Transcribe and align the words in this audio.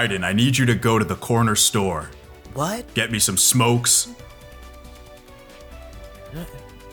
Raiden, 0.00 0.24
I 0.24 0.32
need 0.32 0.56
you 0.56 0.64
to 0.66 0.74
go 0.74 0.98
to 0.98 1.04
the 1.04 1.14
corner 1.14 1.54
store. 1.54 2.10
What? 2.54 2.92
Get 2.94 3.10
me 3.10 3.18
some 3.18 3.36
smokes. 3.36 4.08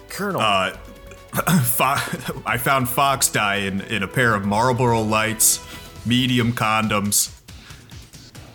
Colonel. 0.09 0.41
Uh, 0.41 0.71
Fo- 1.61 2.41
I 2.45 2.57
found 2.57 2.89
Fox 2.89 3.29
dye 3.29 3.57
in, 3.57 3.81
in 3.81 4.03
a 4.03 4.07
pair 4.07 4.33
of 4.33 4.45
Marlboro 4.45 5.01
Lights, 5.01 5.65
medium 6.05 6.51
condoms, 6.51 7.39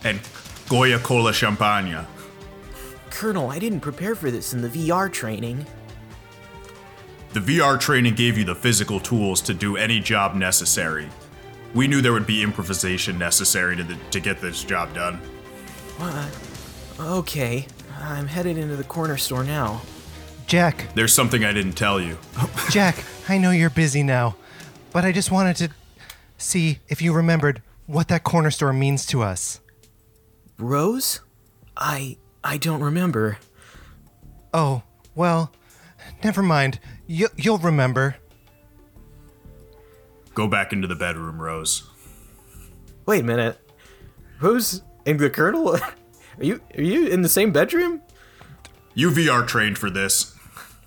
and 0.05 0.21
Goya 0.69 0.99
Cola 0.99 1.33
Champagne. 1.33 2.05
Colonel, 3.11 3.51
I 3.51 3.59
didn't 3.59 3.81
prepare 3.81 4.15
for 4.15 4.31
this 4.31 4.53
in 4.53 4.61
the 4.61 4.69
VR 4.69 5.11
training. 5.11 5.65
The 7.33 7.41
VR 7.41 7.81
training 7.81 8.17
gave 8.17 8.37
you 8.37 8.45
the 8.45 8.55
physical 8.55 9.01
tools 9.01 9.41
to 9.43 9.55
do 9.55 9.77
any 9.77 10.01
job 10.01 10.35
necessary. 10.35 11.09
We 11.75 11.89
knew 11.89 12.03
there 12.03 12.13
would 12.13 12.27
be 12.27 12.43
improvisation 12.43 13.19
necessary 13.19 13.77
to, 13.77 13.83
the, 13.83 13.97
to 14.11 14.21
get 14.21 14.41
this 14.41 14.63
job 14.65 14.95
done. 14.95 15.21
Okay, 17.01 17.67
I'm 17.99 18.27
headed 18.27 18.59
into 18.59 18.77
the 18.77 18.85
corner 18.85 19.17
store 19.17 19.45
now. 19.45 19.81
Jack, 20.47 20.93
There's 20.95 21.15
something 21.15 21.45
I 21.45 21.53
didn't 21.53 21.73
tell 21.73 22.01
you. 22.01 22.19
Jack, 22.71 23.05
I 23.29 23.39
know 23.39 23.53
you're 23.53 23.71
busy 23.71 24.03
now, 24.03 24.37
but 24.93 25.05
I 25.05 25.13
just 25.13 25.31
wanted 25.31 25.57
to 25.57 25.71
see 26.37 26.81
if 26.89 27.01
you 27.01 27.13
remembered 27.13 27.63
what 27.87 28.09
that 28.09 28.23
corner 28.25 28.51
store 28.51 28.73
means 28.73 29.07
to 29.07 29.23
us. 29.23 29.61
Rose? 30.59 31.21
I 31.77 32.19
I 32.45 32.59
don't 32.59 32.83
remember. 32.83 33.39
Oh, 34.53 34.83
well, 35.15 35.53
never 36.23 36.43
mind. 36.43 36.79
You, 37.07 37.29
you'll 37.37 37.59
remember. 37.59 38.17
Go 40.35 40.49
back 40.49 40.73
into 40.73 40.89
the 40.89 40.95
bedroom, 40.95 41.41
Rose. 41.41 41.89
Wait 43.07 43.21
a 43.21 43.25
minute. 43.25 43.59
Who's 44.39 44.83
in 45.05 45.19
the 45.19 45.31
Colonel? 45.31 45.77
Are 46.39 46.45
you 46.45 46.63
are 46.77 46.83
you 46.83 47.09
in 47.09 47.21
the 47.21 47.29
same 47.29 47.53
bedroom? 47.53 48.01
You 48.95 49.11
VR 49.11 49.47
trained 49.47 49.77
for 49.77 49.91
this. 49.91 50.35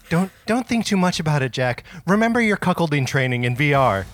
Don't 0.09 0.31
don't 0.47 0.67
think 0.67 0.85
too 0.85 0.97
much 0.97 1.19
about 1.19 1.43
it, 1.43 1.51
Jack. 1.51 1.83
Remember 2.07 2.41
your 2.41 2.57
cuckolding 2.57 3.05
training 3.05 3.43
in 3.43 3.55
VR. 3.55 4.05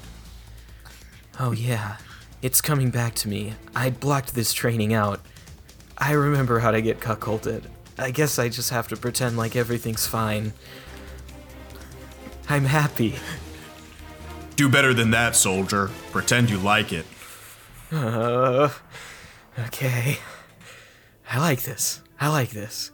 Oh 1.39 1.53
yeah. 1.53 1.97
It's 2.41 2.59
coming 2.59 2.89
back 2.89 3.15
to 3.15 3.29
me. 3.29 3.53
I 3.73 3.91
blocked 3.91 4.35
this 4.35 4.51
training 4.51 4.93
out. 4.93 5.21
I 5.97 6.11
remember 6.11 6.59
how 6.59 6.71
to 6.71 6.81
get 6.81 6.99
cuckolded. 6.99 7.63
I 7.97 8.11
guess 8.11 8.37
I 8.37 8.49
just 8.49 8.71
have 8.71 8.87
to 8.89 8.97
pretend 8.97 9.37
like 9.37 9.55
everything's 9.55 10.07
fine. 10.07 10.53
I'm 12.49 12.65
happy. 12.65 13.15
Do 14.55 14.69
better 14.69 14.93
than 14.93 15.11
that, 15.11 15.35
soldier. 15.35 15.89
Pretend 16.11 16.49
you 16.49 16.57
like 16.57 16.93
it. 16.93 17.05
Uh, 17.91 18.69
okay. 19.59 20.17
I 21.29 21.39
like 21.39 21.63
this. 21.63 22.01
I 22.19 22.27
like 22.29 22.51
this. 22.51 22.91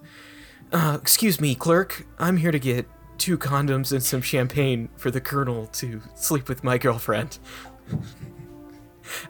Uh, 0.72 0.98
excuse 1.02 1.42
me, 1.42 1.56
clerk. 1.56 2.06
I'm 2.20 2.38
here 2.38 2.52
to 2.52 2.60
get 2.60 2.88
two 3.18 3.38
condoms 3.38 3.92
and 3.92 4.02
some 4.04 4.22
champagne 4.22 4.90
for 4.96 5.12
the 5.12 5.20
colonel 5.20 5.68
to 5.68 6.02
sleep 6.16 6.48
with 6.48 6.64
my 6.64 6.78
girlfriend. 6.78 7.40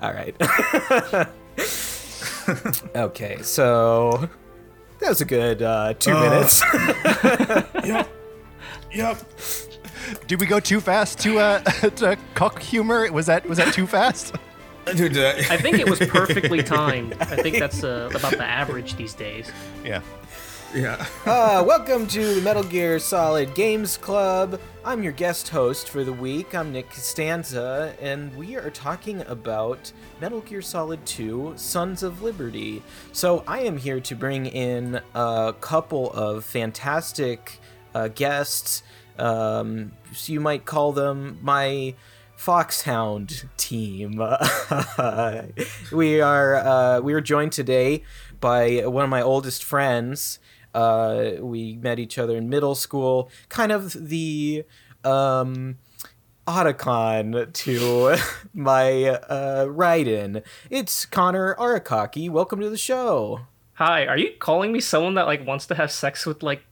All 0.02 0.12
right. 0.14 0.36
okay, 2.96 3.42
so 3.42 4.30
that 5.00 5.10
was 5.10 5.22
a 5.22 5.26
good 5.26 5.62
uh, 5.62 5.94
two 5.94 6.14
minutes. 6.14 6.62
Yep. 7.86 8.10
Yep. 8.94 9.18
Did 10.28 10.40
we 10.40 10.46
go 10.46 10.60
too 10.60 10.80
fast 10.80 11.20
to 11.20 11.40
uh 11.40 11.60
to 11.98 12.18
cuck 12.34 12.62
humor? 12.62 13.12
Was 13.12 13.26
that 13.26 13.48
was 13.48 13.58
that 13.58 13.74
too 13.74 13.88
fast? 13.88 14.36
Dude, 14.96 15.18
uh, 15.18 15.34
I 15.50 15.58
think 15.58 15.80
it 15.80 15.90
was 15.90 16.00
perfectly 16.00 16.64
timed. 16.64 17.14
I 17.20 17.36
think 17.36 17.60
that's 17.60 17.84
uh, 17.84 18.10
about 18.16 18.32
the 18.32 18.46
average 18.46 18.96
these 18.96 19.14
days. 19.14 19.52
Yeah. 19.84 20.02
yeah. 20.74 21.06
Uh, 21.26 21.62
welcome 21.68 22.08
to 22.08 22.36
the 22.36 22.42
Metal 22.42 22.64
Gear 22.64 22.98
Solid 22.98 23.54
Games 23.54 23.98
Club. 23.98 24.62
I'm 24.86 25.04
your 25.04 25.12
guest 25.12 25.50
host 25.50 25.90
for 25.90 26.06
the 26.06 26.14
week. 26.14 26.56
I'm 26.56 26.72
Nick 26.72 26.90
Costanza, 26.90 27.96
and 28.00 28.34
we 28.38 28.56
are 28.56 28.70
talking 28.70 29.24
about 29.24 29.92
Metal 30.22 30.40
Gear 30.40 30.62
Solid 30.62 31.06
2 31.06 31.56
Sons 31.58 32.02
of 32.02 32.22
Liberty. 32.22 32.82
So, 33.12 33.44
I 33.46 33.64
am 33.64 33.76
here 33.76 34.00
to 34.00 34.16
bring 34.16 34.46
in 34.46 35.02
a 35.14 35.54
couple 35.60 36.14
of 36.14 36.46
fantastic 36.46 37.60
uh, 37.94 38.08
guests. 38.08 38.84
Um, 39.20 39.94
so 40.14 40.34
you 40.34 40.40
might 40.40 40.66
call 40.66 40.92
them 40.92 41.40
my 41.42 41.96
Foxhound 42.36 43.50
team. 43.58 44.18
we 45.92 46.22
are 46.22 46.56
uh, 46.56 47.00
we 47.02 47.14
are 47.14 47.22
joined 47.22 47.52
today 47.52 48.04
by 48.40 48.86
one 48.86 49.04
of 49.04 49.10
my 49.10 49.22
oldest 49.22 49.64
friends. 49.64 50.40
Uh, 50.74 51.32
we 51.40 51.78
met 51.78 51.98
each 51.98 52.20
other 52.20 52.38
in 52.38 52.48
middle 52.48 52.76
school, 52.76 53.32
kind 53.50 53.72
of 53.72 53.94
the 53.94 54.64
um, 55.04 55.78
Otacon 56.48 57.52
to 57.54 58.16
my 58.54 59.06
uh, 59.06 59.66
Raiden. 59.66 60.44
It's 60.70 61.06
Connor 61.06 61.56
Arakaki. 61.56 62.30
Welcome 62.30 62.60
to 62.62 62.70
the 62.70 62.78
show. 62.78 63.42
Hi, 63.74 64.06
are 64.06 64.18
you 64.18 64.34
calling 64.40 64.72
me 64.72 64.80
someone 64.80 65.16
that 65.16 65.26
like 65.26 65.46
wants 65.46 65.66
to 65.68 65.76
have 65.76 65.92
sex 65.92 66.26
with 66.26 66.44
like 66.44 66.64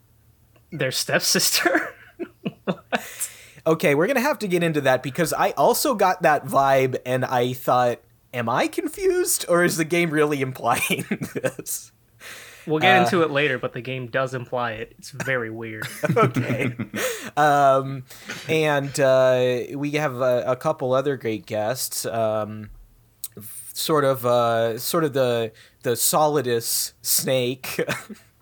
their 0.71 0.91
stepsister? 0.91 1.93
Okay, 3.67 3.95
we're 3.95 4.05
gonna 4.05 4.19
have 4.19 4.37
to 4.39 4.47
get 4.47 4.61
into 4.61 4.81
that 4.81 5.01
because 5.01 5.33
I 5.33 5.49
also 5.51 5.95
got 5.95 6.21
that 6.21 6.45
vibe, 6.45 6.97
and 7.03 7.25
I 7.25 7.53
thought, 7.53 7.99
am 8.31 8.47
I 8.47 8.67
confused, 8.67 9.43
or 9.49 9.63
is 9.63 9.77
the 9.77 9.85
game 9.85 10.11
really 10.11 10.41
implying 10.41 11.05
this? 11.33 11.91
we'll 12.67 12.79
get 12.79 13.01
into 13.01 13.23
it 13.23 13.31
later, 13.31 13.57
but 13.57 13.73
the 13.73 13.81
game 13.81 14.07
does 14.07 14.33
imply 14.33 14.73
it. 14.73 14.93
It's 14.99 15.09
very 15.09 15.49
weird. 15.49 15.87
okay. 16.17 16.75
um, 17.37 18.03
and 18.47 18.99
uh, 18.99 19.63
we 19.75 19.91
have 19.91 20.15
a, 20.21 20.43
a 20.45 20.55
couple 20.55 20.93
other 20.93 21.17
great 21.17 21.47
guests. 21.47 22.05
Um, 22.05 22.69
sort 23.73 24.03
of, 24.03 24.25
uh, 24.25 24.77
sort 24.77 25.03
of 25.03 25.13
the 25.13 25.51
the 25.81 25.95
Solidus 25.95 26.93
snake. 27.01 27.79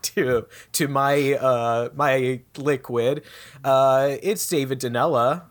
To, 0.04 0.46
to 0.74 0.88
my 0.88 1.34
uh, 1.34 1.90
my 1.96 2.42
liquid, 2.58 3.24
uh, 3.64 4.18
it's 4.22 4.48
David 4.48 4.80
Danella. 4.82 5.46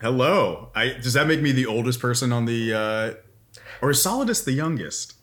Hello. 0.00 0.70
I 0.74 0.90
does 1.02 1.12
that 1.14 1.26
make 1.26 1.40
me 1.40 1.52
the 1.52 1.66
oldest 1.66 2.00
person 2.00 2.32
on 2.32 2.44
the 2.46 2.72
uh 2.72 3.14
or 3.82 3.90
is 3.90 4.02
Solidus 4.02 4.44
the 4.44 4.52
youngest? 4.52 5.14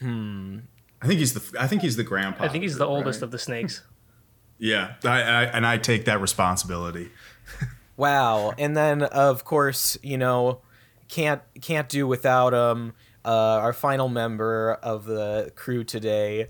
Hmm. 0.00 0.60
I 1.00 1.06
think 1.06 1.20
he's 1.20 1.32
the 1.34 1.60
I 1.60 1.66
think 1.66 1.82
he's 1.82 1.96
the 1.96 2.04
grandpa. 2.04 2.44
I 2.44 2.48
think 2.48 2.62
he's 2.62 2.76
the 2.76 2.86
right? 2.86 2.92
oldest 2.92 3.22
of 3.22 3.30
the 3.30 3.38
snakes. 3.38 3.82
Yeah. 4.58 4.94
I, 5.02 5.22
I 5.22 5.42
and 5.44 5.66
I 5.66 5.76
take 5.78 6.04
that 6.04 6.20
responsibility. 6.20 7.10
Wow. 7.96 8.52
And 8.58 8.74
then 8.76 9.02
of 9.02 9.44
course, 9.44 9.98
you 10.02 10.16
know, 10.16 10.60
can't 11.08 11.42
can't 11.60 11.88
do 11.88 12.06
without 12.06 12.54
um 12.54 12.94
uh 13.24 13.28
our 13.28 13.72
final 13.72 14.08
member 14.08 14.74
of 14.82 15.04
the 15.04 15.52
crew 15.56 15.84
today. 15.84 16.48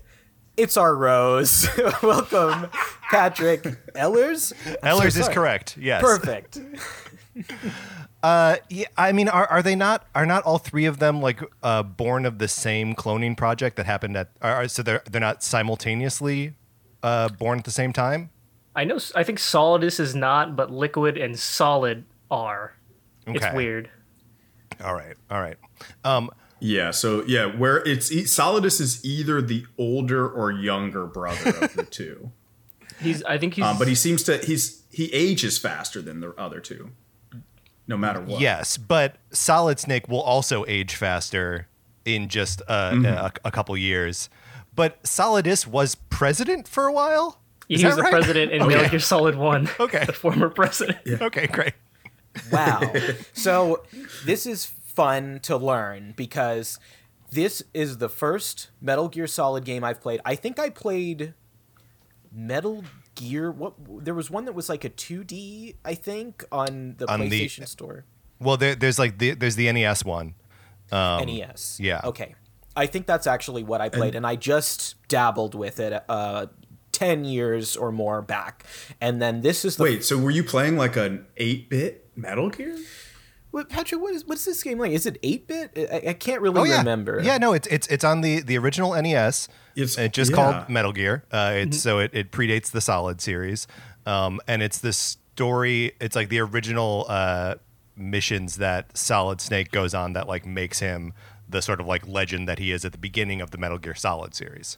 It's 0.55 0.77
our 0.77 0.95
Rose. 0.95 1.67
Welcome, 2.03 2.69
Patrick 3.09 3.63
Ellers. 3.95 4.53
I'm 4.65 4.73
so 4.73 4.77
Ellers 4.83 5.05
is 5.17 5.25
sorry. 5.25 5.33
correct. 5.33 5.77
Yes. 5.77 6.01
Perfect. 6.01 6.59
Uh, 8.21 8.55
yeah, 8.69 8.85
I 8.97 9.11
mean, 9.11 9.27
are, 9.27 9.45
are 9.47 9.61
they 9.61 9.75
not? 9.75 10.07
Are 10.15 10.25
not 10.25 10.43
all 10.43 10.57
three 10.57 10.85
of 10.85 10.99
them 10.99 11.19
like 11.21 11.41
uh, 11.61 11.83
born 11.83 12.25
of 12.25 12.37
the 12.37 12.47
same 12.47 12.95
cloning 12.95 13.35
project 13.35 13.75
that 13.75 13.85
happened 13.85 14.15
at? 14.15 14.29
Are, 14.41 14.53
are- 14.63 14.67
so 14.69 14.81
they're 14.81 15.01
they're 15.11 15.19
not 15.19 15.43
simultaneously 15.43 16.53
uh, 17.01 17.27
born 17.27 17.59
at 17.59 17.65
the 17.65 17.71
same 17.71 17.91
time. 17.91 18.29
I 18.77 18.85
know. 18.85 18.97
I 19.13 19.23
think 19.23 19.39
Solidus 19.39 19.99
is 19.99 20.15
not, 20.15 20.55
but 20.55 20.71
Liquid 20.71 21.17
and 21.17 21.37
Solid 21.37 22.05
are. 22.31 22.73
It's 23.27 23.53
weird. 23.53 23.89
All 24.81 24.93
right, 24.93 25.17
all 25.29 25.41
right. 25.41 25.57
Um, 26.05 26.29
Yeah, 26.63 26.91
so 26.91 27.23
yeah, 27.27 27.45
where 27.45 27.77
it's 27.85 28.11
e- 28.11 28.23
Solidus 28.23 28.79
is 28.79 29.03
either 29.03 29.41
the 29.41 29.65
older 29.77 30.27
or 30.27 30.49
younger 30.51 31.05
brother 31.05 31.49
of 31.61 31.73
the 31.73 31.83
two. 31.89 32.31
He's. 33.01 33.21
I 33.23 33.37
think 33.37 33.55
he's. 33.55 33.65
Um, 33.65 33.77
but 33.77 33.87
he 33.89 33.95
seems 33.95 34.23
to 34.23 34.37
he's 34.37 34.81
he 34.89 35.11
ages 35.13 35.57
faster 35.57 36.01
than 36.01 36.21
the 36.21 36.29
other 36.37 36.59
two. 36.61 36.91
No 37.85 37.97
matter 37.97 38.21
what. 38.21 38.39
yes, 38.39 38.77
but 38.77 39.17
Solid 39.31 39.77
Snake 39.77 40.07
will 40.07 40.21
also 40.21 40.63
age 40.69 40.95
faster 40.95 41.67
in 42.05 42.29
just 42.29 42.61
uh, 42.69 42.91
Mm-hmm. 42.91 43.05
a, 43.05 43.31
a 43.45 43.51
couple 43.51 43.75
years. 43.75 44.29
But 44.73 45.03
Solidus 45.03 45.67
was 45.67 45.95
president 45.95 46.67
for 46.69 46.85
a 46.87 46.93
while. 46.93 47.41
Is 47.67 47.81
he 47.81 47.85
was 47.85 47.95
that 47.95 47.97
the 47.97 48.03
right? 48.03 48.11
president 48.13 48.51
in 48.53 48.59
Metal 48.65 48.83
yeah. 48.83 48.89
Gear 48.89 48.99
Solid 48.99 49.35
One. 49.35 49.69
Okay. 49.79 50.05
The 50.05 50.13
former 50.13 50.49
president. 50.49 50.99
Okay, 51.21 51.47
great. 51.47 51.73
Wow. 52.51 52.91
so 53.33 53.83
this 54.25 54.45
is 54.45 54.71
fun 54.93 55.39
to 55.43 55.57
learn 55.57 56.13
because 56.15 56.79
this 57.31 57.63
is 57.73 57.97
the 57.97 58.09
first 58.09 58.69
Metal 58.81 59.09
Gear 59.09 59.27
Solid 59.27 59.65
game 59.65 59.83
I've 59.83 60.01
played. 60.01 60.21
I 60.25 60.35
think 60.35 60.59
I 60.59 60.69
played 60.69 61.33
Metal 62.31 62.83
Gear. 63.15 63.51
What 63.51 63.73
there 64.05 64.13
was 64.13 64.29
one 64.29 64.45
that 64.45 64.53
was 64.53 64.69
like 64.69 64.83
a 64.83 64.89
2D, 64.89 65.75
I 65.83 65.95
think, 65.95 66.43
on 66.51 66.95
the 66.97 67.11
On 67.11 67.19
the- 67.21 67.29
PlayStation 67.29 67.67
Store. 67.67 68.05
Well, 68.39 68.57
there, 68.57 68.75
there's 68.75 68.99
like 68.99 69.19
the, 69.19 69.31
there's 69.31 69.55
the 69.55 69.71
NES 69.71 70.03
one. 70.03 70.35
NES. 70.91 71.79
yeah. 71.79 72.01
Okay. 72.03 72.35
I 72.75 72.87
think 72.87 73.05
that's 73.05 73.25
actually 73.27 73.63
what 73.63 73.81
I 73.81 73.89
played, 73.89 74.15
and 74.15 74.25
I 74.25 74.35
just 74.35 74.95
dabbled 75.07 75.53
with 75.55 75.79
it 75.79 76.03
uh, 76.09 76.47
ten 76.91 77.23
years 77.23 77.77
or 77.77 77.91
more 77.91 78.21
back, 78.23 78.65
and 78.99 79.21
then 79.21 79.41
this 79.41 79.63
is 79.63 79.75
the 79.77 79.83
Wait, 79.83 80.03
so 80.03 80.17
were 80.17 80.31
you 80.31 80.43
playing 80.43 80.75
like 80.75 80.95
an 80.95 81.27
8 81.37 81.69
bit 81.69 82.09
Metal 82.15 82.49
Gear? 82.49 82.75
Wait, 83.53 83.69
Patrick. 83.69 84.01
What 84.01 84.13
is 84.13 84.25
what's 84.25 84.43
this 84.43 84.61
game 84.63 84.79
like? 84.79 84.91
Is 84.91 85.05
it 85.05 85.17
eight 85.23 85.47
bit? 85.47 85.71
I, 85.91 86.09
I 86.09 86.13
can't 86.13 86.41
really 86.41 86.59
Oh 86.59 86.63
yeah, 86.65 86.79
remember. 86.79 87.21
Yeah, 87.23 87.37
no, 87.37 87.53
it's 87.53 87.67
it's 87.67 87.87
it's 87.87 88.03
on 88.03 88.19
the 88.21 88.41
the 88.41 88.57
original 88.57 88.93
NES. 89.01 89.47
It's- 89.75 89.97
It's 89.97 90.13
just 90.15 90.31
yeah. 90.31 90.35
called 90.35 90.69
Metal 90.69 90.91
Gear. 90.91 91.23
Uh, 91.31 91.53
it's 91.57 91.79
so 91.79 91.99
it, 91.99 92.11
it 92.13 92.31
predates 92.31 92.71
the 92.71 92.81
Solid 92.81 93.21
series, 93.21 93.65
um, 94.05 94.41
and 94.47 94.61
it's 94.61 94.79
this 94.79 94.97
story. 94.97 95.93
It's 96.01 96.15
like 96.15 96.29
the 96.29 96.39
original 96.39 97.05
uh, 97.07 97.55
missions 97.95 98.57
that 98.57 98.97
Solid 98.97 99.39
Snake 99.39 99.71
goes 99.71 99.93
on 99.93 100.13
that 100.13 100.27
like 100.27 100.45
makes 100.45 100.79
him 100.79 101.13
the 101.47 101.61
sort 101.61 101.79
of 101.79 101.85
like 101.85 102.07
legend 102.07 102.47
that 102.49 102.57
he 102.57 102.71
is 102.71 102.83
at 102.83 102.91
the 102.91 102.97
beginning 102.97 103.39
of 103.39 103.51
the 103.51 103.57
Metal 103.59 103.77
Gear 103.77 103.93
Solid 103.95 104.33
series. 104.33 104.77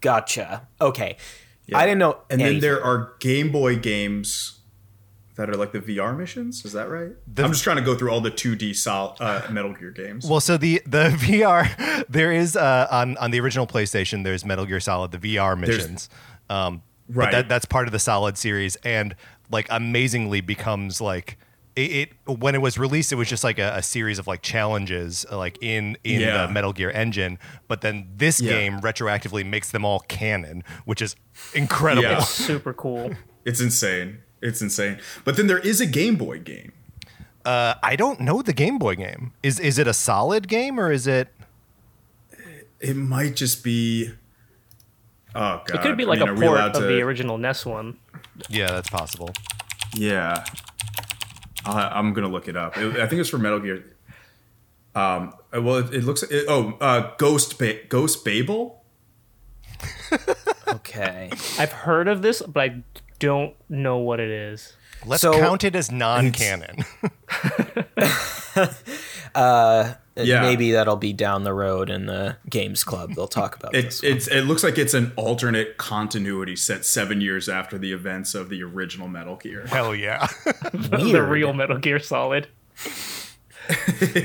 Gotcha. 0.00 0.68
Okay. 0.80 1.16
I 1.74 1.84
didn't 1.84 1.98
know. 1.98 2.18
And 2.30 2.40
then 2.40 2.60
there 2.60 2.82
are 2.82 3.14
Game 3.20 3.50
Boy 3.52 3.76
games 3.76 4.57
that 5.38 5.48
are 5.48 5.54
like 5.56 5.72
the 5.72 5.80
VR 5.80 6.14
missions. 6.18 6.64
Is 6.64 6.72
that 6.74 6.90
right? 6.90 7.12
I'm 7.38 7.52
just 7.52 7.64
trying 7.64 7.76
to 7.76 7.82
go 7.82 7.96
through 7.96 8.10
all 8.10 8.20
the 8.20 8.30
2D 8.30 8.74
sol- 8.76 9.16
uh, 9.20 9.42
Metal 9.50 9.72
Gear 9.72 9.92
games. 9.92 10.26
Well, 10.28 10.40
so 10.40 10.58
the 10.58 10.82
the 10.84 11.08
VR 11.18 12.04
there 12.08 12.30
is 12.32 12.56
uh, 12.56 12.88
on 12.90 13.16
on 13.16 13.30
the 13.30 13.40
original 13.40 13.66
PlayStation. 13.66 14.24
There's 14.24 14.44
Metal 14.44 14.66
Gear 14.66 14.80
Solid 14.80 15.12
the 15.12 15.18
VR 15.18 15.58
missions, 15.58 16.10
um, 16.50 16.82
but 17.08 17.16
Right. 17.16 17.32
that 17.32 17.48
that's 17.48 17.64
part 17.64 17.88
of 17.88 17.92
the 17.92 17.98
Solid 17.98 18.36
series, 18.36 18.76
and 18.84 19.16
like 19.50 19.66
amazingly 19.70 20.40
becomes 20.42 21.00
like 21.00 21.38
it, 21.76 22.10
it 22.26 22.30
when 22.38 22.56
it 22.56 22.60
was 22.60 22.76
released, 22.76 23.12
it 23.12 23.14
was 23.14 23.28
just 23.28 23.44
like 23.44 23.60
a, 23.60 23.76
a 23.76 23.82
series 23.82 24.18
of 24.18 24.26
like 24.26 24.42
challenges, 24.42 25.24
uh, 25.30 25.38
like 25.38 25.56
in 25.62 25.96
in 26.02 26.20
Yeah. 26.20 26.46
the 26.48 26.52
Metal 26.52 26.72
Gear 26.72 26.90
engine. 26.90 27.38
But 27.68 27.80
then 27.82 28.08
this 28.16 28.40
Yeah. 28.40 28.50
game 28.50 28.80
retroactively 28.80 29.46
makes 29.46 29.70
them 29.70 29.84
all 29.84 30.00
canon, 30.00 30.64
which 30.84 31.00
is 31.00 31.14
incredible. 31.54 32.02
Yeah. 32.10 32.18
Super 32.20 32.72
cool. 32.74 33.12
it's 33.44 33.60
insane. 33.60 34.18
It's 34.40 34.62
insane. 34.62 34.98
But 35.24 35.36
then 35.36 35.46
there 35.46 35.58
is 35.58 35.80
a 35.80 35.86
Game 35.86 36.16
Boy 36.16 36.38
game. 36.40 36.72
Uh, 37.44 37.74
I 37.82 37.96
don't 37.96 38.20
know 38.20 38.42
the 38.42 38.52
Game 38.52 38.78
Boy 38.78 38.94
game. 38.94 39.32
Is 39.42 39.58
is 39.58 39.78
it 39.78 39.86
a 39.86 39.94
Solid 39.94 40.48
game 40.48 40.78
or 40.78 40.92
is 40.92 41.06
it? 41.06 41.28
It 42.80 42.94
might 42.96 43.36
just 43.36 43.64
be. 43.64 44.10
Oh 45.34 45.62
god! 45.66 45.70
It 45.74 45.82
could 45.82 45.96
be 45.96 46.04
I 46.04 46.08
like 46.08 46.20
mean, 46.20 46.28
a 46.28 46.34
port 46.40 46.60
of 46.60 46.72
to- 46.74 46.80
the 46.80 47.00
original 47.02 47.38
NES 47.38 47.66
one. 47.66 47.96
Yeah, 48.48 48.68
that's 48.68 48.88
possible. 48.90 49.30
Yeah, 49.94 50.44
I, 51.64 51.88
I'm 51.98 52.12
gonna 52.12 52.28
look 52.28 52.48
it 52.48 52.56
up. 52.56 52.76
It- 52.76 53.00
I 53.00 53.06
think 53.06 53.20
it's 53.20 53.30
for 53.30 53.38
Metal 53.38 53.58
Gear. 53.60 53.84
Um, 54.94 55.32
well, 55.52 55.76
it, 55.76 55.94
it 55.94 56.04
looks. 56.04 56.22
It, 56.24 56.44
oh, 56.48 56.76
uh, 56.80 57.14
Ghost 57.18 57.58
ba- 57.58 57.80
Ghost 57.88 58.24
Babel. 58.24 58.82
okay. 60.68 61.30
I've 61.58 61.72
heard 61.72 62.08
of 62.08 62.22
this, 62.22 62.42
but 62.42 62.60
I 62.70 62.82
don't 63.18 63.54
know 63.68 63.98
what 63.98 64.20
it 64.20 64.30
is. 64.30 64.74
Let's 65.06 65.22
So- 65.22 65.32
count 65.38 65.64
it 65.64 65.76
as 65.76 65.90
non-canon. 65.92 66.84
Uh, 69.34 69.94
yeah. 70.16 70.40
Maybe 70.40 70.72
that'll 70.72 70.96
be 70.96 71.12
down 71.12 71.44
the 71.44 71.52
road 71.52 71.90
in 71.90 72.06
the 72.06 72.36
games 72.48 72.82
club. 72.82 73.12
They'll 73.14 73.28
talk 73.28 73.54
about 73.56 73.74
it. 73.74 74.00
it's 74.02 74.26
it 74.26 74.42
looks 74.46 74.64
like 74.64 74.78
it's 74.78 74.94
an 74.94 75.12
alternate 75.16 75.76
continuity 75.76 76.56
set 76.56 76.84
seven 76.84 77.20
years 77.20 77.48
after 77.48 77.78
the 77.78 77.92
events 77.92 78.34
of 78.34 78.48
the 78.48 78.62
original 78.62 79.06
Metal 79.06 79.36
Gear. 79.36 79.66
Hell 79.66 79.94
yeah. 79.94 80.26
The 80.72 80.98
Weird. 81.12 81.28
real 81.28 81.52
Metal 81.52 81.78
Gear 81.78 82.00
Solid. 82.00 82.48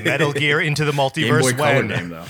Metal 0.04 0.32
Gear 0.34 0.60
into 0.62 0.86
the 0.86 0.94
multiverse. 0.94 1.16
Game 1.16 1.30
Boy 1.42 1.52
multiverse 1.52 1.58
Color 1.58 1.76
when 1.76 1.88
game 1.90 2.10
though. 2.10 2.26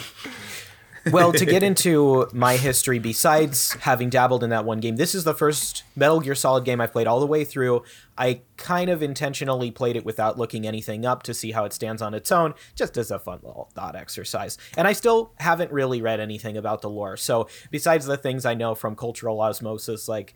Well, 1.12 1.32
to 1.34 1.46
get 1.46 1.64
into 1.64 2.28
my 2.34 2.58
history, 2.58 3.00
besides 3.00 3.74
having 3.82 4.10
dabbled 4.10 4.44
in 4.44 4.50
that 4.52 4.66
one 4.66 4.80
game, 4.80 4.96
this 4.96 5.14
is 5.14 5.24
the 5.24 5.34
first 5.34 5.84
Metal 5.96 6.20
Gear 6.20 6.36
Solid 6.36 6.66
game 6.66 6.80
I've 6.80 6.92
played 6.92 7.08
all 7.08 7.20
the 7.20 7.28
way 7.28 7.44
through. 7.44 7.84
I 8.18 8.42
kind 8.58 8.90
of 8.90 9.02
intentionally 9.02 9.72
played 9.72 9.96
it 9.96 10.06
without 10.06 10.38
looking 10.38 10.68
anything 10.68 11.06
up 11.06 11.24
to 11.24 11.34
see 11.34 11.52
how 11.52 11.66
it 11.66 11.74
stands 11.74 12.02
on 12.02 12.14
its 12.14 12.32
own, 12.32 12.54
just 12.76 12.98
as 12.98 13.12
a 13.12 13.20
fun 13.20 13.40
little 13.44 13.70
thought 13.74 13.96
exercise. 13.96 14.58
And 14.78 14.88
I 14.88 14.94
still 14.94 15.34
haven't 15.38 15.72
really 15.72 16.02
read 16.02 16.20
anything 16.20 16.58
about 16.58 16.82
the 16.82 16.90
lore. 16.90 17.18
So, 17.18 17.48
besides 17.72 18.06
the 18.06 18.18
things 18.18 18.46
I 18.46 18.54
know 18.54 18.76
from 18.76 18.96
cultural 18.96 19.42
osmosis, 19.42 20.08
like 20.08 20.34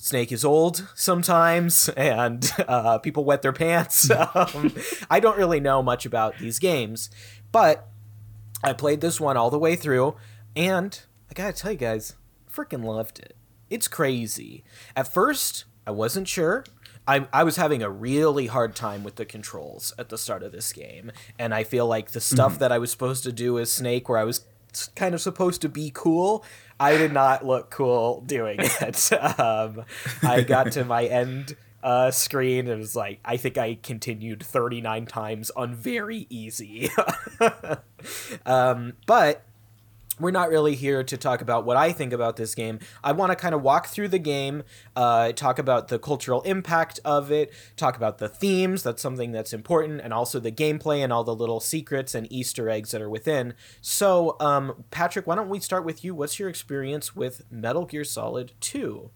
Snake 0.00 0.30
is 0.30 0.44
old 0.44 0.88
sometimes, 0.94 1.88
and 1.96 2.50
uh, 2.66 2.98
people 2.98 3.24
wet 3.24 3.42
their 3.42 3.52
pants. 3.52 4.10
um, 4.34 4.72
I 5.10 5.20
don't 5.20 5.36
really 5.36 5.60
know 5.60 5.82
much 5.82 6.06
about 6.06 6.38
these 6.38 6.58
games, 6.58 7.10
but 7.52 7.88
I 8.62 8.72
played 8.72 9.00
this 9.00 9.20
one 9.20 9.36
all 9.36 9.50
the 9.50 9.58
way 9.58 9.76
through, 9.76 10.16
and 10.56 11.00
I 11.30 11.34
gotta 11.34 11.52
tell 11.52 11.72
you 11.72 11.78
guys, 11.78 12.14
freaking 12.52 12.84
loved 12.84 13.18
it. 13.18 13.36
It's 13.70 13.88
crazy. 13.88 14.64
At 14.96 15.12
first, 15.12 15.64
I 15.86 15.90
wasn't 15.90 16.28
sure. 16.28 16.64
I, 17.06 17.26
I 17.32 17.44
was 17.44 17.56
having 17.56 17.82
a 17.82 17.88
really 17.88 18.46
hard 18.46 18.76
time 18.76 19.02
with 19.02 19.16
the 19.16 19.24
controls 19.24 19.94
at 19.98 20.10
the 20.10 20.18
start 20.18 20.42
of 20.42 20.52
this 20.52 20.72
game, 20.72 21.10
and 21.38 21.54
I 21.54 21.64
feel 21.64 21.86
like 21.86 22.10
the 22.10 22.20
stuff 22.20 22.58
that 22.58 22.70
I 22.72 22.78
was 22.78 22.90
supposed 22.90 23.22
to 23.24 23.32
do 23.32 23.58
as 23.58 23.72
Snake, 23.72 24.08
where 24.08 24.18
I 24.18 24.24
was 24.24 24.44
kind 24.94 25.14
of 25.14 25.20
supposed 25.20 25.62
to 25.62 25.68
be 25.68 25.90
cool, 25.94 26.44
I 26.78 26.98
did 26.98 27.12
not 27.12 27.46
look 27.46 27.70
cool 27.70 28.20
doing 28.22 28.58
it. 28.60 29.12
um, 29.12 29.84
I 30.22 30.42
got 30.42 30.72
to 30.72 30.84
my 30.84 31.06
end 31.06 31.56
uh, 31.82 32.10
screen 32.10 32.66
it 32.66 32.76
was 32.76 32.96
like 32.96 33.20
I 33.24 33.36
think 33.36 33.56
I 33.56 33.78
continued 33.82 34.42
39 34.42 35.06
times 35.06 35.50
on 35.50 35.74
very 35.74 36.26
easy. 36.28 36.90
um, 38.46 38.94
but 39.06 39.44
we're 40.20 40.30
not 40.30 40.48
really 40.48 40.74
here 40.74 41.02
to 41.04 41.16
talk 41.16 41.40
about 41.40 41.64
what 41.64 41.76
I 41.76 41.92
think 41.92 42.12
about 42.12 42.36
this 42.36 42.54
game. 42.54 42.80
I 43.02 43.12
want 43.12 43.30
to 43.30 43.36
kind 43.36 43.54
of 43.54 43.62
walk 43.62 43.86
through 43.86 44.08
the 44.08 44.18
game, 44.18 44.64
uh, 44.96 45.32
talk 45.32 45.58
about 45.58 45.88
the 45.88 45.98
cultural 45.98 46.42
impact 46.42 47.00
of 47.04 47.30
it, 47.30 47.52
talk 47.76 47.96
about 47.96 48.18
the 48.18 48.28
themes. 48.28 48.82
That's 48.82 49.02
something 49.02 49.32
that's 49.32 49.52
important, 49.52 50.00
and 50.00 50.12
also 50.12 50.40
the 50.40 50.52
gameplay 50.52 51.04
and 51.04 51.12
all 51.12 51.24
the 51.24 51.34
little 51.34 51.60
secrets 51.60 52.14
and 52.14 52.30
Easter 52.32 52.68
eggs 52.68 52.90
that 52.90 53.00
are 53.00 53.10
within. 53.10 53.54
So, 53.80 54.36
um, 54.40 54.84
Patrick, 54.90 55.26
why 55.26 55.36
don't 55.36 55.48
we 55.48 55.60
start 55.60 55.84
with 55.84 56.04
you? 56.04 56.14
What's 56.14 56.38
your 56.38 56.48
experience 56.48 57.14
with 57.14 57.42
Metal 57.50 57.86
Gear 57.86 58.04
Solid 58.04 58.52
2? 58.60 59.10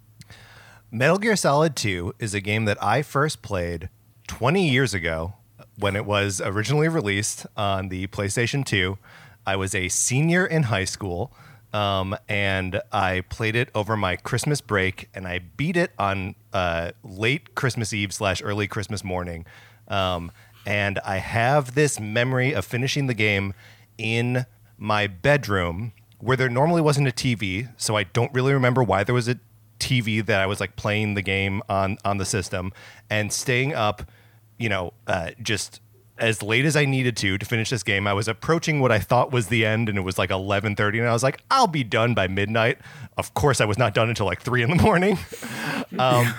Metal 0.95 1.17
Gear 1.17 1.37
Solid 1.37 1.75
2 1.75 2.17
is 2.19 2.35
a 2.35 2.41
game 2.43 2.67
that 2.67 2.77
I 2.83 3.01
first 3.01 3.41
played 3.41 3.89
20 4.27 4.69
years 4.69 4.93
ago 4.93 5.33
when 5.79 5.97
it 5.97 6.05
was 6.05 6.39
originally 6.45 6.87
released 6.87 7.47
on 7.57 7.89
the 7.89 8.09
PlayStation 8.09 8.63
2. 8.63 8.99
I 9.47 9.57
was 9.57 9.75
a 9.75 9.89
senior 9.89 10.45
in 10.45 10.65
high 10.65 10.85
school, 10.85 11.33
um, 11.73 12.15
and 12.29 12.83
I 12.93 13.23
played 13.31 13.57
it 13.57 13.71
over 13.75 13.97
my 13.97 14.17
Christmas 14.17 14.61
break, 14.61 15.09
and 15.15 15.27
I 15.27 15.39
beat 15.39 15.79
it 15.79 15.93
on 15.99 16.35
uh, 16.53 16.91
late 17.03 17.55
Christmas 17.55 17.95
Eve 17.95 18.13
slash 18.13 18.43
early 18.43 18.67
Christmas 18.67 19.03
morning. 19.03 19.47
Um, 19.89 20.31
and 20.67 20.99
I 21.07 21.17
have 21.17 21.75
this 21.75 21.99
memory 21.99 22.55
of 22.55 22.67
finishing 22.67 23.07
the 23.07 23.15
game 23.15 23.55
in 23.97 24.45
my 24.77 25.07
bedroom 25.07 25.95
where 26.19 26.37
there 26.37 26.51
normally 26.51 26.83
wasn't 26.83 27.09
a 27.09 27.13
TV, 27.13 27.73
so 27.79 27.97
I 27.97 28.05
don't 28.05 28.33
really 28.35 28.53
remember 28.53 28.83
why 28.83 29.05
there 29.05 29.15
was 29.15 29.27
a 29.27 29.41
TV 29.83 30.25
that 30.25 30.41
I 30.41 30.47
was 30.47 30.61
like 30.61 30.77
playing 30.77 31.15
the 31.15 31.23
game 31.23 31.63
on 31.69 31.99
on 32.05 32.19
the 32.19 32.25
system 32.25 32.73
and 33.11 33.33
staying 33.33 33.75
up, 33.75 34.11
you 34.59 34.69
know, 34.69 34.93
uh, 35.07 35.33
just 35.43 35.81
as 36.19 36.43
late 36.43 36.65
as 36.65 36.77
I 36.77 36.85
needed 36.85 37.17
to 37.19 37.37
to 37.37 37.45
finish 37.45 37.71
this 37.71 37.83
game. 37.83 38.07
I 38.07 38.13
was 38.13 38.29
approaching 38.29 38.81
what 38.81 38.93
I 38.93 39.01
thought 39.01 39.33
was 39.33 39.49
the 39.49 39.67
end, 39.67 39.89
and 39.89 39.99
it 39.99 40.03
was 40.03 40.19
like 40.19 40.31
eleven 40.31 40.77
thirty, 40.77 40.99
and 40.99 41.09
I 41.09 41.13
was 41.13 41.23
like, 41.23 41.43
I'll 41.51 41.67
be 41.67 41.85
done 41.85 42.15
by 42.15 42.29
midnight. 42.29 42.79
Of 43.17 43.35
course, 43.35 43.61
I 43.61 43.65
was 43.65 43.77
not 43.77 43.93
done 43.93 44.09
until 44.09 44.27
like 44.27 44.41
three 44.41 44.63
in 44.63 44.71
the 44.71 44.83
morning, 44.83 45.19
um, 45.99 46.33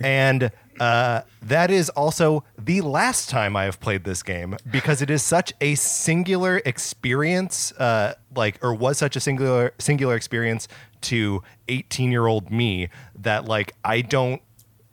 and. 0.00 0.50
Uh, 0.80 1.22
that 1.42 1.72
is 1.72 1.88
also 1.90 2.44
the 2.56 2.80
last 2.82 3.28
time 3.28 3.56
I 3.56 3.64
have 3.64 3.80
played 3.80 4.04
this 4.04 4.22
game 4.22 4.56
because 4.70 5.02
it 5.02 5.10
is 5.10 5.24
such 5.24 5.52
a 5.60 5.74
singular 5.74 6.62
experience, 6.64 7.72
uh, 7.72 8.14
like, 8.36 8.62
or 8.62 8.72
was 8.72 8.96
such 8.96 9.16
a 9.16 9.20
singular 9.20 9.72
singular 9.80 10.14
experience 10.14 10.68
to 11.02 11.42
18 11.68 12.10
year 12.10 12.26
old 12.26 12.50
me 12.50 12.88
that 13.16 13.44
like 13.44 13.74
I 13.84 14.00
don't 14.00 14.42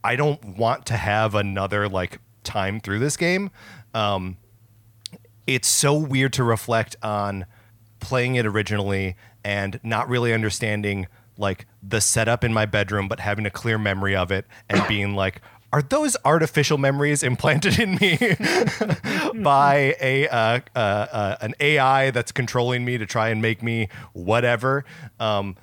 I 0.03 0.15
don't 0.15 0.43
want 0.57 0.85
to 0.87 0.97
have 0.97 1.35
another 1.35 1.89
like 1.89 2.19
time 2.43 2.79
through 2.79 2.99
this 2.99 3.17
game. 3.17 3.49
Um, 3.93 4.37
it's 5.47 5.67
so 5.67 5.95
weird 5.95 6.33
to 6.33 6.43
reflect 6.43 6.95
on 7.01 7.45
playing 7.99 8.35
it 8.35 8.45
originally 8.45 9.15
and 9.43 9.79
not 9.83 10.07
really 10.09 10.33
understanding 10.33 11.07
like 11.37 11.65
the 11.83 12.01
setup 12.01 12.43
in 12.43 12.53
my 12.53 12.65
bedroom, 12.65 13.07
but 13.07 13.19
having 13.19 13.45
a 13.45 13.49
clear 13.49 13.77
memory 13.77 14.15
of 14.15 14.31
it 14.31 14.45
and 14.69 14.85
being 14.87 15.15
like, 15.15 15.41
are 15.73 15.81
those 15.81 16.15
artificial 16.23 16.77
memories 16.77 17.21
implanted 17.21 17.79
in 17.79 17.95
me 17.95 18.17
by 19.43 19.95
a 19.99 20.27
uh, 20.29 20.59
uh, 20.75 20.79
uh, 20.79 21.37
an 21.41 21.53
AI 21.59 22.11
that's 22.11 22.31
controlling 22.31 22.85
me 22.85 22.97
to 22.97 23.05
try 23.05 23.29
and 23.29 23.41
make 23.41 23.61
me 23.61 23.89
whatever? 24.13 24.85
Um, 25.19 25.57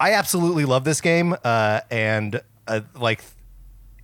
I 0.00 0.12
absolutely 0.14 0.64
love 0.64 0.84
this 0.84 1.02
game, 1.02 1.36
uh, 1.44 1.82
and 1.90 2.40
uh, 2.66 2.80
like 2.98 3.22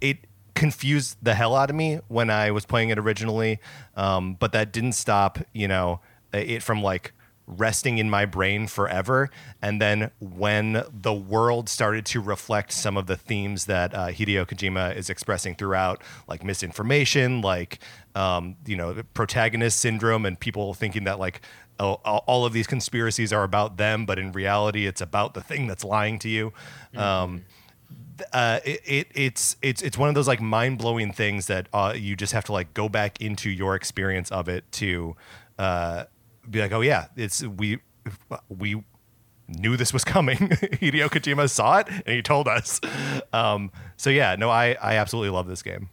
it 0.02 0.18
confused 0.54 1.16
the 1.22 1.34
hell 1.34 1.56
out 1.56 1.70
of 1.70 1.76
me 1.76 2.00
when 2.08 2.28
I 2.28 2.50
was 2.50 2.66
playing 2.66 2.90
it 2.90 2.98
originally, 2.98 3.58
um, 3.96 4.34
but 4.34 4.52
that 4.52 4.72
didn't 4.72 4.92
stop 4.92 5.38
you 5.54 5.66
know 5.66 6.00
it 6.34 6.62
from 6.62 6.82
like 6.82 7.12
resting 7.46 7.98
in 7.98 8.10
my 8.10 8.26
brain 8.26 8.66
forever. 8.66 9.30
And 9.62 9.80
then 9.80 10.10
when 10.20 10.82
the 10.92 11.12
world 11.14 11.68
started 11.68 12.04
to 12.06 12.20
reflect 12.20 12.72
some 12.72 12.96
of 12.96 13.06
the 13.06 13.16
themes 13.16 13.66
that 13.66 13.94
uh, 13.94 14.08
Hideo 14.08 14.44
Kojima 14.46 14.96
is 14.96 15.08
expressing 15.08 15.54
throughout, 15.54 16.02
like 16.28 16.44
misinformation, 16.44 17.40
like 17.40 17.78
um, 18.14 18.56
you 18.66 18.76
know, 18.76 19.02
protagonist 19.14 19.78
syndrome, 19.80 20.26
and 20.26 20.38
people 20.38 20.74
thinking 20.74 21.04
that 21.04 21.18
like 21.18 21.40
all 21.78 22.46
of 22.46 22.52
these 22.52 22.66
conspiracies 22.66 23.32
are 23.32 23.42
about 23.42 23.76
them, 23.76 24.06
but 24.06 24.18
in 24.18 24.32
reality, 24.32 24.86
it's 24.86 25.00
about 25.00 25.34
the 25.34 25.42
thing 25.42 25.66
that's 25.66 25.84
lying 25.84 26.18
to 26.20 26.28
you. 26.28 26.52
Mm-hmm. 26.94 26.98
Um, 26.98 27.44
uh, 28.32 28.60
it, 28.64 28.80
it, 28.84 29.06
it's 29.14 29.56
it's 29.62 29.82
it's 29.82 29.98
one 29.98 30.08
of 30.08 30.14
those 30.14 30.28
like 30.28 30.40
mind 30.40 30.78
blowing 30.78 31.12
things 31.12 31.46
that 31.46 31.68
uh, 31.72 31.92
you 31.96 32.16
just 32.16 32.32
have 32.32 32.44
to 32.44 32.52
like 32.52 32.72
go 32.74 32.88
back 32.88 33.20
into 33.20 33.50
your 33.50 33.74
experience 33.74 34.30
of 34.32 34.48
it 34.48 34.70
to 34.72 35.14
uh, 35.58 36.04
be 36.48 36.60
like, 36.60 36.72
oh 36.72 36.80
yeah, 36.80 37.06
it's 37.16 37.42
we 37.42 37.78
we 38.48 38.82
knew 39.48 39.76
this 39.76 39.92
was 39.92 40.04
coming. 40.04 40.36
Hideo 40.38 41.08
Kojima 41.08 41.48
saw 41.50 41.78
it 41.78 41.88
and 41.88 42.16
he 42.16 42.22
told 42.22 42.48
us. 42.48 42.80
Um, 43.32 43.70
so 43.96 44.10
yeah, 44.10 44.36
no, 44.36 44.50
I 44.50 44.76
I 44.80 44.96
absolutely 44.96 45.30
love 45.30 45.46
this 45.46 45.62
game. 45.62 45.90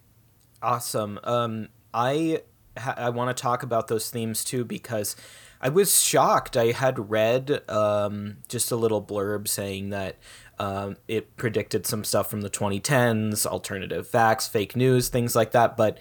Awesome. 0.61 1.19
Um, 1.23 1.69
I 1.93 2.41
ha- 2.77 2.95
I 2.97 3.09
want 3.09 3.35
to 3.35 3.41
talk 3.41 3.63
about 3.63 3.87
those 3.87 4.09
themes 4.09 4.43
too 4.43 4.63
because 4.63 5.15
I 5.63 5.69
was 5.69 6.01
shocked. 6.01 6.57
I 6.57 6.71
had 6.71 7.09
read 7.09 7.61
um, 7.69 8.39
just 8.49 8.69
a 8.69 8.75
little 8.75 9.01
blurb 9.01 9.47
saying 9.47 9.91
that 9.91 10.17
um, 10.59 10.97
it 11.07 11.37
predicted 11.37 11.87
some 11.87 12.03
stuff 12.03 12.29
from 12.29 12.41
the 12.41 12.49
2010s, 12.49 13.45
alternative 13.45 14.05
facts, 14.05 14.45
fake 14.45 14.75
news, 14.75 15.07
things 15.07 15.37
like 15.37 15.53
that. 15.53 15.77
But 15.77 15.99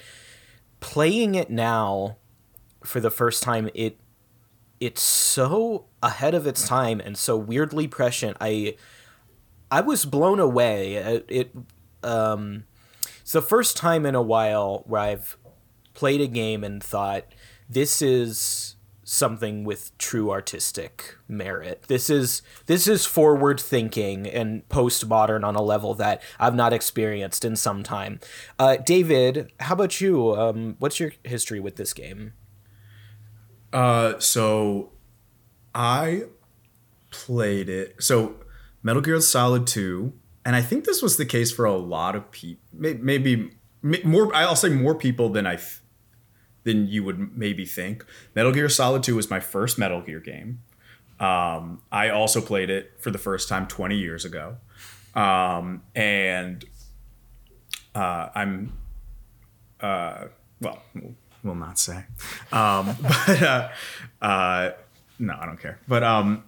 playing 0.80 1.36
it 1.36 1.48
now 1.48 2.16
for 2.82 2.98
the 2.98 3.10
first 3.10 3.44
time, 3.44 3.70
it 3.72 3.98
it's 4.80 5.00
so 5.00 5.84
ahead 6.02 6.34
of 6.34 6.44
its 6.44 6.66
time 6.66 7.00
and 7.00 7.16
so 7.16 7.36
weirdly 7.36 7.86
prescient. 7.86 8.36
I 8.40 8.74
I 9.70 9.80
was 9.80 10.04
blown 10.04 10.40
away. 10.40 10.94
It, 10.96 11.26
it 11.28 11.56
um, 12.02 12.64
it's 13.20 13.30
the 13.30 13.40
first 13.40 13.76
time 13.76 14.06
in 14.06 14.16
a 14.16 14.22
while 14.22 14.82
where 14.86 15.02
I've 15.02 15.36
played 15.94 16.20
a 16.20 16.26
game 16.26 16.64
and 16.64 16.82
thought 16.82 17.26
this 17.68 18.02
is 18.02 18.71
something 19.12 19.62
with 19.62 19.96
true 19.98 20.30
artistic 20.30 21.16
merit. 21.28 21.82
This 21.86 22.08
is 22.08 22.40
this 22.64 22.88
is 22.88 23.04
forward 23.04 23.60
thinking 23.60 24.26
and 24.26 24.66
postmodern 24.70 25.44
on 25.44 25.54
a 25.54 25.60
level 25.60 25.92
that 25.94 26.22
I've 26.40 26.54
not 26.54 26.72
experienced 26.72 27.44
in 27.44 27.54
some 27.54 27.82
time. 27.82 28.20
Uh, 28.58 28.76
David, 28.76 29.52
how 29.60 29.74
about 29.74 30.00
you? 30.00 30.34
Um, 30.34 30.76
what's 30.78 30.98
your 30.98 31.12
history 31.24 31.60
with 31.60 31.76
this 31.76 31.92
game? 31.92 32.32
Uh, 33.70 34.18
so 34.18 34.92
I 35.74 36.22
played 37.10 37.68
it. 37.68 38.02
So 38.02 38.36
Metal 38.82 39.02
Gear 39.02 39.20
Solid 39.20 39.66
2, 39.66 40.10
and 40.46 40.56
I 40.56 40.62
think 40.62 40.86
this 40.86 41.02
was 41.02 41.18
the 41.18 41.26
case 41.26 41.52
for 41.52 41.66
a 41.66 41.76
lot 41.76 42.16
of 42.16 42.30
people. 42.30 42.62
Maybe 42.72 43.50
more. 43.82 44.34
I'll 44.34 44.56
say 44.56 44.70
more 44.70 44.94
people 44.94 45.28
than 45.28 45.46
I 45.46 45.58
than 46.64 46.86
you 46.86 47.04
would 47.04 47.36
maybe 47.36 47.64
think. 47.64 48.04
Metal 48.34 48.52
Gear 48.52 48.68
Solid 48.68 49.02
2 49.02 49.16
was 49.16 49.30
my 49.30 49.40
first 49.40 49.78
Metal 49.78 50.00
Gear 50.00 50.20
game. 50.20 50.62
Um, 51.20 51.82
I 51.90 52.10
also 52.10 52.40
played 52.40 52.70
it 52.70 52.92
for 52.98 53.10
the 53.10 53.18
first 53.18 53.48
time 53.48 53.66
20 53.66 53.96
years 53.96 54.24
ago. 54.24 54.56
Um, 55.14 55.82
and 55.94 56.64
uh, 57.94 58.28
I'm, 58.34 58.72
uh, 59.80 60.26
well, 60.60 60.82
will 61.42 61.54
not 61.54 61.78
say. 61.78 62.04
Um, 62.50 62.96
but 63.02 63.42
uh, 63.42 63.68
uh, 64.20 64.70
no, 65.18 65.36
I 65.40 65.46
don't 65.46 65.60
care. 65.60 65.78
But 65.86 66.02
um, 66.02 66.44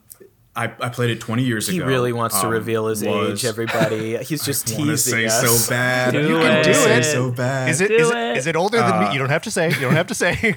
I, 0.57 0.65
I 0.81 0.89
played 0.89 1.11
it 1.11 1.21
20 1.21 1.43
years 1.43 1.67
he 1.69 1.77
ago. 1.79 1.87
He 1.87 1.93
really 1.93 2.13
wants 2.13 2.39
to 2.41 2.47
um, 2.47 2.53
reveal 2.53 2.87
his 2.87 3.03
was, 3.05 3.43
age, 3.43 3.45
everybody. 3.45 4.17
He's 4.25 4.45
just 4.47 4.71
I 4.73 4.77
teasing 4.77 4.97
say 4.97 5.27
us. 5.27 5.41
so 5.65 5.71
bad. 5.71 6.13
Do 6.13 6.21
you 6.29 6.39
it. 6.39 6.43
can 6.43 6.65
do 6.65 6.75
Say 6.75 6.99
it 6.99 7.05
so 7.05 7.33
bad. 7.33 7.69
Is 7.71 7.81
it 7.81 7.89
Do 7.89 7.95
is 7.97 8.11
it. 8.11 8.17
it, 8.17 8.37
is 8.37 8.47
it 8.47 8.55
older 8.57 8.79
than 8.79 8.93
Uh, 8.93 9.01
me? 9.09 9.13
You 9.13 9.19
don't 9.19 9.31
have 9.31 9.43
to 9.43 9.51
say. 9.51 9.71
You 9.71 9.81
don't 9.81 9.95
have 9.95 10.07
to 10.09 10.15
say. 10.15 10.55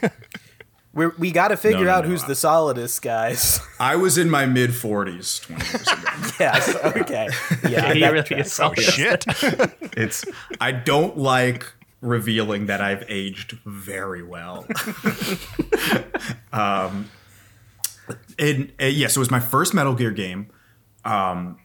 We're, 0.94 1.10
we 1.18 1.32
got 1.32 1.48
to 1.48 1.58
figure 1.58 1.86
no, 1.86 1.92
out 1.92 2.04
no. 2.04 2.12
who's 2.12 2.24
the 2.26 2.36
solidest, 2.36 3.02
guys. 3.02 3.60
I 3.80 3.96
was 3.96 4.18
in 4.20 4.30
my 4.30 4.46
mid 4.46 4.70
40s 4.72 5.42
20 5.42 5.66
years 5.66 5.82
ago. 5.88 6.30
yes. 6.40 6.76
Okay. 6.86 7.30
Yeah. 7.68 7.94
he 7.94 8.00
that 8.02 8.12
really 8.14 8.24
tracks. 8.24 8.48
is 8.48 8.54
solid. 8.54 8.80
Shit. 8.80 9.26
it's 9.98 10.26
I 10.62 10.72
don't 10.74 11.18
like 11.18 11.66
revealing 12.02 12.68
that 12.68 12.82
I've 12.82 13.04
aged 13.10 13.58
very 13.66 14.22
well. 14.22 14.68
um, 16.54 17.10
and, 18.40 18.72
and 18.80 18.94
yes, 18.94 19.16
it 19.16 19.20
was 19.20 19.32
my 19.32 19.40
first 19.40 19.74
Metal 19.74 19.96
Gear 19.96 20.12
game. 20.12 20.50
Um, 21.06 21.60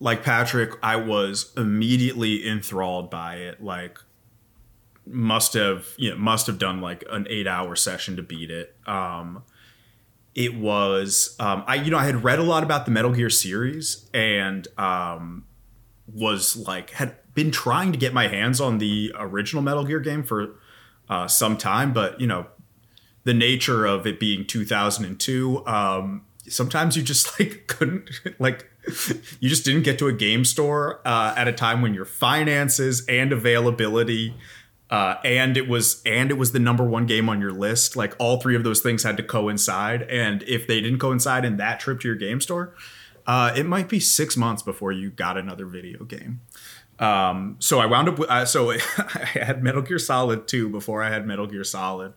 like 0.00 0.22
Patrick, 0.22 0.72
I 0.82 0.96
was 0.96 1.52
immediately 1.56 2.46
enthralled 2.46 3.10
by 3.10 3.36
it. 3.36 3.62
Like, 3.62 3.98
must 5.06 5.52
have 5.52 5.86
you 5.98 6.10
know 6.10 6.16
must 6.16 6.46
have 6.46 6.58
done 6.58 6.80
like 6.80 7.04
an 7.10 7.26
eight 7.28 7.46
hour 7.46 7.76
session 7.76 8.16
to 8.16 8.22
beat 8.22 8.50
it. 8.50 8.74
Um, 8.86 9.42
it 10.34 10.56
was 10.56 11.36
um, 11.38 11.64
I 11.66 11.76
you 11.76 11.90
know 11.90 11.98
I 11.98 12.04
had 12.04 12.24
read 12.24 12.38
a 12.38 12.42
lot 12.42 12.62
about 12.62 12.84
the 12.84 12.90
Metal 12.90 13.12
Gear 13.12 13.30
series 13.30 14.08
and 14.12 14.66
um, 14.78 15.44
was 16.12 16.56
like 16.56 16.90
had 16.90 17.16
been 17.34 17.50
trying 17.50 17.92
to 17.92 17.98
get 17.98 18.12
my 18.12 18.28
hands 18.28 18.60
on 18.60 18.78
the 18.78 19.12
original 19.18 19.62
Metal 19.62 19.84
Gear 19.84 20.00
game 20.00 20.22
for 20.22 20.56
uh, 21.08 21.28
some 21.28 21.56
time, 21.56 21.92
but 21.92 22.20
you 22.20 22.26
know 22.26 22.46
the 23.24 23.34
nature 23.34 23.86
of 23.86 24.06
it 24.06 24.20
being 24.20 24.46
2002 24.46 25.66
um, 25.66 26.24
sometimes 26.46 26.96
you 26.96 27.02
just 27.02 27.38
like 27.40 27.66
couldn't 27.66 28.10
like 28.38 28.70
you 29.40 29.48
just 29.48 29.64
didn't 29.64 29.82
get 29.82 29.98
to 29.98 30.06
a 30.06 30.12
game 30.12 30.44
store 30.44 31.00
uh, 31.06 31.34
at 31.36 31.48
a 31.48 31.52
time 31.52 31.80
when 31.82 31.94
your 31.94 32.04
finances 32.04 33.04
and 33.08 33.32
availability 33.32 34.34
uh, 34.90 35.16
and 35.24 35.56
it 35.56 35.66
was 35.66 36.02
and 36.04 36.30
it 36.30 36.34
was 36.34 36.52
the 36.52 36.58
number 36.58 36.84
one 36.84 37.06
game 37.06 37.28
on 37.28 37.40
your 37.40 37.50
list. 37.50 37.96
Like 37.96 38.14
all 38.18 38.38
three 38.38 38.54
of 38.54 38.64
those 38.64 38.80
things 38.80 39.02
had 39.02 39.16
to 39.16 39.22
coincide. 39.22 40.02
And 40.02 40.42
if 40.42 40.66
they 40.66 40.80
didn't 40.80 40.98
coincide 40.98 41.44
in 41.44 41.56
that 41.56 41.80
trip 41.80 42.00
to 42.00 42.08
your 42.08 42.16
game 42.16 42.40
store 42.40 42.74
uh, 43.26 43.52
it 43.56 43.66
might 43.66 43.88
be 43.88 44.00
six 44.00 44.36
months 44.36 44.62
before 44.62 44.92
you 44.92 45.10
got 45.10 45.36
another 45.36 45.66
video 45.66 46.04
game. 46.04 46.40
Um, 47.00 47.56
so 47.58 47.80
i 47.80 47.86
wound 47.86 48.08
up 48.08 48.20
with 48.20 48.30
uh, 48.30 48.44
so 48.44 48.70
i 48.70 48.78
had 49.32 49.64
metal 49.64 49.82
gear 49.82 49.98
solid 49.98 50.46
2 50.46 50.68
before 50.68 51.02
i 51.02 51.10
had 51.10 51.26
metal 51.26 51.48
gear 51.48 51.64
solid 51.64 52.12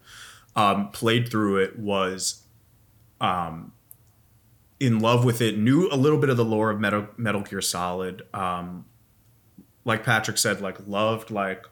um, 0.58 0.90
played 0.90 1.30
through 1.30 1.58
it 1.58 1.78
was 1.80 2.42
um, 3.22 3.72
in 4.80 5.00
love 5.00 5.24
with 5.24 5.40
it 5.40 5.58
knew 5.58 5.88
a 5.92 5.96
little 5.96 6.18
bit 6.18 6.30
of 6.30 6.36
the 6.36 6.44
lore 6.44 6.72
of 6.72 6.80
metal, 6.80 7.08
metal 7.16 7.42
gear 7.42 7.62
solid 7.62 8.24
um, 8.34 8.86
like 9.86 10.04
patrick 10.04 10.38
said 10.38 10.60
like 10.60 10.86
loved 10.88 11.32
like 11.32 11.66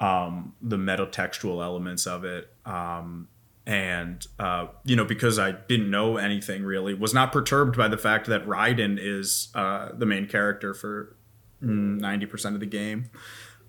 um, 0.00 0.54
the 0.60 0.76
metal 0.76 1.06
textual 1.06 1.62
elements 1.62 2.06
of 2.06 2.24
it 2.24 2.52
um, 2.66 3.28
and 3.64 4.26
uh, 4.40 4.66
you 4.84 4.96
know 4.96 5.04
because 5.04 5.38
i 5.38 5.52
didn't 5.52 5.90
know 5.90 6.16
anything 6.16 6.64
really 6.64 6.94
was 6.94 7.14
not 7.14 7.32
perturbed 7.32 7.76
by 7.76 7.86
the 7.86 7.98
fact 7.98 8.26
that 8.26 8.44
raiden 8.46 8.98
is 9.00 9.48
uh, 9.54 9.90
the 9.96 10.06
main 10.06 10.26
character 10.26 10.74
for 10.74 11.14
90% 11.60 12.54
of 12.54 12.60
the 12.60 12.66
game. 12.66 13.10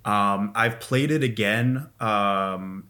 Um, 0.05 0.51
i've 0.55 0.79
played 0.79 1.11
it 1.11 1.23
again 1.23 1.89
um, 1.99 2.88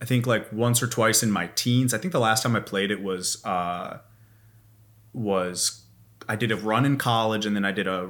I 0.00 0.04
think 0.04 0.26
like 0.26 0.50
once 0.52 0.82
or 0.82 0.86
twice 0.86 1.22
in 1.22 1.30
my 1.30 1.48
teens. 1.54 1.92
I 1.92 1.98
think 1.98 2.12
the 2.12 2.20
last 2.20 2.42
time 2.42 2.56
I 2.56 2.60
played 2.60 2.90
it 2.90 3.02
was 3.02 3.44
uh, 3.44 3.98
was 5.12 5.82
I 6.28 6.36
did 6.36 6.50
a 6.52 6.56
run 6.56 6.84
in 6.84 6.96
college, 6.96 7.46
and 7.46 7.54
then 7.54 7.64
I 7.64 7.72
did 7.72 7.86
a 7.86 8.08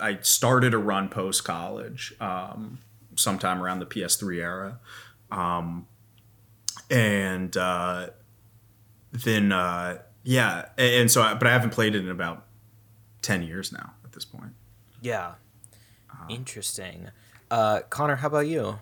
I 0.00 0.18
started 0.22 0.74
a 0.74 0.78
run 0.78 1.08
post 1.08 1.44
college 1.44 2.14
um, 2.20 2.78
sometime 3.16 3.62
around 3.62 3.80
the 3.80 3.86
PS3 3.86 4.36
era, 4.40 4.78
um, 5.30 5.86
and 6.90 7.56
uh, 7.56 8.08
then 9.12 9.50
uh, 9.50 9.98
yeah, 10.22 10.66
and 10.78 11.10
so 11.10 11.22
I, 11.22 11.34
but 11.34 11.48
I 11.48 11.52
haven't 11.52 11.70
played 11.70 11.94
it 11.94 12.04
in 12.04 12.10
about 12.10 12.46
ten 13.22 13.42
years 13.42 13.72
now 13.72 13.94
at 14.04 14.12
this 14.12 14.24
point. 14.24 14.52
Yeah. 15.00 15.34
Interesting. 16.28 17.10
Uh, 17.50 17.80
Connor, 17.90 18.16
how 18.16 18.28
about 18.28 18.46
you? 18.46 18.78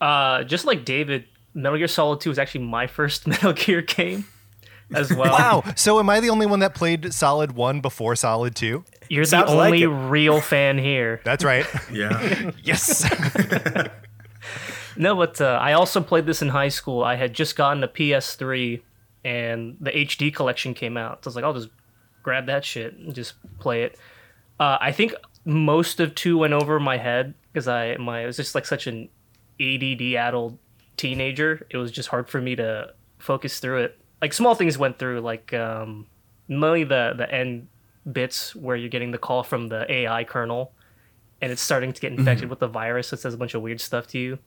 Uh, 0.00 0.44
just 0.44 0.64
like 0.64 0.84
David, 0.84 1.24
Metal 1.54 1.78
Gear 1.78 1.88
Solid 1.88 2.20
2 2.20 2.28
was 2.30 2.38
actually 2.38 2.64
my 2.64 2.86
first 2.86 3.26
Metal 3.28 3.52
Gear 3.52 3.82
game 3.82 4.26
as 4.94 5.14
well. 5.14 5.32
wow. 5.32 5.64
So 5.76 5.98
am 5.98 6.10
I 6.10 6.20
the 6.20 6.30
only 6.30 6.46
one 6.46 6.58
that 6.60 6.74
played 6.74 7.12
Solid 7.14 7.52
One 7.52 7.80
before 7.80 8.16
Solid 8.16 8.54
Two? 8.54 8.84
You're 9.08 9.24
the 9.24 9.30
Sounds 9.30 9.50
like 9.52 9.66
only 9.66 9.82
it. 9.82 9.86
real 9.88 10.40
fan 10.52 10.78
here. 10.78 11.20
That's 11.24 11.44
right. 11.44 11.66
Yeah, 11.92 12.50
yes. 12.62 13.04
No, 14.96 15.16
but 15.16 15.40
uh, 15.40 15.58
I 15.60 15.72
also 15.72 16.00
played 16.00 16.24
this 16.26 16.40
in 16.40 16.48
high 16.48 16.68
school. 16.68 17.02
I 17.02 17.16
had 17.16 17.34
just 17.34 17.56
gotten 17.56 17.82
a 17.82 17.88
PS3 17.88 18.80
and 19.24 19.76
the 19.80 19.90
HD 19.90 20.32
collection 20.32 20.72
came 20.72 20.96
out. 20.96 21.24
So 21.24 21.28
I 21.28 21.30
was 21.30 21.36
like, 21.36 21.44
I'll 21.44 21.54
just 21.54 21.68
grab 22.22 22.46
that 22.46 22.64
shit 22.64 22.94
and 22.96 23.12
just 23.14 23.34
play 23.58 23.82
it. 23.82 23.98
Uh, 24.60 24.78
I 24.80 24.92
think 24.92 25.14
most 25.44 25.98
of 25.98 26.14
two 26.14 26.38
went 26.38 26.52
over 26.52 26.78
my 26.78 26.96
head 26.96 27.34
because 27.52 27.66
I 27.66 27.96
my 27.96 28.22
I 28.22 28.26
was 28.26 28.36
just 28.36 28.54
like 28.54 28.66
such 28.66 28.86
an 28.86 29.08
ADD 29.60 30.14
addled 30.16 30.58
teenager. 30.96 31.66
It 31.70 31.76
was 31.76 31.90
just 31.90 32.08
hard 32.08 32.28
for 32.28 32.40
me 32.40 32.56
to 32.56 32.94
focus 33.18 33.58
through 33.60 33.82
it. 33.84 33.98
Like 34.22 34.32
small 34.32 34.54
things 34.54 34.78
went 34.78 34.98
through, 34.98 35.20
like 35.20 35.52
um, 35.54 36.06
mainly 36.48 36.84
the 36.84 37.14
the 37.16 37.30
end 37.32 37.68
bits 38.10 38.54
where 38.54 38.76
you're 38.76 38.88
getting 38.90 39.10
the 39.10 39.18
call 39.18 39.42
from 39.42 39.68
the 39.68 39.90
AI 39.92 40.24
kernel, 40.24 40.72
and 41.40 41.50
it's 41.52 41.62
starting 41.62 41.92
to 41.92 42.00
get 42.00 42.12
infected 42.12 42.48
with 42.48 42.58
the 42.60 42.68
virus. 42.68 43.08
So 43.08 43.14
it 43.14 43.20
says 43.20 43.34
a 43.34 43.36
bunch 43.38 43.54
of 43.54 43.62
weird 43.62 43.80
stuff 43.80 44.06
to 44.08 44.18
you. 44.18 44.38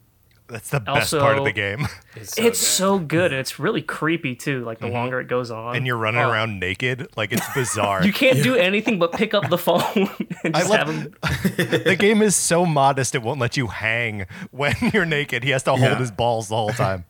That's 0.50 0.70
the 0.70 0.80
best 0.80 1.12
part 1.12 1.38
of 1.38 1.44
the 1.44 1.52
game. 1.52 1.86
It's 2.16 2.36
it's 2.38 2.38
good. 2.38 2.56
so 2.56 2.98
good, 3.00 3.32
and 3.32 3.40
it's 3.40 3.60
really 3.60 3.82
creepy 3.84 4.34
too. 4.34 4.64
Like 4.64 4.80
the 4.80 4.88
longer 4.88 5.20
it 5.20 5.28
goes 5.28 5.52
on, 5.52 5.76
and 5.76 5.86
you're 5.86 5.98
running 5.98 6.22
Oh. 6.22 6.32
around 6.32 6.60
naked. 6.60 7.10
Like 7.18 7.32
it's 7.34 7.46
bizarre. 7.54 8.04
You 8.04 8.14
can't 8.14 8.42
do 8.42 8.56
anything 8.56 8.98
but 8.98 9.12
pick 9.12 9.34
up 9.36 9.50
the 9.50 9.58
phone 9.58 9.82
and 10.44 10.56
just 10.56 10.70
love- 10.70 10.80
have 10.80 10.90
him. 10.90 11.14
The 11.48 11.96
game 11.98 12.22
is 12.22 12.36
so 12.36 12.66
modest 12.66 13.16
it 13.16 13.22
won't 13.22 13.40
let 13.40 13.58
you 13.58 13.68
hang 13.68 14.26
when 14.52 14.76
you're 14.94 15.06
naked. 15.06 15.44
He 15.44 15.50
has 15.52 15.64
to 15.64 15.72
hold 15.72 15.82
Yeah. 15.82 15.98
his 15.98 16.12
balls 16.12 16.50
the 16.50 16.56
whole 16.56 16.70
time. 16.72 17.06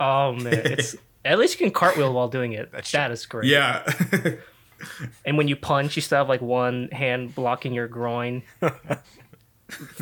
Oh 0.00 0.32
man, 0.32 0.52
it's 0.64 0.94
at 1.24 1.38
least 1.38 1.58
you 1.58 1.66
can 1.66 1.72
cartwheel 1.72 2.12
while 2.12 2.28
doing 2.28 2.52
it. 2.52 2.70
That's 2.72 2.90
that 2.92 3.06
true. 3.06 3.12
is 3.12 3.26
great. 3.26 3.46
Yeah. 3.46 3.84
And 5.24 5.36
when 5.36 5.48
you 5.48 5.56
punch, 5.56 5.96
you 5.96 6.02
still 6.02 6.18
have 6.18 6.28
like 6.28 6.40
one 6.40 6.88
hand 6.92 7.34
blocking 7.34 7.72
your 7.74 7.88
groin. 7.88 8.44
well, 8.62 8.70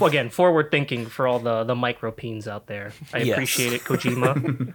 again, 0.09 0.29
forward 0.29 0.71
thinking 0.71 1.07
for 1.07 1.27
all 1.27 1.39
the 1.39 1.65
the 1.65 1.75
micro 1.75 2.11
peens 2.13 2.47
out 2.47 2.67
there. 2.67 2.93
I 3.13 3.19
Yes. 3.19 3.35
appreciate 3.35 3.73
it, 3.73 3.81
Kojima. 3.85 4.75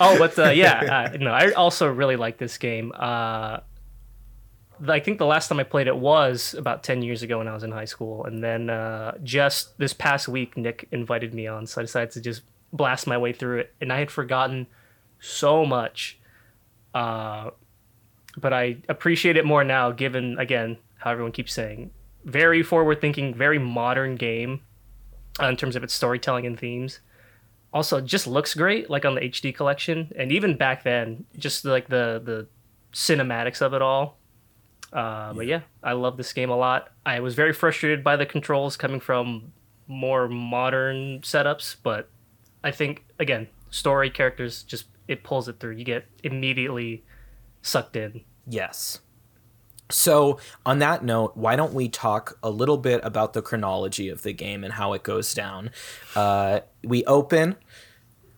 oh, 0.00 0.18
but 0.18 0.38
uh, 0.38 0.48
yeah, 0.50 1.08
uh, 1.12 1.16
no, 1.18 1.30
I 1.32 1.52
also 1.52 1.86
really 1.86 2.16
like 2.16 2.38
this 2.38 2.56
game. 2.56 2.92
Uh, 2.94 3.58
I 4.88 5.00
think 5.00 5.18
the 5.18 5.26
last 5.26 5.48
time 5.48 5.60
I 5.60 5.64
played 5.64 5.86
it 5.86 5.96
was 5.96 6.54
about 6.54 6.82
ten 6.82 7.02
years 7.02 7.22
ago 7.22 7.38
when 7.38 7.48
I 7.48 7.54
was 7.54 7.62
in 7.62 7.72
high 7.72 7.84
school, 7.84 8.24
and 8.24 8.42
then 8.42 8.70
uh, 8.70 9.18
just 9.22 9.78
this 9.78 9.92
past 9.92 10.28
week, 10.28 10.56
Nick 10.56 10.88
invited 10.92 11.34
me 11.34 11.46
on, 11.46 11.66
so 11.66 11.80
I 11.80 11.84
decided 11.84 12.10
to 12.12 12.20
just 12.20 12.42
blast 12.72 13.06
my 13.06 13.18
way 13.18 13.32
through 13.32 13.58
it, 13.60 13.74
and 13.80 13.92
I 13.92 13.98
had 13.98 14.10
forgotten 14.10 14.66
so 15.20 15.64
much. 15.64 16.18
Uh, 16.92 17.50
but 18.36 18.52
I 18.52 18.78
appreciate 18.88 19.36
it 19.36 19.44
more 19.44 19.64
now, 19.64 19.90
given 19.90 20.38
again 20.38 20.78
how 20.98 21.10
everyone 21.10 21.32
keeps 21.32 21.52
saying 21.52 21.90
very 22.24 22.62
forward 22.62 23.00
thinking, 23.00 23.34
very 23.34 23.58
modern 23.58 24.16
game 24.16 24.60
uh, 25.40 25.46
in 25.46 25.56
terms 25.56 25.76
of 25.76 25.84
its 25.84 25.94
storytelling 25.94 26.46
and 26.46 26.58
themes. 26.58 27.00
Also, 27.72 27.98
it 27.98 28.04
just 28.04 28.26
looks 28.26 28.54
great, 28.54 28.88
like 28.88 29.04
on 29.04 29.14
the 29.14 29.20
HD 29.20 29.54
collection, 29.54 30.12
and 30.16 30.30
even 30.30 30.56
back 30.56 30.84
then, 30.84 31.24
just 31.36 31.64
like 31.64 31.88
the 31.88 32.22
the 32.24 32.46
cinematics 32.92 33.60
of 33.60 33.74
it 33.74 33.82
all. 33.82 34.18
Uh, 34.94 35.34
But 35.34 35.46
yeah, 35.46 35.62
I 35.82 35.92
love 35.92 36.16
this 36.16 36.32
game 36.32 36.50
a 36.50 36.56
lot. 36.56 36.88
I 37.04 37.20
was 37.20 37.34
very 37.34 37.52
frustrated 37.52 38.04
by 38.04 38.16
the 38.16 38.24
controls 38.26 38.76
coming 38.76 39.00
from 39.00 39.52
more 39.88 40.28
modern 40.28 41.20
setups, 41.20 41.76
but 41.82 42.08
I 42.62 42.70
think 42.70 43.04
again, 43.18 43.48
story 43.70 44.08
characters 44.08 44.62
just 44.62 44.86
it 45.08 45.24
pulls 45.24 45.48
it 45.48 45.58
through. 45.60 45.72
You 45.72 45.84
get 45.84 46.06
immediately 46.22 47.04
sucked 47.60 47.96
in. 47.96 48.22
Yes. 48.46 49.00
So, 49.90 50.38
on 50.64 50.78
that 50.78 51.04
note, 51.04 51.36
why 51.36 51.56
don't 51.56 51.74
we 51.74 51.90
talk 51.90 52.38
a 52.42 52.48
little 52.48 52.78
bit 52.78 53.00
about 53.04 53.34
the 53.34 53.42
chronology 53.42 54.08
of 54.08 54.22
the 54.22 54.32
game 54.32 54.64
and 54.64 54.72
how 54.72 54.94
it 54.94 55.02
goes 55.02 55.34
down? 55.34 55.70
Uh, 56.16 56.60
we 56.82 57.04
open 57.04 57.56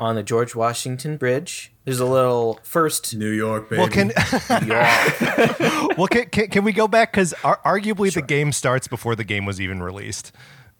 on 0.00 0.16
the 0.16 0.24
George 0.24 0.56
Washington 0.56 1.16
Bridge. 1.16 1.72
There's 1.86 2.00
a 2.00 2.04
little 2.04 2.58
first. 2.64 3.14
New 3.14 3.30
York, 3.30 3.70
baby. 3.70 3.78
Well, 3.78 3.88
can 3.88 4.12
well 5.96 6.08
can, 6.08 6.28
can, 6.30 6.48
can 6.48 6.64
we 6.64 6.72
go 6.72 6.88
back 6.88 7.12
because 7.12 7.32
ar- 7.44 7.60
arguably 7.64 8.12
the 8.12 8.22
game 8.22 8.50
starts 8.50 8.88
before 8.88 9.14
the 9.14 9.22
game 9.22 9.46
was 9.46 9.60
even 9.60 9.80
released, 9.80 10.32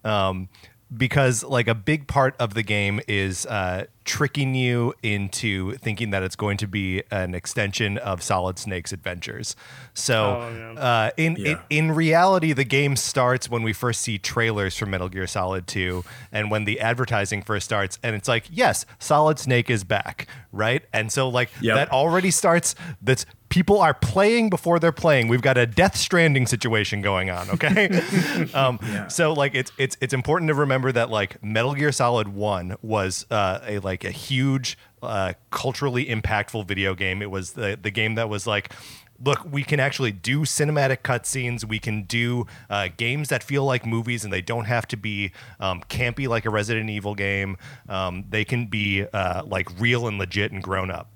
um, 0.02 0.48
because 0.94 1.42
like 1.42 1.66
a 1.68 1.74
big 1.74 2.06
part 2.06 2.36
of 2.38 2.54
the 2.54 2.62
game 2.62 3.00
is 3.08 3.44
uh, 3.46 3.86
tricking 4.04 4.54
you 4.54 4.94
into 5.02 5.72
thinking 5.78 6.10
that 6.10 6.22
it's 6.22 6.36
going 6.36 6.56
to 6.58 6.68
be 6.68 7.02
an 7.10 7.34
extension 7.34 7.98
of 7.98 8.22
Solid 8.22 8.56
Snake's 8.58 8.92
adventures. 8.92 9.56
So 9.94 10.40
Oh, 10.42 10.54
yeah. 10.74 10.80
uh, 10.80 11.10
in, 11.16 11.36
in 11.36 11.58
in 11.70 11.92
reality, 11.92 12.52
the 12.52 12.64
game 12.64 12.94
starts 12.94 13.50
when 13.50 13.62
we 13.64 13.72
first 13.72 14.00
see 14.00 14.16
trailers 14.18 14.76
for 14.76 14.86
Metal 14.86 15.08
Gear 15.08 15.26
Solid 15.26 15.66
2 15.66 16.04
and 16.30 16.50
when 16.52 16.64
the 16.64 16.78
advertising 16.78 17.42
first 17.42 17.64
starts. 17.64 17.98
And 18.04 18.14
it's 18.14 18.28
like, 18.28 18.44
yes, 18.50 18.86
Solid 19.00 19.40
Snake 19.40 19.68
is 19.68 19.82
back, 19.82 20.28
right? 20.52 20.84
And 20.92 21.10
so, 21.10 21.28
like, 21.28 21.50
Yep. 21.60 21.74
that 21.74 21.90
already 21.92 22.30
starts. 22.30 22.76
That's 23.02 23.26
people 23.48 23.80
are 23.80 23.94
playing 23.94 24.50
before 24.50 24.78
they're 24.78 24.92
playing. 24.92 25.28
We've 25.28 25.42
got 25.42 25.58
a 25.58 25.66
Death 25.66 25.96
Stranding 25.96 26.46
situation 26.46 27.02
going 27.02 27.30
on, 27.30 27.50
okay? 27.50 27.88
um, 28.54 28.78
Yeah. 28.82 29.08
So, 29.08 29.32
like, 29.32 29.54
it's 29.54 29.72
it's 29.78 29.96
it's 30.00 30.14
important 30.14 30.48
to 30.48 30.54
remember 30.54 30.92
that 30.92 31.10
like 31.10 31.42
Metal 31.42 31.74
Gear 31.74 31.92
Solid 31.92 32.28
1 32.28 32.76
was 32.82 33.26
uh, 33.30 33.60
a 33.66 33.78
like 33.80 34.04
a 34.04 34.10
huge 34.10 34.78
uh, 35.02 35.34
culturally 35.50 36.06
impactful 36.06 36.66
video 36.66 36.94
game. 36.94 37.22
It 37.22 37.30
was 37.30 37.52
the 37.52 37.78
the 37.80 37.90
game 37.90 38.14
that 38.16 38.28
was 38.28 38.46
like 38.46 38.72
look, 39.24 39.40
we 39.50 39.62
can 39.62 39.80
actually 39.80 40.12
do 40.12 40.40
cinematic 40.40 40.98
cutscenes. 40.98 41.64
We 41.64 41.78
can 41.78 42.02
do 42.02 42.46
uh, 42.68 42.88
games 42.96 43.28
that 43.28 43.42
feel 43.42 43.64
like 43.64 43.86
movies, 43.86 44.24
and 44.24 44.32
they 44.32 44.42
don't 44.42 44.66
have 44.66 44.86
to 44.88 44.96
be 44.96 45.32
um, 45.60 45.82
campy 45.88 46.28
like 46.28 46.44
a 46.44 46.50
Resident 46.50 46.90
Evil 46.90 47.14
game. 47.14 47.56
Um, 47.88 48.24
they 48.28 48.44
can 48.44 48.66
be 48.66 49.06
uh, 49.12 49.44
like 49.44 49.68
real 49.80 50.06
and 50.06 50.18
legit 50.18 50.52
and 50.52 50.62
grown 50.62 50.90
up. 50.90 51.10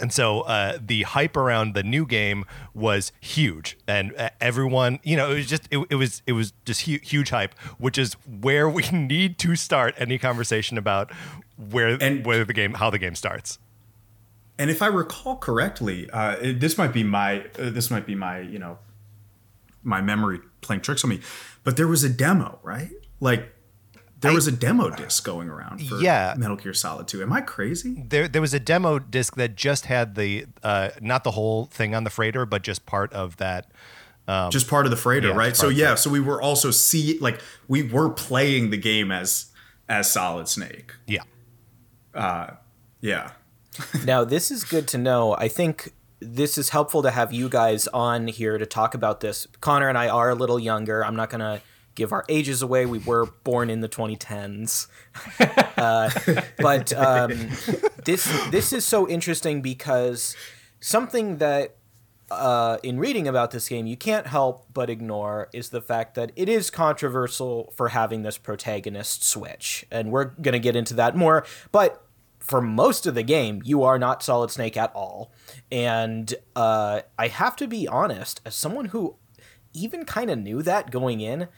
And 0.00 0.12
so 0.12 0.40
uh, 0.42 0.78
the 0.80 1.02
hype 1.02 1.36
around 1.36 1.74
the 1.74 1.82
new 1.82 2.06
game 2.06 2.44
was 2.74 3.12
huge, 3.20 3.76
and 3.86 4.14
uh, 4.16 4.30
everyone, 4.40 4.98
you 5.02 5.16
know, 5.16 5.30
it 5.30 5.34
was 5.34 5.46
just 5.46 5.68
it, 5.70 5.86
it 5.90 5.94
was 5.96 6.22
it 6.26 6.32
was 6.32 6.52
just 6.64 6.82
hu- 6.82 6.98
huge 7.02 7.30
hype, 7.30 7.54
which 7.78 7.96
is 7.98 8.14
where 8.40 8.68
we 8.68 8.82
need 8.92 9.38
to 9.38 9.56
start 9.56 9.94
any 9.98 10.18
conversation 10.18 10.76
about 10.78 11.10
where 11.70 11.96
And- 12.02 12.24
where 12.26 12.44
the 12.44 12.52
game 12.52 12.74
how 12.74 12.90
the 12.90 12.98
game 12.98 13.14
starts. 13.14 13.58
And 14.58 14.70
if 14.70 14.82
I 14.82 14.86
recall 14.86 15.36
correctly, 15.36 16.08
uh, 16.10 16.36
it- 16.40 16.60
this 16.60 16.76
might 16.78 16.92
be 16.92 17.02
my 17.04 17.40
uh, 17.58 17.70
this 17.70 17.90
might 17.90 18.06
be 18.06 18.14
my 18.14 18.40
you 18.40 18.58
know 18.58 18.78
my 19.82 20.00
memory 20.00 20.40
playing 20.60 20.80
tricks 20.82 21.04
on 21.04 21.10
me, 21.10 21.20
but 21.62 21.76
there 21.76 21.86
was 21.88 22.02
a 22.04 22.08
demo, 22.08 22.58
right? 22.62 22.90
Like 23.20 23.53
there 24.24 24.34
was 24.34 24.46
a 24.46 24.52
demo 24.52 24.90
disc 24.90 25.24
going 25.24 25.48
around 25.48 25.86
for 25.86 26.00
Yeah. 26.00 26.34
Metal 26.36 26.56
Gear 26.56 26.74
Solid 26.74 27.06
2. 27.08 27.22
Am 27.22 27.32
I 27.32 27.40
crazy? 27.40 28.04
there 28.08 28.26
there 28.28 28.42
was 28.42 28.52
a 28.54 28.60
demo 28.60 28.98
disc 28.98 29.36
that 29.36 29.54
just 29.56 29.86
had 29.86 30.14
the 30.16 30.46
uh, 30.62 30.90
not 31.00 31.22
the 31.24 31.30
whole 31.32 31.66
thing 31.66 31.94
on 31.94 32.04
the 32.04 32.10
freighter, 32.10 32.44
but 32.46 32.62
just 32.62 32.84
part 32.86 33.12
of 33.12 33.36
that. 33.36 33.70
Just 34.50 34.68
part 34.68 34.86
of 34.86 34.90
the 34.90 34.96
freighter, 34.96 35.28
yeah, 35.28 35.34
right? 35.34 35.54
So 35.54 35.64
part 35.64 35.72
of 35.72 35.76
the 35.76 35.82
yeah, 35.82 35.94
so 35.96 36.10
we 36.10 36.18
were 36.20 36.40
also 36.40 36.70
see 36.70 37.18
like 37.20 37.40
we 37.68 37.82
were 37.82 38.08
playing 38.10 38.70
the 38.70 38.78
game 38.78 39.12
as 39.12 39.52
as 39.88 40.10
Solid 40.10 40.48
Snake. 40.48 40.92
Yeah, 41.06 41.24
Yeah. 43.00 43.30
now 44.04 44.24
this 44.24 44.50
is 44.50 44.64
good 44.64 44.86
to 44.88 44.98
know. 44.98 45.34
I 45.36 45.48
think 45.48 45.92
this 46.20 46.56
is 46.56 46.70
helpful 46.70 47.02
to 47.02 47.10
have 47.10 47.32
you 47.32 47.48
guys 47.48 47.86
on 47.88 48.28
here 48.28 48.56
to 48.56 48.64
talk 48.64 48.94
about 48.94 49.20
this. 49.20 49.46
Connor 49.60 49.88
and 49.88 49.98
I 49.98 50.08
are 50.08 50.30
a 50.30 50.34
little 50.34 50.58
younger. 50.58 51.04
I'm 51.04 51.16
not 51.16 51.28
gonna 51.28 51.60
give 51.94 52.12
our 52.12 52.24
ages 52.28 52.62
away. 52.62 52.86
We 52.86 52.98
were 52.98 53.26
born 53.26 53.70
in 53.70 53.80
the 53.80 53.88
2010s, 53.88 54.88
uh, 55.78 56.10
but 56.58 56.92
um, 56.92 57.30
this 58.04 58.24
this 58.50 58.72
is 58.72 58.84
so 58.84 59.08
interesting 59.08 59.62
because 59.62 60.36
something 60.80 61.38
that 61.38 61.76
uh, 62.30 62.78
in 62.82 62.98
reading 62.98 63.28
about 63.28 63.50
this 63.50 63.68
game 63.68 63.86
you 63.86 63.96
can't 63.96 64.26
help 64.26 64.66
but 64.72 64.88
ignore 64.90 65.48
is 65.52 65.68
the 65.68 65.80
fact 65.80 66.14
that 66.14 66.32
it 66.36 66.48
is 66.48 66.70
controversial 66.70 67.72
for 67.76 67.88
having 67.88 68.22
this 68.22 68.38
protagonist 68.38 69.24
switch, 69.24 69.84
and 69.90 70.10
we're 70.10 70.24
gonna 70.24 70.58
get 70.58 70.76
into 70.76 70.94
that 70.94 71.16
more, 71.16 71.44
but 71.72 72.00
for 72.44 72.60
most 72.60 73.06
of 73.06 73.14
the 73.14 73.22
game, 73.22 73.62
you 73.64 73.82
are 73.84 73.98
not 73.98 74.22
Solid 74.22 74.50
Snake 74.50 74.76
at 74.76 74.92
all. 74.94 75.32
And 75.72 76.34
uh, 76.54 77.00
I 77.18 77.28
have 77.28 77.56
to 77.56 77.66
be 77.66 77.88
honest, 77.88 78.42
as 78.44 78.54
someone 78.54 78.86
who 78.86 79.16
even 79.72 80.04
kind 80.04 80.30
of 80.30 80.38
knew 80.38 80.60
that 80.62 80.90
going 80.90 81.20
in, 81.20 81.48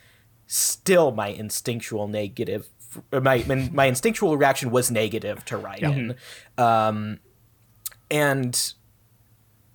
still 0.47 1.11
my 1.11 1.27
instinctual 1.27 2.07
negative, 2.07 2.69
my 3.11 3.43
my 3.71 3.85
instinctual 3.85 4.37
reaction 4.37 4.71
was 4.71 4.89
negative 4.89 5.45
to 5.45 5.57
Raiden, 5.57 6.15
um, 6.57 7.19
and 8.09 8.73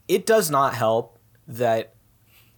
it 0.09 0.27
does 0.27 0.51
not 0.51 0.75
help 0.75 1.19
that 1.47 1.95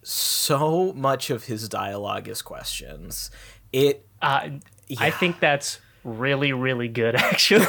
so 0.03 0.93
much 0.93 1.31
of 1.31 1.45
his 1.45 1.69
dialogue 1.69 2.29
is 2.29 2.41
questions. 2.41 3.31
It 3.73 4.07
Uh, 4.23 4.51
I 4.99 5.11
think 5.11 5.41
that's 5.41 5.81
really, 6.05 6.53
really 6.53 6.89
good. 6.89 7.17
Actually, 7.17 7.67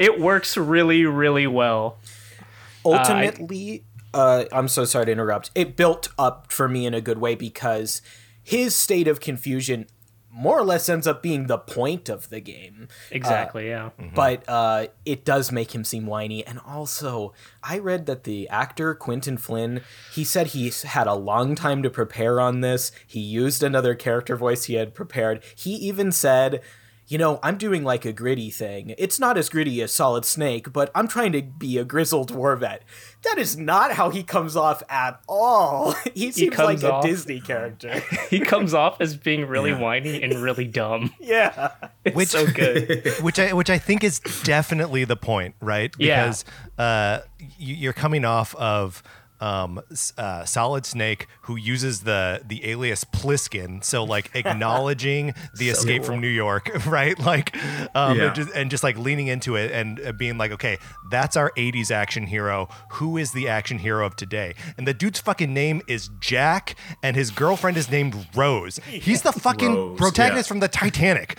it 0.00 0.18
works 0.20 0.56
really, 0.56 1.04
really 1.06 1.46
well. 1.46 1.98
ultimately 2.84 3.84
uh, 4.12 4.44
i'm 4.50 4.66
so 4.66 4.84
sorry 4.84 5.06
to 5.06 5.12
interrupt 5.12 5.52
it 5.54 5.76
built 5.76 6.08
up 6.18 6.50
for 6.50 6.68
me 6.68 6.84
in 6.84 6.94
a 6.94 7.00
good 7.00 7.18
way 7.18 7.36
because 7.36 8.02
his 8.42 8.74
state 8.74 9.08
of 9.08 9.20
confusion 9.20 9.86
more 10.34 10.58
or 10.58 10.64
less 10.64 10.88
ends 10.88 11.06
up 11.06 11.22
being 11.22 11.46
the 11.46 11.58
point 11.58 12.08
of 12.08 12.30
the 12.30 12.40
game. 12.40 12.88
Exactly. 13.10 13.68
yeah. 13.68 13.90
But 14.14 14.48
uh, 14.48 14.86
it 15.04 15.26
does 15.26 15.52
make 15.52 15.74
him 15.74 15.84
seem 15.84 16.06
whiny. 16.06 16.44
And 16.44 16.58
also, 16.66 17.34
I 17.62 17.78
read 17.78 18.06
that 18.06 18.24
the 18.24 18.48
actor 18.48 18.94
Quinton 18.94 19.36
Flynn, 19.36 19.82
he 20.12 20.24
said 20.24 20.48
he 20.48 20.72
had 20.84 21.06
a 21.06 21.14
long 21.14 21.54
time 21.54 21.82
to 21.82 21.90
prepare 21.90 22.40
on 22.40 22.62
this. 22.62 22.92
He 23.06 23.20
used 23.20 23.62
another 23.62 23.94
character 23.94 24.34
voice 24.34 24.64
he 24.64 24.74
had 24.74 24.94
prepared. 24.94 25.44
He 25.54 25.74
even 25.74 26.10
said. 26.10 26.62
You 27.08 27.18
know, 27.18 27.40
I'm 27.42 27.58
doing 27.58 27.84
like 27.84 28.06
a 28.06 28.12
gritty 28.12 28.48
thing. 28.48 28.94
It's 28.96 29.18
not 29.18 29.36
as 29.36 29.50
gritty 29.50 29.82
as 29.82 29.92
Solid 29.92 30.24
Snake, 30.24 30.72
but 30.72 30.90
I'm 30.94 31.08
trying 31.08 31.32
to 31.32 31.42
be 31.42 31.76
a 31.76 31.84
grizzled 31.84 32.30
war 32.30 32.56
vet. 32.56 32.84
That 33.24 33.38
is 33.38 33.56
not 33.56 33.92
how 33.92 34.10
he 34.10 34.22
comes 34.24 34.56
off 34.56 34.82
at 34.88 35.20
all. 35.28 35.94
He 36.14 36.32
seems 36.32 36.50
like 36.58 36.66
comes 36.80 36.82
a 36.84 36.92
off- 36.92 37.04
Disney 37.04 37.40
character. 37.40 38.02
He 38.30 38.40
comes 38.40 38.74
off 38.74 39.00
as 39.00 39.16
being 39.16 39.46
really 39.46 39.72
whiny 39.72 40.22
and 40.22 40.34
really 40.42 40.66
dumb. 40.66 41.14
yeah. 41.20 41.70
It's 42.04 42.16
Which- 42.16 42.28
so 42.30 42.46
good. 42.46 43.06
which 43.22 43.38
I 43.38 43.52
which 43.52 43.70
I 43.70 43.78
think 43.78 44.02
is 44.04 44.18
definitely 44.42 45.04
the 45.04 45.16
point, 45.16 45.54
right? 45.60 45.94
Yeah. 45.98 46.22
Because 46.24 46.44
uh, 46.78 47.20
you- 47.58 47.76
you're 47.76 47.92
coming 47.92 48.24
off 48.24 48.54
of 48.56 49.02
um, 49.42 49.80
uh, 50.16 50.44
Solid 50.44 50.86
Snake, 50.86 51.26
who 51.42 51.56
uses 51.56 52.00
the 52.02 52.40
the 52.46 52.64
alias 52.70 53.02
Pliskin, 53.04 53.82
so 53.82 54.04
like 54.04 54.30
acknowledging 54.34 55.34
the 55.58 55.68
escape 55.68 56.04
from 56.04 56.20
New 56.20 56.28
York, 56.28 56.70
right? 56.86 57.18
Like, 57.18 57.56
um, 57.96 58.16
Yeah. 58.18 58.26
and, 58.26 58.34
just, 58.36 58.50
and 58.54 58.70
just 58.70 58.82
like 58.84 58.96
leaning 58.96 59.26
into 59.26 59.56
it 59.56 59.72
and 59.72 60.00
uh, 60.00 60.12
being 60.12 60.38
like, 60.38 60.52
okay, 60.52 60.78
that's 61.10 61.36
our 61.36 61.50
'80s 61.56 61.90
action 61.90 62.26
hero. 62.28 62.68
Who 62.92 63.16
is 63.16 63.32
the 63.32 63.48
action 63.48 63.78
hero 63.78 64.06
of 64.06 64.14
today? 64.14 64.54
And 64.78 64.86
the 64.86 64.94
dude's 64.94 65.18
fucking 65.20 65.52
name 65.52 65.82
is 65.88 66.08
Jack, 66.20 66.76
and 67.02 67.16
his 67.16 67.30
girlfriend 67.32 67.76
is 67.76 67.90
named 67.90 68.14
Rose. 68.36 68.76
He's 68.88 69.22
the 69.22 69.32
fucking 69.32 69.74
Rose, 69.74 69.98
protagonist 69.98 70.46
yeah. 70.46 70.48
from 70.48 70.60
the 70.60 70.68
Titanic. 70.68 71.36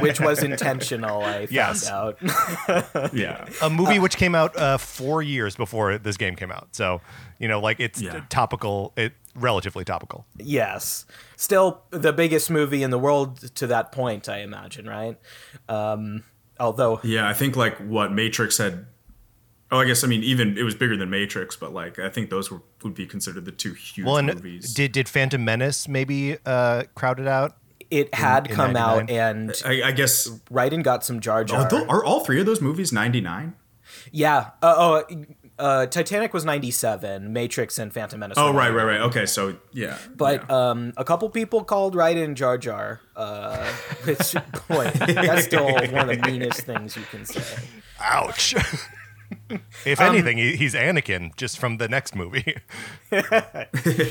Which 0.00 0.20
was 0.20 0.44
intentional, 0.44 1.22
I 1.22 1.46
found 1.46 1.84
out. 1.90 3.12
Yeah. 3.12 3.46
a 3.62 3.68
movie 3.70 3.98
which 3.98 4.16
came 4.16 4.34
out 4.36 4.56
uh, 4.56 4.78
four 4.78 5.22
years 5.22 5.56
before 5.56 5.98
this 5.98 6.16
game 6.16 6.36
came 6.36 6.52
out. 6.52 6.68
So, 6.72 7.00
you 7.38 7.48
know, 7.48 7.60
like 7.60 7.80
it's 7.80 8.00
Yeah. 8.00 8.22
topical, 8.28 8.92
it 8.96 9.12
relatively 9.34 9.84
topical. 9.84 10.26
Yes. 10.38 11.04
Still 11.36 11.82
the 11.90 12.12
biggest 12.12 12.50
movie 12.50 12.82
in 12.82 12.90
the 12.90 12.98
world 12.98 13.54
to 13.56 13.66
that 13.66 13.92
point, 13.92 14.28
I 14.28 14.38
imagine, 14.38 14.88
right? 14.88 15.18
Um, 15.68 16.22
although, 16.58 17.00
Yeah, 17.02 17.28
I 17.28 17.34
think 17.34 17.56
like 17.56 17.76
what 17.78 18.12
Matrix 18.12 18.58
had. 18.58 18.86
Oh, 19.72 19.78
I 19.80 19.84
guess 19.84 20.04
I 20.04 20.06
mean 20.06 20.22
even 20.22 20.56
it 20.56 20.62
was 20.62 20.76
bigger 20.76 20.96
than 20.96 21.10
Matrix, 21.10 21.56
but 21.56 21.72
like 21.74 21.98
I 21.98 22.08
think 22.08 22.30
those 22.30 22.50
were, 22.52 22.62
would 22.84 22.94
be 22.94 23.04
considered 23.04 23.44
the 23.44 23.50
two 23.52 23.72
huge 23.74 24.06
Well, 24.06 24.22
movies. 24.22 24.72
did 24.72 24.92
did 24.92 25.08
Phantom 25.08 25.44
Menace 25.44 25.88
maybe 25.88 26.36
uh, 26.46 26.84
crowd 26.94 27.18
it 27.20 27.26
out? 27.26 27.56
it 27.88 28.12
had 28.14 28.48
in 28.48 28.52
come 28.54 28.74
out 28.76 29.08
and 29.10 29.52
I, 29.64 29.82
I 29.84 29.92
guess 29.92 30.26
Raiden 30.52 30.82
got 30.82 31.04
some 31.04 31.20
Jar 31.20 31.44
Jar. 31.44 31.68
are, 31.72 31.88
are 31.88 32.04
all 32.04 32.24
three 32.24 32.40
of 32.40 32.46
those 32.46 32.60
movies 32.60 32.92
ninety 32.92 33.20
nine? 33.20 33.54
yeah. 34.12 34.50
Uh, 34.62 34.74
oh, 34.76 35.04
uh, 35.58 35.86
Titanic 35.86 36.34
was 36.34 36.44
97, 36.44 37.32
Matrix 37.32 37.78
and 37.78 37.92
Phantom 37.92 38.20
Menace. 38.20 38.36
Oh 38.38 38.52
right, 38.52 38.70
right, 38.70 38.84
right. 38.84 39.00
Okay, 39.02 39.26
so 39.26 39.56
yeah, 39.72 39.96
But 40.14 40.44
yeah. 40.48 40.70
um, 40.70 40.92
a 40.96 41.04
couple 41.04 41.28
people 41.30 41.64
called 41.64 41.94
Raiden 41.94 42.34
Jar 42.34 42.58
Jar, 42.58 43.00
uh, 43.16 43.66
which, 44.04 44.34
boy, 44.68 44.90
that's 44.94 45.44
still 45.46 45.64
one 45.72 46.10
of 46.10 46.20
the 46.20 46.22
meanest 46.30 46.60
things 46.62 46.96
you 46.96 47.04
can 47.10 47.24
say. 47.24 47.62
Ouch. 48.00 48.54
if 49.84 50.00
Um, 50.00 50.14
anything, 50.14 50.36
he, 50.38 50.56
he's 50.56 50.74
Anakin 50.74 51.34
just 51.36 51.58
from 51.58 51.78
the 51.78 51.88
next 51.88 52.14
movie. 52.14 52.56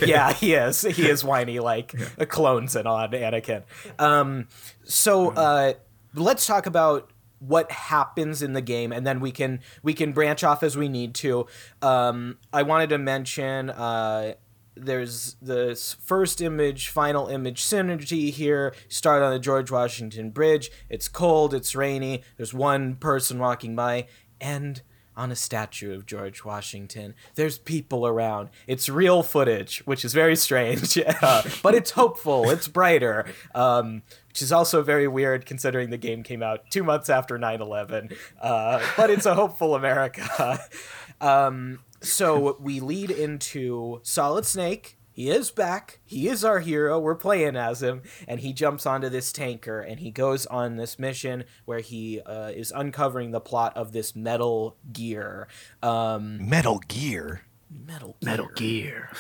yeah, 0.05 0.33
he 0.33 0.53
is. 0.53 0.81
He 0.81 1.07
is 1.09 1.23
whiny 1.23 1.59
like 1.59 1.93
a 2.17 2.25
clones 2.25 2.75
and 2.75 2.87
on 2.87 3.11
Anakin. 3.11 3.63
Um, 3.99 4.47
so 4.83 5.29
uh, 5.31 5.73
let's 6.13 6.45
talk 6.45 6.65
about 6.65 7.09
what 7.47 7.71
happens 7.71 8.41
in 8.41 8.53
the 8.53 8.61
game, 8.61 8.91
and 8.91 9.05
then 9.05 9.19
we 9.19 9.31
can 9.31 9.59
we 9.83 9.93
can 9.93 10.11
branch 10.11 10.43
off 10.43 10.63
as 10.63 10.77
we 10.77 10.89
need 10.89 11.13
to. 11.15 11.47
Um, 11.81 12.37
I 12.51 12.63
wanted 12.63 12.89
to 12.89 12.97
mention. 12.97 13.69
Uh, 13.69 14.33
there's 14.77 15.37
this 15.41 15.93
first 16.01 16.41
image, 16.41 16.89
final 16.89 17.27
image 17.27 17.63
synergy 17.63 18.29
here. 18.29 18.75
Start 18.89 19.23
on 19.23 19.31
the 19.31 19.39
George 19.39 19.71
Washington 19.71 20.31
Bridge. 20.31 20.69
It's 20.89 21.07
cold, 21.07 21.53
it's 21.53 21.75
rainy. 21.75 22.23
There's 22.35 22.53
one 22.53 22.95
person 22.95 23.39
walking 23.39 23.75
by, 23.75 24.07
and 24.41 24.81
on 25.17 25.31
a 25.31 25.35
statue 25.35 25.93
of 25.93 26.05
George 26.05 26.43
Washington, 26.43 27.15
there's 27.35 27.57
people 27.57 28.05
around. 28.05 28.49
It's 28.67 28.89
real 28.89 29.23
footage, 29.23 29.79
which 29.85 30.03
is 30.05 30.13
very 30.13 30.35
strange, 30.35 30.97
uh, 31.21 31.43
but 31.63 31.75
it's 31.75 31.91
hopeful. 31.91 32.49
It's 32.49 32.67
brighter. 32.67 33.25
Um, 33.53 34.03
which 34.29 34.41
is 34.41 34.51
also 34.51 34.83
very 34.83 35.07
weird 35.07 35.45
considering 35.45 35.91
the 35.91 35.97
game 35.97 36.21
came 36.21 36.43
out 36.43 36.69
two 36.69 36.83
months 36.83 37.09
after 37.09 37.37
9 37.37 37.61
11. 37.61 38.09
Uh, 38.41 38.85
but 38.97 39.09
it's 39.09 39.25
a 39.25 39.33
hopeful 39.33 39.75
America. 39.75 40.59
Um, 41.21 41.79
so 42.01 42.57
we 42.59 42.81
lead 42.81 43.09
into 43.09 44.01
Solid 44.03 44.45
Snake. 44.45 44.97
He 45.15 45.29
is 45.29 45.49
back. 45.49 45.99
He 46.05 46.27
is 46.27 46.43
our 46.43 46.59
hero. 46.59 46.99
We're 46.99 47.15
playing 47.15 47.55
as 47.55 47.81
him. 47.81 48.01
And 48.27 48.41
he 48.41 48.51
jumps 48.51 48.85
onto 48.85 49.07
this 49.07 49.31
tanker 49.31 49.79
and 49.79 50.01
he 50.01 50.11
goes 50.11 50.45
on 50.47 50.75
this 50.75 50.99
mission 50.99 51.45
where 51.63 51.79
he 51.79 52.19
uh, 52.19 52.49
is 52.49 52.73
uncovering 52.75 53.31
the 53.31 53.39
plot 53.39 53.77
of 53.77 53.93
this 53.93 54.13
metal 54.13 54.75
gear. 54.91 55.47
Um, 55.81 56.49
Metal 56.49 56.79
Gear. 56.89 57.43
metal 57.69 58.17
Gear. 58.19 58.29
Metal 58.29 58.49
Gear. 58.55 59.09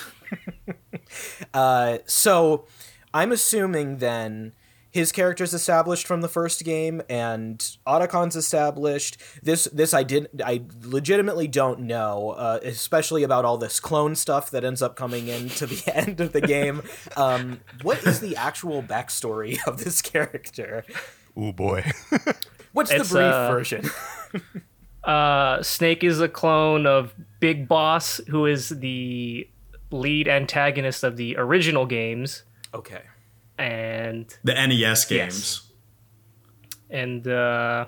Uh, 1.53 1.99
so 2.07 2.65
I'm 3.13 3.31
assuming 3.31 3.97
then 3.99 4.53
his 4.95 5.11
character's 5.11 5.53
established 5.53 6.07
from 6.07 6.21
the 6.21 6.29
first 6.29 6.63
game 6.63 7.01
and 7.09 7.59
Otacon's 7.85 8.37
established. 8.37 9.17
This 9.43 9.65
this 9.65 9.93
I 9.93 10.03
did 10.03 10.41
I 10.41 10.61
legitimately 10.83 11.49
don't 11.49 11.81
know, 11.81 12.29
uh, 12.29 12.59
especially 12.63 13.23
about 13.23 13.43
all 13.43 13.57
this 13.57 13.81
clone 13.81 14.15
stuff 14.15 14.49
that 14.51 14.63
ends 14.63 14.81
up 14.81 14.95
coming 14.95 15.27
in 15.27 15.49
to 15.49 15.65
the 15.65 15.83
end 15.93 16.21
of 16.21 16.31
the 16.31 16.39
game. 16.39 16.81
Um, 17.17 17.59
what 17.81 18.07
is 18.07 18.21
the 18.21 18.37
actual 18.37 18.81
backstory 18.81 19.57
of 19.67 19.83
this 19.83 20.01
character? 20.01 20.85
Oh 21.35 21.51
boy. 21.51 21.91
What's 22.71 22.89
It's, 22.89 23.09
the 23.09 23.15
brief 23.15 23.33
uh, 23.33 23.51
version? 23.51 23.89
Uh, 25.03 25.61
Snake 25.61 26.05
is 26.05 26.21
a 26.21 26.29
clone 26.29 26.87
of 26.87 27.13
Big 27.41 27.67
Boss, 27.67 28.21
who 28.29 28.45
is 28.45 28.69
the 28.69 29.49
lead 29.91 30.29
antagonist 30.29 31.03
of 31.03 31.17
the 31.17 31.35
original 31.35 31.85
games, 31.85 32.43
Okay. 32.73 33.01
And 33.57 34.35
the 34.43 34.53
NES 34.53 35.05
games. 35.05 35.71
and 36.89 37.27
uh, 37.27 37.85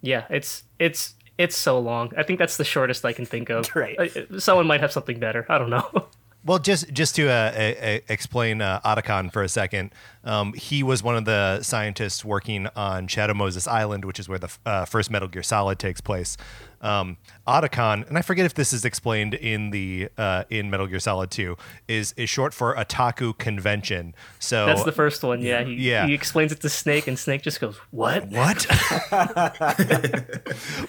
yeah, 0.00 0.26
it's 0.30 0.64
it's 0.78 1.14
it's 1.36 1.56
so 1.56 1.78
long. 1.78 2.12
I 2.16 2.22
think 2.22 2.38
that's 2.38 2.56
the 2.56 2.64
shortest 2.64 3.04
I 3.04 3.12
can 3.12 3.26
think 3.26 3.50
of. 3.50 3.70
Great. 3.70 3.98
Uh, 3.98 4.40
Someone 4.40 4.66
might 4.66 4.80
have 4.80 4.92
something 4.92 5.18
better. 5.18 5.46
I 5.48 5.58
don't 5.58 5.70
know. 5.70 6.08
Well, 6.44 6.60
just 6.60 6.92
just 6.92 7.16
to 7.16 7.28
uh, 7.28 7.52
a, 7.54 7.96
a, 7.96 8.02
explain 8.08 8.62
uh, 8.62 8.80
Otacon 8.80 9.30
for 9.32 9.42
a 9.42 9.48
second, 9.48 9.92
um, 10.24 10.52
he 10.52 10.82
was 10.82 11.02
one 11.02 11.16
of 11.16 11.24
the 11.24 11.62
scientists 11.62 12.24
working 12.24 12.68
on 12.76 13.08
Shadow 13.08 13.34
Moses 13.34 13.66
Island, 13.66 14.04
which 14.04 14.20
is 14.20 14.28
where 14.28 14.38
the 14.38 14.48
uh, 14.64 14.84
first 14.84 15.10
Metal 15.10 15.28
Gear 15.28 15.42
Solid 15.42 15.78
takes 15.78 16.00
place. 16.00 16.36
Um, 16.80 17.16
Otacon, 17.46 18.06
and 18.08 18.16
I 18.16 18.22
forget 18.22 18.46
if 18.46 18.54
this 18.54 18.72
is 18.72 18.84
explained 18.84 19.34
in 19.34 19.70
the 19.70 20.08
uh, 20.16 20.44
in 20.50 20.70
Metal 20.70 20.86
Gear 20.86 21.00
Solid 21.00 21.30
Two, 21.30 21.56
is 21.88 22.12
is 22.16 22.30
short 22.30 22.54
for 22.54 22.74
Otaku 22.76 23.36
Convention. 23.36 24.14
So 24.38 24.66
That's 24.66 24.84
the 24.84 24.92
first 24.92 25.22
one. 25.22 25.40
Yeah, 25.42 25.64
he, 25.64 25.74
Yeah. 25.74 26.06
he 26.06 26.14
explains 26.14 26.52
it 26.52 26.60
to 26.60 26.68
Snake, 26.68 27.06
and 27.08 27.18
Snake 27.18 27.42
just 27.42 27.60
goes, 27.60 27.76
"What?" 27.90 28.28
What? 28.28 28.66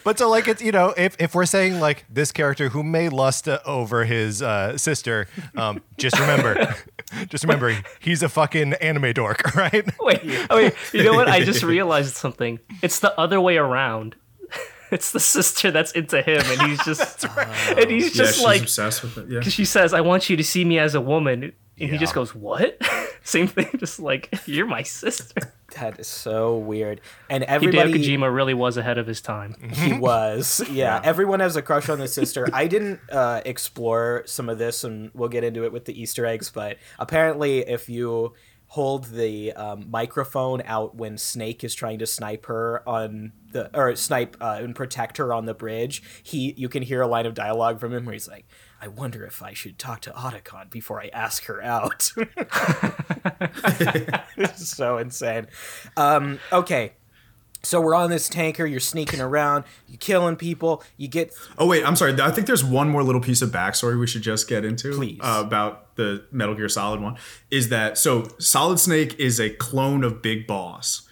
but 0.04 0.18
so 0.18 0.30
like 0.30 0.48
it's 0.48 0.62
you 0.62 0.72
know 0.72 0.94
if 0.98 1.16
if 1.20 1.34
we're 1.36 1.46
saying 1.46 1.80
like 1.80 2.06
this 2.10 2.32
character 2.32 2.70
who 2.70 2.84
may 2.84 3.10
lust 3.10 3.48
uh, 3.48 3.60
over 3.66 4.06
his 4.06 4.42
uh, 4.42 4.78
sister, 4.78 5.28
um, 5.56 5.82
just 5.98 6.20
remember, 6.20 6.76
just 7.30 7.44
remember 7.44 7.78
he's 8.00 8.24
a 8.24 8.30
fucking 8.30 8.74
anime 8.76 9.14
dork, 9.14 9.56
right? 9.56 9.90
Wait, 10.00 10.22
oh, 10.50 10.56
wait, 10.56 10.74
you 10.94 11.04
know 11.04 11.14
what? 11.14 11.28
I 11.28 11.44
just 11.44 11.64
realized 11.64 12.16
something. 12.16 12.60
It's 12.82 13.00
the 13.00 13.18
other 13.20 13.40
way 13.42 13.58
around. 13.58 14.16
It's 14.92 15.12
the 15.12 15.20
sister 15.20 15.72
that's 15.72 15.92
into 15.92 16.22
him, 16.22 16.42
and 16.46 16.62
he's 16.70 16.84
just, 16.84 17.24
and 17.70 17.90
he's 17.92 18.16
Yeah, 18.16 18.24
just 18.24 18.36
she's 18.38 18.44
like, 18.44 18.62
obsessed 18.62 19.04
with 19.04 19.18
it. 19.18 19.30
Yeah. 19.30 19.42
she 19.42 19.66
says, 19.66 19.94
"I 19.94 20.02
want 20.02 20.30
you 20.30 20.38
to 20.38 20.44
see 20.44 20.66
me 20.66 20.80
as 20.80 20.96
a 20.96 21.02
woman," 21.02 21.54
and 21.80 21.90
he 21.92 21.98
just 21.98 22.14
goes, 22.16 22.34
"What?" 22.34 22.78
Same 23.24 23.48
thing, 23.48 23.70
just 23.78 24.00
like 24.00 24.34
you're 24.48 24.66
my 24.66 24.82
sister. 24.84 25.54
That 25.76 26.00
is 26.00 26.08
so 26.08 26.58
weird. 26.58 27.02
And 27.30 27.44
Hideo 27.44 27.48
everybody 27.50 27.94
Kojima 27.94 28.34
really 28.34 28.56
was 28.56 28.78
ahead 28.78 28.98
of 28.98 29.06
his 29.06 29.22
time. 29.22 29.56
He 29.74 29.94
was. 29.94 30.64
Yeah. 30.72 31.00
Everyone 31.04 31.42
has 31.42 31.56
a 31.56 31.62
crush 31.62 31.90
on 31.90 32.00
the 32.00 32.08
sister. 32.08 32.48
I 32.52 32.66
didn't 32.66 33.00
uh, 33.12 33.42
explore 33.46 34.24
some 34.26 34.50
of 34.50 34.58
this, 34.58 34.84
and 34.84 35.12
we'll 35.14 35.30
get 35.30 35.44
into 35.44 35.66
it 35.66 35.72
with 35.72 35.86
the 35.86 36.02
Easter 36.02 36.26
eggs, 36.26 36.50
but 36.50 36.78
apparently, 36.98 37.60
if 37.60 37.88
you 37.90 38.34
hold 38.70 39.06
the 39.06 39.52
um, 39.54 39.90
microphone 39.90 40.62
out 40.64 40.96
when 40.96 41.18
Snake 41.18 41.64
is 41.64 41.74
trying 41.74 41.98
to 42.00 42.06
snipe 42.06 42.46
her 42.46 42.88
on 42.88 43.32
the 43.52 43.76
or 43.78 43.96
snipe 43.96 44.38
uh, 44.40 44.58
and 44.60 44.76
protect 44.76 45.18
her 45.18 45.34
on 45.34 45.46
the 45.46 45.56
bridge. 45.56 46.04
He 46.24 46.54
you 46.56 46.70
can 46.70 46.84
hear 46.84 47.02
a 47.02 47.08
line 47.08 47.26
of 47.26 47.34
dialogue 47.34 47.80
from 47.80 47.94
him 47.94 48.06
where 48.06 48.14
he's 48.14 48.28
like, 48.28 48.46
"I 48.80 48.88
wonder 48.88 49.26
if 49.26 49.42
I 49.42 49.54
should 49.54 49.80
talk 49.80 50.02
to 50.02 50.12
Otacon 50.12 50.70
before 50.70 51.02
I 51.02 51.10
ask 51.12 51.46
her 51.46 51.64
out." 51.64 52.12
it's 54.38 54.70
so 54.70 55.00
insane. 55.00 55.48
Um, 55.98 56.40
okay. 56.52 56.94
So 57.62 57.82
we're 57.82 57.96
on 57.96 58.10
this 58.10 58.30
tanker. 58.30 58.66
You're 58.66 58.80
sneaking 58.80 59.20
around. 59.20 59.66
You're 59.88 59.98
killing 59.98 60.36
people. 60.36 60.84
You 60.98 61.08
get 61.08 61.34
Oh 61.58 61.68
wait, 61.68 61.86
I'm 61.86 61.96
sorry. 61.96 62.20
I 62.22 62.32
think 62.32 62.48
there's 62.48 62.64
one 62.64 62.90
more 62.90 63.04
little 63.04 63.22
piece 63.22 63.42
of 63.42 63.50
backstory 63.50 64.00
we 64.00 64.08
should 64.08 64.22
just 64.22 64.48
get 64.48 64.64
into 64.64 64.96
Please. 64.96 65.20
uh, 65.22 65.44
about 65.46 65.96
the 65.96 66.26
Metal 66.32 66.56
Gear 66.56 66.70
Solid 66.70 67.02
one. 67.02 67.18
Is 67.52 67.70
that 67.70 67.98
so? 67.98 68.30
Solid 68.40 68.80
Snake 68.80 69.20
is 69.20 69.40
a 69.40 69.50
clone 69.50 70.04
of 70.04 70.22
Big 70.22 70.48
Boss, 70.48 71.08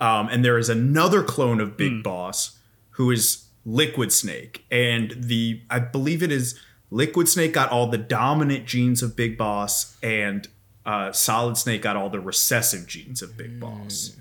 um, 0.00 0.28
and 0.28 0.44
there 0.44 0.58
is 0.58 0.68
another 0.68 1.22
clone 1.22 1.60
of 1.60 1.76
Big 1.76 2.02
Boss 2.02 2.58
who 2.92 3.10
is 3.10 3.46
Liquid 3.64 4.12
Snake, 4.12 4.64
and 4.70 5.14
the 5.16 5.60
I 5.68 5.78
believe 5.78 6.22
it 6.22 6.32
is 6.32 6.58
Liquid 6.90 7.28
Snake 7.28 7.52
got 7.52 7.70
all 7.70 7.86
the 7.86 7.98
dominant 7.98 8.66
genes 8.66 9.02
of 9.02 9.14
Big 9.14 9.36
Boss, 9.36 9.96
and 10.02 10.48
uh, 10.84 11.12
Solid 11.12 11.56
Snake 11.56 11.82
got 11.82 11.96
all 11.96 12.10
the 12.10 12.20
recessive 12.20 12.86
genes 12.86 13.22
of 13.22 13.36
Big 13.36 13.60
Boss. 13.60 14.16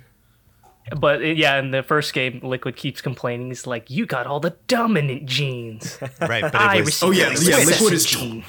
But 0.98 1.22
uh, 1.22 1.26
yeah, 1.26 1.58
in 1.60 1.72
the 1.72 1.84
first 1.84 2.14
game, 2.14 2.40
Liquid 2.44 2.76
keeps 2.76 3.02
complaining. 3.02 3.48
He's 3.48 3.68
like, 3.68 3.90
"You 3.90 4.06
got 4.06 4.28
all 4.28 4.40
the 4.40 4.56
dominant 4.68 5.26
genes." 5.26 5.98
Right, 6.22 6.42
but 6.42 6.56
I 6.56 6.78
it 6.78 6.80
was, 6.80 6.88
received 6.88 7.04
Oh, 7.10 7.12
yeah, 7.12 7.24
yeah, 7.26 7.30
recessive 7.32 7.68
Liquid 7.82 7.94
is- 7.94 8.06
gene. 8.06 8.44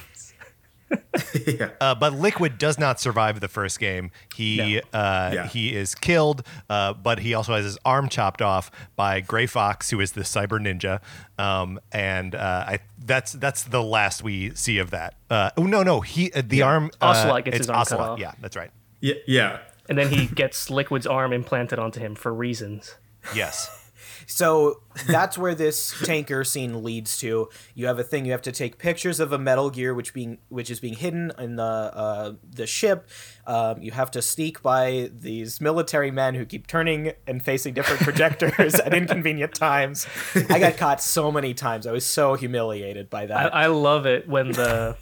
yeah. 1.46 1.70
uh, 1.80 1.94
but 1.94 2.12
Liquid 2.12 2.58
does 2.58 2.78
not 2.78 3.00
survive 3.00 3.40
the 3.40 3.48
first 3.48 3.80
game. 3.80 4.10
He 4.34 4.78
uh, 4.78 4.82
Yeah. 4.92 5.46
he 5.46 5.74
is 5.74 5.94
killed, 5.94 6.46
uh, 6.68 6.92
but 6.92 7.20
he 7.20 7.32
also 7.34 7.54
has 7.54 7.64
his 7.64 7.78
arm 7.84 8.08
chopped 8.10 8.42
off 8.42 8.70
by 8.94 9.20
Gray 9.20 9.46
Fox, 9.46 9.88
who 9.90 10.00
is 10.00 10.12
the 10.12 10.20
cyber 10.22 10.60
ninja. 10.60 11.00
Um, 11.42 11.80
and 11.92 12.34
uh, 12.34 12.64
I 12.68 12.78
that's 13.04 13.32
that's 13.32 13.62
the 13.64 13.82
last 13.82 14.22
we 14.22 14.54
see 14.54 14.78
of 14.78 14.90
that. 14.90 15.14
Uh, 15.30 15.50
oh 15.56 15.64
no, 15.64 15.82
no, 15.82 16.00
he 16.02 16.30
uh, 16.32 16.42
the 16.44 16.62
arm 16.62 16.90
uh, 17.00 17.06
Ocelot 17.06 17.44
gets 17.46 17.56
it's 17.56 17.66
his 17.66 17.70
arm 17.70 17.86
cut 17.86 18.00
off. 18.00 18.18
Yeah, 18.18 18.32
that's 18.40 18.56
right. 18.56 18.70
Yeah, 19.00 19.14
yeah. 19.26 19.58
And 19.88 19.98
then 19.98 20.08
he 20.08 20.26
gets 20.26 20.70
Liquid's 20.70 21.06
arm 21.06 21.32
implanted 21.32 21.78
onto 21.78 22.00
him 22.00 22.14
for 22.14 22.32
reasons. 22.32 22.96
Yes. 23.34 23.82
So 24.26 24.82
that's 25.06 25.36
where 25.36 25.54
this 25.54 25.94
tanker 26.04 26.44
scene 26.44 26.82
leads 26.82 27.18
to. 27.18 27.48
You 27.74 27.86
have 27.86 27.98
a 27.98 28.04
thing. 28.04 28.24
You 28.24 28.32
have 28.32 28.42
to 28.42 28.52
take 28.52 28.78
pictures 28.78 29.20
of 29.20 29.32
a 29.32 29.38
Metal 29.38 29.70
Gear, 29.70 29.94
which 29.94 30.14
being 30.14 30.38
which 30.48 30.70
is 30.70 30.80
being 30.80 30.94
hidden 30.94 31.32
in 31.38 31.56
the 31.56 31.62
uh, 31.62 32.32
the 32.48 32.66
ship. 32.66 33.08
Um, 33.46 33.82
you 33.82 33.90
have 33.92 34.10
to 34.12 34.22
sneak 34.22 34.62
by 34.62 35.10
these 35.12 35.60
military 35.60 36.10
men 36.10 36.34
who 36.34 36.44
keep 36.44 36.66
turning 36.66 37.12
and 37.26 37.42
facing 37.42 37.74
different 37.74 38.00
projectors 38.02 38.74
at 38.74 38.94
inconvenient 38.94 39.54
times. 39.54 40.06
I 40.48 40.58
got 40.58 40.76
caught 40.76 41.02
so 41.02 41.32
many 41.32 41.54
times. 41.54 41.86
I 41.86 41.92
was 41.92 42.06
so 42.06 42.34
humiliated 42.34 43.10
by 43.10 43.22
I, 43.22 43.26
that. 43.26 43.54
I 43.54 43.66
love 43.66 44.06
it 44.06 44.28
when 44.28 44.52
the 44.52 44.96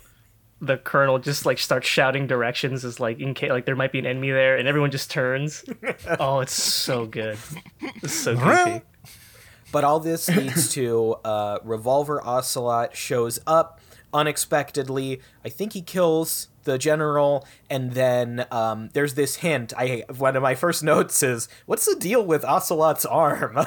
the 0.61 0.77
colonel 0.77 1.19
just 1.19 1.47
like 1.47 1.59
starts 1.59 1.89
shouting 1.89 2.27
directions 2.27 2.85
is 2.85 3.01
like 3.01 3.19
in 3.19 3.33
case 3.33 3.51
like 3.51 3.65
there 3.65 3.77
might 3.77 3.93
be 3.93 3.99
an 3.99 4.07
enemy 4.07 4.31
there 4.31 4.57
and 4.57 4.69
everyone 4.69 4.91
just 4.91 5.11
turns. 5.11 5.65
oh, 6.21 6.41
it's 6.41 6.63
so 6.63 7.07
good. 7.07 7.39
It's 7.81 8.15
so 8.15 8.37
goofy. 8.37 8.83
But 9.73 9.85
all 9.85 10.01
this 10.01 10.29
leads 10.29 10.73
to 10.75 11.17
uh, 11.25 11.59
Revolver 11.65 12.25
Ocelot 12.27 12.97
shows 12.97 13.39
up 13.47 13.81
unexpectedly. 14.13 15.21
I 15.45 15.49
think 15.49 15.73
he 15.73 15.83
kills 15.83 16.49
the 16.65 16.79
general, 16.79 17.47
and 17.69 17.93
then 17.93 18.47
um, 18.51 18.91
there's 18.93 19.15
this 19.15 19.37
hint. 19.37 19.73
I 19.77 20.05
one 20.17 20.37
of 20.37 20.43
my 20.43 20.55
first 20.55 20.83
notes 20.83 21.23
is, 21.23 21.49
"What's 21.67 21.87
the 21.87 21.99
deal 21.99 22.25
with 22.25 22.45
Ocelot's 22.45 23.05
arm? 23.05 23.57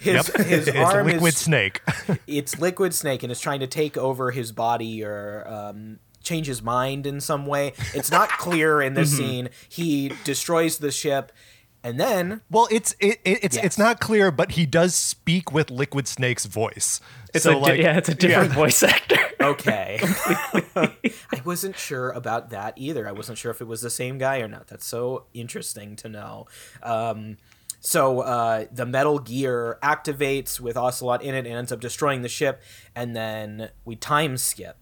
his 0.00 0.26
his 0.28 0.68
it's 0.68 0.76
arm 0.76 1.06
Liquid 1.06 1.32
is 1.32 1.36
Snake. 1.36 1.80
it's 2.26 2.58
Liquid 2.58 2.94
Snake, 2.94 3.22
and 3.22 3.32
is 3.32 3.40
trying 3.40 3.60
to 3.60 3.66
take 3.66 3.96
over 3.96 4.30
his 4.30 4.52
body 4.52 5.04
or." 5.04 5.44
Um, 5.46 5.98
change 6.22 6.46
his 6.46 6.60
mind 6.60 7.06
in 7.06 7.18
some 7.18 7.46
way 7.46 7.72
it's 7.94 8.10
not 8.10 8.28
clear 8.28 8.82
in 8.82 8.92
this 8.92 9.16
scene 9.16 9.48
he 9.70 10.12
destroys 10.22 10.76
the 10.76 10.90
ship 10.90 11.32
and 11.82 11.98
then 11.98 12.42
well, 12.50 12.68
it's 12.70 12.94
it, 13.00 13.20
it 13.24 13.38
it's 13.44 13.56
Yes. 13.56 13.64
it's 13.64 13.78
not 13.78 14.00
clear, 14.00 14.30
but 14.30 14.52
he 14.52 14.66
does 14.66 14.94
speak 14.94 15.52
with 15.52 15.70
Liquid 15.70 16.06
Snake's 16.06 16.46
voice. 16.46 17.00
It's 17.34 17.44
so 17.44 17.50
a 17.52 17.54
di- 17.54 17.60
like 17.60 17.80
yeah, 17.80 17.96
it's 17.98 18.08
a 18.08 18.14
different 18.14 18.52
voice 18.52 18.82
actor. 18.82 19.16
Okay. 19.40 19.98
I 20.76 21.40
wasn't 21.46 21.74
sure 21.78 22.10
about 22.10 22.50
that 22.50 22.74
either. 22.76 23.08
I 23.08 23.12
wasn't 23.12 23.38
sure 23.38 23.50
if 23.50 23.62
it 23.62 23.66
was 23.66 23.80
the 23.80 23.88
same 23.88 24.18
guy 24.18 24.40
or 24.40 24.48
not. 24.48 24.66
That's 24.68 24.84
so 24.84 25.24
interesting 25.32 25.96
to 25.96 26.10
know. 26.10 26.46
Um, 26.82 27.38
so 27.80 28.20
uh, 28.20 28.66
the 28.70 28.84
Metal 28.84 29.18
Gear 29.18 29.78
activates 29.82 30.60
with 30.60 30.76
Ocelot 30.76 31.22
in 31.22 31.34
it 31.34 31.46
and 31.46 31.56
ends 31.56 31.72
up 31.72 31.80
destroying 31.80 32.20
the 32.20 32.28
ship, 32.28 32.60
and 32.94 33.16
then 33.16 33.70
we 33.86 33.96
time 33.96 34.36
skip. 34.36 34.76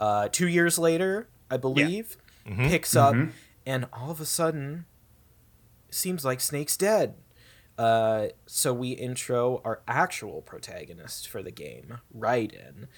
Uh, 0.00 0.28
two 0.32 0.48
years 0.48 0.78
later, 0.78 1.28
I 1.50 1.58
believe, 1.58 2.16
picks 2.46 2.96
up, 2.96 3.14
and 3.66 3.86
all 3.92 4.10
of 4.10 4.22
a 4.22 4.24
sudden, 4.26 4.86
seems 5.90 6.24
like 6.24 6.40
Snake's 6.40 6.76
dead. 6.76 7.14
Uh, 7.76 8.28
so 8.46 8.74
we 8.74 8.90
intro 8.90 9.62
our 9.64 9.82
actual 9.86 10.42
protagonist 10.42 11.28
for 11.28 11.42
the 11.42 11.52
game, 11.52 11.98
Raiden. 12.16 12.88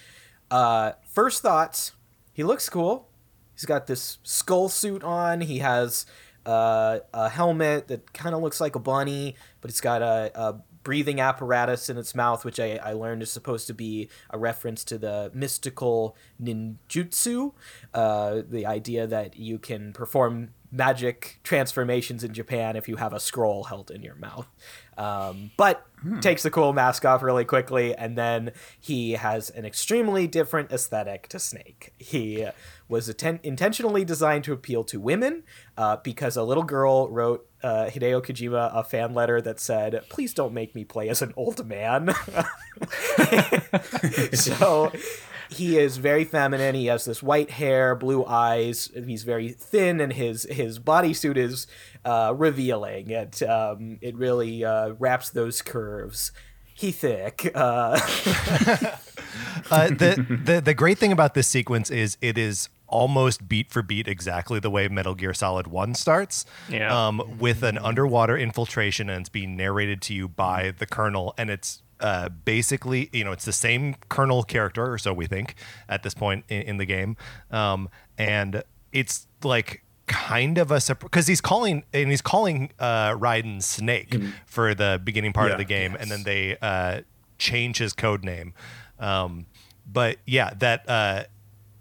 Uh, 0.50 0.92
first 1.04 1.42
thoughts, 1.42 1.92
he 2.32 2.42
looks 2.42 2.68
cool. 2.68 3.08
He's 3.54 3.66
got 3.66 3.86
this 3.86 4.18
skull 4.22 4.70
suit 4.70 5.04
on. 5.04 5.42
He 5.42 5.58
has 5.58 6.06
uh, 6.46 7.00
a 7.12 7.28
helmet 7.28 7.88
that 7.88 8.14
kind 8.14 8.34
of 8.34 8.40
looks 8.40 8.60
like 8.60 8.74
a 8.74 8.80
bunny, 8.80 9.36
but 9.60 9.70
it's 9.70 9.82
got 9.82 10.00
a, 10.00 10.30
a 10.34 10.62
breathing 10.82 11.20
apparatus 11.20 11.90
in 11.90 11.98
its 11.98 12.14
mouth, 12.14 12.44
which 12.44 12.58
I, 12.58 12.76
I 12.82 12.94
learned 12.94 13.22
is 13.22 13.30
supposed 13.30 13.66
to 13.66 13.74
be 13.74 14.08
a 14.30 14.38
reference 14.38 14.82
to 14.84 14.96
the 14.96 15.30
mystical 15.34 16.16
ninjutsu, 16.42 17.52
uh, 17.92 18.40
the 18.48 18.64
idea 18.64 19.06
that 19.06 19.36
you 19.36 19.58
can 19.58 19.92
perform 19.92 20.54
magic 20.72 21.40
transformations 21.42 22.22
in 22.22 22.32
Japan 22.32 22.76
if 22.76 22.88
you 22.88 22.96
have 22.96 23.12
a 23.12 23.20
scroll 23.20 23.64
held 23.64 23.90
in 23.90 24.02
your 24.02 24.14
mouth. 24.14 24.46
Um, 24.96 25.50
but 25.56 25.86
takes 26.20 26.42
the 26.42 26.50
cool 26.50 26.74
mask 26.74 27.06
off 27.06 27.22
really 27.22 27.46
quickly, 27.46 27.94
and 27.94 28.18
then 28.18 28.52
he 28.78 29.12
has 29.12 29.48
an 29.48 29.64
extremely 29.64 30.26
different 30.26 30.70
aesthetic 30.70 31.26
to 31.28 31.38
Snake. 31.38 31.94
He 31.98 32.46
was 32.86 33.08
atten- 33.08 33.40
intentionally 33.42 34.04
designed 34.04 34.44
to 34.44 34.52
appeal 34.52 34.84
to 34.84 35.00
women 35.00 35.44
uh, 35.78 35.96
because 36.04 36.36
a 36.36 36.42
little 36.42 36.64
girl 36.64 37.08
wrote 37.08 37.48
uh, 37.62 37.86
Hideo 37.86 38.22
Kojima 38.22 38.70
a 38.74 38.84
fan 38.84 39.14
letter 39.14 39.40
that 39.40 39.58
said, 39.58 40.02
"Please 40.10 40.34
don't 40.34 40.52
make 40.52 40.74
me 40.74 40.84
play 40.84 41.08
as 41.08 41.22
an 41.22 41.32
old 41.34 41.66
man." 41.66 42.08
so 44.34 44.92
he 45.50 45.78
is 45.78 45.96
very 45.96 46.24
feminine. 46.24 46.74
He 46.74 46.86
has 46.86 47.04
this 47.04 47.22
white 47.22 47.50
hair, 47.50 47.94
blue 47.94 48.24
eyes. 48.24 48.90
He's 48.94 49.24
very 49.24 49.50
thin, 49.50 50.00
and 50.00 50.12
his 50.12 50.46
his 50.50 50.78
bodysuit 50.78 51.36
is 51.36 51.66
uh, 52.04 52.34
revealing. 52.36 53.10
It 53.10 53.42
um, 53.42 53.98
it 54.00 54.14
really 54.14 54.64
uh, 54.64 54.90
wraps 54.98 55.30
those 55.30 55.60
curves. 55.60 56.32
He 56.74 56.92
thick. 56.92 57.50
Uh, 57.54 58.00
Uh, 59.70 59.88
the, 59.88 60.40
the 60.44 60.60
the 60.60 60.74
great 60.74 60.98
thing 60.98 61.12
about 61.12 61.34
this 61.34 61.46
sequence 61.46 61.90
is 61.90 62.16
it 62.20 62.36
is 62.36 62.68
almost 62.88 63.48
beat 63.48 63.70
for 63.70 63.82
beat 63.82 64.08
exactly 64.08 64.58
the 64.58 64.70
way 64.70 64.88
Metal 64.88 65.14
Gear 65.14 65.32
Solid 65.32 65.68
One 65.68 65.94
starts. 65.94 66.44
Yeah. 66.68 67.08
Um, 67.08 67.38
with 67.38 67.62
an 67.62 67.78
underwater 67.78 68.36
infiltration 68.36 69.08
and 69.08 69.20
it's 69.20 69.28
being 69.28 69.56
narrated 69.56 70.02
to 70.02 70.14
you 70.14 70.28
by 70.28 70.72
the 70.76 70.86
Colonel, 70.86 71.34
and 71.38 71.50
it's 71.50 71.82
uh, 72.00 72.28
basically 72.28 73.10
you 73.12 73.24
know 73.24 73.32
it's 73.32 73.44
the 73.44 73.52
same 73.52 73.94
Colonel 74.08 74.42
character, 74.42 74.92
or 74.92 74.98
so 74.98 75.12
we 75.12 75.26
think 75.26 75.54
at 75.88 76.02
this 76.02 76.14
point 76.14 76.44
in, 76.48 76.62
in 76.62 76.76
the 76.78 76.86
game, 76.86 77.16
um, 77.50 77.88
and 78.18 78.62
it's 78.92 79.26
like 79.42 79.82
kind 80.06 80.58
of 80.58 80.72
a 80.72 80.80
because 80.96 81.28
he's 81.28 81.40
calling 81.40 81.84
and 81.92 82.10
he's 82.10 82.20
calling 82.20 82.70
uh 82.80 83.10
Raiden 83.12 83.62
Snake 83.62 84.12
for 84.46 84.74
the 84.74 85.00
beginning 85.02 85.32
part 85.32 85.50
of 85.52 85.58
the 85.58 85.64
game, 85.64 85.96
and 85.98 86.10
then 86.10 86.24
they 86.24 86.56
uh, 86.60 87.02
change 87.38 87.78
his 87.78 87.92
code 87.92 88.24
name. 88.24 88.52
Um, 88.98 89.46
but 89.90 90.18
yeah, 90.26 90.52
that 90.58 90.88
uh, 90.88 91.24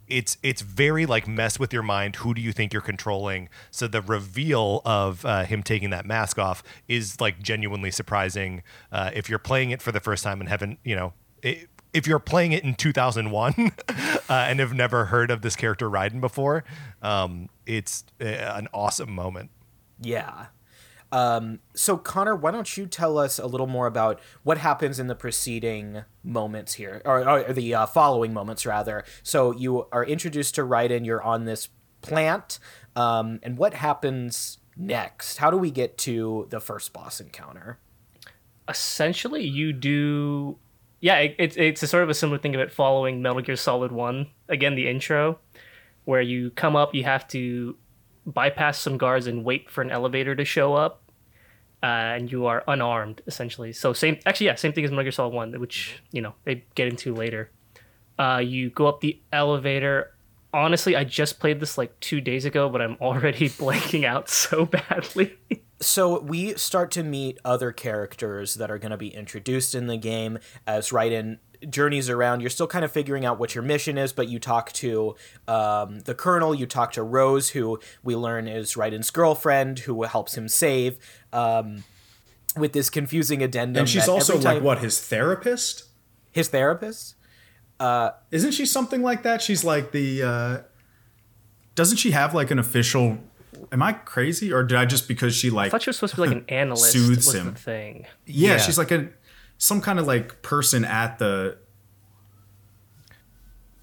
it's 0.10 0.38
it's 0.43 0.62
very 0.62 1.06
like 1.06 1.28
mess 1.28 1.60
with 1.60 1.72
your 1.72 1.84
mind. 1.84 2.17
Who 2.17 2.34
do 2.34 2.41
you 2.41 2.52
think 2.52 2.74
you're 2.74 2.82
controlling? 2.82 3.50
So 3.72 3.88
the 3.88 4.02
reveal 4.02 4.82
of 4.86 5.26
uh, 5.26 5.45
him 5.45 5.63
taking 5.63 5.89
that 5.91 6.06
mask 6.06 6.38
off 6.39 6.63
is 6.88 7.22
like 7.22 7.41
genuinely 7.41 7.91
surprising. 7.91 8.63
Uh, 8.91 9.12
if 9.13 9.30
you're 9.30 9.39
playing 9.39 9.72
it 9.72 9.82
for 9.82 9.91
the 9.91 10.00
first 10.00 10.24
time 10.24 10.39
and 10.39 10.50
haven't, 10.50 10.80
you 10.84 10.95
know, 10.95 11.13
i 11.43 11.65
if 11.91 12.06
you're 12.06 12.19
playing 12.19 12.52
it 12.52 12.63
in 12.63 12.76
2001 12.76 13.72
uh, 13.89 14.13
and 14.30 14.60
have 14.60 14.74
never 14.74 15.06
heard 15.06 15.32
of 15.32 15.41
this 15.41 15.56
character 15.56 15.89
Raiden 15.89 16.22
before, 16.22 16.63
um, 17.02 17.50
it's 17.65 18.04
uh, 18.22 18.26
an 18.26 18.67
awesome 18.74 19.12
moment. 19.12 19.50
yeah. 20.00 20.48
Um, 21.12 21.60
so 21.74 21.98
Connor, 21.98 22.36
why 22.36 22.52
don't 22.52 22.78
you 22.78 22.86
tell 22.86 23.17
us 23.17 23.39
a 23.39 23.48
little 23.48 23.67
more 23.67 23.88
about 23.88 24.19
what 24.43 24.60
happens 24.60 25.00
in 25.00 25.08
the 25.08 25.15
preceding 25.15 26.04
moments 26.24 26.76
here, 26.76 27.02
or, 27.06 27.28
or 27.28 27.54
the 27.54 27.74
uh, 27.74 27.86
following 27.86 28.34
moments 28.34 28.65
rather? 28.65 29.04
So 29.24 29.52
you 29.52 29.88
are 29.91 30.06
introduced 30.06 30.56
to 30.56 30.62
Raiden. 30.62 31.06
You're 31.06 31.24
on 31.24 31.45
this 31.45 31.69
plant. 32.02 32.60
Um, 32.95 33.39
and 33.43 33.58
what 33.58 33.74
happens 33.74 34.60
next? 34.78 35.38
How 35.38 35.50
do 35.50 35.58
we 35.58 35.72
get 35.72 35.98
to 36.00 36.48
the 36.50 36.60
first 36.60 36.93
boss 36.93 37.19
encounter? 37.19 37.80
essentially 38.69 39.43
you 39.43 39.74
do 39.74 40.58
yeah 41.02 41.17
it, 41.17 41.36
it's 41.39 41.58
it's 41.58 41.84
a 41.84 41.88
sort 41.88 42.04
of 42.04 42.10
a 42.10 42.13
similar 42.13 42.38
thing 42.38 42.54
it 42.54 42.72
following 42.72 43.22
metal 43.22 43.41
gear 43.41 43.56
solid 43.56 43.91
1 43.91 44.28
again 44.48 44.76
the 44.76 44.88
intro 44.88 45.39
where 46.06 46.22
you 46.22 46.52
come 46.52 46.76
up 46.76 46.93
you 46.93 47.04
have 47.04 47.28
to 47.28 47.76
bypass 48.25 48.79
some 48.79 48.97
guards 48.97 49.27
and 49.27 49.43
wait 49.43 49.69
for 49.69 49.82
an 49.82 49.91
elevator 49.91 50.36
to 50.36 50.45
show 50.45 50.73
up 50.73 51.01
uh, 51.82 51.86
and 51.86 52.32
you 52.32 52.45
are 52.45 52.63
unarmed 52.67 53.21
essentially. 53.27 53.71
So 53.73 53.93
same 53.93 54.19
actually 54.25 54.47
yeah 54.47 54.55
same 54.55 54.73
thing 54.73 54.84
as 54.84 54.91
metal 54.91 55.03
gear 55.03 55.12
solid 55.12 55.34
1 55.34 55.60
which 55.60 56.01
you 56.12 56.21
know 56.21 56.34
they 56.43 56.65
get 56.75 56.88
into 56.88 57.13
later. 57.13 57.51
Uh, 58.17 58.41
you 58.43 58.69
go 58.69 58.88
up 58.88 59.01
the 59.01 59.19
elevator. 59.32 60.12
Honestly 60.51 60.95
i 60.95 61.03
just 61.03 61.39
played 61.39 61.60
this 61.60 61.77
like 61.77 61.97
two 61.99 62.19
days 62.19 62.43
ago 62.43 62.69
but 62.69 62.82
i'm 62.82 62.97
already 63.01 63.49
blanking 63.49 64.03
out 64.03 64.29
so 64.29 64.65
badly. 64.65 65.38
So 65.82 66.19
we 66.19 66.55
start 66.55 66.91
to 66.91 67.03
meet 67.03 67.38
other 67.45 67.71
characters 67.71 68.55
that 68.55 68.69
are 68.69 68.77
going 68.77 68.91
to 68.91 68.97
be 68.97 69.13
introduced 69.13 69.73
in 69.73 69.88
the 69.88 69.95
game 69.95 70.39
as 70.67 70.89
Raiden 70.89 71.39
journeys 71.67 72.10
around. 72.10 72.41
You're 72.41 72.50
still 72.50 72.67
kind 72.67 72.86
of 72.86 72.91
figuring 72.91 73.26
out 73.26 73.39
what 73.39 73.56
your 73.56 73.63
mission 73.63 73.98
is, 73.98 74.13
but 74.13 74.28
you 74.30 74.39
talk 74.39 74.72
to 74.74 75.15
um, 75.48 76.02
the 76.02 76.13
Colonel, 76.15 76.54
you 76.54 76.65
talk 76.65 76.91
to 76.93 77.04
Rose, 77.04 77.50
who 77.50 77.80
we 78.04 78.15
learn 78.15 78.48
is 78.48 78.74
Raiden's 78.76 79.10
girlfriend, 79.10 79.80
who 79.80 80.04
helps 80.04 80.38
him 80.38 80.48
save. 80.48 80.98
Um, 81.34 81.84
with 82.58 82.74
this 82.74 82.89
confusing 82.89 83.43
addendum, 83.43 83.82
And 83.82 83.89
she's 83.89 84.06
that 84.08 84.12
also 84.12 84.34
every 84.34 84.45
like 84.45 84.63
what 84.63 84.80
his 84.80 85.00
therapist. 85.00 85.84
his 86.32 86.48
therapist. 86.50 87.15
Isn't 88.32 88.52
she 88.52 88.65
something 88.65 89.02
like 89.02 89.24
that? 89.24 89.41
She's 89.41 89.63
like 89.63 89.91
the. 89.91 90.24
uh 90.24 90.58
Doesn't 91.76 91.98
she 91.98 92.12
have 92.12 92.34
like 92.34 92.52
an 92.52 92.60
official? 92.60 93.19
Am 93.72 93.84
I 93.84 93.93
crazy, 93.93 94.52
or 94.52 94.63
did 94.63 94.78
I 94.78 94.86
just 94.86 95.08
because 95.08 95.36
she 95.36 95.50
i 95.50 95.54
like? 95.54 95.72
thought 95.72 95.84
she 95.84 95.89
was 95.89 95.98
supposed 95.98 96.15
to 96.15 96.22
be 96.22 96.28
like 96.28 96.38
an 96.38 96.45
analyst 96.50 96.91
Soothes 96.91 97.28
was 97.28 97.36
him. 97.36 97.54
thing 97.54 98.06
yeah, 98.26 98.54
Yeah. 98.54 98.58
she's 98.58 98.78
like 98.78 98.89
a 98.91 99.10
some 99.60 99.82
kind 99.82 100.00
of 100.00 100.08
like 100.08 100.41
person 100.41 100.84
at 100.84 101.19
the 101.19 101.58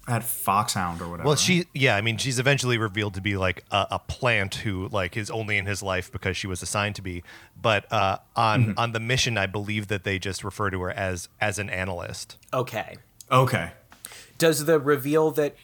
at 0.09 0.23
Foxhound 0.23 1.01
or 1.01 1.09
whatever. 1.09 1.27
Well, 1.27 1.35
she, 1.35 1.65
yeah, 1.73 1.97
I 1.97 2.01
mean, 2.01 2.15
she's 2.17 2.39
eventually 2.39 2.77
revealed 2.77 3.13
to 3.15 3.21
be 3.21 3.35
like 3.35 3.65
a, 3.71 3.87
a 3.91 3.99
plant 3.99 4.55
who 4.55 4.87
like 4.87 5.17
is 5.17 5.29
only 5.29 5.57
in 5.57 5.65
his 5.65 5.83
life 5.83 6.09
because 6.11 6.37
she 6.37 6.47
was 6.47 6.61
assigned 6.61 6.95
to 6.95 7.01
be. 7.01 7.23
But 7.61 7.91
uh, 7.91 8.19
on 8.35 8.57
Mm-hmm. 8.67 8.79
on 8.79 8.91
the 8.93 8.99
mission, 9.01 9.37
I 9.37 9.47
believe 9.47 9.87
that 9.89 10.03
they 10.05 10.17
just 10.17 10.43
refer 10.45 10.69
to 10.69 10.81
her 10.81 10.91
as 10.91 11.27
as 11.41 11.59
an 11.59 11.69
analyst. 11.69 12.37
Okay. 12.53 12.97
okay. 13.31 13.71
Does 14.37 14.65
the 14.65 14.79
reveal 14.79 15.31
that 15.31 15.55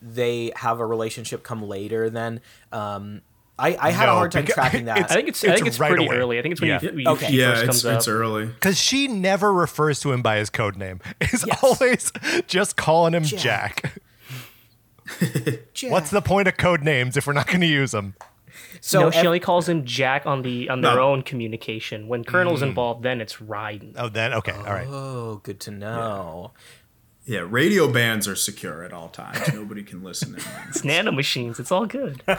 they 0.00 0.52
have 0.56 0.78
a 0.78 0.86
relationship 0.86 1.42
come 1.42 1.62
later? 1.62 2.08
Then, 2.08 2.40
um, 2.70 3.22
I, 3.58 3.76
I 3.78 3.90
had 3.90 4.08
a 4.08 4.12
hard 4.12 4.32
time 4.32 4.46
tracking 4.46 4.86
that. 4.86 5.10
I 5.10 5.14
think 5.14 5.28
it's, 5.28 5.44
I 5.44 5.48
It's 5.48 5.56
think 5.56 5.66
it's 5.68 5.78
right 5.78 5.90
pretty 5.90 6.06
away. 6.06 6.16
early. 6.16 6.38
I 6.38 6.42
think 6.42 6.52
it's 6.52 6.60
when 6.60 6.70
Yeah. 6.70 6.80
you, 6.82 6.92
when 6.94 7.08
Okay. 7.08 7.26
she 7.28 7.38
Yeah, 7.38 7.50
first 7.50 7.58
it's 7.62 7.82
comes 7.82 7.96
it's 7.96 8.08
up. 8.08 8.12
early. 8.14 8.46
Because 8.46 8.78
she 8.78 9.06
never 9.08 9.52
refers 9.52 10.00
to 10.00 10.12
him 10.12 10.22
by 10.22 10.36
his 10.38 10.50
code 10.50 10.76
name. 10.76 11.00
Is 11.20 11.44
Yes. 11.46 11.62
always 11.62 12.12
just 12.46 12.76
calling 12.76 13.14
him 13.14 13.24
Jack. 13.24 13.40
Jack. 13.82 15.62
Jack. 15.74 15.90
What's 15.90 16.10
the 16.10 16.22
point 16.22 16.48
of 16.48 16.56
code 16.56 16.82
names 16.82 17.16
if 17.16 17.26
we're 17.26 17.32
not 17.34 17.46
going 17.46 17.60
to 17.60 17.66
use 17.66 17.90
them? 17.92 18.14
so? 18.80 19.00
no, 19.02 19.10
she 19.10 19.26
only 19.26 19.40
calls 19.40 19.68
him 19.68 19.84
Jack 19.84 20.26
on 20.26 20.42
the 20.42 20.68
on 20.68 20.80
their 20.80 20.96
No. 20.96 21.02
own 21.10 21.22
communication. 21.22 22.08
When 22.08 22.24
Colonel's 22.24 22.60
mm. 22.60 22.68
involved, 22.68 23.02
then 23.02 23.20
it's 23.20 23.36
Raiden. 23.36 23.94
Oh, 23.96 24.08
then 24.08 24.32
okay, 24.34 24.52
all 24.52 24.62
right. 24.64 24.86
oh, 24.88 25.40
good 25.42 25.60
to 25.60 25.70
know. 25.70 26.52
Yeah, 26.54 26.70
radio 27.26 27.90
bands 27.90 28.26
are 28.28 28.36
secure 28.36 28.82
at 28.82 28.92
all 28.92 29.08
times. 29.08 29.52
Nobody 29.52 29.82
can 29.82 30.02
listen 30.02 30.34
in. 30.34 30.42
It's 30.68 30.84
nano 30.84 31.12
machines. 31.12 31.58
It's 31.60 31.72
all 31.72 31.86
good. 31.86 32.22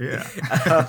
Yeah. 0.00 0.88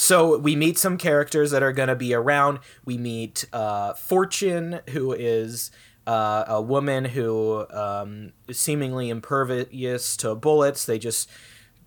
So 0.00 0.38
we 0.38 0.56
meet 0.56 0.78
some 0.78 0.96
characters 0.96 1.50
that 1.50 1.62
are 1.62 1.72
going 1.72 1.90
to 1.90 1.94
be 1.94 2.14
around. 2.14 2.60
We 2.86 2.96
meet 2.96 3.44
uh, 3.52 3.92
Fortune, 3.92 4.80
who 4.90 5.12
is 5.12 5.70
uh, 6.06 6.44
a 6.46 6.62
woman 6.62 7.04
who 7.04 7.66
um, 7.70 8.32
is 8.48 8.58
seemingly 8.58 9.10
impervious 9.10 10.16
to 10.16 10.34
bullets. 10.34 10.86
They 10.86 10.98
just 10.98 11.28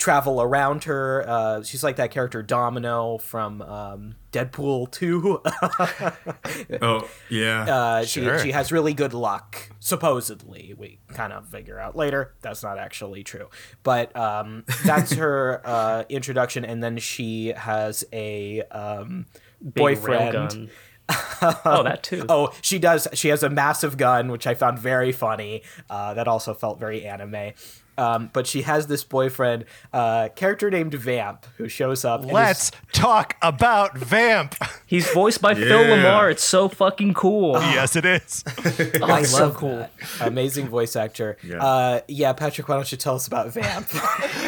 travel 0.04 0.42
around 0.42 0.84
her. 0.84 1.24
Uh, 1.26 1.63
she's 1.63 1.82
like 1.82 1.96
that 1.96 2.12
character 2.12 2.44
Domino 2.44 3.18
from 3.20 3.62
um, 3.62 4.16
Deadpool 4.34 4.92
2. 4.92 5.42
Oh, 6.82 7.08
yeah. 7.30 7.62
Uh, 7.63 8.06
Sure. 8.06 8.39
she, 8.39 8.48
she 8.48 8.52
has 8.52 8.72
really 8.72 8.94
good 8.94 9.13
luck, 9.13 9.72
supposedly. 9.80 10.74
We 10.78 11.00
kind 11.08 11.32
of 11.32 11.48
figure 11.48 11.80
out 11.80 11.96
later 11.96 12.34
that's 12.42 12.63
not 12.63 12.78
actually 12.78 13.24
true. 13.24 13.50
But 13.84 14.13
um, 14.16 14.66
that's 14.84 15.13
her 15.24 15.62
uh, 15.63 16.04
introduction, 16.10 16.66
and 16.66 16.84
then 16.84 16.98
she 16.98 17.54
has 17.56 18.04
a 18.12 18.62
um, 18.72 19.26
boyfriend. 19.62 20.70
oh, 21.10 21.84
that 21.84 22.04
too. 22.04 22.26
Oh, 22.28 22.54
she 22.62 22.80
does. 22.80 23.08
She 23.13 23.30
has 23.30 23.44
a 23.44 23.50
massive 23.50 23.98
gun, 23.98 24.32
which 24.32 24.48
I 24.48 24.54
found 24.54 24.80
very 24.80 25.12
funny. 25.12 25.63
Uh, 25.89 26.13
that 26.13 26.28
also 26.28 26.54
felt 26.54 26.80
very 26.80 27.06
anime. 27.06 27.54
Um, 27.98 28.30
but 28.34 28.48
she 28.48 28.64
has 28.64 28.88
this 28.88 29.04
boyfriend, 29.04 29.66
uh, 29.92 30.30
character 30.36 30.70
named 30.72 30.94
Vamp, 30.94 31.46
who 31.58 31.68
shows 31.70 32.04
up. 32.04 32.26
Let's 32.26 32.72
talk 32.92 33.36
about 33.42 33.98
Vamp. 33.98 34.56
He's 34.86 35.10
voiced 35.12 35.42
by 35.42 35.54
Phil 35.56 35.84
LaMarr. 35.84 36.32
It's 36.32 36.44
so 36.44 36.68
fucking 36.70 37.14
cool. 37.14 37.54
yes, 37.62 37.96
it 37.96 38.06
is. 38.06 38.44
Oh, 39.02 39.06
I 39.06 39.24
so 39.24 39.44
love 39.46 39.56
cool. 39.56 39.78
that. 39.78 39.92
Amazing 40.22 40.68
voice 40.68 40.96
actor. 40.96 41.38
Yeah. 41.44 41.64
Uh, 41.64 42.00
yeah, 42.08 42.34
Patrick, 42.34 42.68
why 42.70 42.76
don't 42.76 42.92
you 42.92 42.98
tell 42.98 43.16
us 43.16 43.28
about 43.28 43.52
Vamp? 43.52 43.88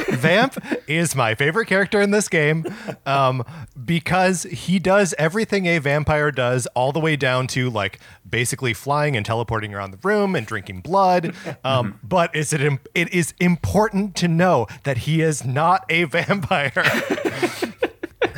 Vamp 0.09 0.57
is 0.87 1.15
my 1.15 1.35
favorite 1.35 1.65
character 1.67 2.01
in 2.01 2.11
this 2.11 2.27
game 2.29 2.65
um, 3.05 3.43
because 3.85 4.43
he 4.43 4.79
does 4.79 5.13
everything 5.17 5.65
a 5.65 5.79
vampire 5.79 6.31
does, 6.31 6.67
all 6.67 6.91
the 6.91 6.99
way 6.99 7.15
down 7.15 7.47
to 7.47 7.69
like 7.69 7.99
basically 8.27 8.73
flying 8.73 9.15
and 9.15 9.25
teleporting 9.25 9.73
around 9.73 9.91
the 9.91 9.99
room 10.03 10.35
and 10.35 10.45
drinking 10.47 10.81
blood. 10.81 11.33
Um, 11.63 11.99
but 12.03 12.35
is 12.35 12.53
it 12.53 12.61
im- 12.61 12.79
it 12.93 13.13
is 13.13 13.33
important 13.39 14.15
to 14.17 14.27
know 14.27 14.67
that 14.83 14.99
he 14.99 15.21
is 15.21 15.43
not 15.45 15.85
a 15.89 16.03
vampire. 16.15 16.71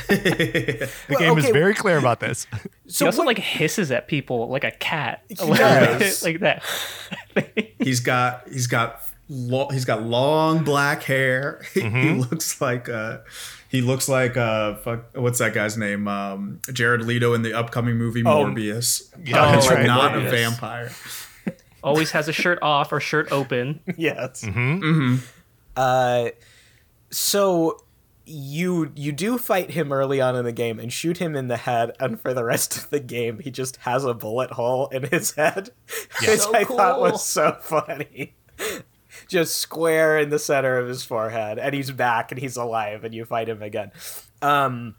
the 0.08 1.16
game 1.20 1.38
is 1.38 1.46
very 1.50 1.74
clear 1.74 1.98
about 1.98 2.20
this. 2.20 2.48
so 2.88 3.06
he 3.06 3.08
also 3.08 3.20
what- 3.20 3.28
like 3.28 3.38
hisses 3.40 3.92
at 3.92 4.08
people 4.08 4.48
like 4.50 4.64
a 4.64 4.72
cat. 4.72 5.24
does. 5.36 6.24
like 6.24 6.40
that. 6.40 6.64
he's 7.80 8.00
got 8.00 8.48
he's 8.50 8.68
got 8.68 9.02
lo- 9.30 9.70
he's 9.70 9.86
got 9.86 10.04
long 10.04 10.64
black 10.64 11.04
hair. 11.04 11.62
he 11.74 11.82
Mm-hmm. 11.82 12.20
looks 12.22 12.60
like 12.62 12.90
uh 12.90 13.20
he 13.70 13.82
looks 13.82 14.08
like 14.08 14.38
uh 14.38 14.76
fuck 14.76 15.06
what's 15.16 15.40
that 15.40 15.54
guy's 15.54 15.78
name? 15.78 16.08
Um 16.08 16.60
Jared 16.72 17.02
Leto 17.06 17.34
in 17.34 17.42
the 17.42 17.54
upcoming 17.54 17.96
movie 17.98 18.24
Morbius. 18.24 19.14
Yeah, 19.24 19.44
Uh, 19.44 19.62
right, 19.70 19.86
not 19.86 20.14
Morbius. 20.14 20.28
a 20.28 20.32
vampire. 20.32 20.92
Always 21.84 22.12
has 22.12 22.28
a 22.28 22.34
shirt 22.34 22.60
off 22.62 22.92
or 22.92 23.00
shirt 23.00 23.32
open. 23.32 23.80
yes. 23.98 24.44
Mm-hmm. 24.44 25.18
Uh, 25.76 26.30
so 27.10 27.84
you 28.26 28.92
you 28.96 29.12
do 29.12 29.38
fight 29.38 29.72
him 29.72 29.94
early 29.94 30.20
on 30.20 30.36
in 30.36 30.44
the 30.44 30.52
game 30.52 30.80
and 30.80 30.92
shoot 30.92 31.18
him 31.18 31.36
in 31.36 31.48
the 31.48 31.58
head, 31.58 31.92
and 32.00 32.20
for 32.20 32.34
the 32.34 32.44
rest 32.44 32.76
of 32.78 32.90
the 32.90 33.00
game, 33.00 33.40
he 33.40 33.50
just 33.52 33.78
has 33.78 34.04
a 34.04 34.14
bullet 34.14 34.52
hole 34.52 34.88
in 34.90 35.04
his 35.04 35.32
head, 35.36 35.70
which 36.20 36.40
So 36.40 36.54
I 36.56 36.64
thought 36.66 37.00
was 37.00 37.26
so 37.26 37.58
funny. 37.62 38.36
just 39.28 39.58
square 39.58 40.18
in 40.18 40.30
the 40.30 40.40
center 40.40 40.78
of 40.78 40.88
his 40.88 41.04
forehead, 41.04 41.58
and 41.58 41.74
he's 41.74 41.92
back 41.92 42.32
and 42.32 42.40
he's 42.42 42.58
alive, 42.58 43.04
and 43.04 43.14
you 43.14 43.24
fight 43.24 43.48
him 43.48 43.62
again. 43.62 43.92
Um, 44.42 44.96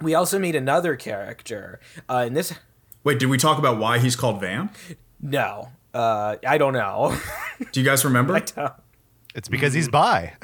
we 0.00 0.14
also 0.14 0.38
meet 0.38 0.54
another 0.54 0.96
character 0.96 1.80
uh, 2.08 2.24
in 2.26 2.34
this. 2.34 2.54
Wait, 3.02 3.18
did 3.18 3.26
we 3.26 3.36
talk 3.38 3.58
about 3.58 3.78
why 3.78 3.98
he's 3.98 4.16
called 4.16 4.40
Vamp? 4.40 4.74
No, 5.20 5.70
uh, 5.94 6.36
I 6.46 6.58
don't 6.58 6.72
know. 6.72 7.16
Do 7.72 7.80
you 7.80 7.86
guys 7.86 8.04
remember? 8.04 8.36
It's 9.34 9.48
because 9.48 9.72
he's 9.74 9.88
bi. 9.88 10.34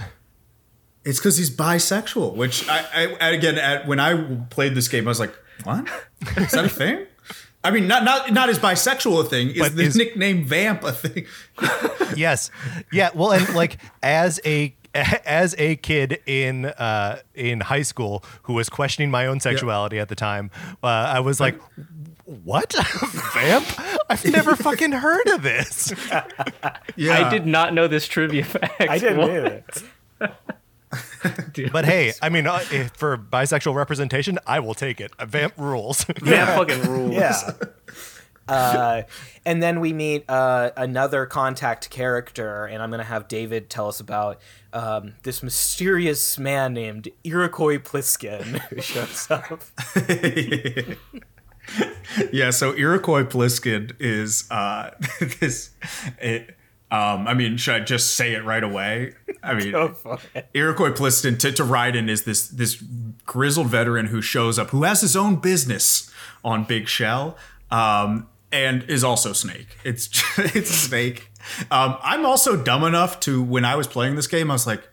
It's 1.05 1.19
because 1.19 1.37
he's 1.37 1.55
bisexual, 1.55 2.35
which 2.35 2.69
I, 2.69 3.15
I 3.21 3.29
again 3.31 3.59
at, 3.59 3.87
when 3.87 4.01
I 4.01 4.15
played 4.51 4.75
this 4.75 4.89
game, 4.89 5.07
I 5.07 5.11
was 5.11 5.21
like, 5.21 5.35
"What? 5.65 5.89
Is 6.37 6.51
that 6.53 6.65
a 6.65 6.69
thing?" 6.69 7.07
I 7.63 7.71
mean, 7.71 7.87
not 7.89 8.05
not 8.05 8.33
not 8.33 8.49
is 8.49 8.59
bisexual 8.59 9.25
a 9.25 9.29
thing. 9.29 9.51
Is 9.51 9.59
But 9.61 9.77
the 9.77 9.85
is- 9.85 9.97
nickname 9.97 10.45
Vamp 10.45 10.83
a 10.85 10.93
thing? 10.93 11.27
yes 12.17 12.51
yeah 12.93 13.11
well 13.15 13.33
and 13.33 13.53
like 13.55 13.79
as 14.03 14.39
a 14.45 14.75
as 15.25 15.55
a 15.59 15.75
kid 15.77 16.21
in 16.27 16.67
uh 16.67 17.19
in 17.35 17.61
high 17.61 17.83
school 17.83 18.23
who 18.45 18.53
was 18.53 18.69
questioning 18.69 19.11
my 19.11 19.27
own 19.27 19.41
sexuality 19.41 19.99
at 19.99 20.09
the 20.09 20.15
time 20.15 20.51
uh, 20.85 20.87
i 20.87 21.19
was 21.19 21.41
like 21.41 21.61
what 22.27 22.72
vamp 23.35 23.64
i've 24.11 24.24
never 24.24 24.57
fucking 24.57 24.93
heard 24.93 25.27
of 25.29 25.43
this 25.43 25.93
Yeah, 26.97 27.27
I 27.27 27.31
did 27.31 27.47
not 27.47 27.72
know 27.74 27.87
this 27.89 28.07
trivia 28.09 28.45
fact. 28.45 28.81
I 28.81 28.99
didn't 28.99 29.18
What? 29.18 29.31
either. 29.31 29.64
Dude, 31.53 31.72
but 31.72 31.85
hey 31.85 32.12
i 32.22 32.29
mean 32.29 32.47
uh, 32.47 32.61
if 32.70 32.91
for 32.93 33.16
bisexual 33.18 33.74
representation 33.74 34.39
i 34.47 34.61
will 34.61 34.74
take 34.74 35.01
it 35.01 35.11
vamp 35.24 35.55
rules 35.57 36.07
man 36.22 36.47
fucking 36.47 36.83
rules. 36.83 37.14
Yeah. 37.14 37.51
Uh, 38.49 39.03
and 39.45 39.61
then 39.61 39.81
we 39.81 39.93
meet 39.93 40.24
uh, 40.31 40.70
another 40.77 41.27
contact 41.27 41.91
character, 41.91 42.64
and 42.66 42.81
I'm 42.81 42.91
going 42.91 43.01
to 43.01 43.05
have 43.05 43.27
David 43.27 43.68
tell 43.68 43.89
us 43.89 43.99
about 43.99 44.41
um, 44.72 45.14
this 45.24 45.43
mysterious 45.43 46.39
man 46.39 46.72
named 46.72 47.09
Iroquois 47.24 47.79
Pliskin 47.79 48.45
who 48.68 48.81
shows 48.81 49.29
up. 49.33 49.62
yeah, 52.33 52.51
so 52.51 52.75
Iroquois 52.75 53.25
Pliskin 53.25 53.93
is 53.99 54.51
uh, 54.51 54.91
this. 55.41 55.71
It, 56.21 56.57
um, 56.91 57.27
I 57.27 57.35
mean, 57.35 57.57
should 57.57 57.75
I 57.75 57.81
just 57.81 58.14
say 58.14 58.35
it 58.35 58.45
right 58.45 58.62
away? 58.62 59.14
I 59.43 59.55
mean, 59.55 59.73
Go 59.73 59.89
for 59.93 60.19
it. 60.35 60.49
Iroquois 60.55 60.93
Pliskin 60.93 61.39
to, 61.41 61.53
to 61.53 61.64
Raiden 61.64 62.09
is 62.09 62.25
this 62.25 62.49
this 62.49 62.83
grizzled 63.25 63.67
veteran 63.67 64.07
who 64.07 64.23
shows 64.23 64.59
up, 64.59 64.71
who 64.71 64.85
has 64.85 65.01
his 65.01 65.17
own 65.17 65.37
business 65.37 66.11
on 66.45 66.64
Big 66.64 66.89
Shell, 66.89 67.37
um, 67.71 68.29
and 68.53 68.85
is 68.85 69.03
also 69.03 69.33
Snake. 69.33 69.77
It's 69.85 70.09
it's 70.39 70.71
Snake. 70.71 71.31
Um, 71.71 71.97
I'm 72.03 72.25
also 72.25 72.57
dumb 72.57 72.85
enough 72.85 73.21
to 73.21 73.43
when 73.43 73.64
I 73.64 73.77
was 73.77 73.87
playing 73.87 74.17
this 74.17 74.27
game, 74.27 74.51
I 74.51 74.55
was 74.55 74.67
like, 74.67 74.89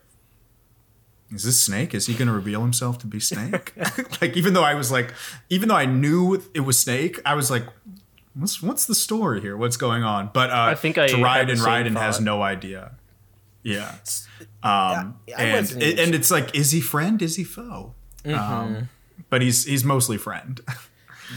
"Is 1.34 1.44
this 1.44 1.62
Snake? 1.62 1.94
Is 1.94 2.06
he 2.06 2.14
going 2.14 2.28
to 2.28 2.34
reveal 2.34 2.60
himself 2.60 2.98
to 2.98 3.06
be 3.06 3.20
Snake?" 3.20 3.74
like, 4.20 4.36
even 4.36 4.54
though 4.54 4.62
I 4.62 4.74
was 4.74 4.90
like, 4.90 5.12
even 5.50 5.68
though 5.68 5.76
I 5.76 5.86
knew 5.86 6.42
it 6.54 6.60
was 6.60 6.78
Snake, 6.78 7.20
I 7.24 7.34
was 7.34 7.50
like, 7.50 7.64
"What's 8.34 8.62
what's 8.62 8.86
the 8.86 8.94
story 8.94 9.40
here? 9.40 9.56
What's 9.56 9.76
going 9.76 10.04
on?" 10.04 10.30
But 10.32 10.50
uh, 10.50 10.54
I 10.54 10.74
think 10.74 10.98
I 10.98 11.08
to 11.08 11.16
ride 11.16 11.50
and 11.50 11.58
Raiden, 11.58 11.84
same 11.84 11.94
Raiden 11.94 12.00
has 12.00 12.20
no 12.20 12.42
idea. 12.42 12.92
Yeah. 13.62 13.96
Um, 14.62 15.18
Yeah, 15.26 15.38
I 15.38 15.42
and 15.42 15.82
it, 15.82 15.98
and 15.98 16.14
it's 16.14 16.30
like, 16.30 16.54
is 16.54 16.70
he 16.70 16.80
friend? 16.80 17.20
Is 17.20 17.36
he 17.36 17.44
foe? 17.44 17.94
Mm-hmm. 18.24 18.52
Um, 18.52 18.88
but 19.30 19.42
he's 19.42 19.64
he's 19.64 19.84
mostly 19.84 20.18
friend. 20.18 20.60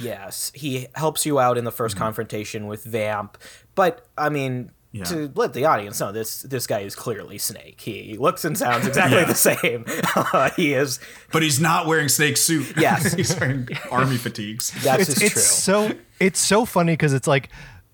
Yes, 0.01 0.51
he 0.53 0.87
helps 0.95 1.25
you 1.25 1.39
out 1.39 1.57
in 1.57 1.63
the 1.63 1.71
1st 1.71 1.95
confrontation 1.95 2.67
with 2.67 2.83
Vamp, 2.83 3.37
but 3.73 4.05
I 4.17 4.29
mean. 4.29 4.71
Yeah. 4.97 5.03
To 5.05 5.31
let 5.35 5.53
the 5.53 5.65
audience 5.65 5.99
know, 5.99 6.11
this 6.11 6.41
this 6.41 6.67
guy 6.67 6.79
is 6.79 6.95
clearly 6.95 7.37
Snake. 7.37 7.79
He 7.81 8.17
looks 8.17 8.45
and 8.45 8.57
sounds 8.57 8.87
exactly 8.87 9.23
the 9.25 9.35
same. 9.35 9.85
Uh, 10.15 10.49
he 10.55 10.73
is. 10.73 10.99
but 11.31 11.41
he's 11.41 11.59
not 11.59 11.87
wearing 11.87 12.09
snake 12.09 12.37
suit. 12.37 12.73
Yes. 12.77 13.13
he's 13.15 13.37
wearing 13.39 13.67
army 13.91 14.17
fatigues. 14.17 14.71
That's 14.83 15.03
it's, 15.03 15.19
just 15.19 15.21
it's 15.21 15.33
true. 15.33 15.41
so 15.41 15.91
it's 16.19 16.39
so 16.39 16.65
funny 16.65 16.93
because 16.93 17.13
it's 17.13 17.27
like 17.27 17.49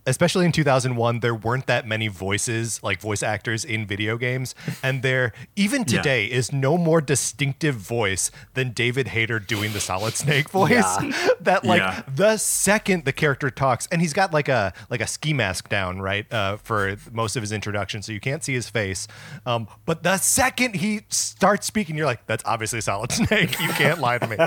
especially 0.06 0.46
in 0.46 0.52
2001 0.52 1.20
there 1.22 1.34
weren't 1.36 1.66
that 1.68 1.88
many 1.88 2.08
voices 2.08 2.82
like 2.84 3.00
voice 3.00 3.24
actors 3.24 3.64
in 3.64 3.86
video 3.86 4.18
games 4.18 4.54
and 4.82 5.02
there 5.02 5.32
even 5.56 5.82
Yeah. 5.88 5.98
today 5.98 6.26
is 6.26 6.52
no 6.52 6.78
more 6.78 7.00
distinctive 7.02 7.76
voice 7.76 8.30
than 8.54 8.72
david 8.72 9.10
hayter 9.10 9.40
doing 9.40 9.74
the 9.74 9.80
solid 9.80 10.14
snake 10.16 10.50
voice 10.62 10.72
Yeah. 10.72 11.12
that 11.42 11.64
like 11.64 11.80
Yeah. 11.82 12.04
the 12.14 12.38
second 12.38 13.06
the 13.06 13.14
character 13.14 13.50
talks 13.50 13.88
and 13.92 14.02
he's 14.02 14.14
got 14.14 14.34
like 14.34 14.50
a 14.50 14.74
like 14.90 15.02
a 15.02 15.08
ski 15.08 15.34
mask 15.34 15.70
down 15.70 16.02
right 16.02 16.32
uh, 16.34 16.58
for 16.58 16.96
most 17.12 17.36
of 17.36 17.42
his 17.44 17.52
introduction 17.52 18.02
so 18.02 18.12
you 18.12 18.20
can't 18.20 18.44
see 18.44 18.54
his 18.54 18.70
face 18.70 19.08
um, 19.46 19.68
but 19.86 20.04
the 20.04 20.18
second 20.18 20.76
he 20.76 21.02
starts 21.10 21.66
speaking 21.68 21.96
you're 21.96 22.06
like 22.06 22.26
that's 22.28 22.44
obviously 22.46 22.82
solid 22.82 23.12
snake 23.12 23.60
you 23.60 23.70
can't 23.70 24.00
lie 24.00 24.18
to 24.18 24.28
me 24.28 24.38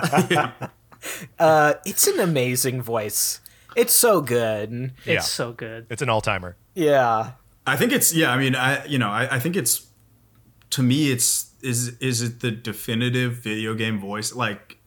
Uh, 1.39 1.75
it's 1.85 2.07
an 2.09 2.19
amazing 2.19 2.83
voice. 2.83 3.41
It's 3.77 3.93
so 3.95 4.21
good. 4.21 4.93
It's 4.99 5.07
Yeah. 5.07 5.21
so 5.21 5.53
good. 5.53 5.87
it's 5.91 6.03
an 6.03 6.09
all-timer 6.09 6.57
Yeah. 6.75 7.33
I 7.67 7.77
think 7.77 7.93
it's 7.93 8.15
yeah. 8.15 8.31
I 8.33 8.39
mean, 8.39 8.55
I 8.57 8.85
you 8.87 8.99
know, 8.99 9.11
I, 9.11 9.37
I 9.37 9.39
think 9.41 9.57
it's 9.57 9.87
to 10.71 10.83
me, 10.83 11.11
it's 11.11 11.51
is 11.63 11.97
is 12.01 12.23
it 12.23 12.41
the 12.41 12.51
definitive 12.51 13.35
video 13.39 13.75
game 13.75 13.99
voice? 14.01 14.35
Like 14.35 14.79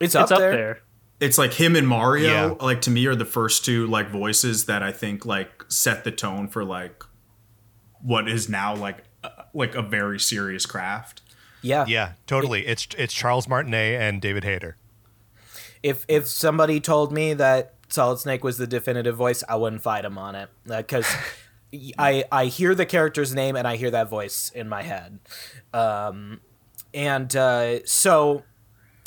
It's 0.00 0.14
up, 0.14 0.24
it's 0.24 0.32
up 0.32 0.38
there. 0.38 0.52
there. 0.52 0.80
it's 1.20 1.38
like 1.38 1.54
him 1.54 1.74
and 1.76 1.88
Mario. 1.88 2.28
Yeah. 2.58 2.64
Like 2.64 2.82
to 2.82 2.90
me, 2.90 3.06
are 3.06 3.14
the 3.14 3.24
first 3.24 3.64
two 3.64 3.86
like 3.86 4.10
voices 4.10 4.66
that 4.66 4.82
I 4.82 4.92
think 4.92 5.24
like 5.26 5.64
set 5.68 6.04
the 6.04 6.10
tone 6.12 6.46
for 6.48 6.62
like 6.64 7.02
what 8.02 8.28
is 8.28 8.48
now 8.50 8.74
like 8.76 9.04
uh, 9.24 9.30
like 9.54 9.74
a 9.74 9.82
very 9.82 10.20
serious 10.20 10.66
craft. 10.66 11.22
Yeah. 11.62 11.86
Yeah, 11.88 12.12
totally. 12.26 12.66
It's 12.66 12.86
it's 12.98 13.14
Charles 13.14 13.48
Martinet 13.48 14.00
and 14.00 14.20
David 14.20 14.44
Hayter. 14.44 14.76
If 15.82 16.04
if 16.06 16.26
somebody 16.28 16.80
told 16.80 17.12
me 17.12 17.32
that 17.34 17.74
Solid 17.88 18.18
Snake 18.18 18.44
was 18.44 18.58
the 18.58 18.66
definitive 18.66 19.16
voice, 19.16 19.42
I 19.48 19.56
wouldn't 19.56 19.82
fight 19.82 20.04
him 20.04 20.18
on 20.18 20.34
it 20.34 20.50
because 20.66 21.06
I 21.98 22.24
I 22.30 22.46
hear 22.46 22.74
the 22.74 22.86
character's 22.86 23.34
name 23.34 23.56
and 23.56 23.66
I 23.66 23.76
hear 23.76 23.90
that 23.90 24.08
voice 24.08 24.50
in 24.54 24.68
my 24.68 24.82
head, 24.82 25.18
um, 25.72 26.40
and 26.94 27.34
uh, 27.34 27.84
so 27.84 28.44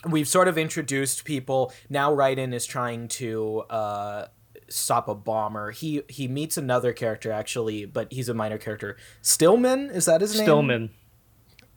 we've 0.07 0.27
sort 0.27 0.47
of 0.47 0.57
introduced 0.57 1.25
people. 1.25 1.71
Now 1.89 2.11
Raiden 2.11 2.53
is 2.53 2.65
trying 2.65 3.07
to 3.09 3.61
uh, 3.69 4.25
stop 4.67 5.07
a 5.07 5.15
bomber. 5.15 5.71
He 5.71 6.03
he 6.07 6.27
meets 6.27 6.57
another 6.57 6.93
character 6.93 7.31
actually, 7.31 7.85
but 7.85 8.11
he's 8.11 8.29
a 8.29 8.33
minor 8.33 8.57
character. 8.57 8.97
Stillman 9.21 9.89
is 9.91 10.05
that 10.05 10.21
his 10.21 10.35
name? 10.35 10.45
Stillman. 10.45 10.89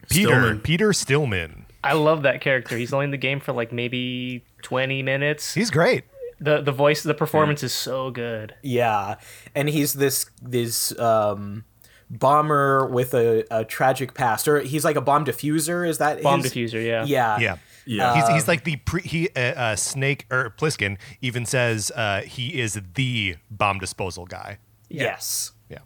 Peter 0.09 0.29
Stillman. 0.29 0.61
Peter 0.61 0.93
Stillman. 0.93 1.67
I 1.83 1.93
love 1.93 2.23
that 2.23 2.41
character. 2.41 2.77
He's 2.77 2.93
only 2.93 3.05
in 3.05 3.11
the 3.11 3.19
game 3.19 3.41
for 3.41 3.53
like 3.53 3.73
maybe 3.73 4.45
20 4.63 5.03
minutes. 5.03 5.53
He's 5.53 5.71
great. 5.71 6.05
The 6.41 6.61
the 6.61 6.73
voice, 6.73 7.03
the 7.03 7.15
performance 7.15 7.63
is 7.63 7.73
so 7.73 8.11
good. 8.11 8.55
Yeah, 8.63 9.17
and 9.55 9.69
he's 9.69 9.95
this 9.95 10.27
this 10.43 10.99
um, 10.99 11.65
bomber 12.11 12.87
with 12.87 13.15
a, 13.15 13.45
a 13.51 13.65
tragic 13.65 14.15
past, 14.15 14.47
or 14.49 14.61
he's 14.61 14.85
like 14.85 14.97
a 14.97 15.01
bomb 15.01 15.25
diffuser. 15.25 15.89
Is 15.89 15.99
that 15.99 16.23
Bomb 16.23 16.43
his- 16.43 16.53
diffuser, 16.53 16.85
yeah. 16.85 17.05
Yeah, 17.05 17.39
Yeah. 17.39 17.57
Yeah. 17.87 18.15
he's, 18.15 18.29
he's 18.29 18.49
like 18.49 18.65
the 18.65 18.77
pre, 18.77 19.03
he 19.03 19.29
uh, 19.37 19.41
uh, 19.41 19.77
Snake 19.77 20.27
or 20.31 20.55
Pliskin 20.59 20.97
even 21.21 21.45
says 21.45 21.91
uh, 21.95 22.23
he 22.23 22.59
is 22.61 22.81
the 22.95 23.37
bomb 23.51 23.79
disposal 23.79 24.25
guy. 24.27 24.59
Yes, 24.89 25.53
Yeah. 25.69 25.79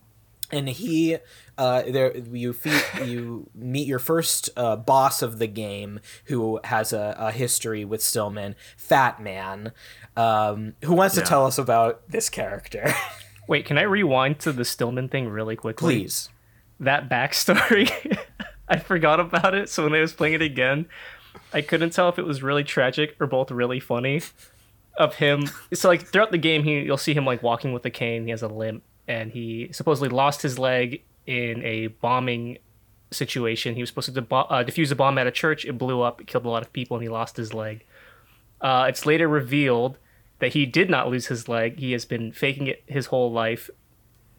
and 0.53 0.69
he 0.69 1.17
uh, 1.57 1.83
there 1.89 2.17
you 2.17 2.53
fe- 2.53 3.05
you 3.05 3.49
meet 3.55 3.87
your 3.89 3.99
first 3.99 4.49
uh, 4.57 4.77
boss 4.77 5.23
of 5.23 5.39
the 5.41 5.47
game 5.49 5.99
who 6.27 6.61
has 6.65 6.93
a, 6.93 7.17
a 7.19 7.33
history 7.33 7.85
with 7.85 8.01
Stillman, 8.03 8.55
Fat 8.77 9.21
Man. 9.21 9.73
Um, 10.19 10.75
who 10.83 10.95
wants 10.95 11.15
to 11.15 11.21
tell 11.21 11.47
us 11.47 11.59
about 11.59 12.03
this 12.11 12.29
character? 12.29 12.93
Wait, 13.49 13.65
can 13.65 13.79
I 13.79 13.83
rewind 13.83 14.41
to 14.41 14.53
the 14.53 14.65
Stillman 14.65 15.09
thing 15.09 15.29
really 15.29 15.55
quickly? 15.55 16.01
Please. 16.01 16.29
That 16.81 17.09
backstory, 17.09 18.19
I 18.69 18.79
forgot 18.79 19.21
about 19.21 19.55
it. 19.55 19.69
So 19.69 19.85
when 19.85 19.95
I 19.95 20.01
was 20.01 20.13
playing 20.13 20.35
it 20.35 20.43
again, 20.43 20.87
I 21.53 21.63
couldn't 21.63 21.91
tell 21.91 22.09
if 22.09 22.19
it 22.19 22.27
was 22.27 22.43
really 22.43 22.65
tragic 22.65 23.17
or 23.21 23.29
both 23.29 23.53
really 23.53 23.79
funny. 23.81 24.23
Of 24.99 25.15
him, 25.15 25.49
so 25.73 25.89
like 25.89 26.09
throughout 26.09 26.33
the 26.33 26.39
game, 26.39 26.65
he 26.65 26.81
you'll 26.81 26.97
see 26.97 27.15
him 27.15 27.25
like 27.25 27.41
walking 27.41 27.73
with 27.73 27.85
a 27.85 27.91
cane. 27.91 28.25
He 28.25 28.31
has 28.31 28.43
a 28.43 28.49
limp, 28.49 28.83
and 29.07 29.31
he 29.31 29.69
supposedly 29.71 30.09
lost 30.09 30.43
his 30.43 30.59
leg 30.59 31.03
in 31.25 31.63
a 31.63 31.87
bombing 31.87 32.59
situation. 33.13 33.77
He 33.77 33.81
was 33.81 33.91
supposed 33.91 34.13
to 34.13 34.21
debo- 34.21 34.49
uh, 34.51 34.65
defuse 34.65 34.91
a 34.91 34.97
bomb 34.97 35.17
at 35.19 35.29
a 35.29 35.31
church. 35.31 35.65
It 35.65 35.79
blew 35.79 36.01
up. 36.01 36.21
It 36.21 36.27
killed 36.27 36.47
a 36.47 36.49
lot 36.49 36.63
of 36.65 36.73
people, 36.73 36.97
and 36.97 37.05
he 37.05 37.09
lost 37.09 37.37
his 37.37 37.55
leg. 37.55 37.85
Uh, 38.61 38.87
it's 38.89 39.07
later 39.07 39.29
revealed 39.29 39.99
that 40.39 40.53
he 40.53 40.67
did 40.67 40.89
not 40.89 41.09
lose 41.09 41.27
his 41.27 41.49
leg. 41.49 41.79
He 41.79 41.93
has 41.93 42.05
been 42.05 42.33
faking 42.33 42.67
it 42.69 42.83
his 42.87 43.07
whole 43.07 43.33
life 43.33 43.71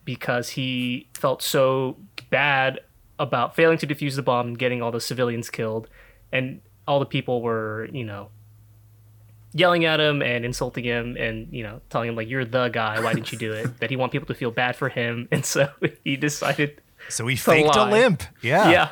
because 0.06 0.50
he 0.50 1.08
felt 1.14 1.42
so 1.42 1.98
bad 2.30 2.80
about 3.20 3.56
failing 3.56 3.78
to 3.78 3.88
defuse 3.88 4.16
the 4.16 4.22
bomb 4.22 4.48
and 4.48 4.60
getting 4.60 4.82
all 4.82 4.92
the 4.92 5.02
civilians 5.02 5.50
killed. 5.50 5.90
And 6.32 6.62
all 6.88 7.00
the 7.00 7.06
people 7.06 7.42
were, 7.42 7.90
you 7.92 8.06
know, 8.06 8.30
yelling 9.54 9.86
at 9.86 10.00
him 10.00 10.22
and 10.22 10.46
insulting 10.46 10.84
him 10.84 11.18
and, 11.18 11.48
you 11.52 11.64
know, 11.64 11.82
telling 11.90 12.10
him, 12.10 12.16
like, 12.16 12.30
you're 12.30 12.46
the 12.46 12.70
guy. 12.70 13.02
Why 13.02 13.14
didn't 13.14 13.32
you 13.32 13.38
do 13.38 13.52
it? 13.52 13.80
that 13.80 13.90
he 13.90 13.96
want 13.96 14.12
people 14.12 14.28
to 14.28 14.34
feel 14.34 14.52
bad 14.52 14.76
for 14.76 14.90
him. 14.90 15.28
And 15.32 15.46
so 15.46 15.70
he 16.04 16.16
decided 16.16 16.82
So 17.10 17.28
he 17.28 17.36
faked 17.36 17.76
a 17.76 17.86
limp. 17.86 18.24
Yeah. 18.42 18.72
yeah. 18.72 18.90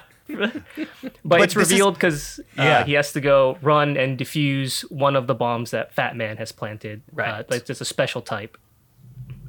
But, 1.23 1.41
it's 1.41 1.55
revealed 1.55 1.95
because 1.95 2.39
uh, 2.57 2.63
Yeah. 2.63 2.84
he 2.84 2.93
has 2.93 3.11
to 3.13 3.21
go 3.21 3.57
run 3.61 3.97
and 3.97 4.17
defuse 4.17 4.82
one 4.91 5.15
of 5.15 5.28
the 5.28 5.36
bombs 5.36 5.71
that 5.71 5.93
Fat 5.93 6.15
Man 6.15 6.38
has 6.38 6.51
planted. 6.51 7.01
Right. 7.11 7.30
Uh, 7.30 7.43
like 7.49 7.69
it's 7.69 7.82
a 7.82 7.86
special 7.86 8.21
type. 8.21 8.57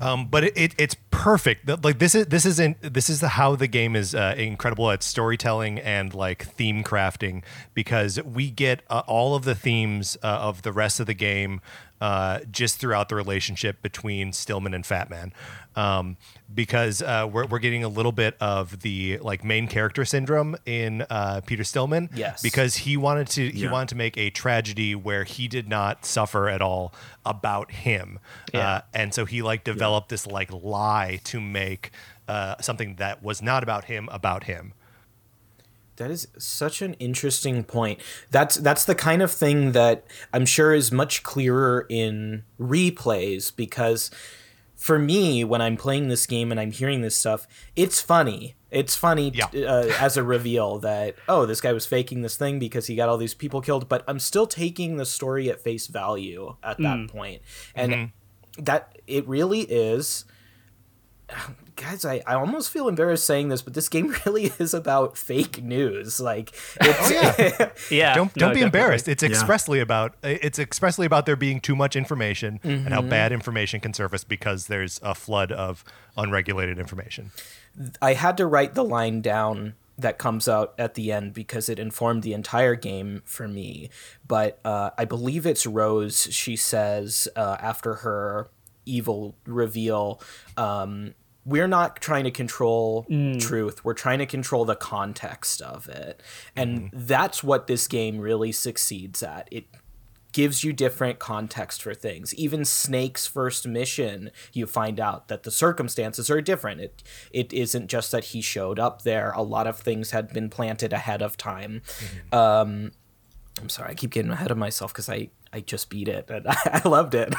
Um, 0.00 0.28
but 0.28 0.44
it, 0.44 0.56
it, 0.56 0.74
it's 0.78 0.96
perfect. 1.10 1.68
Like 1.84 1.98
this 1.98 2.14
is 2.14 2.26
this 2.26 2.46
isn't 2.46 2.80
this 2.82 3.10
is 3.10 3.20
the, 3.20 3.28
how 3.28 3.56
the 3.56 3.66
game 3.66 3.96
is 3.96 4.14
uh, 4.14 4.34
incredible 4.36 4.90
at 4.90 5.02
storytelling 5.02 5.80
and 5.80 6.14
like 6.14 6.44
theme 6.46 6.84
crafting 6.84 7.42
because 7.74 8.22
we 8.22 8.50
get 8.50 8.82
uh, 8.90 9.02
all 9.06 9.34
of 9.34 9.44
the 9.44 9.56
themes 9.56 10.16
uh, 10.22 10.26
of 10.26 10.62
the 10.62 10.72
rest 10.72 11.00
of 11.00 11.06
the 11.06 11.14
game 11.14 11.60
uh, 12.00 12.40
just 12.50 12.78
throughout 12.78 13.08
the 13.08 13.14
relationship 13.14 13.82
between 13.82 14.32
Stillman 14.32 14.74
and 14.74 14.84
Fat 14.86 15.10
Man. 15.10 15.32
Um, 15.76 16.16
because 16.52 17.02
uh, 17.02 17.28
we're, 17.30 17.46
we're 17.46 17.60
getting 17.60 17.84
a 17.84 17.88
little 17.88 18.10
bit 18.10 18.36
of 18.40 18.80
the 18.80 19.18
like 19.18 19.44
main 19.44 19.68
character 19.68 20.04
syndrome 20.04 20.56
in 20.66 21.02
uh, 21.08 21.40
Peter 21.46 21.62
Stillman. 21.62 22.10
Yes. 22.14 22.42
Because 22.42 22.76
he 22.78 22.96
wanted 22.96 23.28
to 23.28 23.48
he 23.50 23.62
Yeah. 23.64 23.70
wanted 23.70 23.90
to 23.90 23.94
make 23.94 24.16
a 24.18 24.30
tragedy 24.30 24.94
where 24.96 25.22
he 25.24 25.46
did 25.46 25.68
not 25.68 26.04
suffer 26.04 26.48
at 26.48 26.60
all 26.60 26.92
about 27.24 27.70
him. 27.70 28.18
Yeah. 28.52 28.68
Uh, 28.68 28.80
and 28.92 29.14
so 29.14 29.24
he 29.24 29.40
like 29.42 29.62
developed 29.62 30.08
this 30.08 30.26
like 30.26 30.52
lie 30.52 31.20
to 31.24 31.40
make 31.40 31.92
uh, 32.26 32.56
something 32.60 32.96
that 32.96 33.22
was 33.22 33.40
not 33.40 33.62
about 33.62 33.84
him 33.84 34.08
about 34.10 34.44
him. 34.44 34.72
That 35.98 36.10
is 36.10 36.28
such 36.38 36.80
an 36.82 36.94
interesting 36.94 37.62
point. 37.64 38.00
That's 38.30 38.56
that's 38.56 38.84
the 38.84 38.94
kind 38.94 39.22
of 39.22 39.30
thing 39.30 39.72
that 39.72 40.04
I'm 40.32 40.46
sure 40.46 40.72
is 40.74 40.90
much 40.90 41.22
clearer 41.22 41.86
in 41.88 42.44
replays 42.58 43.54
because 43.54 44.10
for 44.74 44.98
me 44.98 45.42
when 45.44 45.60
I'm 45.60 45.76
playing 45.76 46.08
this 46.08 46.24
game 46.26 46.50
and 46.50 46.58
I'm 46.60 46.70
hearing 46.72 47.02
this 47.02 47.16
stuff, 47.16 47.46
it's 47.76 48.00
funny. 48.00 48.54
It's 48.70 48.94
funny 48.94 49.32
Yeah. 49.34 49.46
t- 49.46 49.64
uh, 49.64 49.90
as 49.98 50.16
a 50.16 50.22
reveal 50.22 50.78
that 50.80 51.16
oh, 51.28 51.46
this 51.46 51.60
guy 51.60 51.72
was 51.72 51.86
faking 51.86 52.22
this 52.22 52.36
thing 52.36 52.58
because 52.58 52.86
he 52.86 52.94
got 52.96 53.08
all 53.08 53.16
these 53.16 53.34
people 53.34 53.60
killed, 53.60 53.88
but 53.88 54.04
I'm 54.06 54.18
still 54.20 54.46
taking 54.46 54.96
the 54.96 55.06
story 55.06 55.50
at 55.50 55.60
face 55.60 55.86
value 55.88 56.56
at 56.62 56.78
that 56.78 57.08
point. 57.08 57.42
And 57.74 58.12
that 58.58 58.98
it 59.06 59.26
really 59.26 59.60
is 59.62 60.24
guys 61.80 62.04
I, 62.04 62.20
I 62.26 62.34
almost 62.34 62.70
feel 62.70 62.88
embarrassed 62.88 63.24
saying 63.24 63.48
this 63.48 63.62
but 63.62 63.72
this 63.74 63.88
game 63.88 64.14
really 64.26 64.52
is 64.58 64.74
about 64.74 65.16
fake 65.16 65.62
news 65.62 66.20
like 66.20 66.52
it's 66.80 67.10
yeah. 67.10 67.70
Yeah. 67.90 68.14
don't 68.14 68.34
don't 68.34 68.50
be 68.50 68.60
definitely. 68.60 68.62
embarrassed. 68.62 69.08
It's 69.08 69.22
expressly 69.22 69.80
about 69.80 70.14
it's 70.22 70.58
expressly 70.58 71.06
about 71.06 71.24
there 71.26 71.36
being 71.36 71.60
too 71.60 71.76
much 71.76 71.96
information 71.96 72.60
and 72.62 72.78
Mm-hmm. 72.78 72.92
how 72.92 73.02
bad 73.02 73.32
information 73.32 73.80
can 73.80 73.94
surface 73.94 74.24
because 74.24 74.66
there's 74.66 75.00
a 75.02 75.14
flood 75.14 75.52
of 75.52 75.84
unregulated 76.16 76.78
information. 76.78 77.30
I 78.02 78.14
had 78.14 78.36
to 78.38 78.46
write 78.46 78.74
the 78.74 78.84
line 78.84 79.20
down 79.20 79.74
that 79.96 80.18
comes 80.18 80.48
out 80.48 80.74
at 80.78 80.94
the 80.94 81.10
end 81.12 81.32
because 81.34 81.68
it 81.68 81.78
informed 81.78 82.22
the 82.22 82.32
entire 82.32 82.74
game 82.76 83.22
for 83.24 83.48
me. 83.48 83.90
But 84.26 84.58
uh, 84.64 84.90
I 84.98 85.04
believe 85.04 85.44
it's 85.46 85.66
Rose. 85.66 86.28
She 86.30 86.54
says 86.56 87.28
uh, 87.36 87.56
after 87.60 87.94
her 87.94 88.48
evil 88.86 89.34
reveal, 89.46 90.20
um, 90.56 91.14
we're 91.48 91.66
not 91.66 91.96
trying 92.02 92.24
to 92.24 92.30
control 92.30 93.06
mm. 93.08 93.40
truth. 93.40 93.82
We're 93.82 93.94
trying 93.94 94.18
to 94.18 94.26
control 94.26 94.66
the 94.66 94.76
context 94.76 95.62
of 95.62 95.88
it. 95.88 96.22
And 96.54 96.80
mm-hmm. 96.80 97.06
that's 97.06 97.42
what 97.42 97.66
this 97.66 97.88
game 97.88 98.18
really 98.18 98.52
succeeds 98.52 99.22
at. 99.22 99.48
It 99.50 99.64
gives 100.32 100.62
you 100.62 100.74
different 100.74 101.18
context 101.18 101.82
for 101.82 101.94
things. 101.94 102.34
Even 102.34 102.66
Snake's 102.66 103.26
first 103.26 103.66
mission, 103.66 104.30
you 104.52 104.66
find 104.66 105.00
out 105.00 105.28
that 105.28 105.44
the 105.44 105.50
circumstances 105.50 106.28
are 106.30 106.42
different. 106.42 106.82
It 106.82 107.02
it 107.30 107.52
isn't 107.54 107.88
just 107.88 108.12
that 108.12 108.24
he 108.24 108.42
showed 108.42 108.78
up 108.78 109.02
there. 109.02 109.32
A 109.32 109.42
lot 109.42 109.66
of 109.66 109.78
things 109.78 110.10
had 110.10 110.34
been 110.34 110.50
planted 110.50 110.92
ahead 110.92 111.22
of 111.22 111.38
time. 111.38 111.80
Mm-hmm. 111.86 112.34
Um, 112.34 112.92
I'm 113.58 113.70
sorry, 113.70 113.92
I 113.92 113.94
keep 113.94 114.10
getting 114.10 114.32
ahead 114.32 114.50
of 114.50 114.58
myself 114.58 114.92
because 114.92 115.08
I 115.08 115.30
I 115.50 115.60
just 115.60 115.88
beat 115.88 116.08
it 116.08 116.28
and 116.28 116.46
I, 116.46 116.82
I 116.84 116.88
loved 116.88 117.14
it. 117.14 117.34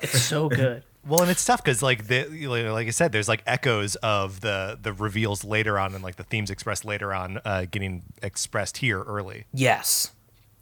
It's 0.00 0.20
so 0.20 0.48
good. 0.48 0.82
Well, 1.06 1.20
and 1.22 1.30
it's 1.30 1.44
tough 1.44 1.62
because, 1.64 1.82
like 1.82 2.06
the 2.06 2.24
like 2.48 2.86
I 2.86 2.90
said, 2.90 3.10
there's 3.12 3.28
like 3.28 3.42
echoes 3.46 3.96
of 3.96 4.40
the 4.40 4.78
the 4.80 4.92
reveals 4.92 5.44
later 5.44 5.78
on, 5.78 5.94
and 5.94 6.02
like 6.04 6.16
the 6.16 6.22
themes 6.24 6.48
expressed 6.50 6.84
later 6.84 7.12
on, 7.12 7.40
uh, 7.44 7.66
getting 7.70 8.04
expressed 8.22 8.76
here 8.78 9.02
early. 9.02 9.46
yes, 9.52 10.12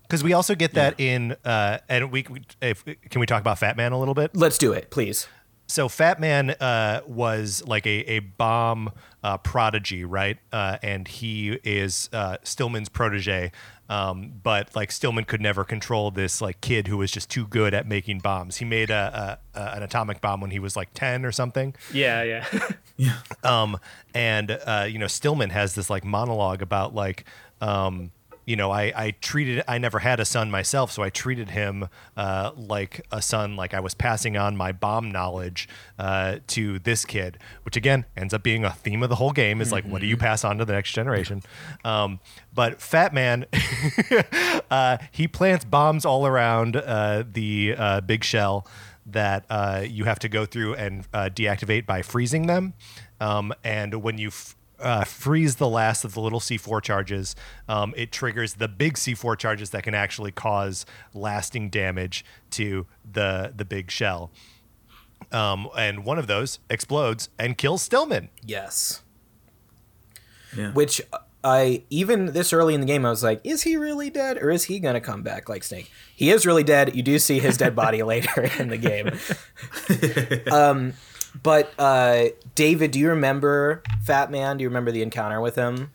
Because 0.03 0.25
we 0.25 0.33
also 0.33 0.55
get 0.55 0.73
that 0.75 0.99
in, 0.99 1.37
uh, 1.45 1.79
and 1.89 2.11
we, 2.11 2.25
we 2.31 2.43
if, 2.63 2.85
can 2.85 3.21
we 3.21 3.27
talk 3.27 3.41
about 3.43 3.59
Fat 3.59 3.77
Man 3.77 3.93
a 3.93 3.99
little 3.99 4.15
bit? 4.15 4.35
let's 4.35 4.57
do 4.59 4.73
it, 4.73 4.91
please. 4.91 5.29
so 5.67 5.89
Fat 5.89 6.19
Man 6.19 6.51
uh, 6.51 7.03
was 7.07 7.63
like 7.67 7.87
a, 7.87 7.99
a 8.11 8.19
bomb 8.21 8.91
uh, 9.23 9.37
prodigy, 9.37 10.05
right? 10.05 10.39
Uh, 10.53 10.79
and 10.83 11.07
he 11.07 11.61
is 11.63 12.09
uh, 12.15 12.39
Stillman's 12.43 12.89
protege. 12.89 13.53
Um, 13.91 14.35
but 14.41 14.77
like 14.77 14.93
Stillman 14.93 15.25
could 15.25 15.41
never 15.41 15.65
control 15.65 16.13
this 16.13 16.41
like 16.41 16.61
kid 16.61 16.87
who 16.87 16.97
was 16.97 17.11
just 17.11 17.29
too 17.29 17.45
good 17.45 17.75
at 17.75 17.89
making 17.89 18.21
bombs. 18.21 18.59
He 18.59 18.65
made 18.65 18.89
a, 18.89 19.41
a, 19.55 19.61
a 19.61 19.77
an 19.77 19.83
atomic 19.83 20.21
bomb 20.21 20.41
when 20.41 20.53
he 20.53 20.61
was 20.61 20.77
like 20.77 20.91
ten 20.95 21.25
or 21.27 21.33
something. 21.33 21.75
Yeah, 21.93 22.23
yeah. 22.23 23.13
Um, 23.43 23.79
and 24.15 24.51
uh, 24.67 24.87
you 24.89 24.99
know, 24.99 25.07
Stillman 25.07 25.51
has 25.51 25.75
this 25.75 25.89
like 25.89 26.05
monologue 26.05 26.61
about 26.63 26.95
like, 26.95 27.25
um, 27.63 28.11
you 28.51 28.57
know, 28.57 28.73
I, 28.73 28.93
I 28.97 29.11
treated, 29.13 29.63
I 29.69 29.79
never 29.79 30.01
had 30.01 30.19
a 30.19 30.25
son 30.25 30.51
myself, 30.51 30.91
so 30.91 31.05
I 31.05 31.09
treated 31.09 31.51
him 31.51 31.89
uh, 32.17 32.51
like 32.57 33.07
a 33.13 33.23
son, 33.23 33.55
like 33.55 33.75
I 33.75 33.79
was 33.79 33.95
passing 33.95 34.37
on 34.37 34.57
my 34.57 34.73
bomb 34.73 35.09
knowledge 35.09 35.69
uh, 36.01 36.39
to 36.49 36.81
this 36.81 37.05
kid, 37.05 37.39
which 37.63 37.77
again 37.77 38.07
ends 38.17 38.35
up 38.35 38.43
being 38.43 38.65
a 38.65 38.73
theme 38.73 39.05
of 39.05 39.09
the 39.09 39.15
whole 39.15 39.31
game. 39.31 39.61
Is 39.61 39.71
like, 39.71 39.85
what 39.85 40.01
do 40.01 40.09
you 40.09 40.17
pass 40.17 40.43
on 40.43 40.59
to 40.59 40.65
the 40.65 40.73
next 40.73 40.91
generation? 40.91 41.45
Um, 41.85 42.19
but 42.53 42.83
Fat 42.83 43.15
Man, 43.15 43.47
uh, 44.73 44.99
he 45.13 45.29
plants 45.29 45.65
bombs 45.65 46.05
all 46.05 46.27
around 46.27 46.75
uh, 46.75 47.23
the 47.33 47.77
uh, 47.79 48.01
big 48.01 48.25
shell 48.25 48.67
that 49.07 49.45
uh, 49.49 49.85
you 49.89 50.07
have 50.07 50.19
to 50.19 50.29
go 50.29 50.45
through 50.45 50.75
and 50.75 51.07
uh, 51.15 51.31
deactivate 51.33 51.87
by 51.87 52.03
freezing 52.03 52.49
them. 52.49 52.75
Um, 53.21 53.53
and 53.63 54.03
when 54.03 54.19
you 54.19 54.29
f- 54.29 54.57
uh, 54.81 55.05
freeze 55.05 55.57
the 55.57 55.69
last 55.69 56.05
of 56.05 56.15
the 56.15 56.21
little 56.21 56.41
C4 56.41 56.83
charges, 56.83 57.37
um, 57.69 57.95
it 57.97 58.13
triggers 58.13 58.55
the 58.55 58.69
big 58.69 58.95
C4 58.95 59.39
charges 59.39 59.71
that 59.71 59.83
can 59.83 59.95
actually 59.95 60.33
cause 60.33 60.87
lasting 61.15 61.71
damage 61.71 62.25
to 62.51 62.87
the 63.11 63.53
the 63.55 63.65
big 63.65 63.91
shell. 63.91 64.31
Um, 65.33 65.69
and 65.77 66.05
one 66.05 66.19
of 66.19 66.27
those 66.27 66.59
explodes 66.69 67.29
and 67.39 67.57
kills 67.57 67.83
Stillman. 67.83 68.31
Yes. 68.43 69.03
Yeah. 70.57 70.73
Which 70.73 71.01
I 71.45 71.85
even 71.91 72.27
this 72.27 72.53
early 72.53 72.75
in 72.75 72.81
the 72.81 72.87
game 72.87 73.07
I 73.07 73.11
was 73.11 73.23
like, 73.23 73.41
is 73.45 73.63
he 73.63 73.77
really 73.77 74.11
dead 74.11 74.39
or 74.39 74.51
is 74.51 74.65
he 74.65 74.81
gonna 74.81 75.01
come 75.01 75.23
back 75.23 75.49
like 75.49 75.63
Snake? 75.63 75.91
He 76.15 76.31
is 76.31 76.45
really 76.45 76.65
dead. 76.65 76.95
You 76.95 77.03
do 77.03 77.19
see 77.19 77.39
his 77.39 77.57
dead 77.57 77.75
body 77.77 78.03
later 78.05 78.51
in 78.59 78.69
the 78.69 78.77
game. 78.77 79.11
um, 80.53 80.95
but 81.43 81.73
uh, 81.79 82.27
David, 82.55 82.91
do 82.91 82.99
you 82.99 83.09
remember 83.11 83.83
Fat 84.03 84.31
Man? 84.31 84.57
Do 84.57 84.63
you 84.63 84.69
remember 84.69 84.91
the 84.91 85.03
encounter 85.03 85.41
with 85.41 85.57
him? 85.57 85.91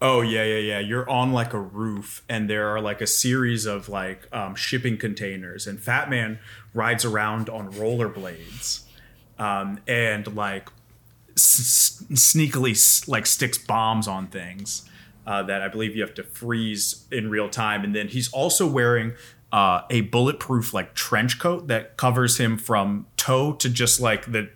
Oh 0.00 0.20
yeah, 0.20 0.44
yeah, 0.44 0.58
yeah. 0.58 0.78
You're 0.78 1.08
on 1.08 1.32
like 1.32 1.54
a 1.54 1.60
roof, 1.60 2.22
and 2.28 2.50
there 2.50 2.68
are 2.68 2.80
like 2.80 3.00
a 3.00 3.06
series 3.06 3.64
of 3.64 3.88
like 3.88 4.28
um, 4.34 4.54
shipping 4.54 4.98
containers, 4.98 5.66
and 5.66 5.80
Fat 5.80 6.10
Man 6.10 6.38
rides 6.74 7.04
around 7.04 7.48
on 7.48 7.72
rollerblades, 7.72 8.82
um, 9.38 9.80
and 9.88 10.36
like 10.36 10.68
s- 11.34 12.04
sneakily 12.12 13.08
like 13.08 13.24
sticks 13.24 13.56
bombs 13.56 14.06
on 14.06 14.26
things 14.26 14.88
uh, 15.26 15.42
that 15.44 15.62
I 15.62 15.68
believe 15.68 15.96
you 15.96 16.02
have 16.02 16.14
to 16.14 16.22
freeze 16.22 17.06
in 17.10 17.30
real 17.30 17.48
time, 17.48 17.82
and 17.82 17.94
then 17.94 18.08
he's 18.08 18.30
also 18.32 18.66
wearing 18.66 19.14
uh, 19.56 19.80
a 19.88 20.02
bulletproof 20.02 20.74
like 20.74 20.94
trench 20.94 21.38
coat 21.38 21.66
that 21.68 21.96
covers 21.96 22.36
him 22.36 22.58
from 22.58 23.06
toe 23.16 23.54
to 23.54 23.70
just 23.70 23.98
like 24.00 24.30
the 24.30 24.50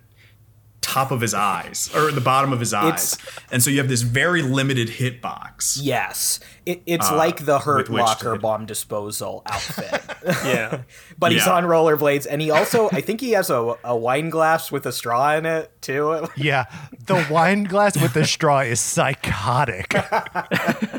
top 0.83 1.11
of 1.11 1.21
his 1.21 1.33
eyes 1.35 1.89
or 1.95 2.11
the 2.11 2.21
bottom 2.21 2.53
of 2.53 2.59
his 2.61 2.75
eyes. 2.75 3.17
and 3.53 3.63
so 3.63 3.71
you 3.71 3.79
have 3.79 3.89
this 3.89 4.03
very 4.03 4.43
limited 4.43 4.89
hitbox. 4.89 5.79
Yes, 5.81 6.41
it, 6.67 6.83
it's 6.85 7.11
like 7.13 7.45
the 7.47 7.61
Hurt 7.61 7.89
Locker 7.89 8.37
bomb 8.37 8.67
disposal 8.67 9.43
outfit. 9.47 10.03
Yeah. 10.45 10.83
but 11.19 11.33
he's 11.33 11.47
Yeah. 11.47 11.55
on 11.55 11.65
rollerblades, 11.65 12.27
and 12.29 12.43
he 12.43 12.51
also 12.51 12.89
I 12.93 13.01
think 13.01 13.21
he 13.23 13.31
has 13.33 13.49
a, 13.49 13.75
a 13.85 13.97
wine 13.97 14.29
glass 14.31 14.71
with 14.71 14.85
a 14.85 14.93
straw 14.93 15.35
in 15.35 15.47
it 15.47 15.71
too. 15.81 16.27
Yeah, 16.37 16.65
the 17.07 17.27
wine 17.31 17.65
glass 17.65 17.97
with 18.01 18.13
the 18.13 18.27
straw 18.27 18.61
is 18.61 18.81
psychotic. 18.81 19.95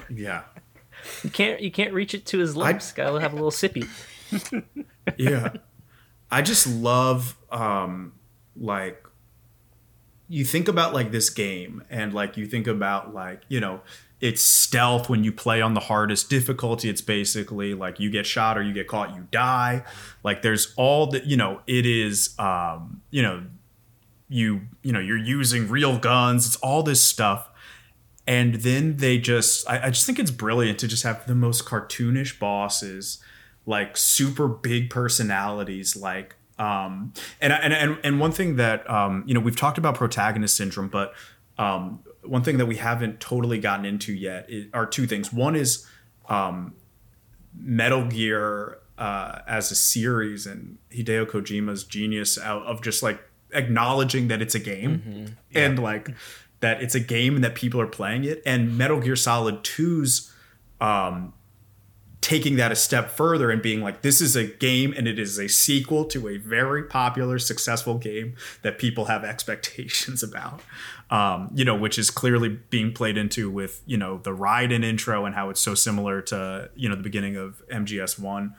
Yeah. 0.10 0.41
You 1.24 1.30
can't 1.30 1.62
you 1.62 1.72
can't 1.72 1.94
reach 1.94 2.14
it 2.14 2.26
to 2.28 2.40
his 2.40 2.56
lips. 2.56 2.92
Gotta 2.92 3.20
have 3.20 3.34
a 3.34 3.36
little 3.36 3.52
sippy. 3.52 3.88
Yeah. 5.18 5.54
I 6.30 6.42
just 6.42 6.68
love 6.68 7.36
um 7.52 8.14
like 8.56 9.04
you 10.30 10.46
think 10.46 10.70
about 10.70 10.94
like 10.94 11.12
this 11.12 11.30
game 11.30 11.84
and 11.90 12.14
like 12.14 12.38
you 12.38 12.46
think 12.46 12.66
about 12.68 13.14
like, 13.14 13.42
you 13.50 13.60
know, 13.60 13.82
it's 14.22 14.46
stealth 14.46 15.10
when 15.10 15.24
you 15.26 15.32
play 15.32 15.62
on 15.62 15.74
the 15.74 15.82
hardest 15.82 16.30
difficulty. 16.30 16.88
It's 16.88 17.02
basically 17.02 17.74
like 17.74 18.00
you 18.00 18.10
get 18.10 18.26
shot 18.26 18.58
or 18.58 18.62
you 18.62 18.72
get 18.74 18.88
caught, 18.88 19.14
you 19.14 19.28
die. 19.32 19.84
Like 20.24 20.42
there's 20.42 20.74
all 20.78 21.08
the, 21.08 21.26
you 21.28 21.36
know, 21.36 21.62
it 21.68 21.86
is 21.86 22.34
um, 22.40 23.02
you 23.10 23.22
know, 23.24 23.44
you, 24.30 24.62
you 24.84 24.94
know, 24.94 25.00
you're 25.02 25.18
using 25.18 25.68
real 25.68 25.98
guns. 25.98 26.46
It's 26.46 26.56
all 26.58 26.84
this 26.84 27.02
stuff. 27.04 27.50
And 28.28 28.56
then 28.56 28.98
they 28.98 29.18
just 29.18 29.70
I, 29.70 29.88
I 29.88 29.90
just 29.90 30.06
think 30.06 30.20
it's 30.20 30.32
brilliant 30.32 30.80
to 30.80 30.88
just 30.88 31.04
have 31.04 31.26
the 31.26 31.36
most 31.36 31.66
cartoonish 31.66 32.40
bosses, 32.40 33.24
like 33.66 33.98
super 33.98 34.48
big 34.48 34.90
personalities, 34.90 35.96
like 35.96 36.36
um 36.60 37.14
and 37.40 37.52
and 37.52 37.74
and, 37.74 37.98
and 38.04 38.20
one 38.20 38.32
thing 38.32 38.56
that 38.58 38.88
um 38.90 39.24
you 39.26 39.34
know 39.34 39.40
we've 39.40 39.56
talked 39.56 39.78
about 39.78 39.96
protagonist 39.96 40.56
syndrome, 40.56 40.88
but 40.88 41.14
um 41.58 42.00
one 42.24 42.44
thing 42.44 42.58
that 42.58 42.68
we 42.68 42.76
haven't 42.76 43.20
totally 43.20 43.58
gotten 43.60 43.84
into 43.86 44.14
yet 44.14 44.46
is, 44.48 44.68
are 44.74 44.86
two 44.86 45.08
things. 45.08 45.34
One 45.34 45.56
is 45.56 45.88
um 46.30 46.74
Metal 47.54 48.06
Gear 48.06 48.78
uh, 48.98 49.40
as 49.48 49.72
a 49.72 49.76
series 49.76 50.46
and 50.46 50.78
Hideo 50.92 51.26
Kojima's 51.26 51.84
genius 51.84 52.38
out 52.38 52.62
of 52.64 52.82
just 52.82 53.02
like 53.02 53.20
acknowledging 53.52 54.28
that 54.28 54.42
it's 54.42 54.54
a 54.56 54.60
game 54.60 55.36
and 55.56 55.80
like 55.80 56.10
that 56.62 56.82
it's 56.82 56.95
a 56.95 56.99
game 56.99 57.36
and 57.36 57.43
that 57.43 57.55
people 57.55 57.82
are 57.82 57.88
playing 57.88 58.24
it. 58.24 58.41
And 58.45 58.78
Metal 58.78 58.99
Gear 58.99 59.16
Solid 59.16 59.64
2's 59.64 60.32
um, 60.80 61.34
taking 62.22 62.55
that 62.55 62.72
a 62.72 62.76
step 62.76 63.09
further 63.09 63.49
and 63.49 63.62
being 63.62 63.82
like, 63.82 64.03
this 64.03 64.22
is 64.22 64.36
a 64.36 64.45
game 64.45 64.93
and 64.95 65.07
it 65.07 65.18
is 65.18 65.39
a 65.39 65.49
sequel 65.49 66.05
to 66.05 66.28
a 66.30 66.38
very 66.38 66.84
popular, 66.84 67.39
successful 67.39 67.97
game 67.97 68.36
that 68.62 68.78
people 68.78 69.05
have 69.05 69.24
expectations 69.24 70.22
about. 70.32 70.62
Um, 71.09 71.49
you 71.53 71.66
know, 71.66 71.76
which 71.76 71.99
is 71.99 72.09
clearly 72.09 72.47
being 72.70 72.93
played 72.93 73.18
into 73.18 73.49
with, 73.49 73.82
you 73.86 73.97
know, 73.97 74.20
the 74.20 74.32
Raiden 74.32 74.86
intro 74.86 75.26
and 75.26 75.36
how 75.36 75.49
it's 75.49 75.59
so 75.59 75.76
similar 75.76 76.22
to, 76.22 76.70
you 76.74 76.88
know, 76.88 76.95
the 76.95 77.03
beginning 77.03 77.36
of 77.36 77.62
MGS1. 77.70 78.53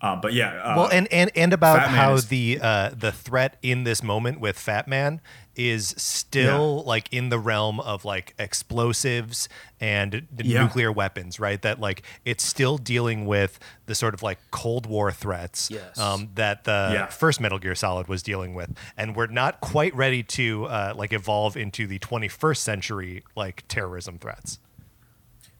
Uh, 0.00 0.14
but 0.14 0.32
yeah. 0.32 0.50
Uh, 0.62 0.74
well, 0.76 0.88
and 0.92 1.12
and 1.12 1.30
and 1.34 1.52
about 1.52 1.78
Fat 1.80 1.88
how 1.90 2.14
is- 2.14 2.28
the 2.28 2.58
uh, 2.62 2.90
the 2.96 3.10
threat 3.12 3.56
in 3.62 3.82
this 3.84 4.02
moment 4.02 4.38
with 4.40 4.56
Fat 4.58 4.86
Man 4.86 5.20
is 5.56 5.92
still 5.98 6.84
like 6.84 7.12
in 7.12 7.30
the 7.30 7.38
realm 7.38 7.80
of 7.80 8.04
like 8.04 8.32
explosives 8.38 9.48
and 9.80 10.28
Yeah. 10.40 10.62
nuclear 10.62 10.92
weapons, 10.92 11.40
right? 11.40 11.60
That 11.62 11.80
like 11.80 12.02
it's 12.24 12.44
still 12.44 12.78
dealing 12.78 13.26
with 13.26 13.58
the 13.86 13.96
sort 13.96 14.14
of 14.14 14.22
like 14.22 14.38
Cold 14.52 14.86
War 14.86 15.10
threats 15.10 15.68
Yes. 15.68 15.98
um, 15.98 16.28
that 16.36 16.62
the 16.62 16.90
Yeah. 16.92 17.06
first 17.06 17.40
Metal 17.40 17.58
Gear 17.58 17.74
Solid 17.74 18.06
was 18.06 18.22
dealing 18.22 18.54
with, 18.54 18.72
and 18.96 19.16
we're 19.16 19.26
not 19.26 19.60
quite 19.60 19.92
ready 19.96 20.22
to 20.22 20.66
uh, 20.66 20.92
like 20.96 21.12
evolve 21.12 21.56
into 21.56 21.88
the 21.88 21.98
21st 21.98 22.58
century 22.62 23.24
like 23.34 23.64
terrorism 23.66 24.18
threats. 24.20 24.60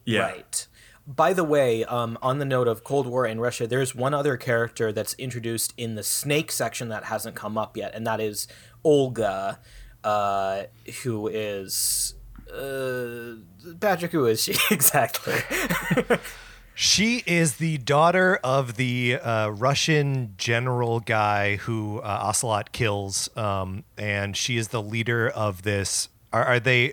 yeah. 0.04 0.20
Right. 0.20 0.67
By 1.08 1.32
the 1.32 1.42
way, 1.42 1.84
um, 1.84 2.18
on 2.20 2.38
the 2.38 2.44
note 2.44 2.68
of 2.68 2.84
Cold 2.84 3.06
War 3.06 3.26
in 3.26 3.40
Russia, 3.40 3.66
there's 3.66 3.94
one 3.94 4.12
other 4.12 4.36
character 4.36 4.92
that's 4.92 5.14
introduced 5.14 5.72
in 5.78 5.94
the 5.94 6.02
Snake 6.02 6.52
section 6.52 6.90
that 6.90 7.04
hasn't 7.04 7.34
come 7.34 7.56
up 7.56 7.78
yet, 7.78 7.94
and 7.94 8.06
that 8.06 8.20
is 8.20 8.46
Olga, 8.84 9.58
uh, 10.04 10.64
who 11.02 11.26
is. 11.28 12.14
Uh, 12.52 13.36
Patrick, 13.80 14.12
who 14.12 14.26
is 14.26 14.42
she 14.42 14.54
exactly? 14.70 15.34
She 16.80 17.24
is 17.26 17.56
the 17.56 17.78
daughter 17.78 18.38
of 18.44 18.76
the 18.76 19.16
uh, 19.16 19.48
Russian 19.48 20.34
general 20.36 21.00
guy 21.00 21.56
who 21.56 21.98
uh, 21.98 22.20
Ocelot 22.22 22.70
kills, 22.70 23.28
um, 23.36 23.82
and 23.96 24.36
she 24.36 24.56
is 24.56 24.68
the 24.68 24.80
leader 24.80 25.28
of 25.28 25.62
this. 25.62 26.08
Are, 26.32 26.44
are 26.44 26.60
they 26.60 26.92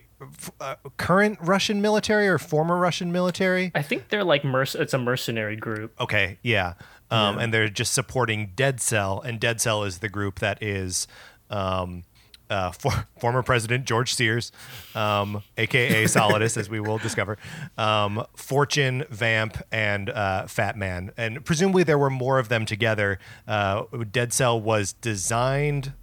uh, 0.60 0.76
current 0.98 1.38
Russian 1.42 1.82
military 1.82 2.28
or 2.28 2.38
former 2.38 2.78
Russian 2.78 3.12
military? 3.12 3.72
I 3.76 3.82
think 3.82 4.10
they're 4.10 4.24
like 4.24 4.44
merc- 4.44 4.76
it's 4.76 4.94
a 4.94 4.98
mercenary 5.00 5.56
group. 5.56 6.00
Okay, 6.00 6.38
yeah. 6.42 6.74
Um, 7.12 7.38
And 7.38 7.54
they're 7.54 7.70
just 7.70 7.94
supporting 7.94 8.52
Dead 8.56 8.82
Cell, 8.82 9.22
and 9.22 9.40
Dead 9.40 9.62
Cell 9.62 9.84
is 9.84 10.00
the 10.00 10.10
group 10.10 10.40
that 10.40 10.62
is 10.62 11.08
um, 11.50 12.04
uh, 12.50 12.72
for, 12.72 12.92
former 13.20 13.44
President 13.44 13.86
George 13.86 14.14
Sears, 14.14 14.52
um, 14.96 15.44
aka 15.58 16.04
Solidus, 16.08 16.58
as 16.58 16.70
we 16.70 16.80
will 16.80 16.98
discover, 16.98 17.38
um, 17.78 18.26
Fortune, 18.36 19.06
Vamp, 19.10 19.58
and 19.72 20.10
uh, 20.10 20.48
Fat 20.48 20.78
Man. 20.78 21.12
And 21.18 21.44
presumably 21.46 21.84
there 21.84 21.98
were 21.98 22.10
more 22.10 22.40
of 22.40 22.50
them 22.50 22.66
together. 22.66 23.20
Uh, 23.48 23.84
Dead 24.12 24.34
Cell 24.34 24.60
was 24.60 24.94
designed 24.94 25.94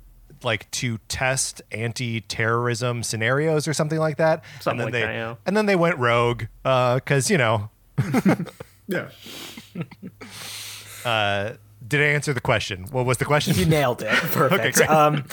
like 0.44 0.70
to 0.72 0.98
test 1.08 1.62
anti-terrorism 1.72 3.02
scenarios 3.02 3.66
or 3.68 3.72
something 3.74 3.98
like 3.98 4.16
that. 4.18 4.44
Something 4.60 4.80
and 4.80 4.84
like 4.86 4.92
then 4.92 5.00
they, 5.00 5.06
that, 5.06 5.14
yeah. 5.14 5.34
And 5.46 5.56
then 5.56 5.66
they 5.66 5.76
went 5.76 5.98
rogue 5.98 6.44
because 6.62 7.30
you 7.30 7.38
know 7.38 7.70
Yeah. 8.86 9.08
did 11.86 12.00
I 12.00 12.04
answer 12.04 12.32
the 12.32 12.40
question? 12.40 12.84
What 12.90 13.06
was 13.06 13.18
the 13.18 13.24
question? 13.24 13.54
You 13.56 13.66
nailed 13.66 14.02
it. 14.02 14.08
Perfect. 14.12 14.76
great. 14.78 14.90
um, 14.90 15.24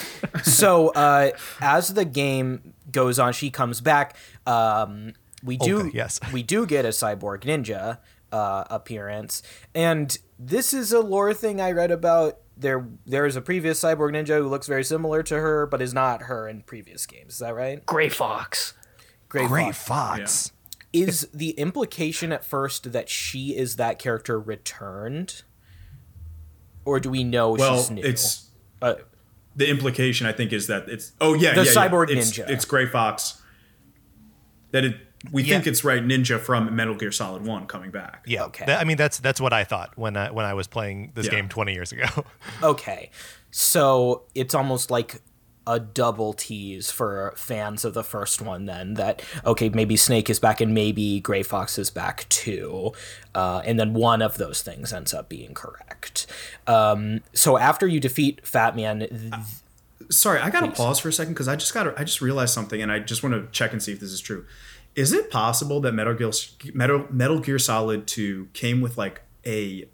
so 0.44 0.90
uh, 0.90 1.32
as 1.62 1.94
the 1.94 2.06
game 2.06 2.74
goes 2.92 3.20
on, 3.20 3.34
she 3.34 3.50
comes 3.50 3.82
back. 3.82 4.16
Um, 4.46 5.14
we 5.44 5.58
do 5.58 5.80
Okay, 5.82 5.92
yes. 5.94 6.20
we 6.34 6.44
do 6.44 6.66
get 6.66 6.86
a 6.86 6.90
cyborg 6.90 7.42
ninja 7.42 8.00
uh, 8.32 8.64
appearance, 8.70 9.42
and 9.74 10.18
this 10.38 10.74
is 10.74 10.92
a 10.92 11.00
lore 11.00 11.34
thing 11.34 11.62
I 11.62 11.72
read 11.72 11.92
about. 11.92 12.40
There 12.60 12.88
there 13.06 13.26
is 13.26 13.36
a 13.38 13.42
previous 13.42 13.80
cyborg 13.82 14.12
ninja 14.12 14.38
who 14.38 14.50
looks 14.50 14.68
very 14.68 14.84
similar 14.84 15.24
to 15.24 15.36
her, 15.36 15.66
but 15.66 15.82
is 15.82 15.94
not 15.94 16.24
her 16.24 16.48
in 16.48 16.62
previous 16.64 17.06
games. 17.06 17.34
Is 17.34 17.40
that 17.40 17.56
right? 17.56 17.86
Gray 17.86 18.10
Fox. 18.10 18.74
Gray 19.30 19.48
Great 19.48 19.76
Fox. 19.76 20.20
Fox. 20.20 20.52
Is 20.92 21.30
the 21.34 21.52
implication 21.52 22.32
at 22.34 22.44
first 22.44 22.92
that 22.92 23.08
she 23.10 23.56
is 23.56 23.78
that 23.78 23.98
character 24.00 24.40
returned, 24.40 25.44
or 26.84 27.00
do 27.00 27.10
we 27.10 27.24
know 27.24 27.52
Well, 27.52 27.78
she's 27.78 27.92
new? 27.92 28.02
it's 28.04 28.50
uh, 28.82 28.96
the 29.56 29.70
implication 29.70 30.26
I 30.28 30.32
think 30.32 30.52
is 30.52 30.68
that 30.68 30.90
it's 30.90 31.14
oh 31.22 31.36
yeah 31.36 31.54
The 31.54 31.64
yeah, 31.64 31.72
yeah. 31.72 31.88
cyborg 31.90 32.10
it's, 32.10 32.32
ninja. 32.32 32.50
It's 32.50 32.66
Gray 32.66 32.88
Fox. 32.88 33.42
That 34.72 34.84
it 34.84 34.98
we 35.32 35.44
Yeah. 35.44 35.56
think 35.56 35.68
it's 35.68 35.84
right 35.84 36.04
Ninja 36.04 36.40
from 36.40 36.76
Metal 36.76 36.96
Gear 36.96 37.12
Solid 37.12 37.44
One 37.46 37.66
coming 37.68 37.92
back. 37.92 38.24
Yeah. 38.26 38.46
Okay. 38.46 38.66
That- 38.66 38.80
I 38.80 38.84
mean, 38.86 38.98
that's 38.98 39.20
that's 39.20 39.42
what 39.42 39.54
I 39.54 39.64
thought 39.64 39.98
when 39.98 40.16
I 40.18 40.32
when 40.32 40.46
I 40.46 40.54
was 40.54 40.68
playing 40.68 41.12
this 41.16 41.26
Yeah. 41.26 41.32
game 41.32 41.50
20 41.50 41.74
years 41.74 41.92
ago. 41.92 42.06
Okay. 42.64 43.10
So 43.52 44.24
it's 44.36 44.54
almost 44.54 44.92
like 44.92 45.22
a 45.68 45.80
double 45.80 46.34
tease 46.34 46.90
for 46.90 47.34
fans 47.36 47.86
of 47.86 47.94
the 47.94 48.04
first 48.04 48.42
one 48.42 48.66
then 48.66 48.96
that 48.96 49.22
okay 49.46 49.70
maybe 49.70 49.96
snake 49.96 50.28
is 50.28 50.40
back 50.40 50.62
and 50.62 50.74
maybe 50.74 51.20
gray 51.20 51.44
fox 51.44 51.78
is 51.78 51.92
back 51.92 52.28
too 52.30 52.92
uh, 53.36 53.62
and 53.66 53.80
then 53.80 53.94
one 53.94 54.20
of 54.24 54.38
those 54.40 54.64
things 54.64 54.92
ends 54.92 55.14
up 55.14 55.30
being 55.30 55.54
correct 55.54 56.26
um, 56.66 57.22
so 57.34 57.56
after 57.58 57.86
you 57.86 58.00
defeat 58.00 58.40
fat 58.48 58.76
man 58.76 59.00
th- 59.00 59.34
Sorry, 60.10 60.40
I 60.40 60.50
gotta 60.50 60.72
pause 60.72 60.98
for 60.98 61.10
a 61.10 61.14
second 61.14 61.34
because 61.34 61.48
I 61.48 61.56
just 61.56 61.72
got 61.72 61.84
to 61.84 61.94
I 61.96 62.04
just 62.04 62.20
realized 62.20 62.52
something 62.54 62.82
and 62.82 62.92
I 62.92 62.98
just 62.98 63.22
want 63.22 63.36
to 63.36 63.48
check 63.52 63.74
and 63.74 63.84
see 63.84 63.92
if 63.92 64.00
this 64.00 64.12
is 64.12 64.20
true. 64.22 64.46
Is 65.00 65.14
it 65.14 65.32
possible 65.32 65.80
that 65.82 65.94
Metal 65.94 66.14
Gear 66.14 66.32
Metal, 66.74 67.06
Metal 67.10 67.40
Gear 67.40 67.58
Solid 67.58 68.06
Two 68.06 68.50
came 68.54 68.82
with 68.82 68.98
like 68.98 69.22
a 69.46 69.86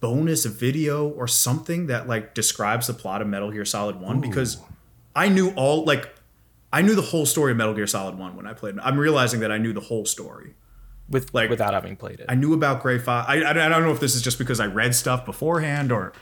bonus 0.00 0.44
video 0.44 1.08
or 1.08 1.26
something 1.26 1.86
that 1.86 2.06
like 2.06 2.34
describes 2.34 2.86
the 2.86 2.92
plot 2.94 3.22
of 3.22 3.28
Metal 3.28 3.50
Gear 3.50 3.64
Solid 3.64 3.96
One? 4.00 4.20
Because 4.20 4.58
I 5.16 5.28
knew 5.28 5.52
all 5.56 5.84
like 5.84 6.14
I 6.70 6.82
knew 6.82 6.94
the 6.94 7.02
whole 7.02 7.24
story 7.24 7.52
of 7.52 7.56
Metal 7.56 7.72
Gear 7.72 7.86
Solid 7.86 8.18
One 8.18 8.36
when 8.36 8.46
I 8.46 8.52
played. 8.52 8.74
it. 8.74 8.80
I'm 8.84 8.98
realizing 8.98 9.40
that 9.40 9.50
I 9.50 9.56
knew 9.58 9.72
the 9.72 9.80
whole 9.80 10.04
story. 10.04 10.54
with 11.08 11.32
Like- 11.32 11.48
without 11.48 11.72
having 11.72 11.96
played 11.96 12.20
it 12.20 12.26
I 12.28 12.34
knew 12.34 12.52
about 12.52 12.82
Gray 12.82 12.98
Fox. 12.98 13.26
I, 13.30 13.36
I, 13.40 13.50
I 13.50 13.68
don't 13.70 13.82
know 13.82 13.92
if 13.92 14.00
this 14.00 14.14
is 14.14 14.20
just 14.20 14.38
because 14.38 14.60
I 14.60 14.66
read 14.66 14.94
stuff 14.94 15.24
beforehand 15.24 15.90
or 15.90 16.12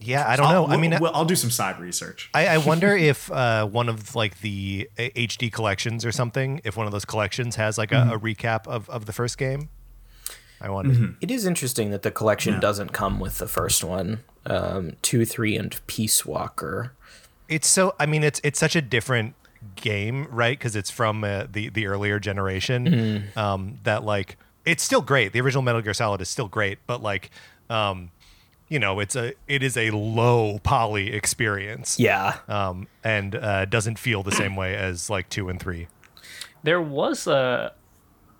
yeah, 0.00 0.28
I 0.28 0.36
don't 0.36 0.48
know. 0.50 0.66
I'll, 0.66 0.72
I 0.72 0.76
mean, 0.76 0.96
well, 1.00 1.12
I'll 1.14 1.24
do 1.24 1.36
some 1.36 1.50
side 1.50 1.78
research. 1.80 2.30
I, 2.34 2.46
I 2.46 2.58
wonder 2.66 2.96
if 2.96 3.30
uh, 3.32 3.66
one 3.66 3.88
of 3.88 4.14
like 4.14 4.40
the 4.40 4.88
uh, 4.98 5.02
HD 5.02 5.52
collections 5.52 6.04
or 6.04 6.12
something, 6.12 6.60
if 6.64 6.76
one 6.76 6.86
of 6.86 6.92
those 6.92 7.04
collections 7.04 7.56
has 7.56 7.78
like 7.78 7.92
a, 7.92 8.10
a 8.12 8.18
recap 8.18 8.66
of, 8.66 8.88
of 8.90 9.06
the 9.06 9.12
first 9.12 9.38
game. 9.38 9.68
I 10.60 10.70
wonder. 10.70 11.14
it 11.20 11.30
is 11.30 11.46
interesting 11.46 11.90
that 11.90 12.02
the 12.02 12.10
collection 12.10 12.58
doesn't 12.58 12.92
come 12.92 13.20
with 13.20 13.38
the 13.38 13.46
first 13.46 13.84
one 13.84 14.24
um, 14.46 14.96
two 15.02 15.24
three 15.24 15.56
and 15.56 15.80
peace 15.86 16.26
walker 16.26 16.94
It's 17.48 17.68
so. 17.68 17.94
I 18.00 18.06
mean, 18.06 18.24
it's 18.24 18.40
it's 18.42 18.58
such 18.58 18.74
a 18.74 18.82
different 18.82 19.34
game, 19.76 20.26
right? 20.30 20.58
Because 20.58 20.74
it's 20.74 20.90
from 20.90 21.22
uh, 21.22 21.44
the 21.50 21.68
the 21.68 21.86
earlier 21.86 22.18
generation. 22.18 23.30
Um, 23.36 23.78
that 23.84 24.04
like 24.04 24.36
it's 24.64 24.82
still 24.82 25.00
great. 25.00 25.32
The 25.32 25.40
original 25.40 25.62
Metal 25.62 25.80
Gear 25.80 25.94
Solid 25.94 26.20
is 26.20 26.28
still 26.28 26.48
great, 26.48 26.78
but 26.86 27.02
like, 27.02 27.30
um, 27.70 28.10
you 28.68 28.78
know, 28.78 29.00
it's 29.00 29.16
a 29.16 29.32
it 29.46 29.62
is 29.62 29.76
a 29.76 29.90
low 29.90 30.58
poly 30.62 31.12
experience. 31.12 31.98
yeah 31.98 32.38
um, 32.48 32.86
and 33.04 33.34
uh, 33.34 33.64
doesn't 33.64 33.98
feel 33.98 34.22
the 34.22 34.32
same 34.32 34.56
way 34.56 34.74
as 34.76 35.08
like 35.10 35.28
two 35.28 35.48
and 35.48 35.60
three. 35.60 35.88
There 36.62 36.80
was 36.82 37.26
a 37.26 37.72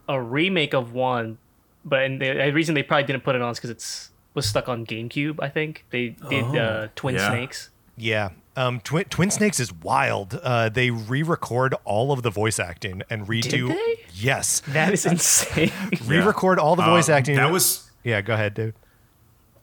a 0.09 0.21
remake 0.21 0.75
of 0.75 0.93
one, 0.93 1.39
but 1.85 2.03
and 2.03 2.21
the 2.21 2.33
the 2.35 2.53
reason 2.53 2.75
they 2.75 2.83
probably 2.83 3.05
didn't 3.05 3.25
put 3.25 3.35
it 3.37 3.43
on 3.43 3.51
is 3.53 3.59
because 3.59 3.71
it's 3.71 4.11
was 4.35 4.47
stuck 4.47 4.69
on 4.69 4.87
GameCube. 4.87 5.37
I 5.43 5.49
think 5.49 5.85
they 5.91 6.17
did 6.29 6.45
uh, 6.57 6.89
Twin 6.95 7.15
yeah. 7.17 7.29
Snakes. 7.31 7.71
Yeah. 7.97 8.31
Um, 8.57 8.81
Twin, 8.81 9.05
Twin 9.05 9.31
Snakes 9.31 9.61
is 9.61 9.73
wild. 9.73 10.39
Uh, 10.43 10.69
they 10.69 10.91
re-record 10.91 11.75
all 11.85 12.11
of 12.13 12.23
the 12.23 12.31
voice 12.31 12.59
acting 12.59 13.03
and 13.09 13.27
redo. 13.27 13.69
they? 13.69 14.05
Yes, 14.15 14.61
That 14.69 14.93
is 14.93 15.07
insane. 15.07 15.71
re-record 16.07 16.59
all 16.59 16.75
the 16.75 16.83
voice 16.83 17.09
Uh, 17.09 17.13
acting. 17.13 17.37
That 17.37 17.53
was. 17.53 17.89
yeah. 18.05 18.21
Go 18.21 18.35
ahead, 18.35 18.55
dude. 18.55 18.75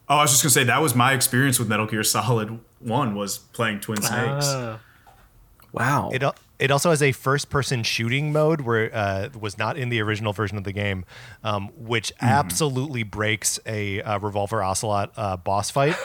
Oh, 0.07 0.17
I 0.17 0.21
was 0.21 0.31
just 0.31 0.43
gonna 0.43 0.51
say 0.51 0.63
that 0.65 0.81
was 0.81 0.93
my 0.95 1.13
experience 1.13 1.57
with 1.57 1.67
Metal 1.67 1.87
Gear 1.87 2.03
Solid 2.03 2.59
One 2.79 3.15
was 3.15 3.37
playing 3.39 3.79
Twin 3.79 4.01
Snakes. 4.01 4.45
Ah. 4.47 4.79
wow 5.71 6.11
It 6.13 6.23
it 6.57 6.71
also 6.71 6.89
has 6.89 7.01
a 7.01 7.11
first-person 7.11 7.83
shooting 7.83 8.31
mode 8.31 8.61
where 8.61 8.89
uh, 8.93 9.29
was 9.37 9.57
not 9.57 9.77
in 9.77 9.89
the 9.89 10.01
original 10.01 10.31
version 10.31 10.57
of 10.57 10.63
the 10.63 10.71
game, 10.71 11.03
um, 11.43 11.69
which 11.75 12.13
absolutely 12.21 13.03
breaks 13.03 13.59
a 13.65 14.01
uh, 14.01 14.19
Revolver 14.19 14.63
Ocelot 14.63 15.11
uh, 15.17 15.35
boss 15.35 15.69
fight. 15.69 15.95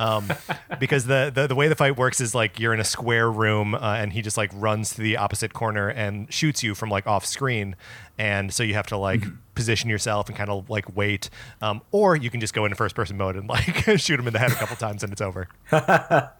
Um, 0.00 0.28
because 0.80 1.04
the, 1.04 1.30
the 1.32 1.46
the 1.46 1.54
way 1.54 1.68
the 1.68 1.76
fight 1.76 1.96
works 1.96 2.20
is 2.20 2.34
like 2.34 2.58
you're 2.58 2.74
in 2.74 2.80
a 2.80 2.84
square 2.84 3.30
room 3.30 3.74
uh, 3.74 3.78
and 3.98 4.12
he 4.12 4.22
just 4.22 4.36
like 4.36 4.50
runs 4.54 4.94
to 4.94 5.02
the 5.02 5.18
opposite 5.18 5.52
corner 5.52 5.88
and 5.88 6.32
shoots 6.32 6.62
you 6.62 6.74
from 6.74 6.88
like 6.88 7.06
off 7.06 7.24
screen, 7.24 7.76
and 8.18 8.52
so 8.52 8.62
you 8.62 8.74
have 8.74 8.86
to 8.88 8.96
like 8.96 9.22
position 9.54 9.90
yourself 9.90 10.28
and 10.28 10.36
kind 10.36 10.50
of 10.50 10.70
like 10.70 10.96
wait, 10.96 11.28
um, 11.60 11.82
or 11.90 12.16
you 12.16 12.30
can 12.30 12.40
just 12.40 12.54
go 12.54 12.64
into 12.64 12.76
first 12.76 12.94
person 12.94 13.16
mode 13.16 13.36
and 13.36 13.48
like 13.48 13.76
shoot 13.98 14.18
him 14.18 14.26
in 14.26 14.32
the 14.32 14.38
head 14.38 14.52
a 14.52 14.54
couple 14.54 14.76
times 14.76 15.02
and 15.02 15.12
it's 15.12 15.22
over. 15.22 15.48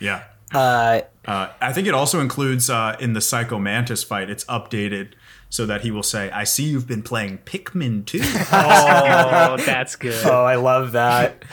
Yeah. 0.00 0.24
Uh, 0.54 1.02
I 1.26 1.72
think 1.74 1.86
it 1.86 1.94
also 1.94 2.20
includes 2.20 2.70
uh, 2.70 2.96
in 2.98 3.12
the 3.12 3.20
Psycho 3.20 3.58
Mantis 3.58 4.02
fight. 4.02 4.30
It's 4.30 4.44
updated 4.46 5.12
so 5.50 5.66
that 5.66 5.82
he 5.82 5.90
will 5.90 6.02
say, 6.02 6.30
"I 6.30 6.44
see 6.44 6.64
you've 6.64 6.86
been 6.86 7.02
playing 7.02 7.38
Pikmin 7.38 8.06
too." 8.06 8.20
Oh, 8.52 9.56
that's 9.58 9.96
good. 9.96 10.24
Oh, 10.24 10.44
I 10.44 10.56
love 10.56 10.92
that. 10.92 11.44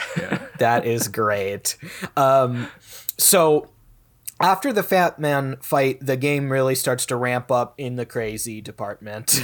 That 0.59 0.85
is 0.85 1.09
great. 1.09 1.77
Um, 2.15 2.69
so 3.17 3.69
after 4.39 4.73
the 4.73 4.83
Fat 4.83 5.19
Man 5.19 5.57
fight, 5.61 6.05
the 6.05 6.17
game 6.17 6.51
really 6.51 6.75
starts 6.75 7.05
to 7.07 7.15
ramp 7.15 7.51
up 7.51 7.73
in 7.77 7.95
the 7.95 8.05
crazy 8.05 8.61
department. 8.61 9.43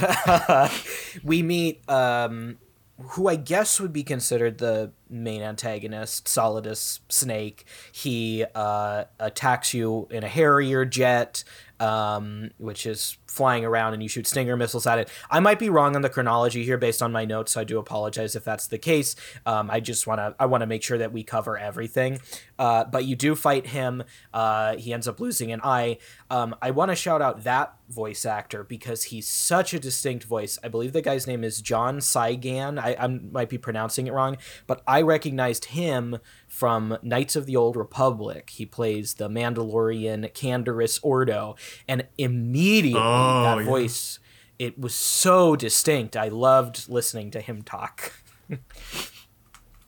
we 1.24 1.42
meet 1.42 1.88
um, 1.88 2.58
who 2.98 3.28
I 3.28 3.36
guess 3.36 3.80
would 3.80 3.92
be 3.92 4.02
considered 4.02 4.58
the 4.58 4.92
main 5.08 5.42
antagonist, 5.42 6.26
Solidus 6.26 7.00
Snake. 7.08 7.64
He 7.90 8.44
uh, 8.54 9.04
attacks 9.18 9.74
you 9.74 10.08
in 10.10 10.24
a 10.24 10.28
Harrier 10.28 10.84
jet, 10.84 11.44
um, 11.82 12.52
which 12.58 12.86
is 12.86 13.18
flying 13.26 13.64
around, 13.64 13.92
and 13.92 14.02
you 14.02 14.08
shoot 14.08 14.26
Stinger 14.26 14.56
missiles 14.56 14.86
at 14.86 15.00
it. 15.00 15.08
I 15.28 15.40
might 15.40 15.58
be 15.58 15.68
wrong 15.68 15.96
on 15.96 16.02
the 16.02 16.08
chronology 16.08 16.64
here 16.64 16.78
based 16.78 17.02
on 17.02 17.10
my 17.10 17.24
notes, 17.24 17.52
so 17.52 17.60
I 17.60 17.64
do 17.64 17.78
apologize 17.78 18.36
if 18.36 18.44
that's 18.44 18.68
the 18.68 18.78
case. 18.78 19.16
Um, 19.44 19.68
I 19.68 19.80
just 19.80 20.06
want 20.06 20.18
to 20.20 20.36
I 20.38 20.46
want 20.46 20.60
to 20.60 20.66
make 20.66 20.84
sure 20.84 20.96
that 20.98 21.12
we 21.12 21.24
cover 21.24 21.58
everything. 21.58 22.20
Uh, 22.56 22.84
but 22.84 23.04
you 23.04 23.16
do 23.16 23.34
fight 23.34 23.66
him. 23.66 24.04
Uh, 24.32 24.76
he 24.76 24.92
ends 24.92 25.08
up 25.08 25.18
losing 25.18 25.50
an 25.50 25.60
eye. 25.64 25.98
Um, 26.30 26.54
I 26.62 26.70
want 26.70 26.92
to 26.92 26.94
shout 26.94 27.20
out 27.20 27.42
that 27.42 27.74
voice 27.88 28.24
actor 28.24 28.62
because 28.62 29.04
he's 29.04 29.26
such 29.26 29.74
a 29.74 29.80
distinct 29.80 30.24
voice. 30.24 30.60
I 30.62 30.68
believe 30.68 30.92
the 30.92 31.02
guy's 31.02 31.26
name 31.26 31.42
is 31.42 31.60
John 31.60 31.98
Cygan. 31.98 32.78
I, 32.78 32.96
I 32.98 33.08
might 33.08 33.48
be 33.48 33.58
pronouncing 33.58 34.06
it 34.06 34.12
wrong, 34.12 34.36
but 34.68 34.82
I 34.86 35.02
recognized 35.02 35.66
him 35.66 36.18
from 36.52 36.98
Knights 37.02 37.34
of 37.34 37.46
the 37.46 37.56
Old 37.56 37.76
Republic. 37.76 38.50
He 38.50 38.66
plays 38.66 39.14
the 39.14 39.30
Mandalorian 39.30 40.30
Canderous 40.34 41.00
Ordo, 41.02 41.56
and 41.88 42.06
immediately 42.18 43.00
Oh, 43.02 43.42
that 43.44 43.58
yeah. 43.60 43.64
voice 43.64 44.18
it 44.58 44.78
was 44.78 44.94
so 44.94 45.56
distinct. 45.56 46.14
I 46.14 46.28
loved 46.28 46.90
listening 46.90 47.30
to 47.32 47.40
him 47.40 47.62
talk. 47.62 48.12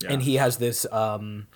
And 0.09 0.23
he 0.23 0.35
has 0.35 0.59
this 0.59 0.85
um, 0.93 1.47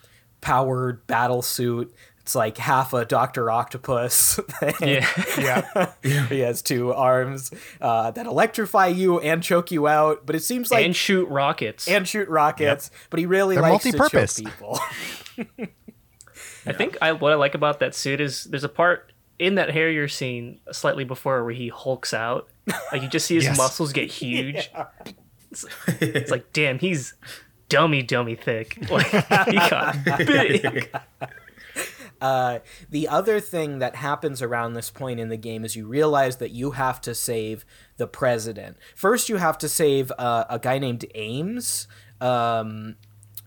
powered 0.41 1.07
battle 1.07 1.43
suit. 1.43 1.95
It's 2.29 2.35
like 2.35 2.59
half 2.59 2.93
a 2.93 3.07
Doctor 3.07 3.51
Octopus. 3.51 4.35
thing. 4.61 4.75
yeah. 4.87 5.07
Yeah. 5.39 6.27
he 6.27 6.41
has 6.41 6.61
two 6.61 6.93
arms 6.93 7.51
uh, 7.81 8.11
that 8.11 8.27
electrify 8.27 8.89
you 8.89 9.19
and 9.21 9.43
choke 9.43 9.71
you 9.71 9.89
out. 9.89 10.27
But 10.27 10.37
it 10.37 10.41
seems 10.43 10.71
like 10.71 10.85
and 10.85 10.95
shoot 10.95 11.27
rockets. 11.31 11.89
and 11.89 12.07
shoot 12.07 12.29
rockets. 12.29 12.91
But 13.09 13.21
he 13.21 13.25
really 13.25 13.55
They're 13.57 13.63
likes 13.63 13.85
to 13.85 13.97
multi-purpose. 13.97 14.43
choke 14.43 14.53
people. 14.53 14.79
I 16.67 16.73
think 16.75 16.99
I 17.01 17.13
what 17.13 17.33
I 17.33 17.37
like 17.37 17.55
about 17.55 17.81
that 17.81 17.95
suit 17.95 18.21
is 18.21 18.45
there's 18.45 18.63
a 18.63 18.69
part 18.69 19.11
in 19.39 19.55
that 19.55 19.71
Harrier 19.71 20.07
scene 20.07 20.61
slightly 20.71 21.05
before 21.05 21.43
where 21.45 21.55
he 21.55 21.69
hulks 21.69 22.13
out. 22.13 22.51
Like 22.93 23.01
you 23.01 23.09
just 23.09 23.25
see 23.25 23.37
his 23.37 23.45
Yes. 23.45 23.57
muscles 23.57 23.95
get 23.95 24.11
huge. 24.11 24.71
It's, 25.51 25.65
it's 25.87 26.31
like 26.31 26.53
damn, 26.53 26.79
he's 26.79 27.15
dummy 27.71 28.03
dummy 28.03 28.35
thick. 28.35 28.77
Like 28.91 29.07
he 29.47 29.57
got 29.57 29.97
big. 30.05 30.91
Uh, 32.21 32.59
the 32.91 33.09
other 33.09 33.41
thing 33.41 33.79
that 33.79 33.97
happens 33.97 34.43
around 34.43 34.75
this 34.75 34.91
point 34.91 35.21
in 35.21 35.29
the 35.29 35.37
game 35.37 35.65
is 35.65 35.77
you 35.77 35.87
realize 35.87 36.37
that 36.39 36.51
you 36.51 36.73
have 36.73 37.01
to 37.03 37.15
save 37.15 37.65
the 37.97 38.07
president. 38.07 38.77
First, 38.95 39.29
you 39.29 39.37
have 39.37 39.59
to 39.59 39.69
save 39.69 40.11
uh, 40.19 40.45
a 40.49 40.59
guy 40.59 40.79
named 40.79 41.05
Ames. 41.15 41.87
Um, 42.21 42.97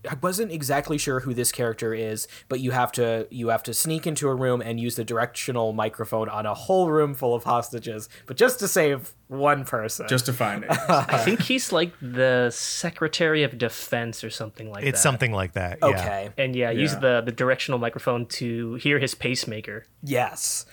I 0.10 0.16
wasn't 0.22 0.52
exactly 0.52 0.98
sure 0.98 1.20
who 1.20 1.34
this 1.34 1.52
character 1.52 1.94
is, 1.94 2.28
but 2.50 2.60
you 2.60 2.72
have 2.72 2.92
to 2.94 3.28
you 3.30 3.50
have 3.50 3.62
to 3.64 3.74
sneak 3.74 4.08
into 4.08 4.28
a 4.28 4.34
room 4.36 4.62
and 4.62 4.80
use 4.80 4.96
the 4.96 5.04
directional 5.04 5.74
microphone 5.74 6.28
on 6.30 6.46
a 6.46 6.54
whole 6.54 6.90
room 6.90 7.14
full 7.14 7.36
of 7.36 7.44
hostages, 7.44 8.10
but 8.26 8.36
just 8.38 8.60
to 8.60 8.68
save 8.68 9.14
one 9.28 9.64
person. 9.64 10.08
Just 10.10 10.26
to 10.26 10.34
find 10.34 10.64
it. 10.64 10.72
I 10.90 11.18
think 11.20 11.42
he's 11.42 11.72
like 11.72 11.94
the 12.02 12.50
Secretary 12.52 13.44
of 13.44 13.58
Defense 13.58 14.24
or 14.24 14.30
something 14.30 14.72
like 14.72 14.84
that. 14.84 14.90
It's 14.90 15.02
something 15.02 15.32
like 15.32 15.54
that. 15.54 15.78
Yeah. 15.82 15.88
okay. 15.90 16.30
And 16.38 16.56
yeah, 16.56 16.72
use 16.72 16.94
Yeah. 16.94 17.00
the 17.00 17.22
the 17.26 17.32
directional 17.32 17.78
microphone 17.80 18.26
to 18.28 18.76
hear 18.76 18.98
his 19.00 19.14
pacemaker. 19.14 19.86
Yes. 20.04 20.66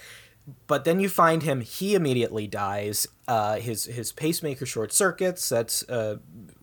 But 0.66 0.84
then 0.86 0.98
you 0.98 1.10
find 1.10 1.42
him, 1.42 1.60
he 1.60 1.94
immediately 1.94 2.46
dies. 2.46 3.06
Uh, 3.26 3.56
his 3.56 3.84
his 3.84 4.12
pacemaker 4.12 4.64
short 4.64 4.92
circuits. 4.94 5.46
That's 5.50 5.86
uh, 5.90 6.16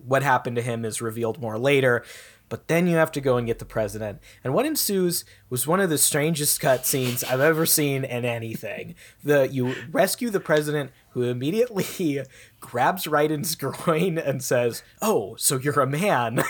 what 0.03 0.24
happened 0.24 0.55
to 0.55 0.63
him 0.63 0.84
is 0.84 1.03
revealed 1.03 1.39
more 1.39 1.59
later. 1.59 2.03
But 2.48 2.68
then 2.68 2.88
you 2.88 2.96
have 2.96 3.12
to 3.14 3.22
go 3.22 3.38
and 3.38 3.48
get 3.48 3.60
the 3.60 3.66
president. 3.66 4.20
And 4.43 4.54
what 4.54 4.66
ensues 4.66 5.26
was 5.50 5.66
one 5.66 5.80
of 5.80 5.89
the 5.89 5.98
strangest 5.98 6.62
cutscenes 6.62 7.24
I've 7.24 7.39
ever 7.39 7.66
seen 7.66 8.04
in 8.04 8.24
anything. 8.26 8.96
The 9.24 9.48
you 9.50 9.76
rescue 9.91 10.30
the 10.30 10.39
president 10.39 10.91
who 11.12 11.24
immediately 11.24 12.22
grabs 12.60 13.06
Raiden's 13.06 13.56
groin 13.56 14.18
and 14.18 14.43
says, 14.43 14.84
Oh, 15.02 15.36
so 15.38 15.58
you're 15.58 15.80
a 15.80 15.88
man. 15.88 16.43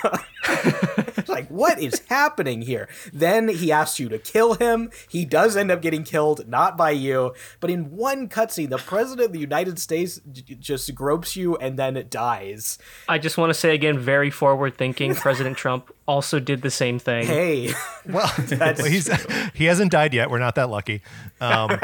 It's 1.25 1.29
like, 1.39 1.47
what 1.47 1.79
is 1.79 2.03
happening 2.07 2.61
here? 2.61 2.87
Then 3.11 3.47
he 3.47 3.71
asks 3.71 3.99
you 3.99 4.09
to 4.09 4.19
kill 4.19 4.53
him. 4.53 4.91
He 5.09 5.25
does 5.25 5.57
end 5.57 5.71
up 5.71 5.81
getting 5.81 6.03
killed, 6.03 6.47
not 6.47 6.77
by 6.77 6.91
you. 6.91 7.33
But 7.59 7.71
in 7.71 7.95
one 7.95 8.29
cutscene, 8.29 8.69
the 8.69 8.77
president 8.77 9.25
of 9.27 9.33
the 9.33 9.39
United 9.39 9.79
States 9.79 10.21
j- 10.31 10.53
just 10.55 10.93
gropes 10.93 11.35
you 11.35 11.55
and 11.57 11.79
then 11.79 11.97
it 11.97 12.11
dies. 12.11 12.77
I 13.09 13.17
just 13.17 13.37
want 13.39 13.49
to 13.49 13.55
say 13.55 13.73
again, 13.73 13.97
very 13.97 14.29
forward 14.29 14.77
thinking. 14.77 15.15
President 15.25 15.57
Trump 15.57 15.91
also 16.07 16.39
did 16.39 16.61
the 16.61 16.69
same 16.69 16.99
thing. 16.99 17.25
Hey, 17.25 17.73
Well, 18.07 18.31
well, 18.51 18.75
he's 18.85 19.09
he 19.55 19.65
hasn't 19.65 19.91
died 19.91 20.13
yet. 20.13 20.29
We're 20.29 20.37
not 20.37 20.53
that 20.55 20.69
lucky. 20.69 21.01
Um, 21.41 21.79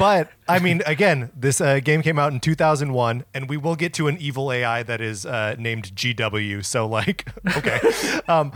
but 0.00 0.30
I 0.46 0.58
mean, 0.58 0.82
again, 0.86 1.30
this 1.34 1.60
uh, 1.60 1.80
game 1.80 2.02
came 2.02 2.18
out 2.18 2.32
in 2.32 2.40
2001, 2.40 3.24
and 3.32 3.48
we 3.48 3.56
will 3.56 3.76
get 3.76 3.94
to 3.94 4.08
an 4.08 4.18
evil 4.18 4.52
AI 4.52 4.82
that 4.82 5.00
is 5.00 5.24
uh, 5.24 5.56
named 5.58 5.94
GW. 5.94 6.64
So, 6.64 6.86
like, 6.86 7.28
okay. 7.56 7.80
Um, 8.28 8.52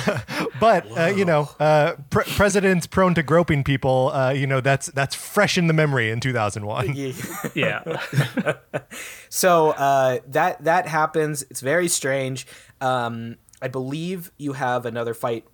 but 0.60 0.86
uh, 0.98 1.12
you 1.14 1.24
know, 1.24 1.48
uh, 1.60 1.94
pre- 2.10 2.24
presidents 2.24 2.86
prone 2.86 3.14
to 3.14 3.22
groping 3.22 3.62
people. 3.62 4.10
Uh, 4.12 4.30
you 4.30 4.46
know, 4.46 4.60
that's 4.60 4.86
that's 4.86 5.14
fresh 5.14 5.56
in 5.56 5.66
the 5.66 5.72
memory 5.72 6.10
in 6.10 6.20
2001. 6.20 7.14
Yeah. 7.54 7.82
so 9.28 9.70
uh, 9.70 10.18
that 10.26 10.64
that 10.64 10.88
happens. 10.88 11.42
It's 11.50 11.60
very 11.60 11.88
strange. 11.88 12.46
Um, 12.80 13.36
I 13.62 13.68
believe 13.68 14.32
you 14.38 14.54
have 14.54 14.86
another 14.86 15.14
fight. 15.14 15.44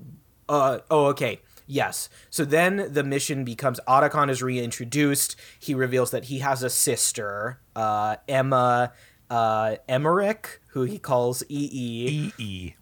Uh, 0.49 0.78
oh, 0.91 1.07
okay. 1.07 1.41
Yes. 1.67 2.09
So 2.31 2.45
then 2.45 2.93
the 2.93 3.03
mission 3.03 3.45
becomes 3.45 3.81
Otacon 3.89 4.31
is 4.31 4.43
reintroduced. 4.43 5.37
He 5.59 5.75
reveals 5.75 6.11
that 6.11 6.25
he 6.25 6.41
has 6.41 6.62
a 6.62 6.71
sister, 6.71 7.61
uh, 7.75 8.17
Emma 8.29 8.93
uh, 9.31 9.77
Emmerich, 9.89 10.61
who 10.69 10.83
he 10.83 10.99
calls 10.99 11.43
EE. 11.49 12.33
EE. 12.39 12.75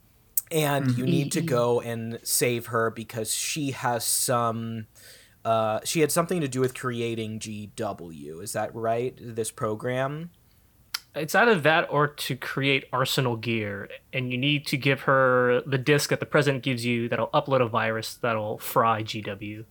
and 0.50 0.98
you 0.98 1.06
need 1.06 1.32
to 1.32 1.40
go 1.40 1.80
and 1.80 2.18
save 2.22 2.66
her 2.66 2.90
because 2.90 3.34
she 3.34 3.70
has 3.70 4.04
some 4.04 4.86
uh, 5.44 5.80
she 5.84 6.00
had 6.00 6.12
something 6.12 6.40
to 6.40 6.48
do 6.48 6.60
with 6.60 6.74
creating 6.74 7.40
GW. 7.40 8.42
Is 8.42 8.52
that 8.52 8.74
right? 8.74 9.16
This 9.20 9.50
program? 9.50 10.30
It's 11.14 11.34
either 11.34 11.54
that 11.56 11.88
or 11.90 12.08
to 12.08 12.36
create 12.36 12.86
arsenal 12.92 13.36
gear, 13.36 13.90
and 14.12 14.32
you 14.32 14.38
need 14.38 14.66
to 14.68 14.78
give 14.78 15.02
her 15.02 15.62
the 15.66 15.76
disc 15.76 16.08
that 16.10 16.20
the 16.20 16.26
president 16.26 16.62
gives 16.62 16.86
you 16.86 17.08
that'll 17.08 17.28
upload 17.28 17.60
a 17.60 17.68
virus 17.68 18.14
that'll 18.14 18.58
fry 18.58 19.02
GW. 19.02 19.64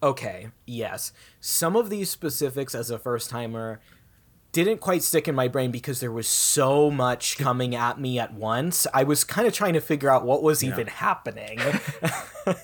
Okay, 0.00 0.50
yes. 0.64 1.12
Some 1.40 1.74
of 1.74 1.90
these 1.90 2.08
specifics 2.08 2.74
as 2.76 2.90
a 2.90 2.98
first 2.98 3.28
timer 3.28 3.80
didn't 4.64 4.80
quite 4.80 5.02
stick 5.02 5.28
in 5.28 5.34
my 5.34 5.48
brain 5.48 5.70
because 5.70 6.00
there 6.00 6.12
was 6.12 6.26
so 6.28 6.90
much 6.90 7.38
coming 7.38 7.74
at 7.74 8.00
me 8.00 8.18
at 8.18 8.32
once. 8.34 8.86
I 8.94 9.02
was 9.04 9.24
kind 9.24 9.46
of 9.46 9.52
trying 9.54 9.74
to 9.74 9.80
figure 9.80 10.10
out 10.10 10.24
what 10.24 10.42
was 10.42 10.62
even 10.64 10.86
happening. 10.86 11.58
uh, 12.46 12.54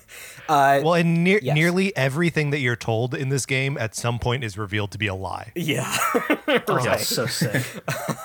Well, 0.83 0.93
and 0.95 1.23
near, 1.23 1.39
Yes. 1.41 1.55
nearly 1.55 1.95
everything 1.95 2.49
that 2.51 2.59
you're 2.59 2.75
told 2.75 3.13
in 3.13 3.29
this 3.29 3.45
game 3.45 3.77
at 3.77 3.95
some 3.95 4.19
point 4.19 4.43
is 4.43 4.57
revealed 4.57 4.91
to 4.91 4.97
be 4.97 5.07
a 5.07 5.15
lie. 5.15 5.51
yeah. 5.55 5.95
Oh, 6.67 6.97
so 6.97 7.25
sick. 7.25 7.63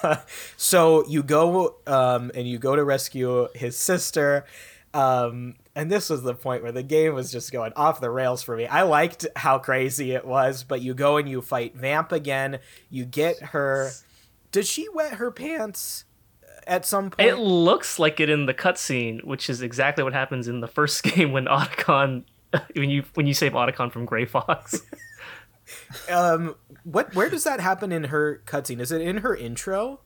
So 0.56 1.06
you 1.06 1.22
go 1.22 1.76
um, 1.86 2.30
and 2.34 2.46
you 2.46 2.58
go 2.58 2.76
to 2.76 2.84
rescue 2.84 3.48
his 3.54 3.76
sister. 3.76 4.44
Um, 4.94 5.54
and 5.74 5.90
this 5.90 6.10
was 6.10 6.22
the 6.22 6.34
point 6.34 6.62
where 6.62 6.72
the 6.72 6.82
game 6.82 7.14
was 7.14 7.30
just 7.30 7.52
going 7.52 7.72
off 7.76 8.00
the 8.00 8.10
rails 8.10 8.42
for 8.42 8.56
me. 8.56 8.66
I 8.66 8.82
liked 8.82 9.26
how 9.36 9.58
crazy 9.58 10.12
it 10.12 10.24
was, 10.24 10.64
but 10.64 10.80
you 10.80 10.94
go 10.94 11.16
and 11.16 11.28
you 11.28 11.40
fight 11.42 11.76
Vamp 11.76 12.12
again. 12.12 12.58
You 12.88 13.04
get 13.04 13.40
her. 13.40 13.90
Does 14.50 14.68
she 14.68 14.88
wet 14.88 15.14
her 15.14 15.30
pants 15.30 16.04
at 16.66 16.84
some 16.84 17.10
point? 17.10 17.28
It 17.28 17.36
looks 17.36 17.98
like 17.98 18.18
it 18.18 18.28
in 18.28 18.46
the 18.46 18.54
cutscene, 18.54 19.24
which 19.24 19.48
is 19.48 19.62
exactly 19.62 20.02
what 20.02 20.12
happens 20.12 20.48
in 20.48 20.60
the 20.60 20.68
first 20.68 21.02
game 21.14 21.30
when 21.30 21.44
Otacon, 21.44 22.24
when 22.74 22.90
you 22.90 23.04
when 23.14 23.26
you 23.26 23.34
save 23.34 23.52
Otacon 23.52 23.92
from 23.92 24.06
Gray 24.06 24.24
Fox. 24.24 24.80
um, 26.10 26.56
what? 26.82 27.14
Where 27.14 27.30
does 27.30 27.44
that 27.44 27.60
happen 27.60 27.92
in 27.92 28.04
her 28.04 28.42
cutscene? 28.44 28.80
Is 28.80 28.90
it 28.90 29.00
in 29.00 29.18
her 29.18 29.36
intro? 29.36 30.00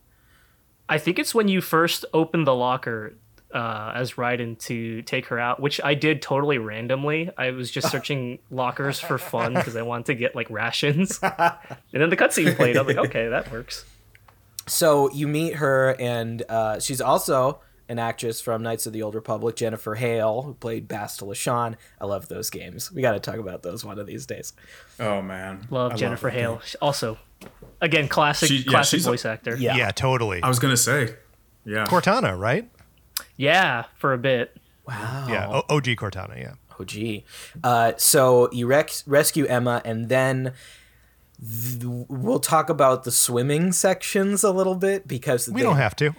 I 0.89 0.99
think 0.99 1.19
it's 1.19 1.35
when 1.35 1.49
you 1.49 1.63
first 1.63 2.05
open 2.13 2.45
the 2.45 2.55
locker. 2.55 3.17
Uh, 3.55 3.93
as 3.95 4.15
Raiden 4.15 4.59
to 4.67 5.01
take 5.03 5.27
her 5.27 5.39
out, 5.39 5.61
which 5.61 5.81
I 5.83 5.95
did 5.95 6.21
totally 6.21 6.59
randomly. 6.59 7.31
I 7.39 7.53
was 7.53 7.71
just 7.71 7.91
searching 7.91 8.41
lockers 8.51 8.99
for 9.01 9.17
fun 9.17 9.55
because 9.55 9.77
I 9.77 9.83
wanted 9.83 10.07
to 10.07 10.15
get 10.15 10.35
like 10.35 10.51
rations, 10.51 11.19
and 11.23 11.33
then 11.93 12.11
the 12.11 12.17
cutscene 12.17 12.55
played. 12.57 12.77
I'm 12.77 12.87
like, 12.87 12.97
okay, 12.99 13.29
that 13.29 13.51
works. 13.53 13.85
So 14.67 15.11
you 15.13 15.29
meet 15.29 15.57
her, 15.57 15.95
and 16.01 16.43
uh, 16.49 16.81
she's 16.81 17.01
also 17.01 17.61
an 17.89 17.99
actress 17.99 18.41
from 18.41 18.63
Knights 18.63 18.87
of 18.87 18.95
the 18.95 19.03
Old 19.03 19.15
Republic, 19.15 19.57
Jennifer 19.57 19.95
Hale, 19.95 20.41
who 20.43 20.55
played 20.55 20.89
Bastila 20.89 21.35
Shan. 21.37 21.77
I 22.01 22.07
love 22.07 22.29
those 22.29 22.49
games. 22.49 22.91
We 22.91 23.03
got 23.03 23.13
to 23.13 23.21
talk 23.21 23.37
about 23.37 23.63
those 23.63 23.85
one 23.85 23.99
of 23.99 24.07
these 24.07 24.25
days. 24.25 24.55
Oh 24.99 25.21
man, 25.21 25.67
Love 25.71 25.93
I 25.93 25.97
Jennifer 25.97 26.29
that 26.31 26.37
Hale. 26.39 26.53
game. 26.55 26.63
She- 26.65 26.79
Also, 26.81 27.19
again, 27.83 28.09
classic 28.09 28.49
She- 28.49 28.57
yeah, 28.59 28.71
classic 28.71 28.97
she's 28.99 29.07
a- 29.07 29.11
voice 29.11 29.27
actor. 29.27 29.55
Yeah. 29.57 29.77
Yeah, 29.77 29.91
totally. 29.91 30.43
I 30.43 30.49
was 30.49 30.59
gonna 30.59 30.79
say, 30.79 31.15
yeah. 31.67 31.85
Cortana, 31.85 32.39
right? 32.39 32.71
Yeah, 33.37 33.85
for 33.97 34.13
a 34.13 34.19
bit. 34.19 34.57
Wow. 34.87 35.27
Yeah, 35.29 35.49
o- 35.49 35.77
OG 35.77 35.85
Cortana. 35.97 36.39
Yeah. 36.39 36.55
OG. 36.79 37.23
Uh, 37.63 37.93
so 37.97 38.49
you 38.53 38.67
rec- 38.67 39.03
rescue 39.07 39.47
Emma, 39.47 39.81
and 39.85 40.09
then 40.09 40.53
th- 41.41 41.83
we'll 42.09 42.41
talk 42.41 42.69
about 42.69 43.05
the 43.05 43.11
swimming 43.11 43.73
sections 43.73 44.43
a 44.45 44.51
little 44.51 44.75
bit 44.75 45.07
because 45.07 45.49
We 45.49 45.61
they- 45.61 45.63
don't 45.63 45.77
have 45.77 45.97
to. 45.97 46.13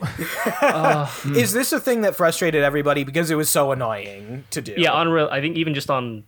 Is 1.37 1.51
this 1.53 1.71
a 1.73 1.79
thing 1.79 2.01
that 2.01 2.15
frustrated 2.15 2.63
everybody 2.63 3.03
because 3.03 3.29
it 3.31 3.35
was 3.35 3.49
so 3.49 3.71
annoying 3.71 4.45
to 4.51 4.61
do? 4.61 4.73
Yeah, 4.77 4.91
on 4.91 5.09
real. 5.09 5.27
I 5.31 5.41
think 5.41 5.57
even 5.57 5.73
just 5.73 5.89
on 5.89 6.23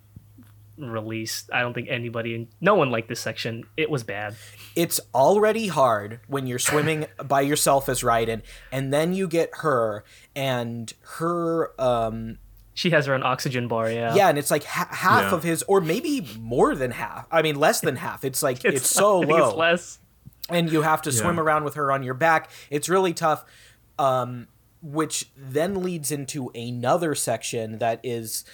release, 0.78 1.49
I 1.51 1.61
don't 1.61 1.73
think 1.73 1.88
anybody, 1.89 2.47
no 2.61 2.75
one 2.75 2.89
liked 2.91 3.09
this 3.09 3.19
section. 3.19 3.63
It 3.78 3.89
was 3.89 4.03
bad. 4.03 4.36
it's 4.75 4.99
already 5.13 5.67
hard 5.67 6.19
when 6.28 6.45
you're 6.47 6.59
swimming 6.59 7.07
by 7.25 7.41
yourself 7.41 7.89
as 7.89 8.01
Raiden, 8.01 8.41
and 8.71 8.93
then 8.93 9.13
you 9.13 9.28
get 9.28 9.49
her 9.61 10.03
and 10.36 10.93
her. 11.17 11.71
Um, 11.82 12.38
She 12.73 12.91
has 12.91 13.07
her 13.07 13.13
own 13.15 13.23
oxygen 13.23 13.67
bar. 13.67 13.89
Yeah. 13.91 14.13
yeah, 14.15 14.30
and 14.30 14.38
it's 14.38 14.51
like 14.51 14.63
ha- 14.65 14.89
half 14.91 15.32
Yeah. 15.32 15.36
of 15.38 15.43
his, 15.43 15.63
or 15.63 15.82
maybe 15.82 16.28
more 16.39 16.75
than 16.75 16.91
half. 16.91 17.28
I 17.32 17.41
mean, 17.41 17.55
less 17.59 17.82
than 17.82 17.95
half. 17.95 18.23
It's 18.23 18.43
like 18.43 18.63
it's, 18.63 18.88
so 19.01 19.19
low. 19.19 19.49
It's 19.49 19.57
less. 19.57 19.99
and 20.49 20.71
you 20.71 20.84
have 20.84 21.01
to 21.03 21.11
swim 21.11 21.39
around 21.39 21.63
with 21.63 21.73
her 21.73 21.91
on 21.91 22.03
your 22.03 22.13
back. 22.13 22.49
It's 22.69 22.88
really 22.88 23.13
tough. 23.13 23.43
Um, 23.99 24.47
which 24.84 25.32
then 25.36 25.82
leads 25.82 26.11
into 26.11 26.49
another 26.53 27.15
section 27.15 27.80
that 27.80 27.99
is 28.03 28.45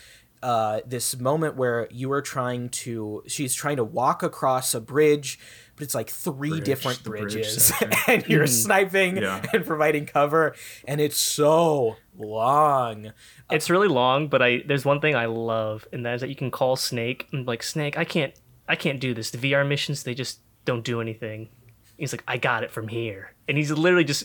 uh, 0.44 0.82
this 0.86 1.18
moment 1.20 1.56
where 1.56 1.88
you 1.89 2.12
are 2.12 2.22
trying 2.22 2.70
to 2.70 3.24
she's 3.28 3.56
trying 3.56 3.78
to 3.78 3.84
walk 3.84 4.22
across 4.24 4.74
a 4.76 4.82
bridge 4.82 5.39
but 5.76 5.84
it's 5.84 5.96
like 5.96 6.10
three 6.10 6.50
Bridge, 6.50 6.66
different 6.66 7.04
the 7.04 7.10
bridge 7.10 7.34
bridges 7.34 7.72
and 8.08 8.28
you're 8.28 8.46
sniping 8.46 9.18
Yeah. 9.18 9.41
and 9.54 9.66
providing 9.66 10.06
cover 10.06 10.54
and 10.88 11.00
it's 11.02 11.18
so 11.18 11.96
long 12.18 13.12
It's 13.50 13.70
really 13.70 13.88
long, 13.88 14.28
but 14.28 14.41
I 14.41 14.64
there's 14.68 14.86
one 14.86 15.00
thing 15.02 15.16
I 15.16 15.26
love, 15.26 15.88
and 15.94 16.06
that 16.06 16.16
is 16.16 16.22
that 16.22 16.30
you 16.30 16.36
can 16.36 16.52
call 16.52 16.76
Snake 16.76 17.28
and 17.32 17.46
be 17.46 17.52
like 17.52 17.64
Snake, 17.64 17.98
I 17.98 18.06
can't, 18.06 18.34
I 18.68 18.76
can't 18.76 19.00
do 19.00 19.14
this. 19.14 19.30
The 19.32 19.38
VR 19.38 19.68
missions, 19.68 20.04
they 20.04 20.14
just 20.16 20.39
don't 20.66 20.84
do 20.84 21.02
anything. 21.02 21.50
He's 21.98 22.12
like, 22.14 22.24
I 22.28 22.38
got 22.38 22.64
it 22.64 22.72
from 22.72 22.88
here, 22.88 23.34
and 23.48 23.58
he's 23.58 23.70
literally 23.72 24.06
just 24.06 24.24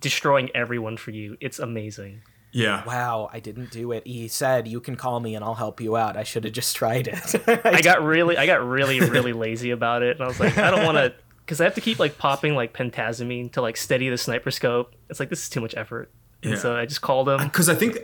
destroying 0.00 0.50
everyone 0.54 0.96
for 0.96 1.10
you. 1.10 1.36
It's 1.40 1.58
amazing. 1.58 2.22
Yeah. 2.54 2.84
wow 2.84 3.30
i 3.32 3.40
didn't 3.40 3.70
do 3.70 3.92
it 3.92 4.06
he 4.06 4.28
said 4.28 4.68
you 4.68 4.78
can 4.80 4.94
call 4.94 5.20
me 5.20 5.34
and 5.34 5.42
i'll 5.44 5.54
help 5.54 5.80
you 5.80 5.96
out 5.96 6.16
i 6.18 6.22
should 6.22 6.44
have 6.44 6.52
just 6.52 6.76
tried 6.76 7.08
it 7.08 7.48
I 7.64 7.80
got 7.80 8.02
really, 8.02 8.36
I 8.36 8.44
got 8.46 8.62
really, 8.66 9.00
really 9.00 9.32
lazy 9.32 9.70
about 9.70 10.02
it, 10.02 10.16
and 10.16 10.24
I 10.24 10.28
was 10.28 10.38
like, 10.38 10.58
I 10.58 10.70
don't 10.70 10.84
want 10.84 10.98
to, 10.98 11.14
because 11.44 11.60
I 11.60 11.64
have 11.64 11.74
to 11.76 11.80
keep 11.80 11.98
like 11.98 12.18
popping 12.18 12.54
like 12.54 12.72
pentazemin 12.74 13.52
to 13.52 13.62
like 13.62 13.76
steady 13.76 14.08
the 14.10 14.18
sniper 14.18 14.50
scope. 14.50 14.94
It's 15.08 15.18
like 15.18 15.30
this 15.30 15.42
is 15.44 15.48
too 15.48 15.60
much 15.60 15.74
effort, 15.76 16.10
and 16.42 16.52
Yeah. 16.52 16.58
so 16.58 16.76
I 16.76 16.84
just 16.86 17.00
called 17.00 17.28
him. 17.28 17.38
Because 17.42 17.68
I 17.68 17.74
think 17.74 17.98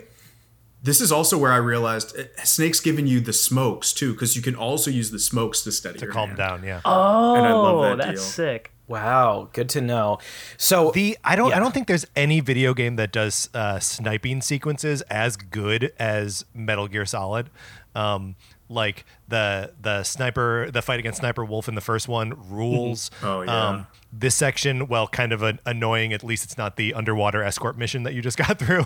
this 0.81 0.99
is 1.01 1.11
also 1.11 1.37
where 1.37 1.51
I 1.51 1.57
realized 1.57 2.17
uh, 2.17 2.23
Snake's 2.43 2.79
giving 2.79 3.05
you 3.07 3.19
the 3.19 3.33
smokes 3.33 3.93
too, 3.93 4.13
because 4.13 4.35
you 4.35 4.41
can 4.41 4.55
also 4.55 4.89
use 4.91 5.11
the 5.11 5.19
smokes 5.19 5.61
to 5.63 5.71
steady 5.71 5.99
to 5.99 6.05
your 6.05 6.13
calm 6.13 6.29
hand. 6.29 6.37
down. 6.37 6.63
Yeah. 6.63 6.81
Oh, 6.85 7.35
And 7.35 7.45
I 7.45 7.51
love 7.53 7.97
that 7.97 8.05
that's 8.05 8.19
deal. 8.21 8.29
sick. 8.29 8.71
Wow 8.89 9.47
good 9.53 9.69
to 9.69 9.79
know 9.79 10.17
so 10.57 10.91
The 10.91 11.17
I 11.23 11.35
don't 11.37 11.49
Yeah. 11.51 11.55
I 11.57 11.59
don't 11.59 11.73
think 11.73 11.87
there's 11.87 12.05
any 12.15 12.41
video 12.41 12.73
game 12.73 12.97
that 12.97 13.11
does 13.13 13.49
uh, 13.53 13.79
sniping 13.79 14.41
sequences 14.41 15.01
as 15.03 15.37
good 15.37 15.93
as 15.97 16.43
Metal 16.53 16.87
Gear 16.89 17.05
Solid. 17.05 17.49
Um, 17.95 18.35
like 18.71 19.03
the 19.27 19.73
the 19.81 20.03
sniper 20.03 20.69
the 20.71 20.81
fight 20.83 20.99
against 20.99 21.19
Sniper 21.21 21.43
Wolf 21.43 21.67
in 21.67 21.73
the 21.75 21.81
first 21.81 22.07
one 22.07 22.33
rules. 22.51 23.09
Oh, 23.23 23.41
yeah. 23.41 23.67
Um, 23.69 23.87
this 24.13 24.35
section, 24.35 24.87
well, 24.87 25.07
kind 25.07 25.31
of 25.33 25.41
an 25.41 25.59
annoying. 25.65 26.13
At 26.13 26.23
least 26.23 26.43
it's 26.43 26.55
not 26.57 26.75
the 26.75 26.93
underwater 26.93 27.41
escort 27.43 27.77
mission 27.79 28.03
that 28.03 28.13
you 28.13 28.21
just 28.21 28.37
got 28.45 28.59
through. 28.59 28.85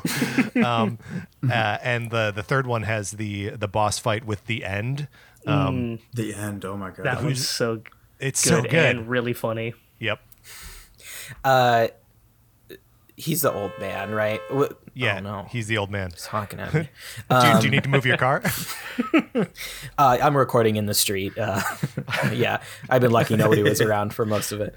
um, 0.64 0.99
uh, 1.49 1.78
and 1.84 2.12
the 2.12 2.32
the 2.32 2.43
third 2.43 2.66
one 2.66 2.84
has 2.84 3.12
the 3.12 3.49
the 3.49 3.68
boss 3.68 3.99
fight 3.99 4.26
with 4.26 4.45
the 4.45 4.64
end. 4.64 5.08
Um, 5.45 5.99
The 6.14 6.34
end. 6.34 6.64
Oh 6.64 6.78
my 6.78 6.91
god. 6.91 7.06
That 7.06 7.22
was 7.24 7.47
so 7.49 7.82
It's 8.20 8.41
good, 8.43 8.49
so 8.49 8.62
good. 8.62 8.74
and 8.95 9.10
really 9.10 9.34
funny. 9.34 9.74
Yep. 10.04 10.20
uh 11.43 11.88
he's 13.16 13.41
the 13.41 13.51
old 13.54 13.72
man 13.80 14.12
right 14.12 14.41
Yeah. 14.95 15.18
oh, 15.18 15.22
no 15.22 15.45
He's 15.49 15.68
the 15.68 15.78
old 15.78 15.89
man. 15.91 16.10
He's 16.12 16.26
honking 16.26 16.60
at 16.60 16.74
me 16.74 16.89
do, 17.30 17.47
you- 17.47 17.60
do 17.60 17.66
you 17.66 17.72
need 17.72 17.84
to 17.84 17.89
move 17.89 18.06
your 18.06 18.18
car? 18.18 18.41
uh, 19.36 20.18
i'm 20.22 20.36
recording 20.38 20.76
in 20.76 20.86
the 20.86 20.93
street 20.93 21.38
uh 21.38 21.62
yeah 22.34 22.62
i've 22.89 23.01
been 23.01 23.12
lucky 23.12 23.36
nobody 23.36 23.64
was 23.64 23.82
around 23.82 24.14
for 24.14 24.26
most 24.26 24.51
of 24.51 24.62
it 24.62 24.74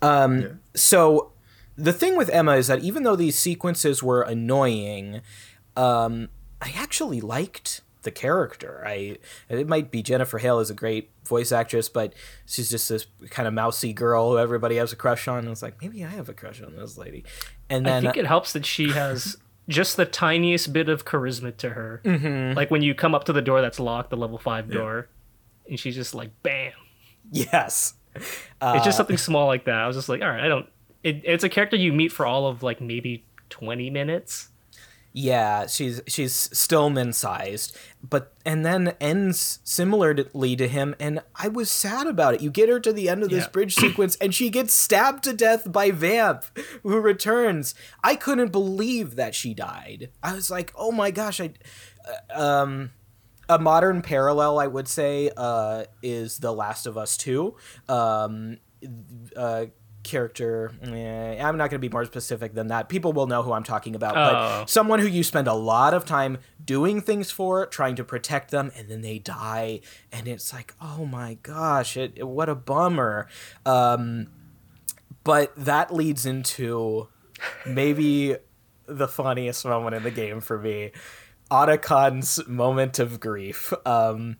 um 0.00 0.60
so 0.74 1.32
the 1.76 1.92
thing 1.92 2.16
with 2.16 2.28
emma 2.30 2.52
is 2.56 2.66
that 2.68 2.80
even 2.80 3.02
though 3.02 3.16
these 3.16 3.38
sequences 3.38 4.02
were 4.02 4.22
annoying 4.22 5.20
um 5.76 6.28
i 6.60 6.72
actually 6.76 7.20
liked 7.20 7.80
the 8.02 8.10
character 8.10 8.82
i 8.86 9.16
it 9.48 9.68
might 9.68 9.90
be 9.90 10.02
jennifer 10.02 10.38
hale 10.38 10.58
is 10.60 10.70
a 10.70 10.74
great 10.74 11.10
voice 11.24 11.52
actress 11.52 11.88
but 11.88 12.12
she's 12.46 12.70
just 12.70 12.88
this 12.88 13.06
kind 13.30 13.46
of 13.46 13.54
mousy 13.54 13.92
girl 13.92 14.30
who 14.30 14.38
everybody 14.38 14.76
has 14.76 14.92
a 14.92 14.96
crush 14.96 15.28
on 15.28 15.40
and 15.40 15.48
it's 15.48 15.62
like 15.62 15.80
maybe 15.80 16.04
i 16.04 16.08
have 16.08 16.28
a 16.28 16.34
crush 16.34 16.62
on 16.62 16.74
this 16.76 16.98
lady 16.98 17.24
and 17.70 17.88
I 17.88 18.00
think 18.02 18.18
it 18.18 18.26
helps 18.26 18.52
that 18.52 18.66
she 18.66 18.90
has 18.90 19.38
just 19.68 19.96
the 19.96 20.04
tiniest 20.04 20.74
bit 20.74 20.90
of 20.90 21.06
charisma 21.06 21.56
to 21.56 21.70
her. 21.70 22.02
Mm-hmm. 22.04 22.54
Like 22.54 22.70
when 22.70 22.82
you 22.82 22.94
come 22.94 23.14
up 23.14 23.24
to 23.24 23.32
the 23.32 23.40
door 23.40 23.62
that's 23.62 23.80
locked, 23.80 24.10
the 24.10 24.16
level 24.18 24.36
five 24.36 24.70
door, 24.70 25.08
and 25.66 25.80
she's 25.80 25.94
just 25.94 26.14
like, 26.14 26.30
bam. 26.42 26.72
yes 27.30 27.94
it's 28.14 28.84
just 28.84 28.96
something 28.96 29.16
small 29.16 29.46
like 29.46 29.64
that. 29.64 29.74
I 29.74 29.86
was 29.86 29.96
just 29.96 30.08
like, 30.08 30.22
all 30.22 30.28
right, 30.28 30.42
I 30.42 30.48
don't. 30.48 30.66
It, 31.02 31.22
it's 31.24 31.44
a 31.44 31.48
character 31.48 31.76
you 31.76 31.92
meet 31.92 32.12
for 32.12 32.26
all 32.26 32.46
of 32.46 32.62
like 32.62 32.80
maybe 32.80 33.24
twenty 33.48 33.90
minutes. 33.90 34.48
Yeah, 35.14 35.66
she's 35.66 36.00
she's 36.08 36.32
Stillman 36.34 37.12
sized, 37.12 37.76
but 38.02 38.32
and 38.46 38.64
then 38.64 38.94
ends 38.98 39.58
similarly 39.62 40.56
to 40.56 40.66
him, 40.66 40.94
and 40.98 41.20
I 41.34 41.48
was 41.48 41.70
sad 41.70 42.06
about 42.06 42.32
it. 42.34 42.40
You 42.40 42.50
get 42.50 42.70
her 42.70 42.80
to 42.80 42.92
the 42.94 43.10
end 43.10 43.22
of 43.22 43.28
this 43.28 43.44
Yeah. 43.44 43.50
bridge 43.50 43.74
sequence, 43.84 44.16
and 44.16 44.34
she 44.34 44.48
gets 44.48 44.72
stabbed 44.72 45.22
to 45.24 45.34
death 45.34 45.70
by 45.70 45.90
Vamp, 45.90 46.44
who 46.82 46.98
returns. 46.98 47.74
I 48.02 48.14
couldn't 48.16 48.52
believe 48.52 49.16
that 49.16 49.34
she 49.34 49.52
died. 49.52 50.08
I 50.22 50.32
was 50.34 50.50
like, 50.50 50.72
oh 50.76 50.92
my 50.92 51.10
gosh! 51.10 51.40
I, 51.42 51.52
uh, 52.34 52.42
um, 52.62 52.90
a 53.50 53.58
modern 53.58 54.00
parallel, 54.00 54.58
I 54.58 54.66
would 54.66 54.88
say, 54.88 55.30
uh, 55.36 55.84
is 56.02 56.38
The 56.38 56.52
Last 56.54 56.86
of 56.86 56.96
Us 56.96 57.18
Two. 57.18 57.56
Um, 57.86 58.56
uh, 59.36 59.66
character. 60.02 60.72
eh, 60.82 61.40
I'm 61.42 61.56
not 61.56 61.70
going 61.70 61.80
to 61.80 61.88
be 61.88 61.88
more 61.88 62.04
specific 62.04 62.54
than 62.54 62.68
that. 62.68 62.88
People 62.88 63.12
will 63.12 63.26
know 63.26 63.42
who 63.42 63.52
I'm 63.52 63.62
talking 63.64 63.94
about. 63.94 64.16
Oh. 64.16 64.60
But 64.60 64.70
someone 64.70 64.98
who 64.98 65.06
you 65.06 65.22
spend 65.22 65.48
a 65.48 65.54
lot 65.54 65.94
of 65.94 66.04
time 66.04 66.38
doing 66.64 67.00
things 67.00 67.30
for, 67.30 67.66
trying 67.66 67.96
to 67.96 68.04
protect 68.04 68.50
them, 68.50 68.70
and 68.76 68.88
then 68.88 69.00
they 69.02 69.18
die, 69.18 69.80
and 70.10 70.26
it's 70.28 70.52
like, 70.52 70.74
oh 70.80 71.06
my 71.06 71.38
gosh, 71.42 71.96
it, 71.96 72.12
it- 72.16 72.28
what 72.28 72.48
a 72.48 72.54
bummer. 72.54 73.28
Um, 73.66 74.28
but 75.24 75.52
that 75.56 75.92
leads 75.94 76.26
into 76.26 77.08
maybe 77.66 78.36
the 78.86 79.08
funniest 79.08 79.64
moment 79.64 79.94
in 79.94 80.02
the 80.02 80.10
game 80.10 80.40
for 80.40 80.58
me. 80.58 80.90
Otacon's 81.50 82.40
moment 82.48 82.98
of 82.98 83.20
grief. 83.20 83.72
Um, 83.86 84.38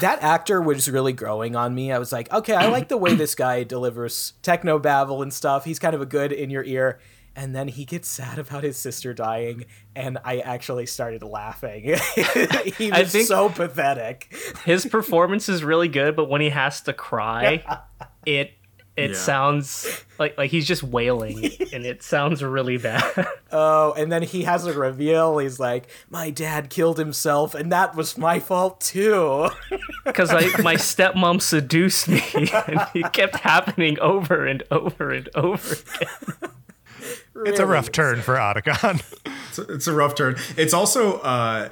that 0.00 0.22
actor 0.22 0.60
was 0.60 0.88
really 0.88 1.12
growing 1.12 1.56
on 1.56 1.74
me. 1.74 1.92
I 1.92 1.98
was 1.98 2.12
like, 2.12 2.32
okay, 2.32 2.54
I 2.54 2.68
like 2.68 2.88
the 2.88 2.96
way 2.96 3.14
this 3.14 3.34
guy 3.34 3.64
delivers 3.64 4.34
techno 4.42 4.78
babble 4.78 5.22
and 5.22 5.32
stuff. 5.32 5.64
He's 5.64 5.78
kind 5.78 5.94
of 5.94 6.00
a 6.00 6.06
good 6.06 6.32
in 6.32 6.50
your 6.50 6.64
ear. 6.64 7.00
And 7.34 7.54
then 7.54 7.68
he 7.68 7.84
gets 7.84 8.08
sad 8.08 8.38
about 8.38 8.64
his 8.64 8.76
sister 8.76 9.14
dying, 9.14 9.66
and 9.94 10.18
I 10.24 10.40
actually 10.40 10.86
started 10.86 11.22
laughing. 11.22 11.84
he 12.76 12.90
was 12.90 13.28
so 13.28 13.48
pathetic. 13.48 14.34
His 14.64 14.84
performance 14.84 15.48
is 15.48 15.62
really 15.62 15.86
good, 15.86 16.16
but 16.16 16.28
when 16.28 16.40
he 16.40 16.48
has 16.48 16.80
to 16.82 16.92
cry, 16.92 17.62
it 18.26 18.57
it 18.98 19.10
Yeah. 19.12 19.16
sounds 19.16 20.04
like 20.18 20.36
like 20.36 20.50
he's 20.50 20.66
just 20.66 20.82
wailing, 20.82 21.38
and 21.72 21.86
it 21.86 22.02
sounds 22.02 22.42
really 22.42 22.76
bad. 22.78 23.02
Oh, 23.50 23.94
and 23.96 24.12
then 24.12 24.22
he 24.22 24.42
has 24.42 24.66
a 24.66 24.74
reveal. 24.74 25.38
He's 25.38 25.58
like, 25.58 25.88
"My 26.10 26.28
dad 26.28 26.68
killed 26.68 26.98
himself, 26.98 27.54
and 27.54 27.72
that 27.72 27.96
was 27.96 28.18
my 28.18 28.40
fault 28.40 28.82
too." 28.82 29.48
because 30.04 30.28
I 30.28 30.42
my 30.60 30.74
stepmom 30.74 31.40
seduced 31.40 32.08
me, 32.08 32.22
and 32.34 32.80
it 32.94 33.10
kept 33.14 33.36
happening 33.36 33.98
over 34.00 34.44
and 34.46 34.62
over 34.70 35.12
and 35.12 35.30
over 35.34 35.76
again. 35.98 36.50
It's 37.46 37.58
a 37.58 37.64
rough 37.66 37.90
turn 37.90 38.20
for 38.20 38.34
Otacon. 38.34 39.02
It's 39.48 39.58
a, 39.58 39.62
it's 39.72 39.86
a 39.86 39.94
rough 39.94 40.14
turn. 40.14 40.36
It's 40.58 40.74
also 40.74 41.18
uh 41.20 41.70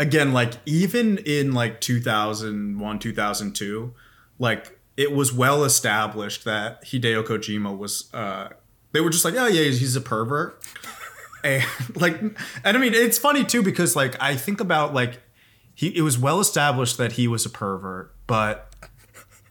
again 0.00 0.32
like 0.32 0.54
even 0.66 1.18
in 1.18 1.52
like 1.52 1.80
2001 1.80 2.98
2002 2.98 3.94
like 4.40 4.78
it 4.96 5.12
was 5.12 5.32
well 5.32 5.64
established 5.64 6.44
that 6.44 6.84
Hideo 6.84 7.24
Kojima 7.24 7.76
was 7.76 8.12
uh 8.14 8.48
they 8.92 9.00
were 9.00 9.10
just 9.10 9.24
like 9.24 9.34
oh 9.34 9.46
yeah 9.46 9.62
he's, 9.62 9.96
a 9.96 10.00
pervert 10.00 10.62
and 11.44 11.64
like 11.94 12.20
and 12.20 12.36
I 12.64 12.78
mean 12.78 12.94
it's 12.94 13.18
funny 13.18 13.44
too 13.44 13.62
because 13.62 13.96
like 13.96 14.20
I 14.20 14.36
think 14.36 14.60
about 14.60 14.94
like 14.94 15.20
he 15.74 15.88
it 15.96 16.02
was 16.02 16.18
well 16.18 16.40
established 16.40 16.98
that 16.98 17.12
he 17.12 17.26
was 17.26 17.46
a 17.46 17.50
pervert 17.50 18.14
but 18.26 18.72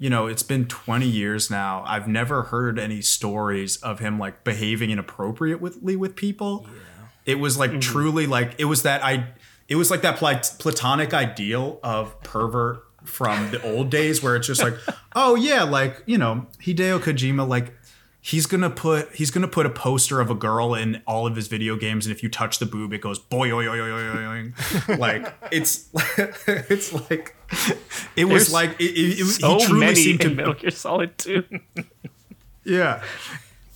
you 0.01 0.09
know, 0.09 0.25
it's 0.25 0.41
been 0.41 0.65
20 0.65 1.05
years 1.05 1.51
now. 1.51 1.83
I've 1.85 2.07
never 2.07 2.41
heard 2.41 2.79
any 2.79 3.03
stories 3.03 3.77
of 3.77 3.99
him 3.99 4.17
like 4.17 4.43
behaving 4.43 4.89
inappropriately 4.89 5.95
with 5.95 6.15
people. 6.15 6.65
Yeah. 6.65 6.79
It 7.27 7.35
was 7.39 7.59
like 7.59 7.79
truly 7.81 8.25
like 8.25 8.55
it 8.57 8.65
was 8.65 8.81
that 8.81 9.05
I 9.05 9.27
it 9.67 9.75
was 9.75 9.91
like 9.91 10.01
that 10.01 10.17
plat- 10.17 10.55
platonic 10.57 11.13
ideal 11.13 11.79
of 11.83 12.19
pervert 12.23 12.83
from 13.11 13.51
the 13.51 13.61
old 13.63 13.89
days 13.91 14.23
where 14.23 14.35
it's 14.35 14.47
just 14.47 14.63
like, 14.63 14.73
oh 15.15 15.35
yeah, 15.35 15.63
like, 15.63 16.01
you 16.05 16.17
know, 16.17 16.47
Hideo 16.63 16.99
Kojima 16.99 17.47
like 17.47 17.73
he's 18.23 18.45
gonna 18.45 18.69
put 18.69 19.11
he's 19.15 19.31
gonna 19.31 19.47
put 19.47 19.65
a 19.65 19.69
poster 19.69 20.21
of 20.21 20.29
a 20.29 20.35
girl 20.35 20.75
in 20.75 21.01
all 21.07 21.25
of 21.25 21.35
his 21.35 21.47
video 21.47 21.75
games 21.75 22.05
and 22.05 22.15
if 22.15 22.21
you 22.21 22.29
touch 22.29 22.59
the 22.59 22.65
boob 22.67 22.93
it 22.93 23.01
goes 23.01 23.17
boy 23.17 23.49
oy, 23.51 23.65
oy, 23.67 23.79
oy, 23.79 23.89
oy, 23.89 24.07
oy, 24.07 24.53
oy. 24.89 24.95
like 24.97 25.33
it's 25.51 25.89
it's 26.45 26.93
like 27.09 27.35
it 28.15 28.25
was 28.25 28.43
There's 28.51 28.53
like 28.53 28.71
it, 28.79 28.91
it, 28.91 29.19
it, 29.21 29.25
So 29.25 29.57
he 29.57 29.65
truly 29.65 29.79
many 29.79 29.95
seemed 29.95 30.21
to 30.21 30.29
Metal 30.29 30.53
Gear 30.53 30.69
Solid 30.69 31.17
2. 31.17 31.43
yeah 32.63 33.01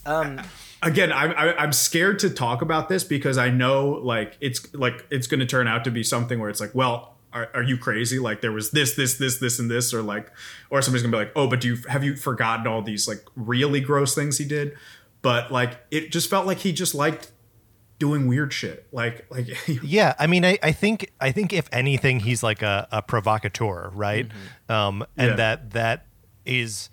Um, 0.06 0.40
again 0.84 1.12
I'm, 1.12 1.32
I- 1.32 1.56
I'm 1.58 1.74
scared 1.74 2.20
to 2.20 2.30
talk 2.30 2.62
about 2.62 2.88
this 2.88 3.04
because 3.04 3.40
i 3.40 3.50
know 3.50 3.90
like 3.90 4.38
it's 4.42 4.72
like 4.76 5.06
it's 5.10 5.26
going 5.26 5.40
to 5.40 5.48
turn 5.48 5.68
out 5.68 5.84
to 5.86 5.92
be 5.92 6.04
something 6.04 6.40
where 6.40 6.52
it's 6.52 6.62
like 6.62 6.76
well 6.76 7.15
are, 7.36 7.50
are 7.54 7.62
you 7.64 7.78
crazy 7.78 8.18
like 8.18 8.42
there 8.42 8.52
was 8.52 8.72
this 8.72 8.96
this 8.96 9.18
this 9.18 9.38
this 9.38 9.60
and 9.60 9.70
this 9.70 9.94
or 9.94 10.02
like 10.02 10.32
or 10.72 10.82
somebody's 10.82 11.04
gonna 11.04 11.12
be 11.12 11.18
like 11.26 11.32
oh 11.36 11.48
but 11.48 11.62
do 11.62 11.68
you 11.68 11.78
have 11.90 12.04
you 12.04 12.16
forgotten 12.16 12.66
all 12.66 12.82
these 12.82 13.08
like 13.08 13.24
really 13.36 13.82
gross 13.82 14.16
things 14.16 14.38
he 14.40 14.46
did 14.46 14.76
but 15.22 15.52
like 15.52 15.80
it 15.92 16.12
just 16.12 16.30
felt 16.30 16.48
like 16.48 16.60
he 16.60 16.72
just 16.72 16.96
liked 16.96 17.32
doing 18.00 18.28
weird 18.28 18.52
shit 18.52 18.88
like 18.92 19.26
like 19.30 19.48
Yeah, 19.84 20.14
I 20.20 20.28
mean, 20.28 20.44
I, 20.44 20.58
I 20.64 20.72
think 20.74 21.12
I 21.22 21.32
think 21.32 21.54
if 21.54 21.70
anything, 21.72 22.20
he's 22.20 22.44
like 22.44 22.62
a, 22.62 22.88
a 22.92 23.02
provocateur, 23.02 23.90
right? 23.94 24.28
Um, 24.68 25.06
and 25.18 25.30
Yeah. 25.32 25.36
that 25.38 25.72
that 25.72 26.06
is, 26.46 26.90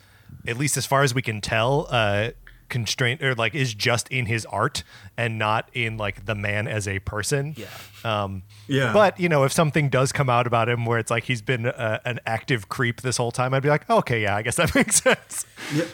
at 0.47 0.57
least 0.59 0.77
as 0.77 0.87
far 0.87 1.03
as 1.03 1.13
we 1.15 1.21
can 1.23 1.41
tell, 1.41 1.89
uh, 1.91 2.31
constraint 2.73 3.23
or 3.23 3.35
like 3.37 3.55
is 3.55 3.75
just 3.75 4.09
in 4.09 4.27
his 4.27 4.45
art 4.47 4.83
and 5.17 5.39
not 5.39 5.69
in 5.75 5.97
like 5.99 6.25
the 6.25 6.35
man 6.35 6.67
as 6.67 6.89
a 6.89 6.99
person. 7.01 7.55
Yeah. 7.57 7.67
Um, 8.03 8.43
Yeah. 8.67 8.93
But 8.93 9.21
you 9.21 9.29
know, 9.29 9.45
if 9.45 9.53
something 9.53 9.91
does 9.91 10.11
come 10.11 10.29
out 10.31 10.47
about 10.47 10.69
him 10.69 10.87
where 10.87 10.99
it's 10.99 11.11
like 11.11 11.25
he's 11.25 11.43
been 11.43 11.67
uh, 11.67 11.99
an 12.05 12.19
active 12.27 12.69
creep 12.69 13.03
this 13.03 13.19
whole 13.19 13.31
time, 13.31 13.53
I'd 13.55 13.63
be 13.63 13.69
like, 13.69 13.89
okay, 13.89 14.23
yeah, 14.23 14.35
I 14.37 14.43
guess 14.43 14.57
that 14.57 14.75
makes 14.81 15.03
sense. 15.03 15.47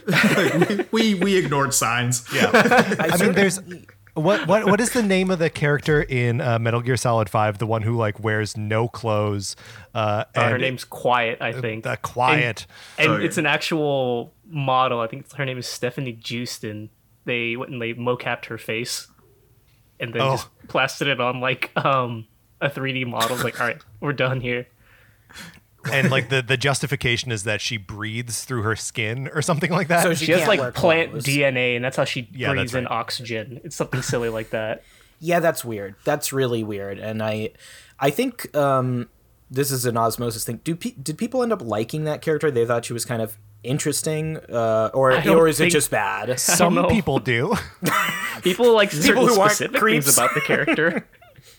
like, 0.07 0.91
we, 0.93 1.15
we 1.15 1.15
we 1.15 1.37
ignored 1.37 1.75
signs 1.75 2.25
Yeah. 2.33 2.51
I 2.55 3.17
mean, 3.19 3.33
there's 3.33 3.61
what 4.19 4.47
what 4.47 4.65
what 4.67 4.81
is 4.81 4.91
the 4.93 5.03
name 5.03 5.31
of 5.31 5.39
the 5.39 5.51
character 5.51 6.03
in 6.03 6.41
uh, 6.41 6.59
Metal 6.59 6.81
Gear 6.81 6.97
Solid 6.97 7.29
Five? 7.29 7.59
The 7.59 7.67
one 7.67 7.83
who 7.83 7.97
like 7.97 8.21
wears 8.21 8.57
no 8.57 8.89
clothes. 8.89 9.57
Uh, 9.95 9.99
Uh, 9.99 10.25
and 10.41 10.53
her 10.53 10.59
name's 10.59 10.85
Quiet, 10.85 11.41
I 11.41 11.53
think. 11.53 11.85
the 11.85 11.97
quiet. 11.97 12.67
and 12.99 13.13
yeah. 13.13 13.19
it's 13.27 13.39
an 13.39 13.47
actual 13.47 14.35
model. 14.47 15.01
I 15.01 15.07
think 15.07 15.33
her 15.35 15.45
name 15.45 15.59
is 15.59 15.67
Stefanie 15.67 16.19
Joosten. 16.19 16.91
They 17.25 17.57
went 17.57 17.71
and 17.73 17.81
they 17.83 17.95
mocapped 17.95 18.47
her 18.47 18.59
face, 18.59 19.09
and 20.01 20.13
then 20.15 20.23
Oh. 20.23 20.33
just 20.33 20.49
plastered 20.69 21.09
it 21.09 21.21
on 21.21 21.41
like 21.41 21.71
um 21.77 22.27
a 22.61 22.69
3D 22.69 23.07
model. 23.07 23.37
Like, 23.39 23.61
all 23.61 23.67
right, 23.67 23.81
we're 24.01 24.13
done 24.13 24.41
here. 24.41 24.67
And 25.91 26.11
like 26.11 26.29
the 26.31 26.43
the 26.43 26.57
justification 26.57 27.33
is 27.33 27.45
that 27.45 27.61
she 27.61 27.77
breathes 27.77 28.45
through 28.45 28.63
her 28.63 28.77
skin 28.77 29.29
or 29.35 29.43
something 29.43 29.71
like 29.71 29.89
that. 29.89 30.03
So 30.03 30.15
She, 30.15 30.27
She 30.27 30.33
has 30.33 30.47
like 30.47 30.75
plant 30.75 31.11
clothes. 31.11 31.25
DNA, 31.25 31.77
and 31.77 31.85
that's 31.85 31.97
how 31.97 32.05
she 32.05 32.29
Yeah, 32.33 32.51
breathes 32.53 32.73
that's 32.73 32.81
in 32.81 32.87
oxygen. 32.91 33.61
It's 33.65 33.77
something 33.77 34.03
silly 34.03 34.29
like 34.29 34.51
that. 34.51 34.83
yeah, 35.21 35.41
that's 35.41 35.65
weird. 35.65 35.95
That's 36.05 36.33
really 36.33 36.63
weird. 36.63 36.99
And 36.99 37.23
I, 37.23 37.51
I 37.99 38.11
think 38.11 38.55
um, 38.57 39.09
this 39.51 39.71
is 39.73 39.85
an 39.87 39.97
osmosis 39.97 40.45
thing. 40.45 40.61
Do 40.65 40.77
pe- 40.77 40.95
did 41.03 41.19
people 41.19 41.43
end 41.43 41.53
up 41.53 41.63
liking 41.63 42.05
that 42.05 42.23
character? 42.23 42.51
They 42.51 42.65
thought 42.67 42.85
she 42.85 42.93
was 42.93 43.05
kind 43.05 43.21
of 43.23 43.37
interesting, 43.65 44.37
uh, 44.53 44.91
or 44.95 45.13
or 45.29 45.49
is 45.49 45.61
it 45.61 45.71
just 45.71 45.91
bad? 45.91 46.39
Some 46.39 46.87
people 46.91 47.19
do. 47.19 47.55
People 48.43 48.73
like 48.73 48.93
certain 48.93 49.17
who 49.27 49.41
aren't 49.41 49.53
specific 49.53 49.81
creeps. 49.81 50.07
things 50.07 50.17
about 50.19 50.35
the 50.35 50.41
character. 50.41 51.07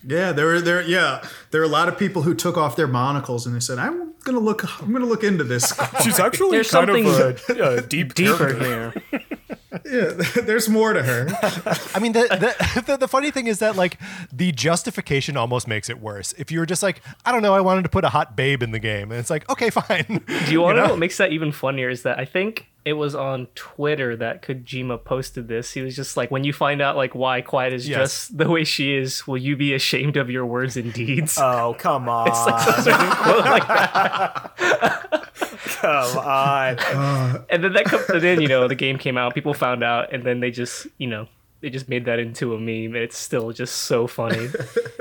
Yeah, 0.06 0.32
there 0.32 0.46
were 0.46 0.60
there. 0.62 0.80
Yeah, 0.80 1.22
there 1.50 1.60
are 1.60 1.64
a 1.64 1.68
lot 1.68 1.88
of 1.88 1.98
people 1.98 2.22
who 2.22 2.34
took 2.34 2.56
off 2.56 2.74
their 2.76 2.86
monocles 2.88 3.44
and 3.46 3.54
they 3.54 3.60
said, 3.60 3.78
"I'm 3.78 4.09
gonna 4.24 4.38
look. 4.38 4.82
I'm 4.82 4.92
gonna 4.92 5.06
look 5.06 5.24
into 5.24 5.44
this." 5.44 5.72
She's 6.02 6.18
actually 6.18 6.52
There's 6.52 6.70
something 6.70 7.06
a 7.06 7.80
deep 7.82 8.14
deeper 8.14 8.54
here. 8.54 8.94
yeah, 9.84 10.12
there's 10.42 10.68
more 10.68 10.92
to 10.92 11.02
her. 11.02 11.28
I 11.94 11.98
mean, 11.98 12.12
the, 12.12 12.22
the 12.30 12.82
the 12.86 12.96
the 12.96 13.08
funny 13.08 13.30
thing 13.30 13.46
is 13.46 13.58
that 13.58 13.76
like 13.76 13.98
the 14.32 14.52
justification 14.52 15.36
almost 15.36 15.68
makes 15.68 15.88
it 15.90 16.00
worse. 16.00 16.32
If 16.38 16.50
you 16.50 16.60
were 16.60 16.66
just 16.66 16.82
like, 16.82 17.02
I 17.24 17.32
don't 17.32 17.42
know, 17.42 17.54
I 17.54 17.60
wanted 17.60 17.82
to 17.82 17.88
put 17.88 18.04
a 18.04 18.08
hot 18.08 18.36
babe 18.36 18.62
in 18.62 18.70
the 18.70 18.78
game, 18.78 19.10
and 19.10 19.20
it's 19.20 19.30
like, 19.30 19.48
okay, 19.50 19.70
fine. 19.70 20.22
Do 20.46 20.52
you 20.52 20.60
want 20.60 20.76
to 20.76 20.82
know 20.82 20.90
what 20.90 20.98
makes 20.98 21.18
that 21.18 21.32
even 21.32 21.52
funnier? 21.52 21.88
Is 21.88 22.02
that 22.02 22.18
I 22.18 22.24
think 22.24 22.69
it 22.84 22.94
was 22.94 23.14
on 23.14 23.46
Twitter 23.54 24.16
that 24.16 24.42
Kojima 24.42 25.04
posted 25.04 25.48
this. 25.48 25.72
He 25.72 25.82
was 25.82 25.94
just 25.96 26.16
like, 26.16 26.30
"When 26.30 26.44
you 26.44 26.52
find 26.52 26.80
out 26.80 26.96
like 26.96 27.14
why 27.14 27.40
Quiet 27.42 27.72
is 27.72 27.88
Yes. 27.88 27.96
dressed 27.96 28.38
the 28.38 28.48
way 28.48 28.64
she 28.64 28.94
is, 28.94 29.26
will 29.26 29.36
you 29.38 29.56
be 29.56 29.74
ashamed 29.74 30.16
of 30.16 30.30
your 30.30 30.46
words 30.46 30.76
and 30.76 30.92
deeds?" 30.92 31.36
Oh 31.38 31.76
come 31.78 32.08
on! 32.08 32.28
It's 32.28 32.46
like 32.46 32.60
some 32.60 32.82
sort 32.84 33.00
of 33.00 33.16
quote 33.18 33.44
like 33.44 33.68
that. 33.68 35.30
come 35.80 36.18
on! 36.18 36.78
And 37.50 37.64
then 37.64 37.72
that 37.74 37.84
comes 37.86 38.04
and 38.08 38.20
then 38.22 38.40
you 38.40 38.48
know 38.48 38.68
the 38.68 38.74
game 38.74 38.98
came 38.98 39.16
out, 39.18 39.34
people 39.34 39.54
found 39.54 39.82
out, 39.82 40.12
and 40.12 40.24
then 40.24 40.40
they 40.40 40.50
just 40.50 40.86
you 40.98 41.06
know 41.06 41.26
they 41.60 41.68
just 41.70 41.88
made 41.88 42.04
that 42.06 42.18
into 42.18 42.54
a 42.54 42.58
meme. 42.58 42.96
It's 42.96 43.18
still 43.18 43.52
just 43.52 43.74
so 43.82 44.06
funny. 44.06 44.48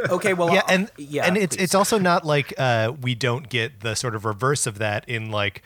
Okay, 0.10 0.34
well, 0.34 0.54
yeah, 0.54 0.64
and 0.68 0.92
yeah, 0.98 1.26
and 1.26 1.38
it's 1.38 1.56
please. 1.56 1.64
it's 1.64 1.76
also 1.76 1.98
not 2.00 2.26
like 2.26 2.54
uh, 2.58 2.92
we 3.02 3.16
don't 3.16 3.48
get 3.50 3.80
the 3.82 3.96
sort 3.96 4.16
of 4.16 4.26
reverse 4.26 4.68
of 4.68 4.78
that 4.80 5.08
in 5.08 5.32
like 5.32 5.62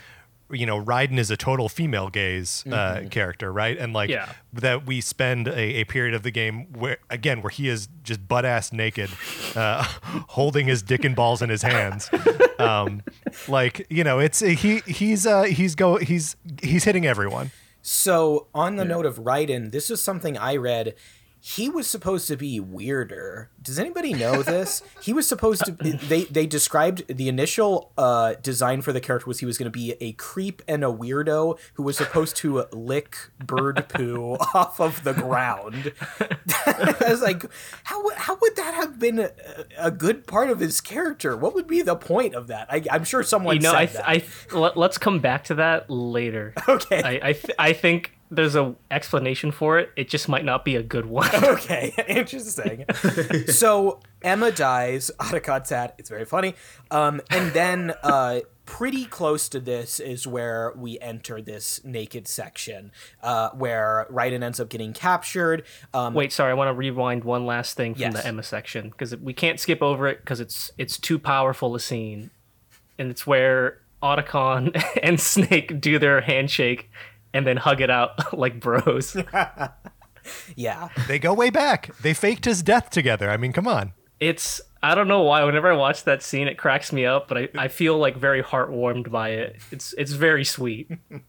you 0.52 0.66
know 0.66 0.84
Raiden 0.84 1.18
is 1.18 1.32
a 1.32 1.38
total 1.38 1.70
female 1.70 2.10
gaze 2.10 2.64
uh, 2.72 3.04
character, 3.10 3.52
right? 3.52 3.78
And 3.78 3.94
like 3.94 4.10
Yeah. 4.10 4.32
that 4.54 4.86
we 4.86 5.02
spend 5.02 5.48
a, 5.48 5.82
a 5.82 5.84
period 5.86 6.14
of 6.14 6.24
the 6.24 6.32
game 6.32 6.72
where 6.74 6.98
again 7.10 7.42
where 7.42 7.50
he 7.50 7.68
is 7.70 7.88
just 8.04 8.28
butt 8.28 8.46
ass 8.46 8.72
naked, 8.74 9.10
uh, 9.56 9.84
holding 10.30 10.68
his 10.68 10.82
dick 10.84 11.04
and 11.06 11.16
balls 11.16 11.42
in 11.42 11.50
his 11.50 11.62
hands. 11.64 12.10
Um, 12.60 13.02
like 13.48 13.86
you 13.90 14.04
know, 14.04 14.20
it's 14.20 14.40
he 14.40 14.82
he's 14.86 15.26
uh, 15.26 15.44
he's 15.44 15.76
go 15.76 15.98
he's 15.98 16.36
he's 16.62 16.84
hitting 16.84 17.06
everyone. 17.06 17.52
So, 17.86 18.48
on 18.54 18.78
the 18.78 18.86
note 18.86 19.06
of 19.06 19.18
Raiden, 19.20 19.72
this 19.72 19.90
is 19.90 20.02
something 20.02 20.38
I 20.38 20.56
read. 20.56 20.96
He 21.46 21.68
was 21.68 21.88
supposed 21.88 22.30
to 22.30 22.38
be 22.38 22.62
weirder. 22.62 23.50
Does 23.62 23.78
anybody 23.78 24.14
know 24.14 24.44
this? 24.44 24.82
he 25.02 25.12
was 25.12 25.28
supposed 25.28 25.66
to. 25.66 25.72
They 25.74 26.24
they 26.24 26.46
described 26.48 27.06
the 27.14 27.28
initial 27.28 27.92
uh, 27.98 28.36
design 28.42 28.82
for 28.82 28.94
the 28.94 29.02
character 29.02 29.28
was 29.28 29.40
he 29.40 29.46
was 29.46 29.58
going 29.58 29.70
to 29.70 29.78
be 29.78 29.96
a 30.00 30.14
creep 30.14 30.62
and 30.70 30.86
a 30.86 30.88
weirdo 30.88 31.60
who 31.74 31.84
was 31.84 31.98
supposed 31.98 32.38
to 32.38 32.64
lick 32.72 33.18
bird 33.46 33.90
poo 33.90 34.36
off 34.54 34.80
of 34.80 35.04
the 35.04 35.12
ground. 35.12 35.92
I 36.66 36.96
was 37.10 37.22
like, 37.22 37.46
how 37.84 38.02
would- 38.06 38.14
how 38.16 38.38
would 38.42 38.56
that 38.56 38.74
have 38.76 38.98
been 38.98 39.20
a, 39.20 39.32
a 39.78 39.92
good 39.92 40.26
part 40.28 40.50
of 40.50 40.62
his 40.62 40.80
character? 40.80 41.36
What 41.36 41.54
would 41.56 41.68
be 41.68 41.82
the 41.82 41.98
point 41.98 42.36
of 42.36 42.48
that? 42.48 42.68
I, 42.72 42.84
I'm 42.90 43.04
sure 43.04 43.22
someone 43.22 43.56
you 43.58 43.62
know, 43.64 43.72
said 43.74 44.02
I, 44.06 44.20
that. 44.20 44.54
I 44.54 44.58
let, 44.58 44.78
let's 44.78 44.98
come 44.98 45.20
back 45.20 45.44
to 45.46 45.56
that 45.56 45.90
later. 45.90 46.54
Okay. 46.70 47.02
I 47.04 47.30
I, 47.30 47.34
th- 47.34 47.56
I 47.60 47.74
think 47.74 48.14
there's 48.36 48.56
a 48.56 48.76
explanation 48.92 49.52
for 49.52 49.78
it. 49.80 49.92
It 49.96 50.10
just 50.10 50.28
might 50.28 50.46
not 50.46 50.66
be 50.66 50.76
a 50.76 50.84
good 50.84 51.06
one. 51.06 51.30
okay, 51.44 51.94
interesting. 52.08 52.86
so 53.48 54.00
Emma 54.22 54.52
dies. 54.52 55.12
Otacon's 55.20 55.70
sad. 55.70 55.94
It's 55.98 56.10
very 56.10 56.26
funny. 56.26 56.56
Um, 56.92 57.22
and 57.30 57.52
then 57.54 57.94
uh, 58.04 58.42
pretty 58.66 59.06
close 59.06 59.50
to 59.50 59.60
this 59.60 60.00
is 60.00 60.26
where 60.26 60.74
we 60.76 61.00
enter 61.00 61.42
this 61.42 61.84
naked 61.84 62.28
section, 62.28 62.92
uh, 63.22 63.50
where 63.52 64.08
Raiden 64.12 64.44
ends 64.44 64.60
up 64.60 64.70
getting 64.70 64.94
captured. 64.94 65.64
Um, 65.94 66.14
Wait, 66.14 66.32
sorry. 66.32 66.52
I 66.52 66.54
want 66.56 66.70
to 66.70 66.74
rewind 66.74 67.24
one 67.24 67.46
last 67.46 67.76
thing 67.78 67.94
from 67.94 68.02
Yes. 68.02 68.14
the 68.14 68.26
Emma 68.28 68.44
section 68.44 68.90
because 68.90 69.16
we 69.18 69.34
can't 69.34 69.60
skip 69.60 69.82
over 69.82 70.08
it 70.08 70.22
because 70.22 70.40
it's 70.40 70.72
it's 70.78 70.98
too 70.98 71.20
powerful 71.20 71.76
a 71.76 71.80
scene, 71.80 72.32
and 72.98 73.10
it's 73.12 73.28
where 73.28 73.80
Otacon 74.02 74.82
and 75.04 75.20
Snake 75.20 75.80
do 75.80 76.00
their 76.00 76.22
handshake 76.22 76.90
and 77.34 77.46
then 77.48 77.58
hug 77.58 77.82
it 77.82 77.90
out 77.90 78.38
like 78.38 78.60
bros. 78.60 79.16
yeah. 80.56 80.90
They 81.08 81.20
go 81.20 81.34
way 81.34 81.50
back. 81.50 81.96
They 82.02 82.14
faked 82.14 82.46
his 82.46 82.62
death 82.64 82.90
together. 82.90 83.30
I 83.30 83.38
mean, 83.38 83.54
come 83.54 83.68
on. 83.68 83.94
it's 84.20 84.62
I 84.82 84.96
don't 84.96 85.08
know 85.08 85.22
why. 85.22 85.44
Whenever 85.46 85.72
I 85.72 85.76
watch 85.76 86.04
that 86.04 86.22
scene, 86.22 86.48
it 86.48 86.58
cracks 86.58 86.92
me 86.92 87.06
up, 87.06 87.28
but 87.30 87.38
I, 87.38 87.48
I 87.58 87.68
feel 87.70 87.98
like 87.98 88.18
very 88.18 88.44
heartwarmed 88.44 89.10
by 89.10 89.30
it. 89.30 89.56
It's 89.72 89.94
it's 89.98 90.12
very 90.14 90.44
sweet. 90.46 90.92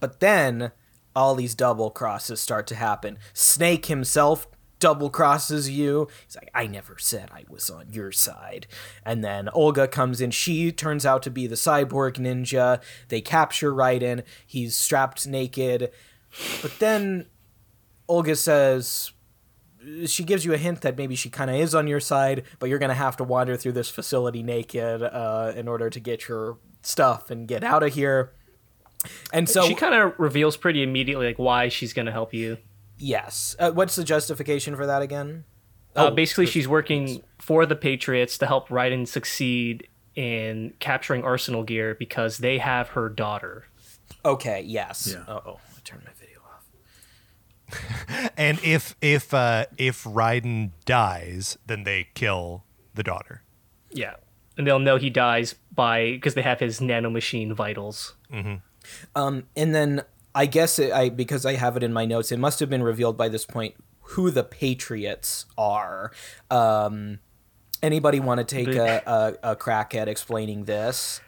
But 0.00 0.18
then 0.18 0.72
all 1.14 1.36
these 1.36 1.54
double 1.54 1.90
crosses 1.92 2.40
start 2.40 2.66
to 2.66 2.74
happen. 2.74 3.18
Snake 3.32 3.86
himself 3.86 4.48
double 4.82 5.10
crosses 5.10 5.70
you. 5.70 6.08
He's 6.26 6.34
like, 6.34 6.50
I 6.52 6.66
never 6.66 6.98
said 6.98 7.30
I 7.32 7.44
was 7.48 7.70
on 7.70 7.92
your 7.92 8.10
side. 8.10 8.66
And 9.06 9.22
then 9.22 9.48
Olga 9.50 9.86
comes 9.86 10.20
in. 10.20 10.32
She 10.32 10.72
turns 10.72 11.06
out 11.06 11.22
to 11.22 11.30
be 11.30 11.46
the 11.46 11.54
cyborg 11.54 12.14
ninja. 12.14 12.82
They 13.06 13.20
capture 13.20 13.72
Raiden. 13.72 14.24
He's 14.44 14.76
strapped 14.76 15.24
naked. 15.24 15.92
But 16.60 16.80
then 16.80 17.26
Olga 18.08 18.34
says, 18.34 19.12
she 20.06 20.24
gives 20.24 20.44
you 20.44 20.52
a 20.52 20.58
hint 20.58 20.80
that 20.80 20.96
maybe 20.96 21.14
she 21.14 21.30
kind 21.30 21.48
of 21.48 21.56
is 21.56 21.76
on 21.76 21.86
your 21.86 22.00
side, 22.00 22.42
but 22.58 22.68
you're 22.68 22.80
going 22.80 22.88
to 22.88 22.94
have 22.94 23.16
to 23.18 23.24
wander 23.24 23.56
through 23.56 23.72
this 23.72 23.88
facility 23.88 24.42
naked 24.42 25.00
uh, 25.00 25.52
in 25.54 25.68
order 25.68 25.90
to 25.90 26.00
get 26.00 26.26
your 26.26 26.58
stuff 26.82 27.30
and 27.30 27.46
get 27.46 27.62
out 27.62 27.84
of 27.84 27.94
here. 27.94 28.32
And 29.32 29.48
so 29.48 29.64
she 29.64 29.76
kind 29.76 29.94
of 29.94 30.14
reveals 30.18 30.56
pretty 30.56 30.82
immediately 30.82 31.26
like 31.26 31.38
why 31.38 31.68
she's 31.68 31.92
going 31.92 32.06
to 32.06 32.12
help 32.12 32.34
you. 32.34 32.58
Yes. 33.02 33.56
Uh, 33.58 33.72
what's 33.72 33.96
the 33.96 34.04
justification 34.04 34.76
for 34.76 34.86
that 34.86 35.02
again? 35.02 35.44
Uh, 35.96 36.06
Oh, 36.06 36.10
basically, 36.14 36.46
she's 36.46 36.68
working 36.68 37.22
for 37.38 37.66
the 37.66 37.74
Patriots 37.76 38.38
to 38.38 38.46
help 38.46 38.68
Raiden 38.68 39.06
succeed 39.08 39.88
in 40.14 40.72
capturing 40.78 41.24
Arsenal 41.24 41.64
gear 41.64 41.94
because 41.98 42.38
they 42.38 42.58
have 42.58 42.88
her 42.90 43.08
daughter. 43.08 43.64
Okay. 44.24 44.62
Yes. 44.64 45.12
Yeah. 45.12 45.24
Oh, 45.28 45.58
I 45.76 45.80
turned 45.84 46.02
my 46.04 46.12
video 46.18 46.38
off. 46.46 48.32
And 48.36 48.58
if 48.62 48.94
if 49.00 49.34
uh, 49.34 49.66
if 49.78 50.04
Raiden 50.04 50.70
dies, 50.84 51.58
then 51.66 51.84
they 51.84 52.08
kill 52.14 52.64
the 52.94 53.02
daughter. 53.02 53.42
Yeah, 53.90 54.14
and 54.56 54.66
they'll 54.66 54.78
know 54.78 54.96
he 54.96 55.10
dies 55.10 55.54
by 55.74 56.12
because 56.12 56.34
they 56.34 56.42
have 56.42 56.60
his 56.60 56.80
nanomachine 56.80 57.52
vitals. 57.52 58.14
Um, 59.14 59.44
and 59.56 59.74
then 59.74 60.02
I 60.34 60.46
guess 60.46 60.78
it, 60.78 60.92
I 60.92 61.08
because 61.10 61.44
I 61.44 61.54
have 61.54 61.76
it 61.76 61.82
in 61.82 61.92
my 61.92 62.04
notes, 62.04 62.32
it 62.32 62.38
must 62.38 62.60
have 62.60 62.70
been 62.70 62.82
revealed 62.82 63.16
by 63.16 63.28
this 63.28 63.44
point 63.44 63.74
who 64.00 64.30
the 64.30 64.44
Patriots 64.44 65.46
are. 65.58 66.12
Um, 66.50 67.18
anybody 67.82 68.20
want 68.20 68.38
to 68.38 68.44
take 68.44 68.68
a, 68.74 69.02
a, 69.42 69.50
a 69.52 69.56
crack 69.56 69.94
at 69.94 70.08
explaining 70.08 70.64
this? 70.64 71.20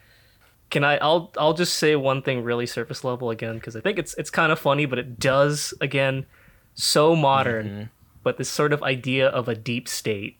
Can 0.71 0.83
I? 0.83 0.97
I'll 0.97 1.31
I'll 1.37 1.53
just 1.53 1.75
say 1.75 1.95
one 1.95 2.21
thing 2.21 2.43
really 2.43 2.65
surface 2.65 3.03
level 3.03 3.29
again 3.29 3.55
because 3.55 3.75
I 3.75 3.81
think 3.81 3.99
it's 3.99 4.15
it's 4.15 4.29
kind 4.31 4.51
of 4.51 4.59
funny, 4.59 4.85
but 4.85 4.97
it 4.97 5.19
does 5.19 5.73
again 5.79 6.25
so 6.73 7.15
modern. 7.15 7.91
But 8.23 8.37
this 8.37 8.49
sort 8.49 8.73
of 8.73 8.81
idea 8.81 9.27
of 9.27 9.47
a 9.47 9.53
deep 9.55 9.87
state 9.87 10.37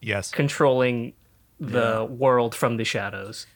Yes. 0.00 0.30
controlling 0.30 1.12
the 1.60 2.06
world 2.08 2.54
from 2.54 2.78
the 2.78 2.84
shadows. 2.84 3.46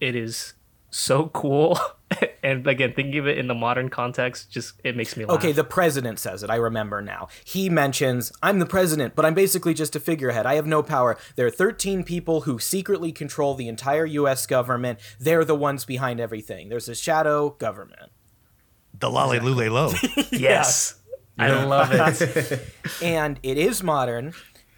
It 0.00 0.14
is 0.14 0.52
so 0.90 1.28
cool. 1.28 1.78
and 2.42 2.66
again, 2.66 2.92
thinking 2.94 3.18
of 3.18 3.26
it 3.26 3.38
in 3.38 3.46
the 3.46 3.54
modern 3.54 3.88
context, 3.88 4.50
just 4.50 4.80
it 4.84 4.96
makes 4.96 5.16
me 5.16 5.24
laugh. 5.24 5.38
Okay, 5.38 5.52
the 5.52 5.64
president 5.64 6.18
says 6.18 6.42
it. 6.42 6.50
I 6.50 6.56
remember 6.56 7.00
now. 7.00 7.28
He 7.44 7.68
mentions, 7.68 8.32
I'm 8.42 8.58
the 8.58 8.66
president, 8.66 9.14
but 9.14 9.24
I'm 9.24 9.34
basically 9.34 9.74
just 9.74 9.96
a 9.96 10.00
figurehead. 10.00 10.46
I 10.46 10.54
have 10.54 10.66
no 10.66 10.82
power. 10.82 11.16
There 11.36 11.46
are 11.46 11.50
13 11.50 12.04
people 12.04 12.42
who 12.42 12.58
secretly 12.58 13.12
control 13.12 13.54
the 13.54 13.68
entire 13.68 14.06
US 14.06 14.46
government. 14.46 14.98
They're 15.18 15.44
the 15.44 15.54
ones 15.54 15.84
behind 15.84 16.20
everything. 16.20 16.68
There's 16.68 16.88
a 16.88 16.94
shadow 16.94 17.50
government. 17.50 18.10
The 18.98 19.10
La-Li-Lu-Le-Lo. 19.10 19.92
yes. 20.30 21.00
I 21.38 21.64
love 21.64 21.90
it. 21.92 22.68
and 23.02 23.40
it 23.42 23.58
is 23.58 23.82
modern. 23.82 24.34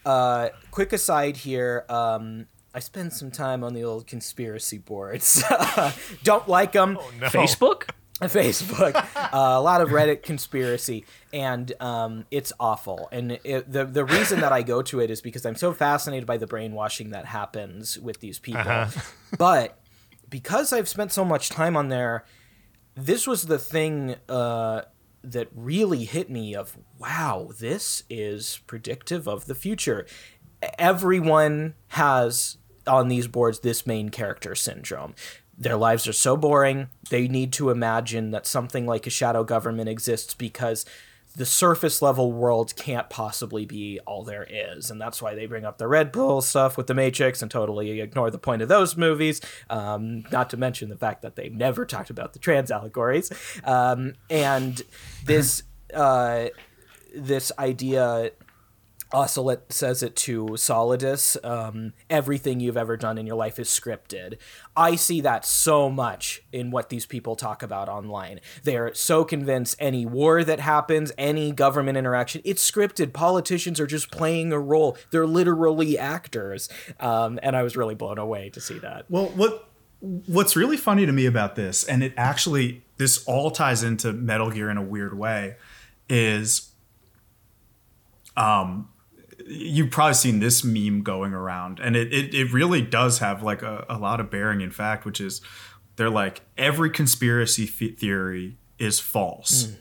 Uh, 0.07 0.51
quick 0.71 0.93
aside 0.93 1.37
here. 1.39 1.85
Um, 1.89 2.47
I 2.75 2.81
spend 2.81 3.13
some 3.13 3.31
time 3.31 3.63
on 3.63 3.73
the 3.73 3.85
old 3.85 4.09
conspiracy 4.09 4.79
boards. 4.79 5.45
Don't 6.25 6.49
like 6.49 6.73
them. 6.73 6.95
No. 7.21 7.29
Facebook? 7.29 7.89
Facebook, 8.23 8.95
uh, 9.17 9.29
a 9.33 9.61
lot 9.61 9.81
of 9.81 9.91
Reddit 9.91 10.23
conspiracy, 10.23 11.05
and 11.33 11.73
um, 11.81 12.27
it's 12.31 12.53
awful. 12.61 13.09
And 13.11 13.33
it, 13.43 13.71
the 13.71 13.85
the 13.85 14.05
reason 14.05 14.41
that 14.41 14.53
I 14.53 14.63
go 14.63 14.83
to 14.83 15.01
it 15.01 15.11
is 15.11 15.21
because 15.21 15.45
I'm 15.45 15.57
so 15.57 15.73
fascinated 15.73 16.25
by 16.25 16.37
the 16.37 16.47
brainwashing 16.47 17.11
that 17.11 17.27
happens 17.27 17.99
with 17.99 18.21
these 18.21 18.39
people. 18.39 18.87
But 19.37 19.79
because 20.31 20.73
I've 20.73 20.89
spent 20.89 21.11
so 21.13 21.25
much 21.25 21.49
time 21.49 21.77
on 21.77 21.89
there, 21.89 22.25
this 22.95 23.27
was 23.27 23.47
the 23.47 23.59
thing 23.59 24.15
uh, 24.29 24.83
that 25.25 25.49
really 25.53 26.05
hit 26.05 26.31
me. 26.31 26.55
Of 26.55 26.79
wow, 26.99 27.51
this 27.59 28.05
is 28.09 28.61
predictive 28.69 29.27
of 29.27 29.47
the 29.47 29.57
future. 29.57 30.07
Everyone 30.79 31.75
has 31.89 32.59
on 32.87 33.09
these 33.09 33.27
boards 33.27 33.61
this 33.61 33.87
main 33.87 34.09
character 34.09 34.55
syndrome. 34.55 35.15
Their 35.57 35.77
lives 35.77 36.09
are 36.09 36.13
so 36.13 36.37
boring. 36.37 36.89
They 37.11 37.29
need 37.29 37.53
to 37.55 37.71
imagine 37.71 38.33
that 38.33 38.47
something 38.47 38.87
like 38.87 39.07
a 39.07 39.11
shadow 39.11 39.45
government 39.45 39.89
exists 39.89 40.35
because 40.35 40.85
the 41.37 41.47
surface 41.47 42.01
level 42.01 42.33
world 42.33 42.77
can't 42.77 43.11
possibly 43.11 43.67
be 43.67 43.99
all 44.07 44.23
there 44.23 44.47
is. 44.49 44.91
And 44.91 45.01
that's 45.01 45.21
why 45.21 45.35
they 45.35 45.47
bring 45.47 45.65
up 45.65 45.79
the 45.79 45.89
red 45.89 46.13
pill 46.13 46.41
stuff 46.41 46.77
with 46.77 46.87
the 46.87 46.95
Matrix 46.95 47.43
and 47.43 47.51
totally 47.51 48.01
ignore 48.01 48.31
the 48.31 48.39
point 48.39 48.63
of 48.63 48.69
those 48.69 48.97
movies. 48.97 49.41
Um, 49.69 50.25
not 50.31 50.51
to 50.51 50.57
mention 50.57 50.91
the 50.91 50.97
fact 50.97 51.23
that 51.23 51.35
they've 51.35 51.53
never 51.53 51.85
talked 51.85 52.11
about 52.11 52.35
the 52.35 52.39
trans 52.39 52.71
allegories. 52.71 53.33
Um, 53.65 54.15
and 54.31 54.81
this, 55.25 55.65
uh, 55.93 56.47
this 57.15 57.51
idea 57.59 58.31
Ocelot 59.15 59.73
says 59.73 60.03
it 60.03 60.17
to 60.17 60.47
Solidus. 60.57 61.37
Um, 61.45 61.93
everything 62.11 62.59
you've 62.59 62.77
ever 62.77 62.97
done 62.97 63.17
in 63.17 63.27
your 63.27 63.37
life 63.37 63.59
is 63.59 63.69
scripted. 63.69 64.39
I 64.77 64.97
see 64.97 65.21
that 65.21 65.47
so 65.47 65.89
much 65.89 66.43
in 66.53 66.71
what 66.73 66.89
these 66.89 67.07
people 67.07 67.37
talk 67.37 67.63
about 67.63 67.89
online. 67.89 68.41
They're 68.65 68.93
so 68.93 69.25
convinced 69.25 69.77
any 69.79 70.05
war 70.05 70.43
that 70.43 70.59
happens, 70.61 71.13
any 71.17 71.53
government 71.53 71.97
interaction, 71.97 72.43
it's 72.45 72.69
scripted. 72.69 73.13
Politicians 73.13 73.79
are 73.79 73.87
just 73.87 74.11
playing 74.11 74.53
a 74.53 74.59
role. 74.59 74.99
They're 75.13 75.27
literally 75.27 75.97
actors. 75.97 76.69
Um, 76.99 77.39
and 77.43 77.57
I 77.57 77.63
was 77.63 77.77
really 77.77 77.95
blown 77.95 78.19
away 78.19 78.51
to 78.51 78.61
see 78.61 78.79
that. 78.81 79.07
Well, 79.09 79.27
what 79.29 79.69
what's 80.27 80.55
really 80.55 80.77
funny 80.77 81.07
to 81.07 81.13
me 81.13 81.25
about 81.25 81.55
this, 81.55 81.85
and 81.85 82.03
it 82.03 82.13
actually 82.17 82.83
this 82.97 83.25
all 83.25 83.51
ties 83.51 83.83
into 83.83 84.13
Metal 84.13 84.51
Gear 84.51 84.71
in 84.71 84.77
a 84.77 84.83
weird 84.83 85.17
way, 85.17 85.57
is 86.09 86.73
um 88.37 88.89
you've 89.47 89.91
probably 89.91 90.15
seen 90.15 90.41
this 90.41 90.65
meme 90.65 91.03
going 91.03 91.33
around, 91.33 91.81
and 91.81 91.97
it 91.97 92.13
it, 92.13 92.35
it 92.35 92.53
really 92.53 92.83
does 92.83 93.19
have 93.19 93.43
like 93.43 93.63
a, 93.63 93.85
a 93.89 93.99
lot 93.99 94.21
of 94.21 94.31
bearing 94.31 94.61
in 94.61 94.71
fact, 94.71 95.05
which 95.05 95.21
is 95.21 95.41
they're 95.97 96.11
like 96.11 96.43
every 96.57 96.91
conspiracy 96.91 97.65
f- 97.65 97.99
theory 97.99 98.57
is 98.79 99.01
false. 99.01 99.73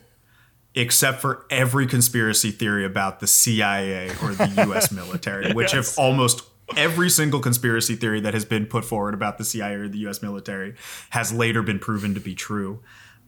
Except 0.76 1.20
for 1.20 1.46
every 1.50 1.86
conspiracy 1.86 2.50
theory 2.50 2.84
about 2.84 3.20
the 3.20 3.28
CIA 3.28 4.10
or 4.20 4.34
the 4.34 4.66
US 4.68 4.90
military, 4.92 5.52
which 5.52 5.70
have 5.70 5.88
almost 5.96 6.42
every 6.76 7.10
single 7.10 7.38
conspiracy 7.38 7.94
theory 7.94 8.20
that 8.20 8.34
has 8.34 8.44
been 8.44 8.66
put 8.66 8.84
forward 8.84 9.14
about 9.14 9.38
the 9.38 9.44
CIA 9.44 9.74
or 9.74 9.88
the 9.88 9.98
US 10.08 10.20
military 10.20 10.74
has 11.10 11.32
later 11.32 11.62
been 11.62 11.78
proven 11.78 12.12
to 12.14 12.20
be 12.20 12.34
true. 12.34 12.80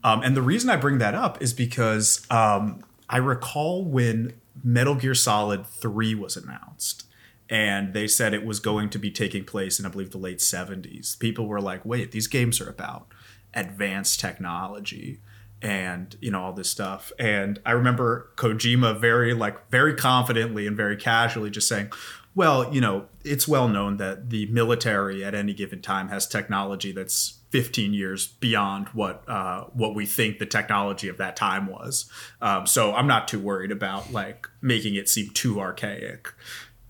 Um, 0.03 0.21
and 0.23 0.35
the 0.35 0.41
reason 0.41 0.69
I 0.69 0.75
bring 0.75 0.97
that 0.97 1.15
up 1.15 1.41
is 1.41 1.53
because 1.53 2.25
um, 2.29 2.83
I 3.09 3.17
recall 3.17 3.85
when 3.85 4.33
Metal 4.63 4.95
Gear 4.95 5.15
Solid 5.15 5.65
3 5.65 6.15
was 6.15 6.37
announced 6.37 7.05
and 7.49 7.93
they 7.93 8.07
said 8.07 8.33
it 8.33 8.45
was 8.45 8.59
going 8.59 8.89
to 8.89 8.99
be 8.99 9.09
taking 9.09 9.45
place 9.45 9.79
in, 9.79 9.85
I 9.85 9.89
believe, 9.89 10.11
the 10.11 10.17
late 10.17 10.39
70s. 10.39 11.17
People 11.17 11.47
were 11.47 11.61
like, 11.61 11.85
wait, 11.85 12.11
these 12.11 12.27
games 12.27 12.59
are 12.59 12.69
about 12.69 13.07
advanced 13.53 14.19
technology 14.19 15.19
and 15.61 16.15
you 16.21 16.29
know 16.29 16.43
all 16.43 16.53
this 16.53 16.69
stuff 16.69 17.11
and 17.17 17.59
i 17.65 17.71
remember 17.71 18.29
kojima 18.35 18.99
very 18.99 19.33
like 19.33 19.67
very 19.71 19.95
confidently 19.95 20.67
and 20.67 20.77
very 20.77 20.95
casually 20.95 21.49
just 21.49 21.67
saying 21.67 21.91
well 22.35 22.71
you 22.71 22.79
know 22.79 23.07
it's 23.23 23.47
well 23.47 23.67
known 23.67 23.97
that 23.97 24.29
the 24.29 24.45
military 24.47 25.25
at 25.25 25.33
any 25.33 25.53
given 25.53 25.81
time 25.81 26.09
has 26.09 26.27
technology 26.27 26.91
that's 26.91 27.36
15 27.51 27.93
years 27.93 28.27
beyond 28.27 28.87
what 28.89 29.23
uh, 29.27 29.65
what 29.73 29.95
we 29.95 30.05
think 30.05 30.39
the 30.39 30.45
technology 30.45 31.07
of 31.07 31.17
that 31.17 31.35
time 31.35 31.67
was 31.67 32.09
um, 32.41 32.65
so 32.65 32.93
i'm 32.93 33.07
not 33.07 33.27
too 33.27 33.39
worried 33.39 33.71
about 33.71 34.11
like 34.11 34.47
making 34.61 34.95
it 34.95 35.07
seem 35.07 35.29
too 35.29 35.59
archaic 35.59 36.33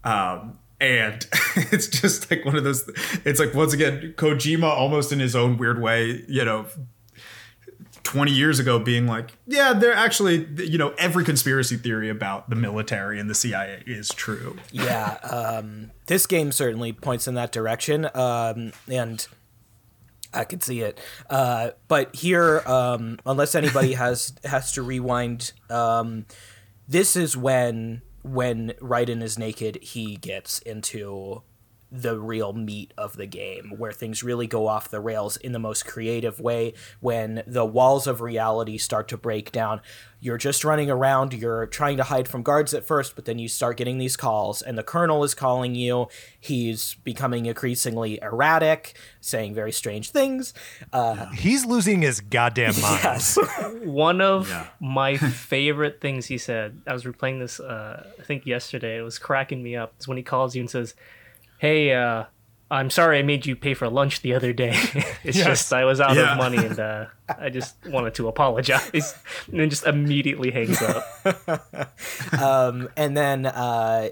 um, 0.04 0.58
and 0.80 1.28
it's 1.56 1.88
just 1.88 2.30
like 2.32 2.46
one 2.46 2.56
of 2.56 2.64
those 2.64 2.90
it's 3.26 3.40
like 3.40 3.54
once 3.54 3.74
again 3.74 4.14
kojima 4.18 4.64
almost 4.64 5.12
in 5.12 5.20
his 5.20 5.36
own 5.36 5.58
weird 5.58 5.82
way 5.82 6.24
you 6.28 6.44
know 6.44 6.66
20 8.08 8.32
years 8.32 8.58
ago 8.58 8.80
being 8.80 9.06
like, 9.06 9.34
yeah, 9.48 9.74
they're 9.74 9.94
actually, 9.94 10.48
you 10.64 10.78
know, 10.78 10.94
every 10.98 11.26
conspiracy 11.26 11.76
theory 11.76 12.08
about 12.08 12.50
the 12.50 12.56
military 12.56 13.20
and 13.20 13.30
the 13.30 13.36
CIA 13.36 13.84
is 13.86 14.08
true. 14.08 14.56
yeah, 14.72 15.16
um, 15.30 15.92
this 16.06 16.26
game 16.26 16.54
certainly 16.54 16.94
points 16.94 17.28
in 17.28 17.36
that 17.36 17.52
direction, 17.52 18.10
um, 18.14 18.72
and 18.90 19.28
I 20.38 20.44
could 20.44 20.64
see 20.64 20.82
it. 20.82 21.00
Uh, 21.30 21.72
but 21.88 22.16
here, 22.16 22.60
um, 22.66 23.20
unless 23.26 23.56
anybody 23.56 23.94
has 23.94 24.34
has 24.44 24.72
to 24.74 24.82
rewind, 24.82 25.54
um, 25.70 26.26
this 26.88 27.16
is 27.16 27.36
when 27.36 28.02
when 28.24 28.74
Raiden 28.82 29.22
is 29.22 29.38
naked, 29.40 29.78
he 29.82 30.18
gets 30.18 30.60
into 30.60 31.44
the 31.92 32.20
real 32.20 32.52
meat 32.54 32.94
of 32.98 33.16
the 33.16 33.26
game, 33.26 33.74
where 33.78 33.92
things 33.94 34.22
really 34.24 34.48
go 34.48 34.68
off 34.68 34.90
the 34.90 35.00
rails 35.00 35.38
in 35.38 35.52
the 35.54 35.60
most 35.60 35.86
creative 35.88 36.40
way, 36.40 36.74
when 37.00 37.44
the 37.48 37.66
walls 37.66 38.08
of 38.08 38.20
reality 38.22 38.78
start 38.78 39.08
to 39.08 39.18
break 39.18 39.52
down. 39.52 39.80
You're 40.20 40.40
just 40.40 40.64
running 40.66 40.90
around, 40.90 41.34
you're 41.34 41.68
trying 41.68 41.98
to 41.98 42.04
hide 42.04 42.28
from 42.28 42.42
guards 42.42 42.74
at 42.74 42.84
first, 42.86 43.16
but 43.16 43.26
then 43.26 43.38
you 43.38 43.48
start 43.48 43.78
getting 43.78 44.00
these 44.00 44.18
calls, 44.18 44.62
and 44.64 44.76
the 44.78 44.84
colonel 44.84 45.24
is 45.24 45.34
calling 45.36 45.76
you. 45.76 46.08
He's 46.40 46.96
becoming 47.04 47.46
increasingly 47.46 48.20
erratic, 48.22 48.98
saying 49.22 49.54
very 49.54 49.72
strange 49.72 50.10
things. 50.10 50.54
Uh, 50.92 51.28
He's 51.32 51.66
losing 51.66 52.02
his 52.02 52.20
goddamn 52.20 52.74
mind. 52.82 53.00
yes. 53.04 53.38
One 53.84 54.20
of 54.22 54.50
Yeah. 54.50 54.68
my 54.80 55.18
favorite 55.18 56.02
things 56.02 56.26
he 56.26 56.40
said, 56.40 56.82
I 56.88 56.94
was 56.94 57.04
replaying 57.04 57.40
this, 57.40 57.60
uh, 57.60 58.10
I 58.20 58.24
think 58.24 58.46
yesterday, 58.48 58.98
it 58.98 59.04
was 59.04 59.20
cracking 59.20 59.62
me 59.62 59.76
up, 59.76 59.94
is 60.00 60.08
when 60.08 60.18
he 60.18 60.24
calls 60.24 60.56
you 60.56 60.62
and 60.62 60.70
says, 60.70 60.96
Hey, 61.58 61.94
uh, 61.94 62.26
I'm 62.70 62.90
sorry 62.90 63.20
I 63.20 63.22
made 63.24 63.46
you 63.46 63.56
pay 63.56 63.74
for 63.74 63.90
lunch 63.90 64.22
the 64.22 64.34
other 64.34 64.52
day. 64.54 64.72
it's 65.24 65.38
Yes. 65.38 65.46
just 65.46 65.74
I 65.74 65.86
was 65.86 66.00
out 66.02 66.16
Yeah. 66.16 66.34
of 66.34 66.38
money 66.38 66.58
and 66.58 66.80
uh, 66.80 67.06
I 67.30 67.50
just 67.50 67.76
wanted 67.88 68.14
to 68.16 68.28
apologize. 68.28 69.14
And 69.52 69.60
then 69.60 69.70
just 69.70 69.86
immediately 69.88 70.52
hangs 70.52 70.82
up. 70.82 71.92
um, 72.42 72.90
and 72.98 73.16
then 73.16 73.46
uh, 73.46 74.10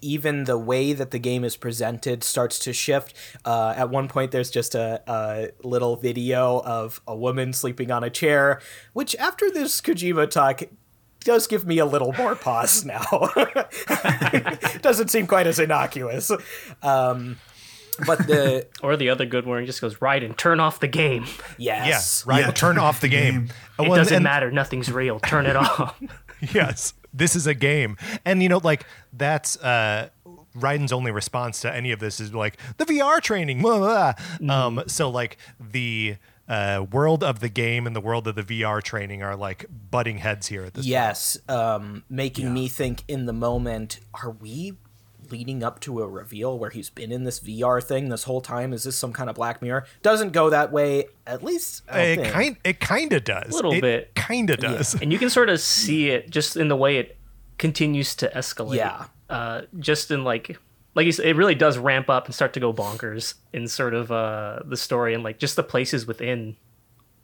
even 0.00 0.44
the 0.44 0.56
way 0.58 0.92
that 0.94 1.10
the 1.10 1.18
game 1.18 1.44
is 1.44 1.56
presented 1.56 2.24
starts 2.24 2.58
to 2.60 2.72
shift. 2.72 3.14
Uh, 3.44 3.74
at 3.76 3.90
one 3.90 4.08
point, 4.08 4.30
there's 4.30 4.50
just 4.50 4.74
a, 4.74 5.02
a 5.06 5.50
little 5.66 5.96
video 5.96 6.60
of 6.64 7.00
a 7.06 7.14
woman 7.16 7.52
sleeping 7.52 7.90
on 7.90 8.02
a 8.02 8.10
chair, 8.10 8.60
which 8.94 9.14
after 9.16 9.50
this 9.50 9.80
Kojima 9.80 10.30
talk 10.30 10.62
does 11.24 11.46
give 11.46 11.66
me 11.66 11.78
a 11.78 11.86
little 11.86 12.12
more 12.12 12.34
pause 12.34 12.84
now. 12.84 13.02
Doesn't 14.82 15.08
seem 15.08 15.26
quite 15.26 15.46
as 15.46 15.58
innocuous. 15.58 16.30
Um, 16.82 17.38
but 18.06 18.18
the 18.26 18.66
Or 18.82 18.96
the 18.96 19.10
other 19.10 19.26
good 19.26 19.46
one, 19.46 19.60
he 19.60 19.66
just 19.66 19.80
goes, 19.80 20.00
Right, 20.00 20.22
and 20.22 20.36
turn 20.36 20.60
off 20.60 20.80
the 20.80 20.88
game. 20.88 21.24
Yeah, 21.58 21.86
yes, 21.86 22.26
right. 22.26 22.40
Yeah, 22.40 22.50
turn 22.50 22.78
off 22.78 23.00
the 23.00 23.08
game. 23.08 23.48
It 23.78 23.82
Well, 23.88 23.96
doesn't 23.96 24.14
and- 24.14 24.24
matter. 24.24 24.50
Nothing's 24.50 24.90
real. 24.90 25.20
Turn 25.20 25.46
it 25.46 25.56
off. 25.56 26.00
yes 26.52 26.94
this 27.14 27.36
is 27.36 27.46
a 27.46 27.54
game 27.54 27.96
and 28.24 28.42
you 28.42 28.48
know 28.48 28.58
like 28.64 28.84
that's 29.12 29.56
uh 29.58 30.08
Raiden's 30.56 30.90
only 30.92 31.12
response 31.12 31.60
to 31.60 31.72
any 31.72 31.92
of 31.92 32.00
this 32.00 32.18
is 32.18 32.34
like 32.34 32.56
the 32.78 32.84
VR 32.84 33.20
training 33.20 33.62
blah, 33.62 33.78
blah, 33.78 34.14
blah. 34.40 34.66
um 34.66 34.82
so 34.88 35.08
like 35.08 35.36
the 35.60 36.16
uh 36.48 36.84
world 36.90 37.22
of 37.22 37.40
the 37.40 37.48
game 37.48 37.86
and 37.86 37.94
the 37.94 38.00
world 38.00 38.26
of 38.26 38.34
the 38.34 38.42
VR 38.42 38.82
training 38.82 39.22
are 39.22 39.36
like 39.36 39.66
butting 39.90 40.18
heads 40.18 40.48
here 40.48 40.64
at 40.64 40.74
this 40.74 40.86
Yes, 40.86 41.38
um, 41.48 42.02
making 42.10 42.52
me 42.52 42.68
think 42.68 43.04
in 43.08 43.26
the 43.26 43.32
moment, 43.32 44.00
are 44.14 44.30
we 44.30 44.74
leading 45.30 45.62
up 45.62 45.80
to 45.80 46.02
a 46.02 46.06
reveal 46.06 46.58
where 46.58 46.68
he's 46.70 46.90
been 46.90 47.10
in 47.10 47.24
this 47.24 47.40
VR 47.40 47.82
thing 47.82 48.08
this 48.10 48.24
whole 48.24 48.40
time? 48.42 48.72
Is 48.72 48.82
this 48.84 48.96
some 48.96 49.12
kind 49.14 49.30
of 49.30 49.36
Black 49.36 49.62
Mirror? 49.62 49.86
Doesn't 50.02 50.32
go 50.32 50.50
that 50.50 50.72
way, 50.72 51.06
at 51.26 51.42
least. 51.42 51.82
I 51.88 51.94
don't 51.96 52.04
it 52.06 52.16
think. 52.16 52.32
kind 52.32 52.56
it 52.64 52.80
kind 52.80 53.12
of 53.12 53.24
does 53.24 53.50
a 53.52 53.54
Little 53.54 53.72
It 53.72 53.80
bit. 53.80 54.14
kind 54.14 54.50
of 54.50 54.58
does 54.58 54.94
and 55.00 55.12
you 55.12 55.18
can 55.18 55.30
sort 55.30 55.48
of 55.48 55.60
see 55.60 56.10
it 56.10 56.28
just 56.28 56.56
in 56.56 56.68
the 56.68 56.76
way 56.76 56.96
it 56.98 57.16
continues 57.58 58.14
to 58.16 58.28
escalate. 58.30 58.76
Yeah. 58.76 59.04
Uh, 59.30 59.62
just 59.78 60.10
in 60.10 60.24
like, 60.24 60.58
like 60.94 61.06
you 61.06 61.12
said, 61.12 61.26
it 61.26 61.36
really 61.36 61.54
does 61.54 61.78
ramp 61.78 62.10
up 62.10 62.26
and 62.26 62.34
start 62.34 62.52
to 62.54 62.60
go 62.60 62.72
bonkers 62.72 63.34
in 63.52 63.66
sort 63.68 63.94
of 63.94 64.10
uh, 64.12 64.60
the 64.64 64.76
story 64.76 65.14
and 65.14 65.22
like 65.22 65.38
just 65.38 65.56
the 65.56 65.62
places 65.62 66.06
within 66.06 66.56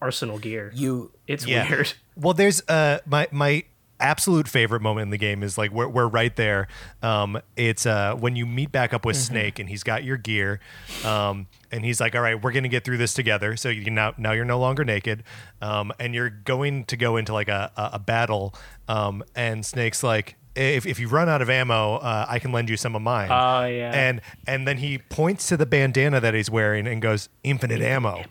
Arsenal 0.00 0.38
Gear. 0.38 0.70
You 0.74 1.10
It's 1.26 1.46
Yeah. 1.46 1.68
weird. 1.68 1.92
Well, 2.16 2.34
there's 2.34 2.62
uh 2.68 2.98
my 3.06 3.28
my 3.30 3.62
absolute 4.00 4.48
favorite 4.48 4.80
moment 4.82 5.02
in 5.04 5.10
the 5.10 5.18
game 5.18 5.42
is 5.44 5.56
like 5.58 5.70
we're, 5.70 5.86
we're 5.88 6.08
right 6.08 6.34
there. 6.34 6.66
Um, 7.00 7.40
it's 7.56 7.86
uh 7.86 8.14
when 8.14 8.34
you 8.34 8.44
meet 8.44 8.72
back 8.72 8.92
up 8.92 9.04
with 9.04 9.16
Snake 9.16 9.58
and 9.60 9.68
he's 9.68 9.84
got 9.84 10.02
your 10.02 10.16
gear, 10.16 10.58
um, 11.04 11.46
and 11.70 11.84
he's 11.84 12.00
like, 12.00 12.16
"All 12.16 12.20
right, 12.20 12.40
we're 12.42 12.50
gonna 12.50 12.66
get 12.68 12.84
through 12.84 12.96
this 12.98 13.14
together." 13.14 13.56
So 13.56 13.68
you 13.68 13.88
now 13.90 14.14
now 14.18 14.32
you're 14.32 14.44
no 14.44 14.58
longer 14.58 14.84
naked, 14.84 15.22
um, 15.62 15.92
and 16.00 16.12
you're 16.12 16.30
going 16.30 16.84
to 16.86 16.96
go 16.96 17.16
into 17.16 17.32
like 17.32 17.48
a 17.48 17.70
a, 17.76 17.90
a 17.94 17.98
battle, 18.00 18.52
um, 18.88 19.22
and 19.36 19.64
Snake's 19.64 20.02
like. 20.02 20.34
If, 20.58 20.86
if 20.86 20.98
you 20.98 21.08
run 21.08 21.28
out 21.28 21.40
of 21.40 21.48
ammo, 21.48 21.96
uh, 21.96 22.26
I 22.28 22.38
can 22.38 22.50
lend 22.52 22.68
you 22.68 22.76
some 22.76 22.96
of 22.96 23.02
mine. 23.02 23.28
Oh, 23.30 23.64
yeah. 23.66 23.92
And 23.92 24.20
and 24.46 24.66
then 24.66 24.78
he 24.78 24.98
points 24.98 25.46
to 25.48 25.56
the 25.56 25.66
bandana 25.66 26.20
that 26.20 26.34
he's 26.34 26.50
wearing 26.50 26.86
and 26.86 27.00
goes, 27.00 27.28
"Infinite, 27.44 27.80
ammo. 27.80 28.24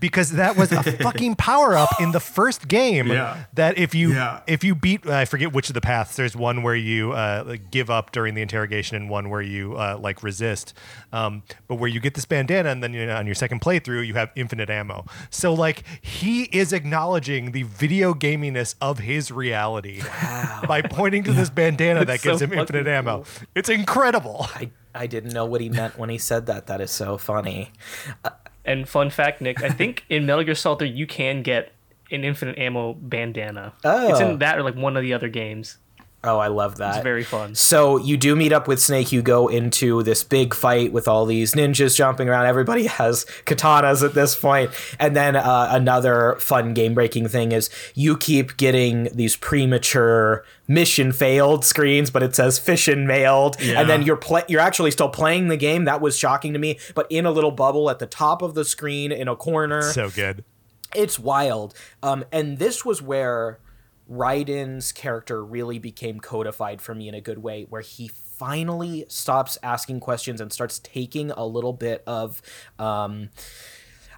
Because 0.00 0.32
that 0.32 0.56
was 0.56 0.72
a 0.72 0.82
fucking 1.02 1.36
power 1.36 1.76
up 1.76 1.90
in 2.00 2.12
the 2.12 2.20
first 2.20 2.66
game. 2.68 3.08
Yeah. 3.08 3.44
That 3.54 3.78
if 3.78 3.94
you 3.94 4.12
Yeah. 4.14 4.40
if 4.46 4.64
you 4.64 4.74
beat, 4.74 5.06
I 5.06 5.24
forget 5.24 5.52
which 5.52 5.68
of 5.68 5.74
the 5.74 5.80
paths. 5.80 6.16
There's 6.16 6.34
one 6.34 6.62
where 6.62 6.74
you 6.74 7.12
uh, 7.12 7.44
like 7.46 7.70
give 7.70 7.90
up 7.90 8.12
during 8.12 8.34
the 8.34 8.42
interrogation, 8.42 8.96
and 8.96 9.08
one 9.10 9.28
where 9.30 9.42
you 9.42 9.74
uh, 9.76 9.98
like 10.00 10.22
resist. 10.22 10.74
Um, 11.12 11.42
but 11.68 11.76
where 11.76 11.88
you 11.88 12.00
get 12.00 12.14
this 12.14 12.24
bandana, 12.24 12.70
and 12.70 12.82
then 12.82 12.92
you 12.94 13.06
know, 13.06 13.16
on 13.16 13.26
your 13.26 13.34
second 13.34 13.60
playthrough, 13.60 14.06
you 14.06 14.14
have 14.14 14.30
infinite 14.34 14.70
ammo. 14.70 15.04
So 15.30 15.52
like 15.54 15.84
he 16.00 16.44
is 16.44 16.72
acknowledging 16.72 17.52
the 17.52 17.64
video 17.64 18.14
gaminess 18.14 18.74
of 18.80 18.98
his 19.00 19.30
reality 19.30 20.00
by 20.66 20.82
pointing 20.82 21.22
to 21.24 21.32
this 21.32 21.50
bandana 21.50 22.04
that 22.04 22.22
gives 22.22 22.38
so 22.38 22.44
him 22.46 22.52
infinite 22.52 22.84
fucking 22.84 22.92
ammo. 22.92 23.24
It's 23.54 23.68
incredible. 23.68 24.46
I, 24.54 24.70
I 24.94 25.06
didn't 25.06 25.32
know 25.32 25.44
what 25.44 25.60
he 25.60 25.68
meant 25.68 25.98
when 25.98 26.08
he 26.10 26.18
said 26.18 26.46
that. 26.46 26.66
That 26.68 26.80
is 26.80 26.90
so 26.90 27.18
funny. 27.18 27.72
And 28.70 28.88
fun 28.88 29.10
fact, 29.10 29.40
Nick, 29.40 29.62
I 29.62 29.68
think 29.70 30.04
in 30.08 30.26
Metal 30.26 30.44
Gear 30.44 30.54
Solid 30.54 30.78
3 30.80 30.88
you 30.88 31.06
can 31.06 31.42
get 31.42 31.72
an 32.12 32.24
infinite 32.24 32.58
ammo 32.58 32.94
bandana. 32.94 33.72
It's 33.84 34.20
Oh. 34.20 34.30
in 34.30 34.38
that 34.38 34.58
or 34.58 34.62
like 34.62 34.74
one 34.76 34.96
of 34.96 35.02
the 35.02 35.12
other 35.14 35.28
games. 35.28 35.78
Oh, 36.22 36.38
I 36.38 36.48
love 36.48 36.76
that. 36.76 36.96
It's 36.96 37.02
very 37.02 37.24
fun. 37.24 37.54
So 37.54 37.96
you 37.96 38.18
do 38.18 38.36
meet 38.36 38.52
up 38.52 38.68
with 38.68 38.78
Snake. 38.78 39.10
You 39.10 39.22
go 39.22 39.48
into 39.48 40.02
this 40.02 40.22
big 40.22 40.52
fight 40.52 40.92
with 40.92 41.08
all 41.08 41.24
these 41.24 41.54
ninjas 41.54 41.96
jumping 41.96 42.28
around. 42.28 42.44
Everybody 42.44 42.86
has 42.98 43.24
katanas 43.46 44.04
at 44.04 44.12
this 44.12 44.36
point. 44.36 44.70
And 44.98 45.16
then 45.16 45.34
uh, 45.34 45.68
another 45.70 46.36
fun 46.38 46.74
game 46.74 46.92
breaking 46.92 47.28
thing 47.28 47.52
is 47.52 47.70
you 47.94 48.18
keep 48.18 48.58
getting 48.58 49.04
these 49.14 49.34
premature 49.36 50.44
mission 50.68 51.10
failed 51.10 51.64
screens, 51.64 52.10
but 52.10 52.22
it 52.22 52.34
says 52.36 52.58
fission 52.58 53.06
mailed. 53.06 53.56
Yeah. 53.58 53.80
And 53.80 53.88
then 53.88 54.02
you're 54.02 54.16
play- 54.16 54.44
you're 54.46 54.60
actually 54.60 54.90
still 54.90 55.08
playing 55.08 55.48
the 55.48 55.56
game. 55.56 55.86
That 55.86 56.02
was 56.02 56.18
shocking 56.18 56.52
to 56.52 56.58
me. 56.58 56.78
But 56.94 57.06
in 57.08 57.24
a 57.24 57.30
little 57.30 57.50
bubble 57.50 57.88
at 57.88 57.98
the 57.98 58.06
top 58.06 58.42
of 58.42 58.54
the 58.54 58.66
screen 58.66 59.10
in 59.10 59.26
a 59.26 59.36
corner 59.36 59.80
So 59.80 60.10
good. 60.10 60.44
it's 60.94 61.18
wild. 61.18 61.72
Um, 62.02 62.24
and 62.30 62.58
this 62.58 62.84
was 62.84 63.00
where 63.00 63.58
Raiden's 64.10 64.92
character 64.92 65.44
really 65.44 65.78
became 65.78 66.18
codified 66.18 66.82
for 66.82 66.94
me 66.94 67.08
in 67.08 67.14
a 67.14 67.20
good 67.20 67.38
way, 67.38 67.66
where 67.68 67.82
he 67.82 68.08
finally 68.08 69.04
stops 69.08 69.56
asking 69.62 70.00
questions 70.00 70.40
and 70.40 70.52
starts 70.52 70.78
taking 70.80 71.30
a 71.30 71.46
little 71.46 71.72
bit 71.72 72.02
of, 72.06 72.42
um, 72.78 73.30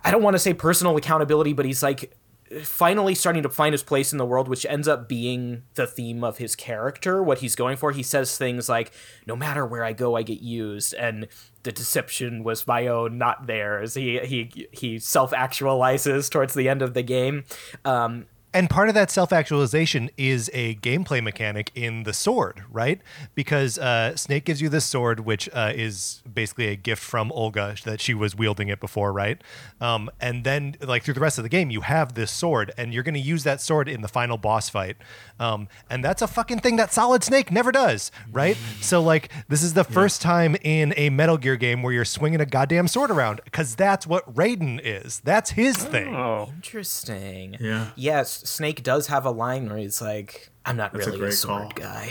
I 0.04 0.10
don't 0.10 0.22
want 0.22 0.34
to 0.34 0.38
say 0.38 0.54
personal 0.54 0.96
accountability, 0.96 1.52
but 1.52 1.66
he's 1.66 1.82
like 1.82 2.16
finally 2.62 3.14
starting 3.14 3.42
to 3.42 3.48
find 3.48 3.72
his 3.72 3.82
place 3.82 4.12
in 4.12 4.18
the 4.18 4.26
world, 4.26 4.48
which 4.48 4.66
ends 4.66 4.86
up 4.86 5.08
being 5.08 5.62
the 5.74 5.86
theme 5.86 6.22
of 6.22 6.38
his 6.38 6.54
character, 6.54 7.22
what 7.22 7.38
he's 7.38 7.54
going 7.54 7.76
for. 7.76 7.92
He 7.92 8.02
says 8.02 8.36
things 8.36 8.68
like, 8.68 8.92
No 9.26 9.36
matter 9.36 9.64
where 9.64 9.84
I 9.84 9.92
go, 9.92 10.16
I 10.16 10.22
get 10.22 10.40
used. 10.40 10.94
And 10.94 11.28
the 11.62 11.72
deception 11.72 12.44
was 12.44 12.66
my 12.66 12.86
own, 12.86 13.18
not 13.18 13.46
theirs. 13.46 13.94
He 13.94 14.18
he 14.20 14.68
he 14.72 14.98
self 14.98 15.32
actualizes 15.32 16.30
towards 16.30 16.54
the 16.54 16.68
end 16.68 16.82
of 16.82 16.94
the 16.94 17.02
game. 17.02 17.44
Um, 17.84 18.26
And 18.54 18.68
part 18.68 18.88
of 18.88 18.94
that 18.94 19.10
self 19.10 19.32
actualization 19.32 20.10
is 20.16 20.50
a 20.52 20.74
gameplay 20.76 21.22
mechanic 21.22 21.70
in 21.74 22.02
the 22.02 22.12
sword, 22.12 22.64
right? 22.70 23.00
Because 23.34 23.78
uh, 23.78 24.14
Snake 24.16 24.44
gives 24.44 24.60
you 24.60 24.68
this 24.68 24.84
sword, 24.84 25.20
which 25.20 25.48
uh, 25.52 25.72
is 25.74 26.22
basically 26.32 26.68
a 26.68 26.76
gift 26.76 27.02
from 27.02 27.32
Olga 27.32 27.76
that 27.84 28.00
she 28.00 28.12
was 28.12 28.36
wielding 28.36 28.68
it 28.68 28.78
before, 28.80 29.12
right? 29.12 29.40
Um, 29.80 30.10
and 30.20 30.44
then, 30.44 30.76
like, 30.82 31.02
through 31.02 31.14
the 31.14 31.20
rest 31.20 31.38
of 31.38 31.44
the 31.44 31.48
game, 31.48 31.70
you 31.70 31.80
have 31.80 32.14
this 32.14 32.30
sword, 32.30 32.72
and 32.76 32.92
you're 32.92 33.02
going 33.02 33.14
to 33.14 33.20
use 33.20 33.44
that 33.44 33.60
sword 33.60 33.88
in 33.88 34.02
the 34.02 34.08
final 34.08 34.36
boss 34.36 34.68
fight. 34.68 34.96
Um, 35.40 35.68
and 35.88 36.04
that's 36.04 36.22
a 36.22 36.28
fucking 36.28 36.60
thing 36.60 36.76
that 36.76 36.92
Solid 36.92 37.24
Snake 37.24 37.50
never 37.50 37.72
does, 37.72 38.12
right? 38.30 38.56
So, 38.80 39.02
like, 39.02 39.30
this 39.48 39.62
is 39.62 39.74
the 39.74 39.84
first 39.84 40.20
time 40.20 40.56
in 40.62 40.92
a 40.96 41.10
Metal 41.10 41.38
Gear 41.38 41.56
game 41.56 41.82
where 41.82 41.92
you're 41.92 42.04
swinging 42.04 42.40
a 42.40 42.46
goddamn 42.46 42.86
sword 42.86 43.10
around, 43.10 43.40
because 43.44 43.74
that's 43.74 44.06
what 44.06 44.32
Raiden 44.34 44.80
is. 44.82 45.20
That's 45.20 45.52
his 45.52 45.76
thing. 45.76 46.14
Oh, 46.14 46.50
interesting. 46.54 47.56
Yeah. 47.58 47.90
Yes, 47.96 48.41
Snake 48.48 48.82
does 48.82 49.06
have 49.08 49.24
a 49.24 49.30
line 49.30 49.68
where 49.68 49.78
he's 49.78 50.00
like, 50.00 50.50
I'm 50.64 50.76
not 50.76 50.92
That's 50.92 51.06
really 51.06 51.18
a, 51.18 51.20
great 51.22 51.34
sword 51.34 51.74
call. 51.74 51.84
guy. 51.86 52.10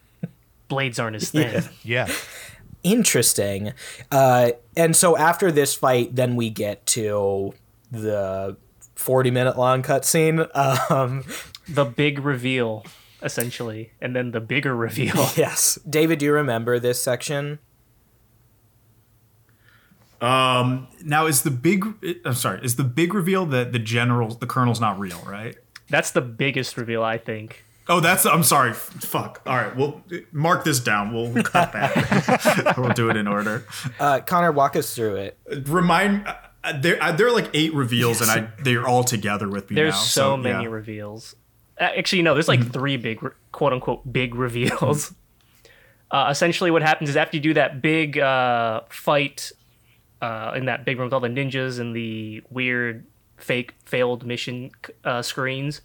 blades 0.68 0.98
aren't 0.98 1.14
his 1.14 1.30
thing. 1.30 1.62
Yeah. 1.84 2.08
interesting. 2.82 3.72
Uh, 4.10 4.50
and 4.76 4.94
so 4.96 5.16
after 5.16 5.50
this 5.52 5.74
fight, 5.74 6.14
then 6.16 6.36
we 6.36 6.50
get 6.50 6.84
to 6.86 7.54
the 7.90 8.56
40 8.94 9.30
minute 9.30 9.56
long 9.58 9.82
cutscene. 9.82 10.48
Um, 10.90 11.24
The 11.68 11.84
big 11.84 12.20
reveal, 12.20 12.84
essentially, 13.22 13.90
and 14.00 14.14
then 14.14 14.30
the 14.30 14.40
bigger 14.40 14.74
reveal. 14.76 15.14
yes. 15.36 15.78
David, 15.88 16.20
do 16.20 16.26
you 16.26 16.32
remember 16.32 16.78
this 16.78 17.02
section? 17.02 17.58
Um, 20.20 20.88
now 21.04 21.26
is 21.26 21.42
the 21.42 21.50
big? 21.50 21.84
I'm 22.24 22.34
sorry. 22.34 22.60
Is 22.64 22.76
the 22.76 22.84
big 22.84 23.14
reveal 23.14 23.46
that 23.46 23.72
the 23.72 23.78
general, 23.78 24.28
the 24.28 24.46
colonel's 24.46 24.80
not 24.80 24.98
real, 24.98 25.22
right? 25.26 25.56
That's 25.88 26.10
the 26.10 26.20
biggest 26.20 26.76
reveal, 26.76 27.02
I 27.02 27.18
think. 27.18 27.64
Oh, 27.88 28.00
that's. 28.00 28.26
I'm 28.26 28.42
sorry. 28.42 28.72
Fuck. 28.72 29.42
All 29.46 29.56
right. 29.56 29.76
We'll 29.76 30.02
mark 30.32 30.64
this 30.64 30.80
down. 30.80 31.14
We'll 31.14 31.42
cut 31.44 31.72
that. 31.72 32.74
we'll 32.78 32.92
do 32.94 33.10
it 33.10 33.16
in 33.16 33.28
order. 33.28 33.64
Uh, 34.00 34.20
Connor, 34.20 34.50
walk 34.50 34.74
us 34.74 34.94
through 34.94 35.16
it. 35.16 35.38
Remind. 35.66 36.26
Uh, 36.64 36.80
there, 36.80 37.00
uh, 37.00 37.12
there 37.12 37.28
are 37.28 37.32
like 37.32 37.48
eight 37.54 37.72
reveals, 37.74 38.20
and 38.20 38.30
I 38.30 38.50
they're 38.62 38.86
all 38.86 39.04
together 39.04 39.48
with 39.48 39.70
me 39.70 39.76
There's 39.76 39.94
now. 39.94 40.00
so, 40.00 40.36
many 40.36 40.64
yeah. 40.64 40.70
reveals. 40.70 41.36
Uh, 41.80 41.84
Actually, 41.96 42.22
no, 42.22 42.34
there's 42.34 42.48
like 42.48 42.72
three 42.72 42.96
big, 42.96 43.22
re- 43.22 43.30
quote 43.52 43.72
unquote, 43.72 44.12
big 44.12 44.34
reveals. 44.46 45.14
Uh, 46.10 46.26
essentially, 46.28 46.72
what 46.72 46.82
happens 46.82 47.10
is 47.10 47.16
after 47.16 47.36
you 47.36 47.42
do 47.42 47.54
that 47.54 47.82
big 47.82 48.18
uh, 48.18 48.80
fight 48.88 49.52
uh, 50.20 50.52
in 50.56 50.64
that 50.66 50.84
big 50.84 50.98
room 50.98 51.06
with 51.06 51.12
all 51.14 51.20
the 51.20 51.28
ninjas 51.28 51.78
and 51.78 51.94
the 51.94 52.42
weird 52.50 53.04
fake 53.36 53.74
failed 53.84 54.24
mission 54.24 54.70
uh, 55.04 55.22
screens, 55.22 55.80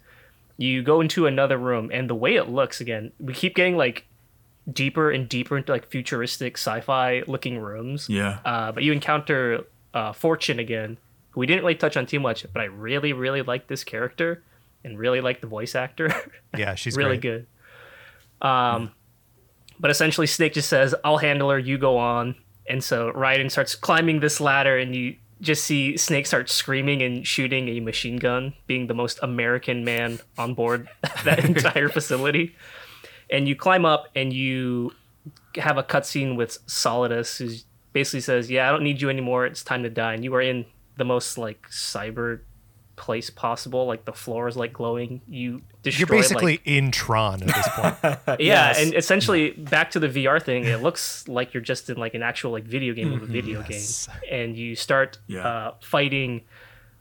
you 0.56 0.82
go 0.82 1.00
into 1.00 1.26
another 1.26 1.58
room, 1.58 1.90
and 1.92 2.08
the 2.08 2.14
way 2.14 2.36
it 2.36 2.48
looks 2.48 2.80
again, 2.80 3.12
we 3.18 3.32
keep 3.34 3.54
getting 3.54 3.76
like 3.76 4.06
deeper 4.72 5.10
and 5.10 5.28
deeper 5.28 5.56
into 5.58 5.72
like 5.72 5.86
futuristic 5.88 6.56
sci-fi 6.56 7.22
looking 7.26 7.58
rooms. 7.58 8.08
Yeah. 8.08 8.38
Uh, 8.44 8.72
but 8.72 8.82
you 8.82 8.92
encounter 8.92 9.64
uh, 9.92 10.12
Fortune 10.12 10.58
again, 10.58 10.98
who 11.30 11.40
we 11.40 11.46
didn't 11.46 11.62
really 11.62 11.74
touch 11.74 11.96
on 11.96 12.06
too 12.06 12.20
much, 12.20 12.46
but 12.52 12.60
I 12.60 12.66
really, 12.66 13.12
really 13.12 13.42
like 13.42 13.66
this 13.66 13.84
character 13.84 14.42
and 14.84 14.98
really 14.98 15.20
like 15.20 15.40
the 15.40 15.46
voice 15.46 15.74
actor. 15.74 16.10
Yeah, 16.56 16.74
she's 16.74 16.96
really 16.96 17.16
great. 17.16 17.46
good. 18.40 18.46
Um, 18.46 18.92
but 19.80 19.90
essentially, 19.90 20.26
Snake 20.26 20.52
just 20.52 20.68
says, 20.68 20.94
"I'll 21.02 21.16
handle 21.16 21.48
her. 21.50 21.58
You 21.58 21.78
go 21.78 21.96
on." 21.96 22.34
And 22.68 22.82
so 22.82 23.12
Raiden 23.12 23.50
starts 23.50 23.74
climbing 23.74 24.20
this 24.20 24.40
ladder, 24.40 24.78
and 24.78 24.94
you 24.94 25.16
just 25.40 25.64
see 25.64 25.96
Snake 25.96 26.26
start 26.26 26.48
screaming 26.48 27.02
and 27.02 27.26
shooting 27.26 27.68
a 27.68 27.80
machine 27.80 28.16
gun, 28.16 28.54
being 28.66 28.86
the 28.86 28.94
most 28.94 29.18
American 29.22 29.84
man 29.84 30.20
on 30.38 30.54
board 30.54 30.88
that 31.24 31.44
entire 31.44 31.88
facility. 31.88 32.54
And 33.30 33.48
you 33.48 33.56
climb 33.56 33.84
up, 33.84 34.08
and 34.14 34.32
you 34.32 34.94
have 35.56 35.78
a 35.78 35.82
cutscene 35.82 36.36
with 36.36 36.64
Solidus, 36.66 37.38
who 37.38 37.54
basically 37.92 38.20
says, 38.20 38.50
"Yeah, 38.50 38.68
I 38.68 38.72
don't 38.72 38.84
need 38.84 39.00
you 39.00 39.10
anymore. 39.10 39.46
It's 39.46 39.62
time 39.62 39.82
to 39.82 39.90
die." 39.90 40.14
And 40.14 40.24
you 40.24 40.34
are 40.34 40.42
in 40.42 40.66
the 40.96 41.04
most 41.04 41.38
like 41.38 41.66
cyber 41.70 42.40
place 42.96 43.30
possible. 43.30 43.86
Like 43.86 44.04
the 44.04 44.12
floor 44.12 44.48
is 44.48 44.56
like 44.56 44.72
glowing. 44.72 45.20
You 45.28 45.62
destroy 45.82 45.98
You're 46.00 46.22
basically 46.22 46.52
like, 46.54 46.62
in 46.66 46.90
Tron 46.90 47.42
at 47.42 47.48
this 47.48 47.68
point. 47.74 47.96
yeah, 48.28 48.36
Yes. 48.38 48.80
and 48.82 48.94
essentially 48.94 49.50
back 49.52 49.90
to 49.92 50.00
the 50.00 50.08
VR 50.08 50.42
thing. 50.42 50.64
It 50.64 50.82
looks 50.82 51.26
like 51.28 51.54
you're 51.54 51.62
just 51.62 51.88
in 51.90 51.96
like 51.96 52.14
an 52.14 52.22
actual 52.22 52.52
like 52.52 52.64
video 52.64 52.94
game 52.94 53.12
of 53.12 53.22
a 53.22 53.26
video 53.26 53.64
Yes. 53.68 54.06
game, 54.06 54.16
and 54.30 54.56
you 54.56 54.74
start 54.76 55.18
Yeah. 55.26 55.46
uh, 55.46 55.74
fighting 55.80 56.42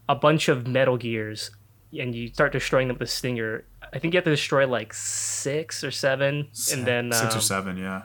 a 0.10 0.16
bunch 0.16 0.50
of 0.50 0.68
Metal 0.68 0.98
Gears, 0.98 1.52
and 1.98 2.14
you 2.16 2.30
start 2.30 2.52
destroying 2.52 2.88
them 2.88 2.96
with 2.98 3.08
a 3.08 3.12
stinger. 3.12 3.64
I 3.94 4.00
think 4.00 4.14
you 4.14 4.18
have 4.18 4.24
to 4.26 4.32
destroy 4.32 4.66
like 4.68 4.94
six 4.94 5.84
or 5.84 5.92
seven, 5.92 6.48
and 6.72 6.86
then 6.86 7.12
six 7.12 7.34
um, 7.34 7.38
or 7.38 7.42
seven. 7.42 7.78
Yeah. 7.78 8.04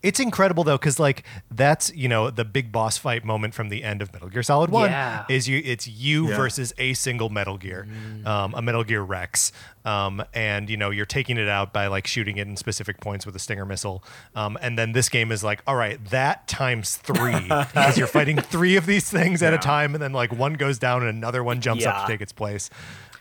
It's 0.00 0.20
incredible 0.20 0.62
though, 0.62 0.78
because 0.78 1.00
like 1.00 1.24
that's 1.50 1.92
you 1.92 2.08
know 2.08 2.30
the 2.30 2.44
big 2.44 2.70
boss 2.70 2.96
fight 2.98 3.24
moment 3.24 3.52
from 3.52 3.68
the 3.68 3.82
end 3.82 4.00
of 4.00 4.12
Metal 4.12 4.28
Gear 4.28 4.44
Solid 4.44 4.70
One 4.70 4.90
Yeah. 4.90 5.24
is 5.28 5.48
you 5.48 5.60
it's 5.64 5.88
you 5.88 6.28
Yeah. 6.30 6.36
versus 6.36 6.72
a 6.78 6.94
single 6.94 7.30
Metal 7.30 7.58
Gear, 7.58 7.88
um, 8.24 8.54
a 8.54 8.62
Metal 8.62 8.84
Gear 8.84 9.02
Rex, 9.02 9.50
um, 9.84 10.22
and 10.32 10.70
you 10.70 10.76
know 10.76 10.90
you're 10.90 11.04
taking 11.04 11.36
it 11.36 11.48
out 11.48 11.72
by 11.72 11.88
like 11.88 12.06
shooting 12.06 12.36
it 12.36 12.46
in 12.46 12.56
specific 12.56 13.00
points 13.00 13.26
with 13.26 13.34
a 13.34 13.40
Stinger 13.40 13.64
missile, 13.64 14.04
um, 14.36 14.56
and 14.62 14.78
then 14.78 14.92
this 14.92 15.08
game 15.08 15.32
is 15.32 15.42
like 15.42 15.62
all 15.66 15.74
right 15.74 16.02
that 16.10 16.46
times 16.46 16.94
three 16.96 17.40
because 17.48 17.98
you're 17.98 18.06
fighting 18.06 18.40
three 18.40 18.76
of 18.76 18.86
these 18.86 19.10
things 19.10 19.42
at 19.42 19.52
a 19.52 19.58
time, 19.58 19.94
and 19.94 20.02
then 20.02 20.12
like 20.12 20.32
one 20.32 20.54
goes 20.54 20.78
down 20.78 21.02
and 21.02 21.10
another 21.16 21.42
one 21.42 21.60
jumps 21.60 21.84
up 21.84 22.06
to 22.06 22.12
take 22.12 22.20
its 22.20 22.32
place. 22.32 22.70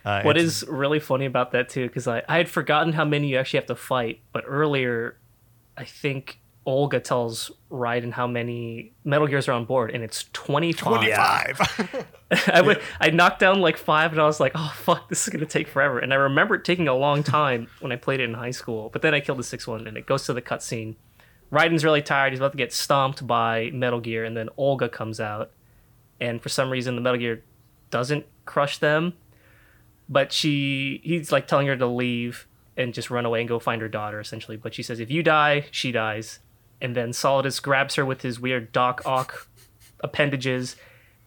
Uh, 0.05 0.21
What 0.21 0.37
it's- 0.37 0.61
is 0.61 0.67
really 0.69 0.99
funny 0.99 1.25
about 1.25 1.51
that 1.53 1.69
too, 1.69 1.87
because 1.87 2.07
I, 2.07 2.21
I 2.29 2.37
had 2.37 2.47
forgotten 2.49 2.93
how 2.93 3.03
many 3.03 3.29
you 3.29 3.37
actually 3.37 3.57
have 3.57 3.67
to 3.67 3.75
fight, 3.75 4.19
but 4.31 4.43
earlier, 4.47 5.17
I 5.75 5.83
think 5.83 6.39
Olga 6.67 6.99
tells 6.99 7.49
Raiden 7.71 8.11
how 8.11 8.27
many 8.27 8.91
Metal 9.05 9.25
Gears 9.25 9.47
are 9.47 9.53
on 9.53 9.63
board, 9.63 9.89
and 9.89 10.03
it's 10.03 10.25
25. 10.33 11.57
five? 11.57 12.05
I 12.53 12.61
would 12.61 12.81
I 12.99 13.09
knocked 13.09 13.39
down 13.39 13.61
like 13.61 13.77
five, 13.77 14.11
and 14.11 14.19
I 14.19 14.25
was 14.25 14.41
like, 14.41 14.51
oh 14.53 14.73
fuck, 14.75 15.07
this 15.07 15.25
is 15.25 15.33
gonna 15.33 15.45
take 15.45 15.69
forever. 15.69 15.97
And 15.97 16.11
I 16.11 16.17
remember 16.17 16.55
it 16.55 16.65
taking 16.65 16.89
a 16.89 16.93
long 16.93 17.23
time 17.23 17.67
when 17.79 17.93
I 17.93 17.95
played 17.95 18.19
it 18.19 18.25
in 18.25 18.33
high 18.33 18.51
school, 18.51 18.89
but 18.91 19.01
then 19.01 19.13
I 19.13 19.21
killed 19.21 19.39
the 19.39 19.43
sixth 19.43 19.65
one, 19.65 19.87
and 19.87 19.95
it 19.95 20.05
goes 20.05 20.25
to 20.25 20.33
the 20.33 20.41
cutscene. 20.41 20.95
Raiden's 21.53 21.85
really 21.85 22.01
tired; 22.01 22.33
he's 22.33 22.41
about 22.41 22.51
to 22.51 22.57
get 22.57 22.73
stomped 22.73 23.25
by 23.25 23.71
Metal 23.73 24.01
Gear, 24.01 24.25
and 24.25 24.35
then 24.35 24.49
Olga 24.57 24.89
comes 24.89 25.21
out, 25.21 25.51
and 26.19 26.41
for 26.41 26.49
some 26.49 26.69
reason 26.69 26.95
the 26.95 27.01
Metal 27.01 27.17
Gear 27.17 27.43
doesn't 27.91 28.25
crush 28.45 28.77
them, 28.77 29.13
but 30.09 30.33
she 30.33 30.99
he's 31.01 31.31
like 31.31 31.47
telling 31.47 31.67
her 31.67 31.77
to 31.77 31.87
leave 31.87 32.45
and 32.75 32.93
just 32.93 33.09
run 33.09 33.25
away 33.25 33.39
and 33.39 33.47
go 33.47 33.57
find 33.57 33.81
her 33.81 33.87
daughter 33.87 34.19
essentially. 34.19 34.57
But 34.57 34.73
she 34.73 34.83
says, 34.83 34.99
if 34.99 35.09
you 35.09 35.23
die, 35.23 35.65
she 35.71 35.93
dies, 35.93 36.39
and 36.81 36.95
then 36.95 37.09
Solidus 37.11 37.59
grabs 37.61 37.95
her 37.95 38.05
with 38.05 38.21
his 38.21 38.39
weird 38.39 38.71
Doc 38.71 39.01
Ock 39.05 39.47
appendages. 40.01 40.75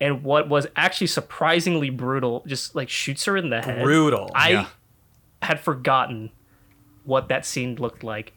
And 0.01 0.23
what 0.25 0.49
was 0.49 0.67
actually 0.77 1.09
surprisingly 1.09 1.91
brutal, 1.91 2.43
just 2.47 2.75
like 2.75 2.89
shoots 2.89 3.27
her 3.27 3.37
in 3.37 3.51
the 3.51 3.61
head. 3.61 3.83
Brutal. 3.83 4.31
I 4.35 4.51
Yeah. 4.51 4.67
had 5.43 5.61
forgotten 5.61 6.31
what 7.05 7.29
that 7.29 7.45
scene 7.45 7.75
looked 7.77 8.03
like, 8.03 8.33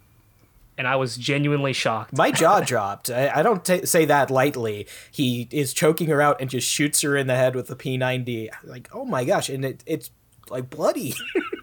and 0.77 0.88
I 0.88 0.95
was 0.98 1.15
genuinely 1.15 1.72
shocked. 1.72 2.18
My 2.18 2.31
jaw 2.31 2.60
dropped. 2.61 3.10
I, 3.10 3.30
I 3.35 3.44
don't 3.44 3.64
ta 3.64 3.77
say 3.85 4.03
that 4.06 4.30
lightly. 4.31 4.88
He 5.11 5.48
is 5.52 5.73
choking 5.73 6.07
her 6.07 6.22
out 6.22 6.41
and 6.41 6.49
just 6.49 6.68
shoots 6.68 6.99
her 7.02 7.15
in 7.15 7.27
the 7.27 7.35
head 7.35 7.56
with 7.56 7.68
the 7.68 7.76
P90. 7.76 8.49
Like, 8.64 8.90
oh 8.91 9.06
my 9.06 9.23
gosh. 9.23 9.48
And 9.49 9.64
it, 9.64 9.84
it's 9.85 10.10
like 10.49 10.69
bloody. 10.69 11.14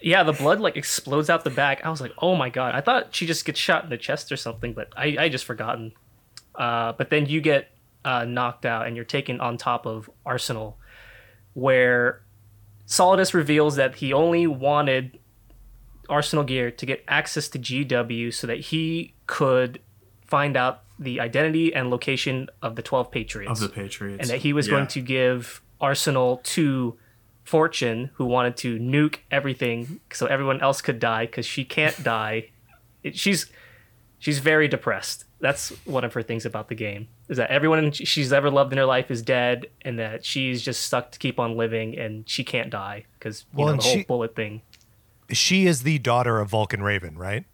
Yeah, 0.00 0.22
the 0.22 0.32
blood 0.32 0.60
like 0.60 0.76
explodes 0.76 1.28
out 1.28 1.44
the 1.44 1.50
back. 1.50 1.84
I 1.84 1.90
was 1.90 2.00
like, 2.00 2.12
oh 2.18 2.36
my 2.36 2.50
god. 2.50 2.74
I 2.74 2.80
thought 2.80 3.14
she 3.14 3.26
just 3.26 3.44
gets 3.44 3.58
shot 3.58 3.84
in 3.84 3.90
the 3.90 3.96
chest 3.98 4.30
or 4.30 4.36
something, 4.36 4.72
but 4.72 4.92
I 4.96 5.16
I 5.18 5.28
just 5.28 5.44
forgotten. 5.44 5.92
Uh, 6.54 6.92
but 6.92 7.10
then 7.10 7.26
you 7.26 7.40
get 7.40 7.70
uh, 8.04 8.24
knocked 8.24 8.64
out 8.66 8.86
and 8.86 8.96
you're 8.96 9.04
taken 9.04 9.40
on 9.40 9.56
top 9.56 9.86
of 9.86 10.08
Arsenal, 10.26 10.78
where 11.54 12.22
Solidus 12.86 13.34
reveals 13.34 13.76
that 13.76 13.96
he 13.96 14.12
only 14.12 14.46
wanted 14.46 15.18
Arsenal 16.08 16.44
Gear 16.44 16.70
to 16.70 16.86
get 16.86 17.04
access 17.08 17.48
to 17.48 17.58
GW 17.58 18.32
so 18.32 18.46
that 18.46 18.60
he 18.60 19.14
could 19.26 19.80
find 20.26 20.56
out 20.56 20.82
the 20.98 21.20
identity 21.20 21.72
and 21.74 21.90
location 21.90 22.48
of 22.62 22.76
the 22.76 22.82
12 22.82 23.10
Patriots. 23.10 23.60
Of 23.60 23.68
the 23.68 23.74
Patriots. 23.74 24.20
and 24.20 24.30
that 24.30 24.38
he 24.40 24.52
was 24.52 24.66
Yeah. 24.66 24.72
going 24.74 24.86
to 24.88 25.00
give 25.00 25.60
Arsenal 25.80 26.40
to 26.44 26.96
Fortune, 27.48 28.10
who 28.14 28.26
wanted 28.26 28.56
to 28.58 28.78
nuke 28.78 29.16
everything 29.30 30.00
so 30.12 30.26
everyone 30.26 30.60
else 30.60 30.80
could 30.82 30.98
die 31.00 31.24
because 31.26 31.46
she 31.46 31.64
can't 31.64 32.02
die. 32.16 32.50
It, 33.02 33.16
she's 33.16 33.46
she's 34.18 34.38
very 34.38 34.68
depressed. 34.68 35.24
That's 35.40 35.70
one 35.86 36.04
of 36.04 36.12
her 36.14 36.22
things 36.22 36.44
about 36.44 36.68
the 36.68 36.74
game 36.74 37.08
is 37.28 37.36
that 37.36 37.50
everyone 37.50 37.92
she's 37.92 38.32
ever 38.32 38.50
loved 38.50 38.72
in 38.72 38.78
her 38.78 38.84
life 38.84 39.10
is 39.10 39.22
dead, 39.22 39.66
and 39.82 39.98
that 39.98 40.24
she's 40.24 40.62
just 40.62 40.82
stuck 40.82 41.10
to 41.12 41.18
keep 41.18 41.38
on 41.38 41.56
living, 41.56 41.96
and 41.98 42.28
she 42.28 42.42
can't 42.44 42.70
die 42.70 43.04
because 43.18 43.44
you 43.52 43.58
Well, 43.58 43.66
know 43.68 43.72
and 43.74 43.80
the 43.80 43.84
whole 43.84 43.94
she- 43.96 44.04
bullet 44.04 44.34
thing. 44.36 44.62
she 45.30 45.66
is 45.66 45.82
the 45.84 45.98
daughter 45.98 46.38
of 46.40 46.48
Vulcan 46.50 46.82
Raven, 46.82 47.16
right? 47.16 47.44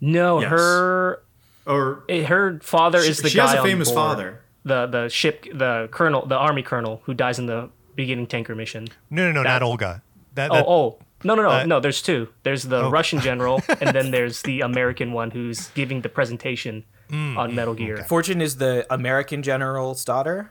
No, 0.00 0.40
Yes. 0.40 0.50
her 0.50 1.22
Or 1.66 2.04
eh, 2.08 2.24
her 2.24 2.60
father 2.62 2.98
is 2.98 3.22
the 3.22 3.28
she 3.30 3.36
guy 3.38 3.46
has 3.46 3.54
a 3.54 3.58
on 3.60 3.64
famous 3.66 3.88
board. 3.90 3.96
father. 3.96 4.40
the 4.64 4.86
the 4.86 5.08
ship 5.08 5.46
the 5.52 5.88
colonel 5.92 6.26
the 6.26 6.36
army 6.36 6.62
colonel 6.62 7.00
who 7.04 7.14
dies 7.14 7.38
in 7.38 7.46
the 7.46 7.68
beginning 7.96 8.26
tanker 8.28 8.54
mission. 8.54 8.88
No, 9.10 9.26
no, 9.26 9.32
no, 9.32 9.42
That- 9.42 9.48
not 9.48 9.62
Olga. 9.62 10.02
That, 10.34 10.50
Oh, 10.50 10.54
that- 10.54 10.64
oh, 10.68 10.98
no, 11.24 11.34
no, 11.34 11.42
no, 11.42 11.50
Uh, 11.50 11.64
no. 11.64 11.80
There's 11.80 12.02
two. 12.02 12.28
There's 12.42 12.62
the 12.64 12.90
Russian 12.90 13.20
general, 13.20 13.62
and 13.80 13.96
then 13.96 14.10
there's 14.10 14.42
the 14.42 14.60
American 14.60 15.12
one 15.12 15.30
who's 15.30 15.68
giving 15.70 16.02
the 16.02 16.08
presentation 16.10 16.84
Mm, 17.10 17.36
on 17.38 17.54
Metal 17.54 17.72
Gear. 17.74 17.98
Fortune 18.04 18.42
is 18.42 18.56
the 18.56 18.84
American 18.92 19.42
general's 19.42 20.04
daughter. 20.04 20.50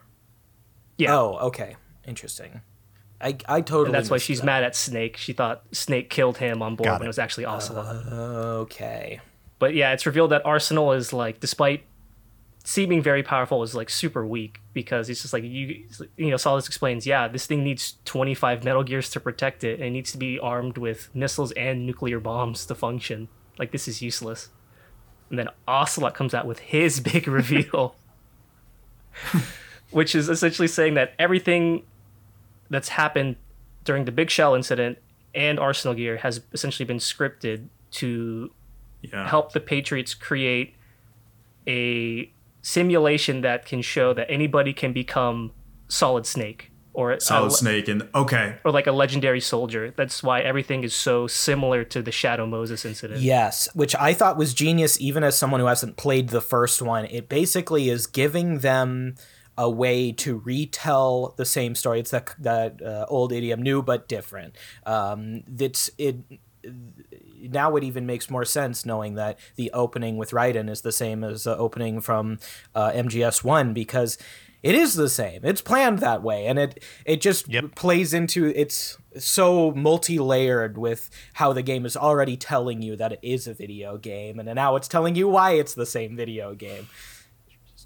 Yeah, 0.98 1.18
Oh, 1.18 1.38
okay. 1.48 1.76
Interesting. 2.08 2.62
I, 3.20 3.36
I 3.48 3.60
totally. 3.62 3.88
and 3.88 3.94
that's 3.96 4.10
why 4.10 4.18
she's 4.20 4.40
that. 4.40 4.46
mad 4.46 4.64
at 4.64 4.76
Snake. 4.76 5.18
She 5.18 5.34
thought 5.34 5.64
Snake 5.74 6.10
killed 6.10 6.38
him 6.38 6.62
on 6.62 6.76
board 6.76 6.86
Got 6.86 7.00
when 7.00 7.04
it. 7.04 7.06
it 7.06 7.08
was 7.10 7.20
actually 7.20 7.46
Ocelot. 7.46 8.08
Okay. 8.08 9.20
but 9.60 9.74
yeah, 9.74 9.92
it's 9.92 10.06
revealed 10.06 10.32
that 10.32 10.46
Arsenal 10.46 10.94
is 10.94 11.12
like, 11.14 11.40
despite 11.42 11.84
seeming 12.68 13.02
very 13.02 13.22
powerful, 13.24 13.62
is 13.64 13.76
like 13.76 13.90
super 13.90 14.26
weak 14.26 14.60
because 14.74 15.08
it's 15.10 15.22
just 15.22 15.34
like 15.34 15.44
you, 15.44 15.86
you 16.18 16.30
know, 16.32 16.36
Solidus 16.36 16.66
explains, 16.68 17.06
yeah, 17.06 17.28
this 17.28 17.46
thing 17.46 17.64
needs 17.64 17.96
25 18.06 18.64
Metal 18.66 18.84
Gears 18.84 19.10
to 19.12 19.20
protect 19.20 19.64
it, 19.64 19.76
and 19.80 19.84
it 19.88 19.92
needs 19.92 20.12
to 20.12 20.18
be 20.18 20.40
armed 20.40 20.78
with 20.80 21.10
missiles 21.14 21.52
and 21.54 21.86
nuclear 21.86 22.20
bombs 22.20 22.66
to 22.66 22.76
function. 22.76 23.28
Like 23.60 23.72
this 23.72 23.88
is 23.88 24.02
useless. 24.02 24.50
And 25.30 25.40
then 25.40 25.50
Ocelot 25.68 26.14
comes 26.16 26.34
out 26.34 26.46
with 26.48 26.60
his 26.60 27.00
big 27.12 27.28
reveal, 27.28 27.96
which 29.92 30.16
is 30.16 30.28
essentially 30.30 30.68
saying 30.68 30.96
that 30.96 31.14
everything 31.20 31.84
that's 32.70 32.90
happened 32.90 33.36
during 33.84 34.06
the 34.06 34.12
Big 34.12 34.30
Shell 34.30 34.56
incident 34.56 34.98
and 35.34 35.60
Arsenal 35.60 35.94
Gear 35.96 36.18
has 36.18 36.42
essentially 36.54 36.86
been 36.86 36.98
scripted 36.98 37.68
to 37.92 38.52
Yeah. 39.04 39.28
help 39.28 39.54
the 39.54 39.60
Patriots 39.60 40.14
create 40.16 40.74
a 41.68 42.32
simulation 42.66 43.42
that 43.42 43.64
can 43.64 43.80
show 43.80 44.12
that 44.12 44.26
anybody 44.28 44.74
can 44.74 44.92
become 44.92 45.52
Solid 45.88 46.26
Snake. 46.26 46.72
or 46.96 47.20
Solid 47.20 47.52
a, 47.52 47.56
Snake 47.56 47.88
and 47.88 48.08
okay. 48.16 48.56
or 48.64 48.72
like 48.72 48.88
a 48.88 48.92
legendary 48.92 49.42
soldier. 49.42 49.94
That's 49.96 50.24
why 50.24 50.42
everything 50.42 50.84
is 50.84 50.96
so 50.96 51.28
similar 51.28 51.84
to 51.84 52.02
the 52.02 52.12
Shadow 52.12 52.46
Moses 52.46 52.86
incident. 52.86 53.22
Yes, 53.22 53.70
which 53.76 53.96
I 53.96 54.14
thought 54.14 54.38
was 54.38 54.54
genius, 54.54 55.00
even 55.00 55.24
as 55.24 55.38
someone 55.38 55.60
who 55.60 55.68
hasn't 55.68 55.98
played 55.98 56.30
the 56.30 56.42
first 56.42 56.82
one. 56.82 57.06
It 57.06 57.30
basically 57.30 57.90
is 57.90 58.08
giving 58.08 58.60
them 58.60 59.16
a 59.58 59.70
way 59.70 60.12
to 60.12 60.38
retell 60.38 61.34
the 61.38 61.46
same 61.46 61.76
story. 61.76 62.00
It's 62.00 62.12
that 62.12 62.34
that 62.40 62.82
uh, 62.82 63.06
old 63.10 63.32
idiom, 63.32 63.62
new 63.62 63.82
but 63.82 64.08
different. 64.08 64.56
Um, 64.86 65.44
that's 65.48 65.90
it. 65.98 66.18
Now 67.52 67.76
it 67.76 67.84
even 67.84 68.06
makes 68.06 68.30
more 68.30 68.46
sense 68.46 68.86
knowing 68.86 69.16
that 69.16 69.40
the 69.56 69.72
opening 69.72 70.18
with 70.18 70.32
Raiden 70.32 70.70
is 70.70 70.82
the 70.82 70.92
same 70.92 71.24
as 71.24 71.44
the 71.44 71.58
opening 71.58 72.02
from 72.02 72.40
uh, 72.74 72.92
MGS 72.92 73.44
One 73.44 73.74
because 73.74 74.18
it 74.64 74.74
is 74.74 74.96
the 74.96 75.10
same. 75.10 75.42
It's 75.44 75.62
planned 75.62 76.00
that 76.00 76.24
way, 76.24 76.48
and 76.48 76.58
it 76.58 76.84
it 77.06 77.22
just 77.22 77.48
Yep. 77.48 77.76
plays 77.76 78.14
into 78.14 78.48
it's 78.56 78.98
so 79.18 79.72
multi-layered 79.72 80.78
with 80.78 81.10
how 81.34 81.54
the 81.54 81.62
game 81.62 81.86
is 81.86 81.96
already 81.96 82.36
telling 82.36 82.82
you 82.82 82.96
that 82.96 83.12
it 83.14 83.20
is 83.22 83.48
a 83.48 83.54
video 83.54 83.98
game, 83.98 84.40
and 84.40 84.54
now 84.56 84.76
it's 84.76 84.88
telling 84.88 85.16
you 85.16 85.28
why 85.28 85.52
it's 85.52 85.76
the 85.76 85.86
same 85.86 86.16
video 86.16 86.56
game. 86.56 86.88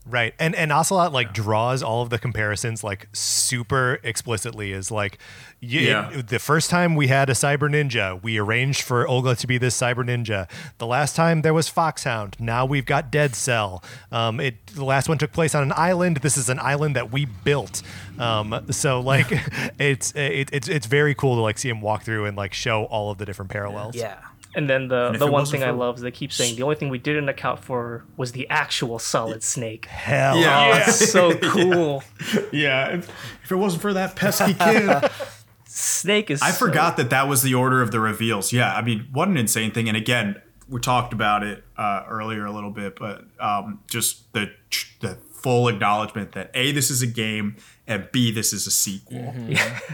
Right. 0.06 0.34
And 0.40 0.56
and 0.56 0.72
Ocelot 0.72 1.14
like 1.14 1.34
draws 1.34 1.84
all 1.84 2.02
of 2.02 2.10
the 2.10 2.18
comparisons 2.18 2.84
like 2.84 3.08
super 3.14 4.00
explicitly 4.04 4.72
is 4.72 4.90
like 4.90 5.20
y- 5.62 5.68
Yeah. 5.70 6.10
it- 6.12 6.28
the 6.30 6.40
first 6.40 6.70
time 6.72 6.96
we 6.96 7.08
had 7.08 7.30
a 7.30 7.34
cyber 7.34 7.70
ninja, 7.70 8.22
we 8.24 8.40
arranged 8.40 8.82
for 8.82 9.08
Olga 9.08 9.36
to 9.36 9.46
be 9.46 9.60
this 9.60 9.80
cyber 9.80 10.04
ninja. 10.04 10.50
The 10.80 10.88
last 10.88 11.16
time 11.16 11.42
there 11.44 11.54
was 11.54 11.68
Foxhound, 11.70 12.38
now 12.40 12.66
we've 12.66 12.86
got 12.88 13.12
Dead 13.12 13.36
Cell. 13.36 13.84
Um 14.12 14.40
it 14.40 14.66
the 14.68 14.86
last 14.86 15.10
one 15.10 15.20
took 15.20 15.32
place 15.32 15.54
on 15.54 15.62
an 15.64 15.74
island. 15.76 16.18
This 16.18 16.38
is 16.38 16.50
an 16.50 16.60
island 16.60 16.96
that 16.96 17.12
we 17.12 17.26
built. 17.26 17.84
Um 18.18 18.66
so 18.72 19.02
like 19.02 19.28
it's 19.80 20.12
it, 20.16 20.50
it's 20.52 20.68
it's 20.68 20.88
very 20.88 21.14
cool 21.14 21.36
to 21.36 21.42
like 21.42 21.60
see 21.60 21.70
him 21.70 21.82
walk 21.82 22.02
through 22.04 22.26
and 22.26 22.36
like 22.36 22.54
show 22.54 22.86
all 22.86 23.12
of 23.12 23.20
the 23.20 23.26
different 23.26 23.52
parallels. 23.52 23.96
Yeah. 23.96 24.18
And 24.56 24.70
then 24.70 24.88
the 24.88 25.12
if 25.14 25.20
the 25.20 25.28
one 25.28 25.46
thing 25.46 25.64
I 25.64 25.70
love 25.70 25.98
is 25.98 26.02
they 26.02 26.12
keep 26.12 26.34
saying 26.34 26.56
the 26.56 26.64
only 26.64 26.76
thing 26.76 26.90
we 26.90 26.98
didn't 26.98 27.30
account 27.30 27.60
for 27.60 28.06
was 28.18 28.32
the 28.32 28.50
actual 28.50 28.98
Solid 28.98 29.44
Snake. 29.44 29.86
Hell. 29.86 30.40
Yeah. 30.40 30.72
Oh, 30.74 30.90
it's 30.90 31.12
so 31.12 31.38
cool. 31.42 32.04
Yeah, 32.52 32.96
if, 32.96 33.10
if 33.44 33.52
it 33.52 33.56
wasn't 33.56 33.82
for 33.84 33.94
that 33.94 34.16
pesky 34.16 34.56
kid, 34.56 35.12
Snake 35.66 36.32
is. 36.32 36.42
I 36.42 36.52
so- 36.52 36.66
forgot 36.66 36.98
that 36.98 37.12
that 37.12 37.28
was 37.28 37.44
the 37.44 37.54
order 37.54 37.82
of 37.82 37.92
the 37.92 38.00
reveals. 38.00 38.52
Yeah, 38.52 38.74
I 38.74 38.82
mean, 38.82 39.08
what 39.12 39.28
an 39.28 39.38
insane 39.38 39.72
thing. 39.72 39.88
And 39.88 39.96
again, 39.96 40.42
we 40.68 40.80
talked 40.80 41.14
about 41.14 41.44
it 41.44 41.64
uh, 41.78 42.04
earlier 42.08 42.46
a 42.46 42.52
little 42.52 42.72
bit, 42.72 42.96
but 42.98 43.26
um, 43.40 43.82
just 43.88 44.32
the 44.34 44.52
the 45.00 45.18
full 45.32 45.68
acknowledgement 45.70 46.34
that 46.34 46.52
a 46.54 46.72
this 46.74 46.90
is 46.92 47.02
a 47.02 47.08
game 47.08 47.56
and 47.88 48.10
b 48.12 48.30
this 48.30 48.52
is 48.52 48.68
a 48.68 48.72
sequel, 48.72 49.34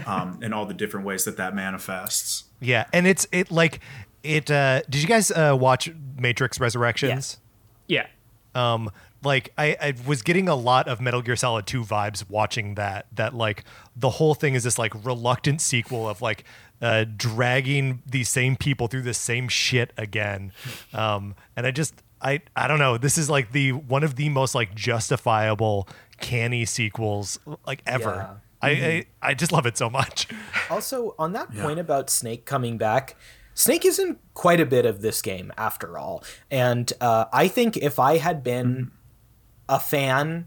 um, 0.06 0.38
and 0.42 0.52
all 0.52 0.66
the 0.66 0.74
different 0.74 1.06
ways 1.06 1.24
that 1.24 1.36
that 1.36 1.54
manifests. 1.54 2.44
Yeah, 2.60 2.86
and 2.92 3.06
it's 3.06 3.26
it 3.32 3.50
like 3.50 3.80
it 4.26 4.50
uh 4.50 4.82
did 4.88 5.02
you 5.02 5.08
guys 5.08 5.30
uh 5.30 5.56
watch 5.58 5.90
Matrix 6.18 6.58
Resurrections? 6.60 7.38
Yeah. 7.88 8.06
um 8.54 8.90
like 9.24 9.52
I, 9.58 9.76
I 9.80 9.94
was 10.06 10.22
getting 10.22 10.48
a 10.48 10.54
lot 10.54 10.86
of 10.88 11.00
metal 11.00 11.22
gear 11.22 11.36
solid 11.36 11.66
2 11.66 11.82
vibes 11.82 12.28
watching 12.28 12.74
that 12.76 13.06
that 13.12 13.34
like 13.34 13.64
the 13.96 14.10
whole 14.10 14.34
thing 14.34 14.54
is 14.54 14.64
this 14.64 14.78
like 14.78 14.92
reluctant 15.04 15.60
sequel 15.60 16.08
of 16.08 16.20
like 16.22 16.44
uh 16.82 17.04
dragging 17.16 18.02
these 18.06 18.28
same 18.28 18.56
people 18.56 18.86
through 18.88 19.02
the 19.02 19.14
same 19.14 19.48
shit 19.48 19.92
again. 19.96 20.52
Um 20.94 21.34
and 21.56 21.66
i 21.66 21.70
just 21.70 22.02
i 22.20 22.40
i 22.54 22.66
don't 22.68 22.78
know. 22.78 22.98
This 22.98 23.18
is 23.18 23.28
like 23.30 23.52
the 23.52 23.72
one 23.72 24.04
of 24.04 24.16
the 24.16 24.28
most 24.28 24.54
like 24.54 24.74
justifiable 24.74 25.88
canny 26.20 26.64
sequels 26.64 27.38
like 27.66 27.82
ever. 27.86 28.40
I, 28.62 28.70
I 28.70 29.04
i 29.22 29.34
just 29.34 29.52
love 29.52 29.66
it 29.66 29.76
so 29.76 29.90
much. 29.90 30.26
Also, 30.70 31.14
on 31.18 31.32
that 31.32 31.54
point 31.54 31.78
about 31.78 32.08
Snake 32.10 32.44
coming 32.46 32.78
back, 32.78 33.14
Snake 33.56 33.86
is 33.86 33.98
in 33.98 34.18
quite 34.34 34.60
a 34.60 34.66
bit 34.66 34.84
of 34.84 35.00
this 35.00 35.22
game 35.22 35.50
after 35.56 35.96
all. 35.96 36.22
And 36.50 36.92
uh, 37.00 37.24
I 37.32 37.48
think 37.48 37.78
if 37.78 37.98
I 37.98 38.18
had 38.18 38.44
been 38.44 38.90
a 39.66 39.80
fan 39.80 40.46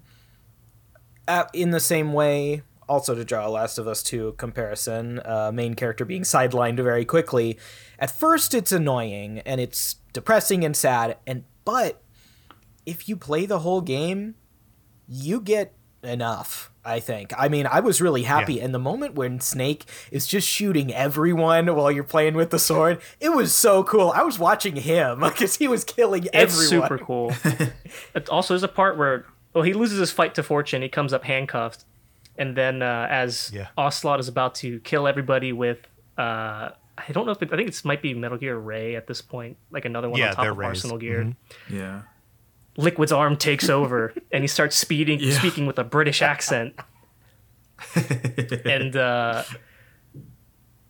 uh, 1.28 1.46
in 1.52 1.72
the 1.72 1.80
same 1.80 2.14
way, 2.14 2.62
also 2.88 3.16
to 3.16 3.26
draw 3.26 3.48
a 3.48 3.50
Last 3.50 3.80
of 3.80 3.88
Us 3.88 4.04
2 4.04 4.36
comparison, 4.38 5.22
uh, 5.26 5.52
main 5.52 5.74
character 5.74 6.06
being 6.06 6.22
sidelined 6.22 6.76
very 6.78 7.04
quickly, 7.04 7.58
at 7.98 8.12
first 8.12 8.54
it's 8.54 8.72
annoying 8.72 9.40
and 9.40 9.60
it's 9.60 9.96
depressing 10.14 10.64
and 10.64 10.78
sad. 10.78 11.18
And 11.26 11.46
but 11.66 12.04
if 12.86 13.10
you 13.10 13.16
play 13.16 13.48
the 13.48 13.60
whole 13.60 13.82
game, 13.82 14.36
you 15.08 15.42
get 15.42 15.74
enough 16.04 16.72
i 16.86 17.00
think 17.00 17.34
i 17.38 17.48
mean 17.50 17.68
i 17.68 17.80
was 17.80 18.00
really 18.02 18.24
happy 18.24 18.56
Yeah. 18.56 18.66
and 18.66 18.74
the 18.74 18.80
moment 18.80 19.16
when 19.16 19.40
snake 19.40 19.86
is 20.12 20.26
just 20.28 20.48
shooting 20.48 20.94
everyone 20.94 21.74
while 21.76 21.92
you're 21.92 22.04
playing 22.04 22.36
with 22.36 22.50
the 22.52 22.60
sword 22.60 23.02
it 23.20 23.30
was 23.30 23.54
so 23.54 23.84
cool 23.84 24.12
i 24.12 24.24
was 24.24 24.40
watching 24.40 24.76
him 24.78 25.20
because 25.24 25.56
he 25.58 25.68
was 25.68 25.84
killing 25.84 26.24
It's 26.26 26.34
everyone 26.34 26.88
super 26.90 26.98
cool. 27.06 27.34
it 28.16 28.30
also, 28.30 28.54
there's 28.54 28.64
a 28.64 28.68
part 28.68 28.98
where 28.98 29.26
well, 29.54 29.64
he 29.64 29.74
loses 29.74 29.98
his 29.98 30.12
fight 30.12 30.36
to 30.36 30.44
Fortune. 30.44 30.84
He 30.84 30.90
comes 30.90 31.12
up 31.12 31.24
handcuffed, 31.24 31.84
and 32.38 32.56
then 32.56 32.82
uh, 32.84 33.08
as 33.10 33.52
Yeah. 33.54 33.68
Ocelot 33.78 34.20
is 34.20 34.28
about 34.28 34.54
to 34.56 34.80
kill 34.82 35.08
everybody 35.08 35.52
with, 35.54 35.80
uh, 36.20 36.70
I 36.98 37.12
don't 37.12 37.26
know 37.26 37.32
if 37.32 37.42
it, 37.42 37.52
I 37.52 37.56
think 37.58 37.68
it 37.68 37.82
might 37.84 38.02
be 38.04 38.14
Metal 38.14 38.38
Gear 38.38 38.56
Ray 38.58 38.96
at 38.96 39.08
this 39.08 39.22
point, 39.22 39.58
like 39.72 39.86
another 39.86 40.08
one 40.08 40.20
Yeah, 40.20 40.30
on 40.30 40.36
top 40.36 40.46
of 40.48 40.58
Rays. 40.58 40.68
Arsenal 40.68 40.98
Gear. 41.00 41.36
Yeah, 41.68 42.02
Liquid's 42.80 43.12
arm 43.12 43.36
takes 43.38 43.70
over, 43.70 44.14
and 44.32 44.44
he 44.44 44.48
starts 44.48 44.76
speeding, 44.76 45.20
Yeah. 45.20 45.38
speaking 45.38 45.66
with 45.68 45.78
a 45.80 45.84
British 45.84 46.22
accent, 46.22 46.74
and 48.66 48.96
uh, 48.96 49.44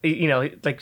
you 0.04 0.28
know, 0.28 0.50
like. 0.64 0.82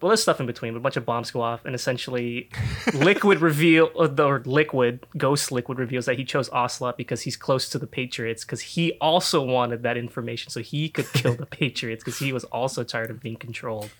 Well, 0.00 0.08
there's 0.08 0.20
stuff 0.22 0.40
in 0.40 0.46
between, 0.46 0.72
but 0.72 0.78
a 0.78 0.82
bunch 0.82 0.96
of 0.96 1.06
bombs 1.06 1.30
go 1.30 1.40
off, 1.42 1.64
and 1.64 1.76
essentially, 1.76 2.48
Liquid 2.92 3.40
reveal 3.40 3.88
or 3.94 4.08
the- 4.08 4.24
or 4.26 4.42
Liquid 4.44 5.06
Ghost 5.16 5.52
Liquid 5.52 5.78
reveals 5.78 6.06
that 6.06 6.18
he 6.18 6.24
chose 6.24 6.48
Ocelot 6.50 6.96
because 6.96 7.22
he's 7.22 7.36
close 7.36 7.68
to 7.68 7.78
the 7.78 7.86
Patriots, 7.86 8.44
because 8.44 8.60
he 8.60 8.94
also 9.00 9.40
wanted 9.44 9.84
that 9.84 9.96
information 9.96 10.50
so 10.50 10.58
he 10.60 10.88
could 10.88 11.06
kill 11.12 11.34
the 11.36 11.46
Patriots, 11.46 12.02
because 12.02 12.18
he 12.18 12.32
was 12.32 12.42
also 12.42 12.82
tired 12.82 13.12
of 13.12 13.20
being 13.20 13.36
controlled. 13.36 13.90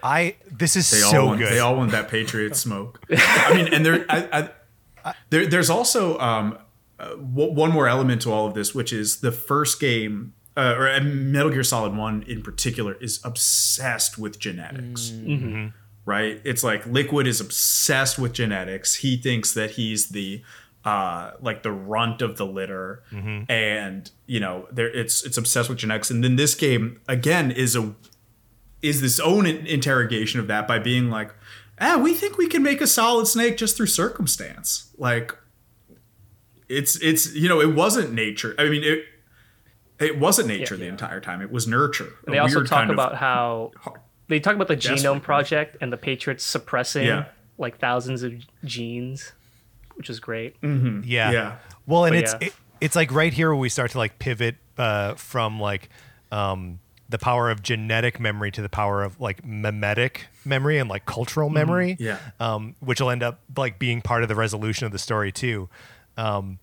i 0.00 0.36
this 0.48 0.76
is 0.76 0.88
they 0.92 1.02
all 1.02 1.10
so 1.10 1.26
want, 1.26 1.38
good 1.40 1.50
They 1.52 1.58
all 1.58 1.74
want 1.74 1.90
that 1.90 2.06
Patriot 2.08 2.54
smoke. 2.54 3.00
I 3.10 3.52
mean, 3.56 3.74
and 3.74 3.84
there, 3.84 4.06
I, 4.08 4.28
I, 4.32 4.50
there, 5.30 5.46
there's 5.46 5.70
also 5.70 6.18
um, 6.18 6.58
uh, 6.98 7.10
w- 7.10 7.52
one 7.52 7.70
more 7.70 7.88
element 7.88 8.22
to 8.22 8.32
all 8.32 8.46
of 8.46 8.54
this, 8.54 8.74
which 8.74 8.92
is 8.92 9.20
the 9.20 9.32
first 9.32 9.80
game, 9.80 10.34
uh, 10.56 10.74
or 10.76 10.88
uh, 10.88 11.00
Metal 11.00 11.50
Gear 11.50 11.62
Solid 11.62 11.94
One 11.96 12.22
in 12.24 12.42
particular, 12.42 12.94
is 13.00 13.20
obsessed 13.24 14.18
with 14.18 14.38
genetics. 14.38 15.10
Right? 16.04 16.40
It's 16.44 16.64
like 16.64 16.86
Liquid 16.86 17.26
is 17.26 17.40
obsessed 17.40 18.18
with 18.18 18.32
genetics. 18.32 18.94
He 18.96 19.16
thinks 19.18 19.52
that 19.52 19.72
he's 19.72 20.08
the 20.08 20.42
uh, 20.84 21.32
like 21.42 21.62
the 21.62 21.72
runt 21.72 22.22
of 22.22 22.38
the 22.38 22.46
litter, 22.46 23.02
and 23.48 24.10
you 24.26 24.40
know, 24.40 24.66
there 24.72 24.88
it's 24.88 25.22
it's 25.24 25.36
obsessed 25.36 25.68
with 25.68 25.78
genetics. 25.78 26.10
And 26.10 26.24
then 26.24 26.36
this 26.36 26.54
game 26.54 27.00
again 27.08 27.50
is 27.50 27.76
a 27.76 27.94
is 28.80 29.00
this 29.02 29.20
own 29.20 29.44
interrogation 29.44 30.40
of 30.40 30.46
that 30.46 30.66
by 30.66 30.78
being 30.78 31.10
like, 31.10 31.34
ah, 31.80 31.98
we 32.02 32.14
think 32.14 32.36
we 32.38 32.46
can 32.48 32.62
make 32.62 32.80
a 32.80 32.86
solid 32.86 33.26
snake 33.26 33.56
just 33.56 33.76
through 33.76 33.86
circumstance. 33.86 34.90
Like, 34.98 35.36
it's 36.68 36.96
it's 36.96 37.34
you 37.34 37.48
know, 37.48 37.60
it 37.60 37.74
wasn't 37.74 38.12
nature. 38.12 38.54
I 38.58 38.68
mean, 38.68 38.82
it 38.84 39.04
it 39.98 40.18
wasn't 40.18 40.48
nature 40.48 40.76
the 40.76 40.86
entire 40.86 41.20
time. 41.20 41.40
It 41.42 41.50
was 41.50 41.66
nurture. 41.66 42.10
And 42.26 42.28
A 42.28 42.30
they 42.32 42.38
also 42.38 42.62
talk 42.62 42.78
kind 42.80 42.90
about 42.90 43.16
how 43.16 43.72
they 44.28 44.38
talk 44.40 44.54
about 44.54 44.68
the 44.68 44.76
Desperate. 44.76 44.98
genome 45.00 45.22
project 45.22 45.76
and 45.80 45.92
the 45.92 45.96
Patriots 45.96 46.44
suppressing 46.44 47.06
Yeah. 47.06 47.26
like 47.56 47.78
thousands 47.78 48.22
of 48.22 48.32
genes, 48.64 49.32
which 49.94 50.10
is 50.10 50.20
great. 50.20 50.56
Yeah. 50.62 51.02
Yeah. 51.04 51.56
Well, 51.86 52.04
and 52.04 52.12
But 52.14 52.22
it's 52.24 52.32
yeah. 52.40 52.48
it, 52.48 52.54
it's 52.80 52.94
like 52.96 53.10
right 53.12 53.32
here 53.32 53.48
where 53.48 53.56
we 53.56 53.68
start 53.70 53.92
to 53.92 53.98
like 53.98 54.18
pivot 54.18 54.56
uh, 54.76 55.14
from 55.14 55.58
like 55.58 55.88
um, 56.30 56.78
the 57.08 57.18
power 57.18 57.50
of 57.50 57.62
genetic 57.62 58.20
memory 58.20 58.50
to 58.52 58.60
the 58.62 58.68
power 58.68 59.02
of 59.02 59.18
like 59.20 59.44
memetic 59.44 60.22
memory 60.44 60.78
and 60.78 60.90
like 60.90 61.06
cultural 61.06 61.48
memory. 61.50 61.96
Yeah. 61.98 62.18
Um, 62.38 62.74
which 62.80 63.00
will 63.00 63.10
end 63.10 63.22
up 63.22 63.40
like 63.56 63.78
being 63.78 64.02
part 64.02 64.22
of 64.22 64.28
the 64.28 64.34
resolution 64.36 64.84
of 64.86 64.92
the 64.92 64.98
story 64.98 65.32
too. 65.32 65.68
Um, 66.16 66.58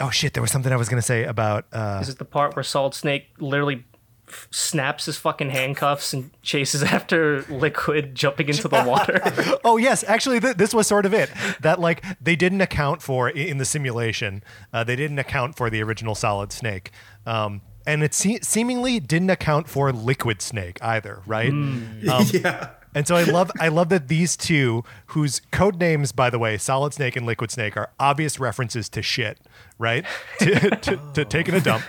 oh 0.00 0.10
shit! 0.10 0.32
There 0.34 0.40
was 0.42 0.50
something 0.50 0.72
I 0.72 0.76
was 0.76 0.88
gonna 0.88 1.02
say 1.02 1.24
about. 1.24 1.66
Uh, 1.72 1.98
This 1.98 2.08
is 2.08 2.14
the 2.16 2.24
part 2.24 2.56
where 2.56 2.62
Solid 2.62 2.94
Snake 2.94 3.26
literally 3.38 3.84
f- 4.28 4.48
snaps 4.50 5.04
his 5.06 5.18
fucking 5.18 5.50
handcuffs 5.50 6.14
and 6.14 6.30
chases 6.42 6.82
after 6.96 7.42
Liquid 7.50 8.14
jumping 8.14 8.48
into 8.48 8.68
the 8.68 8.82
water. 8.84 9.20
oh 9.64 9.76
yes, 9.76 10.04
actually, 10.06 10.40
th- 10.40 10.56
this 10.56 10.72
was 10.72 10.86
sort 10.86 11.04
of 11.04 11.12
it. 11.12 11.30
That 11.60 11.80
like 11.80 12.02
they 12.20 12.36
didn't 12.36 12.60
account 12.62 13.02
for 13.02 13.28
i- 13.28 13.32
in 13.32 13.58
the 13.58 13.64
simulation. 13.66 14.42
Uh, 14.72 14.84
they 14.84 14.96
didn't 14.96 15.18
account 15.18 15.56
for 15.56 15.68
the 15.68 15.82
original 15.82 16.14
Solid 16.14 16.52
Snake, 16.52 16.92
um, 17.26 17.60
and 17.86 18.02
it 18.02 18.14
se- 18.14 18.40
seemingly 18.42 19.00
didn't 19.00 19.30
account 19.30 19.68
for 19.68 19.92
Liquid 19.92 20.42
Snake 20.42 20.78
either. 20.82 21.22
Right? 21.26 21.50
Um, 21.50 21.98
yeah. 22.02 22.70
And 22.94 23.08
so 23.08 23.16
I 23.16 23.24
love 23.24 23.50
I 23.58 23.68
love 23.68 23.88
that 23.88 24.08
these 24.08 24.36
two, 24.36 24.84
whose 25.06 25.40
code 25.50 25.80
names, 25.80 26.12
by 26.12 26.28
the 26.28 26.38
way, 26.38 26.58
Solid 26.58 26.92
Snake 26.92 27.16
and 27.16 27.24
Liquid 27.24 27.50
Snake, 27.50 27.76
are 27.76 27.90
obvious 27.98 28.38
references 28.38 28.88
to 28.90 29.00
shit, 29.00 29.38
right? 29.78 30.04
to, 30.40 30.70
to, 30.70 31.00
to 31.14 31.24
taking 31.24 31.54
a 31.54 31.60
dump. 31.60 31.84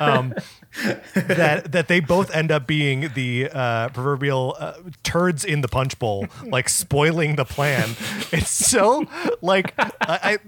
Um, 0.00 0.34
that 1.14 1.72
that 1.72 1.88
they 1.88 2.00
both 2.00 2.34
end 2.34 2.50
up 2.50 2.66
being 2.66 3.10
the 3.14 3.50
uh, 3.52 3.88
proverbial 3.90 4.56
uh, 4.58 4.74
turds 5.02 5.44
in 5.44 5.60
the 5.60 5.68
punch 5.68 5.98
bowl, 5.98 6.26
like 6.46 6.68
spoiling 6.68 7.36
the 7.36 7.44
plan. 7.44 7.90
It's 8.32 8.50
so 8.50 9.06
like 9.42 9.74
I, 9.78 9.88
I 10.00 10.38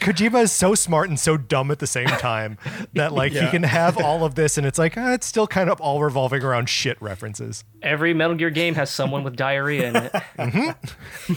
Kojima 0.00 0.42
is 0.42 0.52
so 0.52 0.74
smart 0.74 1.08
and 1.08 1.18
so 1.18 1.36
dumb 1.36 1.70
at 1.70 1.78
the 1.78 1.86
same 1.86 2.06
time 2.06 2.58
that 2.92 3.12
like 3.12 3.32
he 3.32 3.46
can 3.48 3.62
have 3.62 3.96
all 4.02 4.24
of 4.24 4.34
this 4.34 4.58
and 4.58 4.66
it's 4.66 4.78
like 4.78 4.98
uh, 4.98 5.12
it's 5.12 5.26
still 5.26 5.46
kind 5.46 5.70
of 5.70 5.80
all 5.80 6.02
revolving 6.02 6.42
around 6.42 6.68
shit 6.68 7.00
references. 7.00 7.64
Every 7.82 8.12
Metal 8.12 8.36
Gear 8.36 8.50
game 8.50 8.74
has 8.74 8.90
someone 8.90 9.24
with 9.24 9.36
diarrhea 9.36 9.88
in 9.88 9.96
it. 9.96 10.76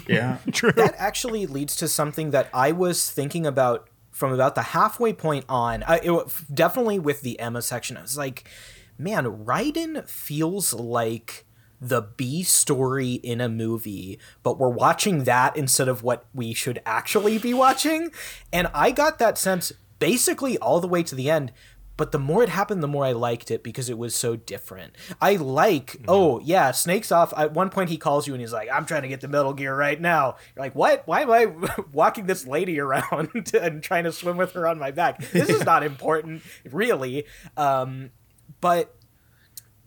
Yeah. 0.08 0.38
True. 0.52 0.74
That 0.74 0.96
actually 0.98 1.46
leads 1.46 1.76
to 1.78 1.88
something 1.88 2.32
that 2.32 2.50
I 2.54 2.72
was 2.74 3.10
thinking 3.10 3.46
about 3.46 3.90
from 4.16 4.32
about 4.32 4.56
the 4.56 4.62
halfway 4.62 5.12
point 5.12 5.44
on. 5.50 5.84
It, 5.90 6.26
definitely 6.52 7.00
with 7.00 7.20
the 7.20 7.38
Emma 7.38 7.62
section, 7.62 7.98
I 7.98 8.02
was 8.02 8.18
like, 8.18 8.50
man, 8.98 9.26
Raiden 9.26 10.08
feels 10.08 10.74
like 10.74 11.46
the 11.82 12.02
B 12.02 12.42
story 12.42 13.16
in 13.16 13.42
a 13.42 13.50
movie, 13.50 14.18
but 14.42 14.58
we're 14.58 14.70
watching 14.70 15.26
that 15.26 15.58
instead 15.58 15.90
of 15.90 16.02
what 16.02 16.28
we 16.34 16.54
should 16.54 16.82
actually 16.86 17.38
be 17.38 17.54
watching. 17.54 18.10
And 18.54 18.70
I 18.74 18.92
got 18.92 19.20
that 19.20 19.38
sense 19.38 19.74
basically 20.00 20.58
all 20.60 20.80
the 20.80 20.88
way 20.88 21.04
to 21.04 21.14
the 21.14 21.30
end. 21.30 21.52
But 21.98 22.12
the 22.12 22.20
more 22.20 22.44
it 22.44 22.50
happened, 22.50 22.84
the 22.84 22.88
more 22.88 23.06
I 23.06 23.14
liked 23.14 23.52
it 23.52 23.64
because 23.64 23.90
it 23.90 23.98
was 23.98 24.14
so 24.16 24.36
different. 24.36 24.96
I 25.22 25.36
like, 25.38 25.98
oh 26.08 26.40
yeah, 26.40 26.72
Snake's 26.72 27.12
off. 27.12 27.34
At 27.38 27.54
one 27.54 27.70
point, 27.70 27.90
he 27.90 27.98
calls 27.98 28.28
you 28.28 28.34
and 28.34 28.42
he's 28.42 28.52
like, 28.52 28.70
"I'm 28.72 28.86
trying 28.86 29.04
to 29.04 29.08
get 29.08 29.22
the 29.22 29.28
Metal 29.28 29.54
Gear 29.54 29.76
right 29.76 30.00
now." 30.00 30.36
You're 30.56 30.66
like, 30.66 30.76
"What? 30.76 31.04
Why 31.06 31.22
am 31.22 31.32
I 31.32 31.48
walking 31.94 32.26
this 32.26 32.46
lady 32.46 32.80
around 32.80 33.54
and 33.54 33.82
trying 33.82 34.04
to 34.04 34.12
swim 34.12 34.38
with 34.38 34.52
her 34.54 34.68
on 34.68 34.78
my 34.78 34.92
back? 34.92 35.20
This 35.32 35.50
is 35.50 35.64
not 35.64 35.84
important, 35.92 36.44
really." 36.70 37.26
Um, 37.56 38.12
but 38.60 38.96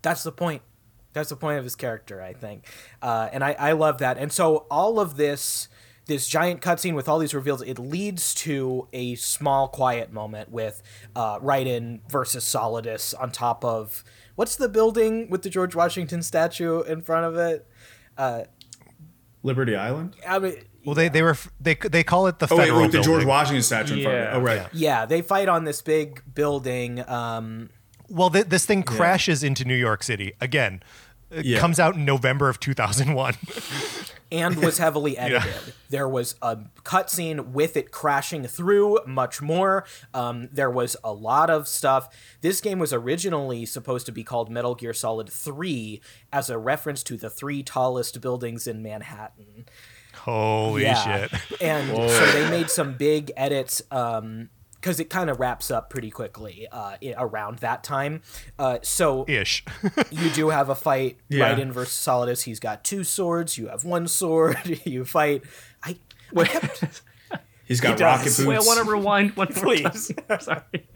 that's 0.02 0.22
the 0.22 0.32
point. 0.32 0.62
That's 1.12 1.30
the 1.30 1.36
point 1.36 1.58
of 1.58 1.64
his 1.64 1.74
character, 1.74 2.22
I 2.22 2.32
think, 2.32 2.64
uh, 3.02 3.28
and 3.32 3.42
I, 3.42 3.52
I 3.58 3.72
love 3.72 3.98
that. 3.98 4.18
And 4.18 4.32
so 4.32 4.66
all 4.70 5.00
of 5.00 5.16
this, 5.16 5.68
this 6.08 6.26
giant 6.26 6.60
cutscene 6.60 6.94
with 6.94 7.08
all 7.08 7.18
these 7.20 7.32
reveals, 7.34 7.62
it 7.62 7.78
leads 7.78 8.34
to 8.34 8.88
a 8.92 9.14
small, 9.14 9.68
quiet 9.68 10.12
moment 10.12 10.50
with 10.50 10.82
uh, 11.14 11.38
Raiden 11.38 12.00
versus 12.10 12.44
Solidus 12.44 13.14
on 13.20 13.30
top 13.30 13.64
of 13.64 14.02
what's 14.34 14.56
the 14.56 14.68
building 14.68 15.30
with 15.30 15.42
the 15.42 15.50
George 15.50 15.74
Washington 15.76 16.22
statue 16.22 16.82
in 16.82 17.00
front 17.02 17.24
of 17.26 17.36
it? 17.36 17.66
Liberty 19.42 19.76
Island. 19.76 20.16
I 20.26 20.38
mean, 20.38 20.56
Well, 20.84 20.94
they 20.94 21.08
they 21.08 21.22
were 21.22 21.36
they 21.60 21.74
they 21.74 22.02
call 22.02 22.26
it 22.26 22.38
the 22.38 22.48
Oh 22.50 22.56
wait, 22.56 22.64
federal 22.64 22.82
with 22.82 22.92
the 22.92 23.00
George. 23.02 23.24
Washington 23.24 23.62
statue 23.62 23.96
in 23.98 24.02
front 24.02 24.18
of 24.18 24.22
it. 24.24 24.26
Yeah. 24.30 24.36
Oh 24.36 24.40
right. 24.40 24.68
yeah, 24.72 25.06
they 25.06 25.22
fight 25.22 25.48
on 25.48 25.64
this 25.64 25.80
big 25.82 26.22
building. 26.34 27.08
Um, 27.08 27.70
Well, 28.08 28.30
th- 28.30 28.46
this 28.46 28.64
thing 28.66 28.82
crashes 28.82 29.44
into 29.44 29.64
New 29.64 29.76
York 29.76 30.02
City 30.02 30.32
again. 30.40 30.82
It 31.30 31.44
Yeah. 31.44 31.58
comes 31.60 31.78
out 31.78 31.94
in 31.94 32.04
November 32.04 32.48
of 32.48 32.58
2001. 32.60 33.34
and 34.32 34.62
was 34.62 34.78
heavily 34.78 35.16
edited. 35.16 35.74
There 35.88 36.08
was 36.08 36.34
a 36.42 36.58
cutscene 36.84 37.48
with 37.48 37.76
it 37.76 37.90
crashing 37.90 38.46
through, 38.46 39.00
much 39.06 39.40
more. 39.40 39.84
Um, 40.12 40.48
there 40.52 40.70
was 40.70 40.96
a 41.02 41.12
lot 41.12 41.48
of 41.50 41.66
stuff. 41.66 42.14
This 42.42 42.60
game 42.60 42.78
was 42.78 42.92
originally 42.92 43.64
supposed 43.64 44.04
to 44.06 44.12
be 44.12 44.22
called 44.24 44.50
Metal 44.50 44.74
Gear 44.74 44.92
Solid 44.92 45.30
3 45.30 46.00
as 46.32 46.50
a 46.50 46.58
reference 46.58 47.02
to 47.04 47.16
the 47.16 47.30
three 47.30 47.62
tallest 47.62 48.20
buildings 48.20 48.66
in 48.66 48.82
Manhattan. 48.82 49.66
Holy 50.14 50.84
shit! 50.84 51.30
And 51.60 51.88
so 51.96 52.26
they 52.32 52.50
made 52.50 52.70
some 52.70 52.94
big 52.94 53.30
edits 53.36 53.80
because 54.80 55.00
it 55.00 55.10
kind 55.10 55.28
of 55.30 55.40
wraps 55.40 55.70
up 55.70 55.90
pretty 55.90 56.10
quickly 56.10 56.66
uh, 56.70 56.96
i- 57.02 57.14
around 57.16 57.58
that 57.58 57.82
time. 57.84 58.22
Uh, 58.58 58.78
so 58.82 59.24
Ish. 59.28 59.64
you 60.10 60.30
do 60.30 60.50
have 60.50 60.68
a 60.68 60.74
fight 60.74 61.18
Yeah. 61.28 61.54
Raiden 61.54 61.70
versus 61.72 61.94
Solidus. 61.94 62.42
He's 62.44 62.60
got 62.60 62.84
two 62.84 63.04
swords. 63.04 63.58
You 63.58 63.68
have 63.68 63.84
one 63.84 64.06
sword. 64.08 64.80
you 64.84 65.04
fight. 65.04 65.42
I, 65.82 65.96
I 66.36 66.44
kept 66.44 67.02
He's 67.64 67.80
got 67.80 67.98
He 67.98 68.04
rocket 68.04 68.24
does. 68.24 68.36
boots. 68.38 68.48
Wait, 68.48 68.56
I 68.56 68.60
want 68.60 68.84
to 68.84 68.90
rewind 68.90 69.36
one 69.36 69.48
more 69.54 69.62
Please. 69.64 70.10
time. 70.28 70.40
Sorry. 70.40 70.88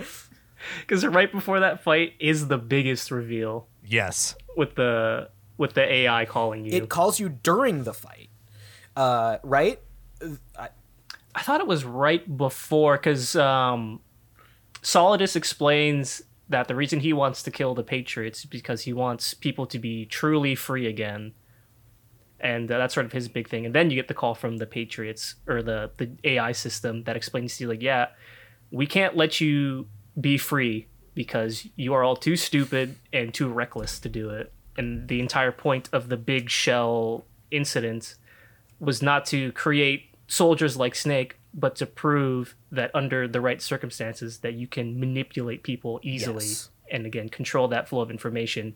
Because 0.81 1.05
right 1.05 1.31
before 1.31 1.61
that 1.61 1.83
fight 1.83 2.15
is 2.21 2.49
the 2.49 2.57
biggest 2.59 3.11
reveal 3.11 3.67
yes. 3.85 4.37
with 4.57 4.75
the 4.77 5.29
with 5.59 5.75
the 5.75 5.83
AI 5.93 6.25
calling 6.25 6.65
you. 6.65 6.73
it 6.73 6.89
calls 6.89 7.21
you 7.21 7.29
during 7.29 7.85
the 7.85 7.93
fight, 7.93 8.31
uh, 8.97 9.37
right? 9.43 9.81
I 10.59 10.69
thought 11.41 11.61
it 11.61 11.67
was 11.67 11.85
right 11.85 12.37
before 12.37 12.99
because 12.99 13.35
um, 13.37 14.01
Solidus 14.83 15.35
explains 15.35 16.23
that 16.49 16.69
the 16.69 16.75
reason 16.75 17.01
he 17.01 17.13
wants 17.13 17.43
to 17.45 17.51
kill 17.51 17.75
the 17.75 17.83
Patriots 17.83 18.41
is 18.41 18.45
because 18.45 18.83
he 18.83 18.93
wants 18.93 19.33
people 19.33 19.67
to 19.67 19.79
be 19.79 20.05
truly 20.05 20.55
free 20.55 20.87
again, 20.87 21.33
and 22.39 22.71
uh, 22.71 22.77
that's 22.77 22.93
sort 22.93 23.07
of 23.07 23.13
his 23.13 23.29
big 23.29 23.49
thing. 23.49 23.65
And 23.65 23.75
then 23.75 23.89
you 23.89 23.97
get 23.97 24.09
the 24.09 24.15
call 24.15 24.35
from 24.35 24.59
the 24.59 24.67
Patriots 24.67 25.37
or 25.47 25.63
the 25.63 25.91
the 25.97 26.11
AI 26.25 26.53
system 26.53 27.05
that 27.05 27.17
explains 27.17 27.57
to 27.57 27.65
you 27.65 27.71
like, 27.71 27.83
yeah, 27.83 28.09
we 28.71 28.87
can't 28.87 29.17
let 29.17 29.41
you 29.41 29.89
be 30.21 30.37
free 30.37 30.89
because 31.15 31.67
you 31.77 31.95
are 31.95 32.03
all 32.03 32.17
too 32.17 32.37
stupid 32.37 32.97
and 33.13 33.33
too 33.33 33.49
reckless 33.49 33.99
to 34.01 34.09
do 34.09 34.31
it. 34.31 34.53
And 34.77 35.09
the 35.09 35.21
entire 35.21 35.53
point 35.53 35.89
of 35.93 36.09
the 36.09 36.17
big 36.17 36.51
shell 36.51 37.27
incident 37.51 38.17
was 38.81 39.03
not 39.03 39.27
to 39.27 39.53
create 39.53 40.12
soldiers 40.33 40.77
like 40.79 40.95
Snake, 40.95 41.39
but 41.53 41.77
to 41.77 41.85
prove 41.85 42.55
that 42.71 42.91
under 42.95 43.29
the 43.29 43.41
right 43.41 43.61
circumstances 43.61 44.39
that 44.39 44.55
you 44.55 44.67
can 44.67 44.99
manipulate 44.99 45.63
people 45.63 46.01
easily 46.03 46.47
Yes. 46.47 46.71
and 46.91 47.05
again 47.05 47.29
control 47.29 47.69
that 47.69 47.87
flow 47.89 48.01
of 48.01 48.11
information 48.11 48.75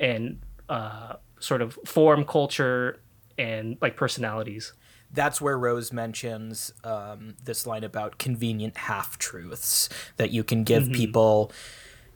and 0.00 0.40
uh, 0.68 1.14
sort 1.38 1.62
of 1.62 1.78
form 1.84 2.24
culture 2.24 2.98
and 3.38 3.76
like 3.80 3.96
personalities. 3.96 4.72
That's 5.12 5.40
where 5.40 5.56
Rose 5.58 5.92
mentions 5.92 6.72
um, 6.82 7.34
this 7.44 7.66
line 7.66 7.84
about 7.84 8.18
convenient 8.18 8.76
half 8.76 9.16
truths 9.18 9.88
that 10.16 10.30
you 10.30 10.42
can 10.42 10.64
give 10.64 10.90
people. 10.90 11.52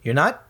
You're 0.02 0.14
not 0.14 0.44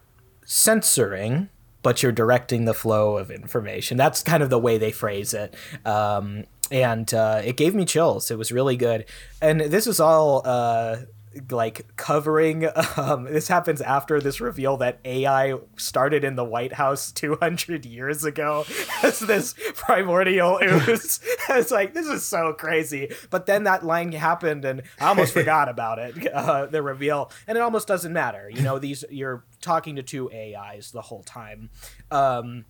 censoring, 0.46 1.48
but 1.82 2.02
you're 2.02 2.12
directing 2.12 2.64
the 2.64 2.74
flow 2.74 3.16
of 3.18 3.30
information. 3.30 3.96
That's 3.96 4.22
kind 4.22 4.42
of 4.42 4.48
the 4.50 4.58
way 4.58 4.78
they 4.78 4.92
phrase 4.92 5.34
it. 5.34 5.54
Um, 5.84 6.44
and 6.70 7.12
uh, 7.12 7.42
it 7.44 7.56
gave 7.56 7.74
me 7.74 7.84
chills. 7.84 8.30
It 8.30 8.38
was 8.38 8.52
really 8.52 8.76
good. 8.76 9.04
And 9.40 9.60
this 9.60 9.86
is 9.86 10.00
all 10.00 10.42
uh, 10.44 10.96
like 11.50 11.96
covering. 11.96 12.68
Um, 12.96 13.24
this 13.24 13.48
happens 13.48 13.80
after 13.80 14.20
this 14.20 14.40
reveal 14.40 14.76
that 14.76 15.00
AI 15.04 15.58
started 15.76 16.22
in 16.22 16.36
the 16.36 16.44
White 16.44 16.74
House 16.74 17.10
200 17.10 17.84
years 17.84 18.24
ago 18.24 18.64
as 19.02 19.18
this 19.18 19.54
primordial 19.74 20.60
ooze. 20.62 21.20
it's 21.48 21.72
like, 21.72 21.92
this 21.92 22.06
is 22.06 22.24
so 22.24 22.52
crazy. 22.52 23.12
But 23.30 23.46
then 23.46 23.64
that 23.64 23.84
line 23.84 24.12
happened 24.12 24.64
and 24.64 24.82
I 25.00 25.08
almost 25.08 25.32
forgot 25.32 25.68
about 25.68 25.98
it, 25.98 26.32
uh, 26.32 26.66
the 26.66 26.82
reveal. 26.82 27.32
And 27.48 27.58
it 27.58 27.62
almost 27.62 27.88
doesn't 27.88 28.12
matter. 28.12 28.48
You 28.48 28.62
know, 28.62 28.78
these 28.78 29.04
you're 29.10 29.44
talking 29.60 29.96
to 29.96 30.02
two 30.02 30.30
AIs 30.30 30.92
the 30.92 31.02
whole 31.02 31.24
time. 31.24 31.70
Um, 32.12 32.64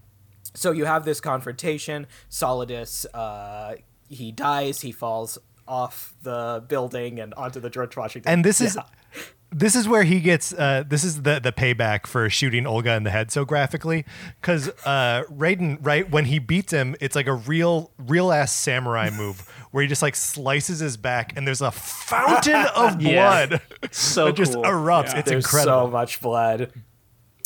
so 0.52 0.70
you 0.72 0.84
have 0.84 1.04
this 1.04 1.20
confrontation. 1.20 2.06
Solidus, 2.30 3.06
uh, 3.14 3.76
he 4.08 4.32
dies. 4.32 4.82
He 4.82 4.92
falls 4.92 5.38
off 5.66 6.14
the 6.22 6.62
building 6.68 7.18
and 7.18 7.32
onto 7.34 7.58
the 7.60 7.70
George 7.70 7.96
Washington. 7.96 8.30
And 8.30 8.44
this 8.44 8.60
is 8.60 8.76
Yeah. 8.76 8.82
this 9.56 9.74
is 9.76 9.88
where 9.88 10.02
he 10.02 10.20
gets 10.20 10.52
uh, 10.52 10.82
this 10.86 11.04
is 11.04 11.22
the 11.22 11.38
the 11.40 11.52
payback 11.52 12.06
for 12.06 12.28
shooting 12.28 12.66
Olga 12.66 12.92
in 12.94 13.04
the 13.04 13.10
head 13.10 13.30
so 13.30 13.44
graphically 13.44 14.04
because 14.40 14.68
uh, 14.84 15.22
Raiden 15.32 15.78
right 15.80 16.10
when 16.10 16.24
he 16.26 16.38
beats 16.40 16.72
him 16.72 16.96
it's 17.00 17.14
like 17.14 17.28
a 17.28 17.34
real 17.34 17.92
real 17.96 18.32
ass 18.32 18.52
samurai 18.52 19.10
move 19.10 19.40
where 19.70 19.82
he 19.82 19.88
just 19.88 20.02
like 20.02 20.16
slices 20.16 20.80
his 20.80 20.96
back 20.96 21.32
and 21.36 21.46
there's 21.46 21.62
a 21.62 21.70
fountain 21.70 22.66
of 22.74 23.00
Yeah. 23.00 23.46
blood 23.46 23.60
So 23.92 24.26
that 24.26 24.36
just 24.36 24.54
cool. 24.54 24.64
erupts. 24.64 25.16
It's 25.16 25.30
There's 25.30 25.44
incredible. 25.44 25.86
so 25.86 25.90
much 25.90 26.20
blood. 26.20 26.72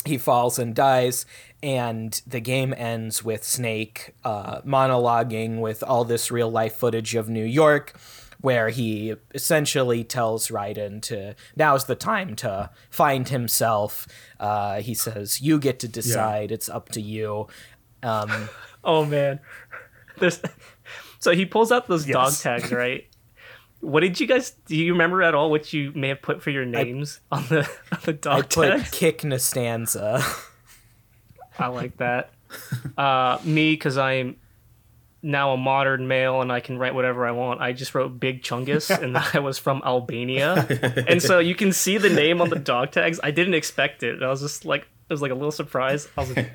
He 0.07 0.17
falls 0.17 0.59
and 0.59 0.75
dies, 0.75 1.27
and 1.63 2.21
the 2.27 2.41
game 2.41 2.73
ends 2.77 3.25
with 3.25 3.45
Snake 3.45 4.15
uh, 4.25 4.61
monologuing 4.63 5.61
with 5.61 5.83
all 5.83 6.05
this 6.05 6.31
real 6.31 6.51
life 6.51 6.75
footage 6.77 7.15
of 7.15 7.29
New 7.29 7.45
York, 7.45 7.95
where 8.41 8.69
he 8.69 9.15
essentially 9.35 10.05
tells 10.05 10.49
Raiden 10.49 11.03
to 11.03 11.35
now's 11.57 11.87
the 11.87 11.97
time 11.97 12.37
to 12.37 12.71
find 12.91 13.29
himself. 13.29 14.07
Uh, 14.39 14.81
he 14.81 14.95
says, 14.95 15.41
"You 15.41 15.59
get 15.59 15.81
to 15.81 15.89
decide. 15.89 16.53
It's 16.53 16.69
up 16.69 16.89
to 16.91 17.01
you." 17.01 17.49
Um, 18.03 18.49
Oh 18.85 19.05
man, 19.05 19.41
there's 20.19 20.41
so 21.19 21.33
he 21.33 21.45
pulls 21.45 21.73
out 21.73 21.89
those 21.89 22.07
dog 22.07 22.33
tags, 22.35 22.71
right? 22.85 23.07
What 23.81 24.01
did 24.01 24.19
you 24.21 24.27
guys? 24.27 24.53
Do 24.67 24.77
you 24.77 24.93
remember 24.93 25.23
at 25.23 25.35
all 25.35 25.51
what 25.51 25.73
you 25.73 25.93
may 25.95 26.09
have 26.09 26.23
put 26.23 26.43
for 26.43 26.51
your 26.51 26.65
names 26.65 27.21
on 27.31 27.45
the 27.49 27.69
on 27.93 27.99
the 28.05 28.13
dog 28.13 28.49
tag? 28.49 28.65
I 28.65 28.69
dog 28.69 28.79
put 28.79 28.79
tags? 28.79 28.91
Kick 28.91 29.19
Nastanza. 29.23 30.23
I 31.59 31.69
like 31.69 31.97
that. 31.99 32.31
Uh, 32.97 33.39
me, 33.45 33.73
because 33.73 33.99
I'm 33.99 34.37
now 35.23 35.53
a 35.53 35.57
modern 35.57 36.07
male 36.09 36.41
and 36.41 36.53
I 36.53 36.61
can 36.61 36.79
write 36.79 36.95
whatever 36.95 37.27
I 37.27 37.33
want. 37.33 37.61
I 37.61 37.73
just 37.73 37.95
wrote 37.95 38.21
Big 38.21 38.43
Chungus 38.43 38.91
and 39.03 39.17
I 39.17 39.41
was 39.41 39.59
from 39.59 39.83
Albania. 39.85 40.67
and 41.09 41.23
so 41.23 41.39
you 41.39 41.55
can 41.55 41.73
see 41.73 41.99
the 41.99 42.11
name 42.11 42.41
on 42.41 42.49
the 42.51 42.59
dog 42.59 42.93
tags. 42.93 43.19
I 43.23 43.31
didn't 43.31 43.55
expect 43.55 44.03
it. 44.03 44.23
I 44.23 44.29
was 44.29 44.41
just 44.41 44.65
like, 44.65 44.83
it 44.83 45.13
was 45.13 45.23
like 45.23 45.31
a 45.31 45.35
little 45.35 45.53
surprise. 45.53 46.09
I 46.17 46.21
was 46.21 46.37
like, 46.37 46.51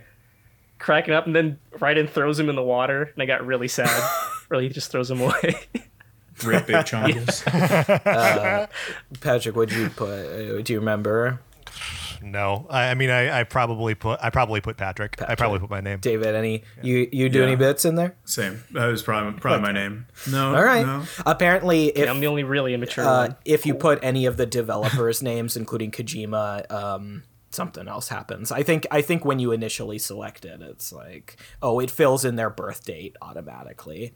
cracking 0.79 1.13
up 1.13 1.25
and 1.25 1.35
then 1.35 1.59
Raiden 1.77 2.09
throws 2.09 2.39
him 2.39 2.49
in 2.49 2.55
the 2.55 2.63
water 2.63 3.11
and 3.13 3.21
I 3.21 3.25
got 3.25 3.45
really 3.45 3.67
sad. 3.67 3.89
really 4.49 4.69
just 4.69 4.91
throws 4.91 5.09
him 5.09 5.21
away. 5.21 5.55
Rip 6.43 6.67
Big 6.67 6.75
Chungus. 6.77 7.43
Patrick, 9.21 9.55
what'd 9.55 9.75
you 9.77 9.89
put? 9.89 10.09
Uh, 10.09 10.61
do 10.61 10.73
you 10.73 10.79
remember? 10.79 11.39
No, 12.23 12.65
I, 12.69 12.89
I 12.89 12.93
mean, 12.93 13.09
I, 13.09 13.41
I 13.41 13.43
probably 13.43 13.95
put 13.95 14.19
I 14.23 14.29
probably 14.29 14.61
put 14.61 14.77
Patrick. 14.77 15.21
I 15.21 15.35
probably 15.35 15.59
put 15.59 15.69
my 15.69 15.81
name. 15.81 15.99
David, 15.99 16.35
any 16.35 16.63
you 16.81 17.07
you 17.11 17.29
do 17.29 17.39
Yeah. 17.39 17.45
any 17.47 17.55
bits 17.55 17.85
in 17.85 17.95
there? 17.95 18.15
Same. 18.25 18.63
That 18.71 18.85
was 18.87 19.03
probably 19.03 19.39
probably 19.39 19.61
my 19.61 19.71
name. 19.71 20.07
No. 20.29 20.55
All 20.55 20.63
right. 20.63 20.85
No. 20.85 21.03
Apparently, 21.25 21.87
if 21.87 22.09
I'm 22.09 22.19
the 22.19 22.27
only 22.27 22.43
really 22.43 22.73
immature 22.73 23.03
uh, 23.05 23.27
one. 23.27 23.35
if 23.45 23.65
you 23.65 23.73
put 23.75 23.99
any 24.03 24.25
of 24.25 24.37
the 24.37 24.45
developers' 24.45 25.21
names, 25.31 25.57
including 25.57 25.91
Kojima, 25.91 26.71
um, 26.71 27.23
something 27.53 27.87
else 27.87 28.07
happens. 28.09 28.51
I 28.51 28.63
think 28.63 28.87
I 28.91 29.01
think 29.01 29.23
when 29.25 29.39
you 29.39 29.51
initially 29.51 29.99
select 29.99 30.45
it, 30.45 30.61
it's 30.61 30.91
like, 30.91 31.37
oh, 31.61 31.79
it 31.79 31.91
fills 31.91 32.25
in 32.25 32.35
their 32.35 32.49
birth 32.49 32.83
date 32.85 33.15
automatically. 33.21 34.13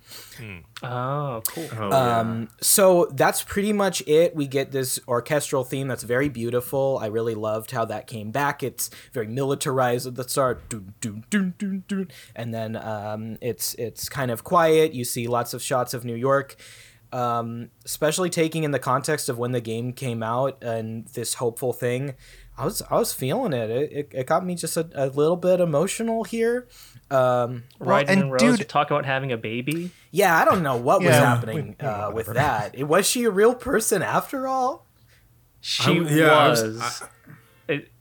Oh, 0.84 1.42
cool. 1.48 1.68
Oh, 1.78 1.90
yeah. 1.90 2.20
Um, 2.20 2.50
so 2.62 3.06
that's 3.14 3.44
pretty 3.44 3.74
much 3.74 4.02
it. 4.08 4.36
We 4.36 4.48
get 4.48 4.72
this 4.72 5.00
orchestral 5.08 5.64
theme 5.64 5.88
that's 5.88 6.04
very 6.04 6.30
beautiful. 6.30 7.00
I 7.02 7.08
really 7.08 7.36
loved 7.36 7.72
how 7.72 7.86
that 7.86 8.08
came 8.08 8.32
back. 8.32 8.64
It's 8.64 8.90
very 9.14 9.28
militarized 9.28 10.08
at 10.08 10.16
the 10.16 10.28
start, 10.28 10.70
dun, 10.70 10.94
dun, 11.02 11.24
dun, 11.30 11.54
dun, 11.58 11.84
dun. 11.88 12.08
and 12.36 12.54
then 12.54 12.76
um, 12.76 13.38
it's 13.42 13.74
it's 13.76 14.10
kind 14.10 14.32
of 14.32 14.44
quiet. 14.44 14.94
You 14.94 15.04
see 15.06 15.28
lots 15.28 15.54
of 15.54 15.62
shots 15.62 15.94
of 15.94 16.06
New 16.06 16.16
York. 16.16 16.56
Um, 17.14 17.70
especially 17.86 18.30
taking 18.30 18.66
in 18.66 18.72
the 18.72 18.80
context 18.80 19.30
of 19.30 19.38
when 19.38 19.54
the 19.54 19.62
game 19.62 19.94
came 19.94 20.22
out 20.22 20.62
and 20.62 21.08
this 21.08 21.36
hopeful 21.36 21.72
thing, 21.72 22.16
I 22.58 22.66
was 22.66 22.82
I 22.90 22.96
was 22.96 23.14
feeling 23.14 23.54
it. 23.54 23.70
It, 23.70 23.92
it, 23.92 24.10
it 24.12 24.26
got 24.28 24.46
me 24.46 24.56
just 24.56 24.76
a, 24.78 24.90
a 24.96 25.08
little 25.08 25.36
bit 25.36 25.60
emotional 25.60 26.24
here. 26.24 26.68
Um, 27.12 27.64
Raiden 27.80 28.00
and 28.10 28.22
and 28.24 28.32
Rose 28.32 28.58
dude- 28.58 28.68
talk 28.70 28.90
about 28.90 29.06
having 29.06 29.32
a 29.32 29.38
baby. 29.38 29.92
yeah, 30.12 30.38
I 30.38 30.44
don't 30.46 30.64
know 30.64 30.76
what 30.76 31.02
was 31.02 31.16
happening 31.16 31.76
we- 31.80 31.86
uh, 31.88 32.12
with 32.12 32.28
that. 32.28 32.78
It- 32.78 32.86
Was 32.86 33.08
she 33.08 33.24
a 33.26 33.30
real 33.32 33.54
person 33.56 34.02
after 34.02 34.48
all? 34.48 34.88
She 35.62 36.00
I- 36.00 36.10
yeah, 36.10 36.32
I 36.32 36.50
was- 36.50 36.64
was. 36.64 37.04
it, 37.68 37.92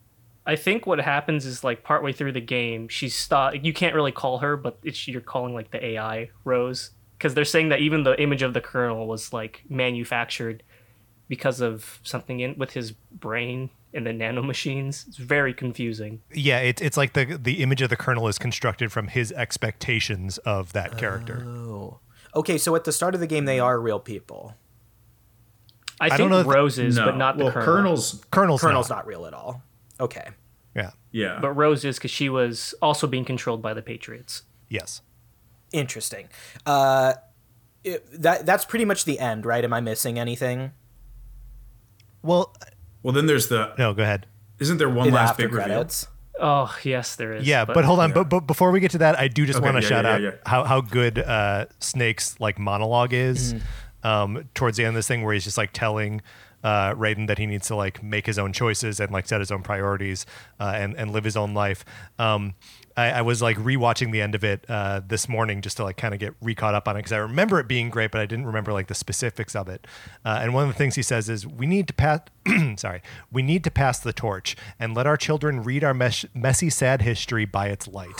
I 0.45 0.55
think 0.55 0.85
what 0.87 0.99
happens 0.99 1.45
is 1.45 1.63
like 1.63 1.83
partway 1.83 2.11
through 2.13 2.31
the 2.31 2.41
game, 2.41 2.87
she's 2.87 3.15
stop. 3.15 3.53
You 3.61 3.73
can't 3.73 3.93
really 3.95 4.11
call 4.13 4.39
her, 4.39 4.55
but 4.57 4.79
it's 4.83 5.07
you're 5.07 5.21
calling 5.21 5.53
like 5.53 5.71
the 5.71 5.85
AI 5.85 6.29
Rose 6.45 6.91
because 7.17 7.33
they're 7.33 7.45
saying 7.45 7.69
that 7.69 7.79
even 7.81 8.03
the 8.03 8.19
image 8.21 8.41
of 8.41 8.53
the 8.53 8.61
Colonel 8.61 9.07
was 9.07 9.33
like 9.33 9.63
manufactured 9.69 10.63
because 11.27 11.59
of 11.61 11.99
something 12.03 12.39
in 12.39 12.57
with 12.57 12.71
his 12.71 12.91
brain 12.93 13.69
in 13.93 14.03
the 14.03 14.11
nanomachines. 14.11 15.07
It's 15.07 15.17
very 15.17 15.53
confusing. 15.53 16.21
Yeah, 16.33 16.59
it's 16.59 16.81
it's 16.81 16.97
like 16.97 17.13
the 17.13 17.37
the 17.37 17.61
image 17.63 17.81
of 17.81 17.89
the 17.89 17.95
Colonel 17.95 18.27
is 18.27 18.37
constructed 18.37 18.91
from 18.91 19.07
his 19.07 19.31
expectations 19.31 20.37
of 20.39 20.73
that 20.73 20.97
character. 20.97 21.43
Oh. 21.45 21.99
Okay, 22.35 22.57
so 22.57 22.75
at 22.75 22.83
the 22.83 22.91
start 22.91 23.15
of 23.15 23.19
the 23.19 23.27
game, 23.27 23.45
they 23.45 23.59
are 23.59 23.79
real 23.79 23.99
people. 23.99 24.53
I, 25.99 26.15
don't 26.15 26.29
know 26.29 26.43
roses, 26.43 26.55
Rose 26.55 26.79
is, 26.79 26.95
no. 26.97 27.05
but 27.05 27.17
not 27.17 27.37
the 27.37 27.49
Colonel. 27.49 27.65
Colonel's. 27.65 28.25
Colonel's, 28.29 28.61
Colonel's 28.61 28.89
not. 28.89 28.97
not 28.97 29.07
real 29.07 29.25
at 29.25 29.33
all. 29.33 29.63
Okay. 29.99 30.29
Yeah. 30.75 30.91
Yeah. 31.11 31.39
But 31.41 31.53
Rose 31.53 31.83
is 31.83 31.97
because 31.97 32.11
she 32.11 32.29
was 32.29 32.75
also 32.81 33.07
being 33.07 33.25
controlled 33.25 33.61
by 33.63 33.73
the 33.73 33.81
Patriots. 33.81 34.43
Yes. 34.69 35.01
Interesting. 35.71 36.29
Uh, 36.65 37.13
it, 37.83 38.21
that 38.21 38.45
that's 38.45 38.65
pretty 38.65 38.85
much 38.85 39.05
the 39.05 39.17
end, 39.17 39.45
right? 39.45 39.63
Am 39.63 39.73
I 39.73 39.81
missing 39.81 40.19
anything? 40.19 40.71
Well, 42.21 42.55
well, 43.07 43.13
then 43.13 43.25
there's 43.25 43.47
the. 43.47 43.73
no. 43.77 43.93
Go 43.93 44.03
ahead. 44.03 44.27
Isn't 44.59 44.77
there 44.77 44.89
one 44.89 45.07
In 45.07 45.13
last 45.13 45.31
after 45.31 45.43
big 45.43 45.53
reveal? 45.53 45.67
credits. 45.75 46.07
Oh 46.39 46.75
yes, 46.83 47.15
there 47.15 47.33
is. 47.33 47.47
Yeah, 47.47 47.63
but, 47.65 47.85
hold 47.85 47.99
on. 47.99 48.11
But, 48.11 48.25
but 48.29 48.41
before 48.41 48.71
we 48.71 48.79
get 48.79 48.91
to 48.91 48.97
that, 48.99 49.17
I 49.17 49.27
do 49.27 49.45
just 49.45 49.57
Okay, 49.59 49.65
want 49.65 49.77
to 49.77 49.81
yeah, 49.83 49.87
shout 49.89 50.05
yeah, 50.05 50.11
out 50.11 50.21
yeah. 50.21 50.31
how 50.45 50.63
how 50.65 50.81
good 50.81 51.17
uh, 51.19 51.65
Snake's 51.79 52.39
like 52.39 52.59
monologue 52.59 53.13
is 53.13 53.53
Mm-hmm. 53.53 54.07
um, 54.07 54.49
towards 54.53 54.77
the 54.77 54.83
end 54.83 54.89
of 54.89 54.95
this 54.95 55.07
thing, 55.07 55.23
where 55.23 55.33
he's 55.33 55.45
just 55.45 55.57
like 55.57 55.71
telling 55.73 56.21
uh, 56.63 56.93
Raiden 56.93 57.27
that 57.27 57.37
he 57.37 57.45
needs 57.45 57.67
to 57.67 57.75
like 57.75 58.03
make 58.03 58.25
his 58.25 58.37
own 58.37 58.51
choices 58.53 58.99
and 58.99 59.11
like 59.11 59.25
set 59.27 59.39
his 59.39 59.51
own 59.51 59.63
priorities 59.63 60.25
uh, 60.59 60.73
and 60.75 60.95
and 60.95 61.11
live 61.11 61.23
his 61.23 61.37
own 61.37 61.53
life. 61.53 61.83
Um, 62.19 62.53
I, 62.97 63.11
I 63.11 63.21
was 63.21 63.41
like 63.41 63.55
rewatching 63.57 64.11
the 64.11 64.21
end 64.21 64.33
of 64.35 64.43
it 64.43 64.65
uh, 64.67 65.01
this 65.07 65.29
morning 65.29 65.61
just 65.61 65.77
to 65.77 65.83
like 65.83 65.95
kind 65.97 66.13
of 66.13 66.19
get 66.19 66.33
re-caught 66.41 66.73
up 66.73 66.87
on 66.87 66.95
it 66.95 66.99
because 66.99 67.11
I 67.13 67.17
remember 67.19 67.59
it 67.59 67.67
being 67.67 67.89
great, 67.89 68.11
but 68.11 68.19
I 68.19 68.25
didn't 68.25 68.47
remember 68.47 68.73
like 68.73 68.87
the 68.87 68.95
specifics 68.95 69.55
of 69.55 69.69
it. 69.69 69.85
Uh, 70.25 70.39
and 70.41 70.53
one 70.53 70.63
of 70.63 70.69
the 70.69 70.73
things 70.77 70.95
he 70.95 71.03
says 71.03 71.29
is, 71.29 71.45
"We 71.47 71.67
need 71.67 71.87
to 71.87 71.93
pass." 71.93 72.21
sorry, 72.77 73.01
we 73.31 73.41
need 73.43 73.63
to 73.63 73.71
pass 73.71 73.99
the 73.99 74.11
torch 74.13 74.57
and 74.79 74.95
let 74.95 75.05
our 75.07 75.15
children 75.17 75.63
read 75.63 75.83
our 75.83 75.93
mesh- 75.93 76.25
messy, 76.33 76.69
sad 76.69 77.03
history 77.03 77.45
by 77.45 77.67
its 77.67 77.87
light. 77.87 78.19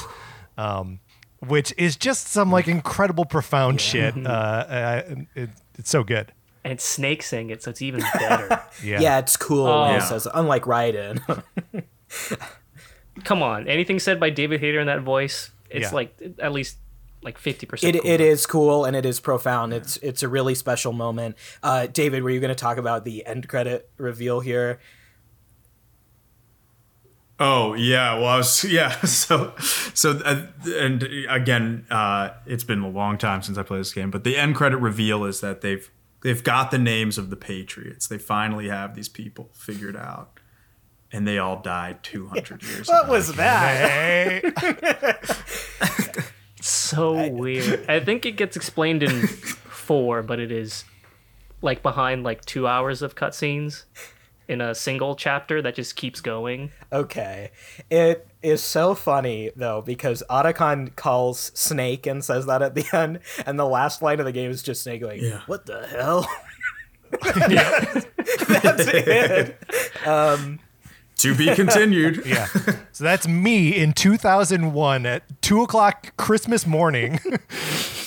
Um, 0.57 0.99
which 1.45 1.73
is 1.77 1.95
just 1.97 2.27
some 2.27 2.51
like 2.51 2.67
incredible, 2.67 3.25
profound 3.25 3.79
shit. 3.81 4.15
Uh, 4.17 4.29
uh, 4.29 5.15
it, 5.35 5.49
it's 5.77 5.89
so 5.89 6.03
good. 6.03 6.31
and 6.63 6.73
it's 6.73 6.83
Snake 6.83 7.21
saying 7.23 7.49
it, 7.51 7.61
so 7.63 7.69
it's 7.71 7.81
even 7.81 8.01
better. 8.19 8.61
Yeah. 8.83 8.99
Yeah, 9.01 9.19
it's 9.19 9.37
cool. 9.37 9.63
when 9.65 9.73
Oh. 9.95 9.97
it 9.97 10.01
says, 10.03 10.27
unlike 10.33 10.63
Raiden. 10.63 11.19
Come 13.23 13.41
on, 13.43 13.67
anything 13.67 13.99
said 13.99 14.19
by 14.19 14.29
David 14.29 14.59
Hayter 14.61 14.79
in 14.79 14.87
that 14.87 15.01
voice, 15.01 15.51
it's 15.69 15.83
Yeah. 15.89 15.95
like 15.95 16.15
at 16.39 16.51
least 16.51 16.77
like 17.23 17.37
fifty 17.37 17.65
percent. 17.65 17.95
It, 17.95 18.05
it 18.05 18.21
is 18.21 18.45
cool 18.45 18.85
and 18.85 18.95
it 18.95 19.05
is 19.05 19.19
profound. 19.19 19.73
It's 19.73 19.97
it's 19.97 20.23
a 20.23 20.27
really 20.29 20.55
special 20.55 20.93
moment. 20.93 21.35
Uh, 21.63 21.87
David, 21.87 22.23
were 22.23 22.29
you 22.29 22.39
going 22.39 22.49
to 22.49 22.55
talk 22.55 22.77
about 22.77 23.03
the 23.05 23.25
end 23.25 23.47
credit 23.49 23.89
reveal 23.97 24.39
here? 24.39 24.79
Oh 27.39 27.73
yeah, 27.75 28.15
well 28.15 28.25
I 28.27 28.37
was 28.37 28.63
yeah. 28.69 28.99
So 29.01 29.53
so 29.59 30.19
uh, 30.25 30.47
and 30.65 31.03
again, 31.29 31.85
uh, 31.89 32.29
it's 32.45 32.63
been 32.63 32.81
a 32.81 32.89
long 32.89 33.17
time 33.17 33.41
since 33.41 33.57
I 33.57 33.63
played 33.63 33.81
this 33.81 33.93
game, 33.93 34.09
but 34.11 34.23
the 34.23 34.37
end 34.37 34.55
credit 34.55 34.77
reveal 34.77 35.23
is 35.23 35.41
that 35.41 35.61
they've 35.61 35.89
they've 36.21 36.43
got 36.43 36.71
the 36.71 36.79
names 36.79 37.17
of 37.17 37.29
the 37.29 37.35
Patriots. 37.35 38.07
They 38.07 38.17
finally 38.17 38.69
have 38.69 38.95
these 38.95 39.09
people 39.09 39.49
figured 39.53 39.95
out, 39.95 40.36
and 41.17 41.27
they 41.27 41.39
all 41.39 41.59
died 41.59 42.03
two 42.03 42.27
hundred 42.27 42.61
years. 42.61 42.87
What 42.87 43.05
ago. 43.05 43.11
Was 43.13 43.33
that? 43.35 44.43
Hey. 45.81 46.11
so 46.61 47.27
weird. 47.29 47.85
I 47.89 47.99
think 47.99 48.25
it 48.25 48.33
gets 48.33 48.55
explained 48.55 49.01
in 49.01 49.25
four, 49.27 50.21
but 50.21 50.39
it 50.39 50.51
is 50.51 50.85
like 51.61 51.81
behind 51.81 52.23
like 52.23 52.45
two 52.45 52.67
hours 52.67 53.01
of 53.01 53.15
cutscenes 53.15 53.83
in 54.47 54.61
a 54.61 54.75
single 54.75 55.15
chapter 55.15 55.61
that 55.61 55.73
just 55.75 55.95
keeps 55.95 56.21
going. 56.21 56.71
Okay. 56.93 57.51
It 57.89 58.27
is 58.43 58.61
so 58.63 58.93
funny 58.95 59.51
though 59.55 59.81
because 59.81 60.21
Otacon 60.29 60.95
calls 60.95 61.51
Snake 61.55 62.05
and 62.05 62.23
says 62.23 62.45
that 62.45 62.61
at 62.61 62.75
the 62.75 62.85
end, 62.95 63.19
and 63.45 63.57
the 63.57 63.65
last 63.65 64.01
line 64.03 64.19
of 64.19 64.25
the 64.27 64.31
game 64.31 64.51
is 64.51 64.61
just 64.61 64.83
Snake 64.83 65.01
going, 65.01 65.23
Yeah. 65.23 65.41
"What 65.47 65.65
the 65.65 65.87
hell?" 65.87 66.27
That's 68.47 68.87
it. 68.87 69.57
Um, 70.05 70.59
to 71.17 71.35
be 71.35 71.53
continued. 71.55 72.23
yeah. 72.25 72.47
So 72.91 73.03
that's 73.03 73.27
me 73.27 73.75
in 73.75 73.93
2001 73.93 75.05
at 75.05 75.41
two 75.41 75.61
o'clock 75.61 76.15
Christmas 76.17 76.65
morning. 76.65 77.19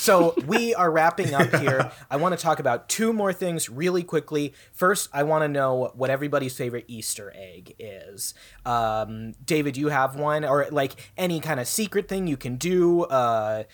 So 0.00 0.34
we 0.46 0.74
are 0.74 0.90
wrapping 0.90 1.34
up 1.34 1.54
here. 1.56 1.92
I 2.10 2.16
want 2.16 2.36
to 2.36 2.42
talk 2.42 2.58
about 2.58 2.88
two 2.88 3.12
more 3.12 3.34
things 3.34 3.68
really 3.68 4.02
quickly. 4.02 4.54
First, 4.72 5.10
I 5.12 5.24
want 5.24 5.44
to 5.44 5.48
know 5.48 5.92
what 5.94 6.08
everybody's 6.08 6.56
favorite 6.56 6.86
Easter 6.88 7.30
egg 7.36 7.74
is. 7.78 8.32
Um, 8.64 9.34
David, 9.44 9.76
you 9.76 9.88
have 9.88 10.16
one, 10.16 10.42
or 10.42 10.66
like 10.70 11.12
any 11.18 11.38
kind 11.38 11.60
of 11.60 11.68
secret 11.68 12.08
thing 12.08 12.26
you 12.26 12.38
can 12.38 12.56
do. 12.56 13.02
Uh, 13.04 13.64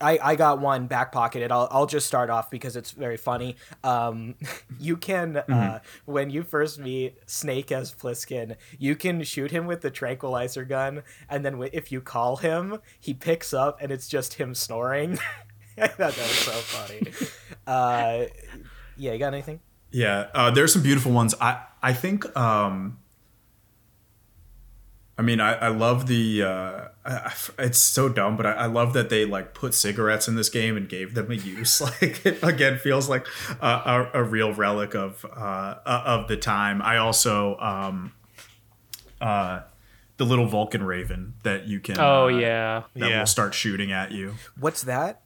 I, 0.00 0.18
I 0.22 0.36
got 0.36 0.60
one 0.60 0.86
back 0.86 1.10
pocketed. 1.12 1.50
I'll, 1.50 1.68
I'll 1.70 1.86
just 1.86 2.06
start 2.06 2.30
off 2.30 2.50
because 2.50 2.76
it's 2.76 2.92
very 2.92 3.16
funny. 3.16 3.56
Um, 3.82 4.36
you 4.78 4.96
can, 4.96 5.38
uh, 5.38 5.80
when 6.04 6.30
you 6.30 6.42
first 6.42 6.78
meet 6.78 7.18
Snake 7.26 7.72
as 7.72 7.92
Pliskin, 7.92 8.56
you 8.78 8.94
can 8.94 9.22
shoot 9.24 9.50
him 9.50 9.66
with 9.66 9.80
the 9.80 9.90
tranquilizer 9.90 10.64
gun, 10.64 11.02
and 11.28 11.44
then 11.44 11.54
w- 11.54 11.70
if 11.72 11.90
you 11.90 12.00
call 12.00 12.36
him, 12.36 12.78
he 13.00 13.12
picks 13.14 13.52
up 13.52 13.78
and 13.80 13.90
it's 13.90 14.08
just 14.08 14.34
him 14.34 14.54
snoring. 14.54 15.18
I 15.78 15.88
thought 15.88 16.14
that 16.14 16.18
was 16.18 16.30
so 16.30 16.52
funny. 16.52 17.02
Uh, 17.66 18.24
yeah, 18.96 19.12
you 19.12 19.18
got 19.18 19.34
anything? 19.34 19.60
Yeah, 19.90 20.28
uh, 20.32 20.50
there's 20.50 20.72
some 20.72 20.82
beautiful 20.82 21.12
ones. 21.12 21.34
I 21.38 21.60
I 21.82 21.92
think. 21.92 22.34
Um, 22.34 22.98
I 25.18 25.22
mean, 25.22 25.40
I, 25.40 25.54
I 25.54 25.68
love 25.68 26.06
the. 26.06 26.42
Uh, 26.44 26.88
I, 27.04 27.12
I- 27.14 27.34
it's 27.64 27.78
so 27.78 28.08
dumb, 28.08 28.36
but 28.36 28.46
I, 28.46 28.52
I 28.52 28.66
love 28.66 28.92
that 28.92 29.10
they 29.10 29.24
like 29.24 29.52
put 29.52 29.74
cigarettes 29.74 30.28
in 30.28 30.36
this 30.36 30.48
game 30.48 30.76
and 30.76 30.88
gave 30.88 31.14
them 31.14 31.30
a 31.30 31.34
use. 31.34 31.80
Like 32.00 32.24
it 32.24 32.40
again 32.42 32.78
feels 32.78 33.08
like 33.08 33.26
a, 33.60 33.66
a, 33.66 34.10
a 34.20 34.22
real 34.22 34.54
relic 34.54 34.94
of 34.94 35.24
uh, 35.24 35.74
of 35.84 36.28
the 36.28 36.36
time. 36.36 36.80
I 36.82 36.98
also 36.98 37.58
um, 37.58 38.12
uh, 39.20 39.62
the 40.18 40.24
little 40.24 40.46
Vulcan 40.46 40.84
Raven 40.84 41.34
that 41.42 41.66
you 41.66 41.80
can. 41.80 41.98
Oh 41.98 42.24
uh, 42.26 42.28
yeah. 42.28 42.82
that 42.94 43.10
Yeah. 43.10 43.18
will 43.18 43.26
start 43.26 43.54
shooting 43.54 43.90
at 43.90 44.12
you. 44.12 44.34
What's 44.58 44.82
that? 44.84 45.22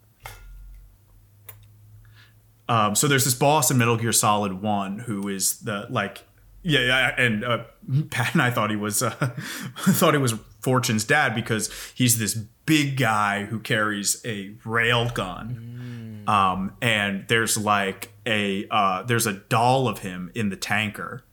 Um, 2.69 2.94
so 2.94 3.09
there's 3.09 3.24
this 3.24 3.35
boss 3.35 3.70
in 3.70 3.77
Metal 3.78 3.97
Gear 3.97 4.12
Solid 4.12 4.62
One 4.62 5.01
who 5.01 5.28
is 5.28 5.59
the 5.60 5.86
like 5.90 6.24
yeah, 6.62 6.80
yeah 6.80 7.14
and 7.18 7.44
uh, 7.44 7.64
Pat 8.10 8.32
and 8.34 8.43
I 8.43 8.51
thought 8.51 8.70
he 8.70 8.76
was 8.76 9.02
uh, 9.02 9.10
thought 9.76 10.14
he 10.14 10.18
was 10.18 10.34
Fortune's 10.60 11.05
dad 11.05 11.34
because 11.34 11.70
he's 11.94 12.18
this 12.18 12.34
big 12.34 12.97
guy 12.97 13.44
who 13.44 13.59
carries 13.59 14.22
a 14.24 14.55
rail 14.64 15.10
gun. 15.10 16.24
Um, 16.26 16.76
and 16.80 17.26
there's 17.26 17.56
like 17.59 18.12
a 18.26 18.66
uh, 18.70 19.02
there's 19.02 19.26
a 19.26 19.32
doll 19.32 19.89
of 19.89 20.01
him 20.01 20.30
in 20.34 20.51
the 20.51 20.56
tanker. 20.56 21.24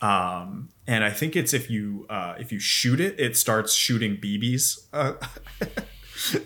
Um, 0.00 0.70
and 0.86 1.04
I 1.04 1.10
think 1.10 1.36
it's 1.36 1.54
if 1.54 1.70
you 1.70 2.06
uh, 2.10 2.34
if 2.38 2.50
you 2.52 2.58
shoot 2.58 3.00
it, 3.00 3.18
it 3.18 3.36
starts 3.36 3.72
shooting 3.72 4.16
BBs. 4.16 4.86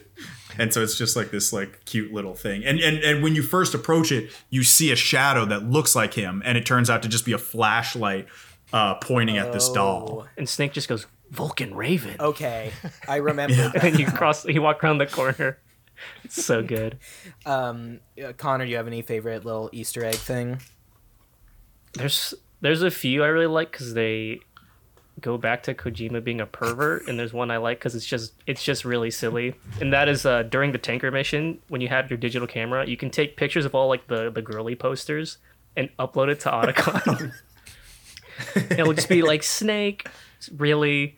And 0.59 0.75
so 0.75 0.83
it's 0.83 0.99
just 0.99 1.17
like 1.17 1.31
this 1.31 1.53
like 1.53 1.85
cute 1.85 2.13
little 2.13 2.35
thing. 2.35 2.65
And 2.65 2.81
and 2.81 2.99
and 2.99 3.23
when 3.23 3.35
you 3.35 3.43
first 3.43 3.75
approach 3.75 4.11
it, 4.13 4.31
you 4.51 4.65
see 4.65 4.91
a 4.91 4.97
shadow 4.97 5.45
that 5.47 5.65
looks 5.65 5.95
like 5.95 6.15
him, 6.15 6.43
and 6.45 6.59
it 6.59 6.67
turns 6.67 6.91
out 6.91 7.03
to 7.03 7.09
just 7.09 7.25
be 7.25 7.33
a 7.33 7.39
flashlight 7.39 8.27
uh, 8.73 8.95
pointing 8.97 9.39
at 9.39 9.53
this 9.53 9.69
doll. 9.69 10.27
And 10.37 10.49
Snake 10.49 10.73
just 10.73 10.89
goes, 10.89 11.07
Vulcan 11.31 11.75
Raven. 11.75 12.17
Okay, 12.21 12.73
I 13.07 13.17
remember. 13.31 13.71
And 13.75 13.83
then 13.83 13.99
you 13.99 14.07
cross, 14.07 14.45
you 14.45 14.63
walk 14.63 14.83
around 14.83 14.99
the 14.99 15.07
corner. 15.07 15.59
It's 16.25 16.45
so 16.45 16.63
good. 16.63 16.99
Um, 17.45 18.01
uh, 18.23 18.33
Connor, 18.33 18.65
do 18.65 18.71
you 18.71 18.77
have 18.77 18.87
any 18.87 19.03
favorite 19.03 19.45
little 19.45 19.69
Easter 19.73 20.05
egg 20.05 20.15
thing? 20.15 20.61
There's 21.95 22.35
there's 22.61 22.83
a 22.83 22.91
few 22.91 23.25
I 23.25 23.29
really 23.29 23.47
like 23.47 23.73
because 23.73 23.95
they 23.95 24.41
go 25.21 25.37
back 25.39 25.63
to 25.65 25.75
Kojima 25.75 26.23
being 26.23 26.41
a 26.41 26.47
pervert, 26.47 27.09
and 27.09 27.19
there's 27.19 27.33
one 27.33 27.51
I 27.51 27.57
like 27.57 27.79
because 27.79 27.95
it's 27.95 28.07
just 28.07 28.33
it's 28.47 28.63
just 28.63 28.85
really 28.85 29.11
silly, 29.11 29.55
and 29.81 29.93
that 29.93 30.09
is 30.09 30.25
uh, 30.27 30.43
during 30.45 30.73
the 30.73 30.79
tanker 30.79 31.11
mission 31.11 31.59
when 31.69 31.81
you 31.81 31.89
have 31.89 32.11
your 32.11 32.19
digital 32.19 32.47
camera, 32.49 32.87
you 32.87 32.97
can 32.97 33.11
take 33.11 33.37
pictures 33.37 33.65
of 33.65 33.75
all 33.75 33.89
like 33.89 34.07
the 34.09 34.31
the 34.31 34.43
girly 34.43 34.75
posters 34.75 35.39
and 35.77 35.89
upload 35.99 36.29
it 36.29 36.41
to 36.41 36.51
Otacon. 36.51 37.33
It'll 38.71 38.93
just 38.93 39.09
be 39.09 39.23
like 39.23 39.43
Snake, 39.43 40.07
really. 40.57 41.17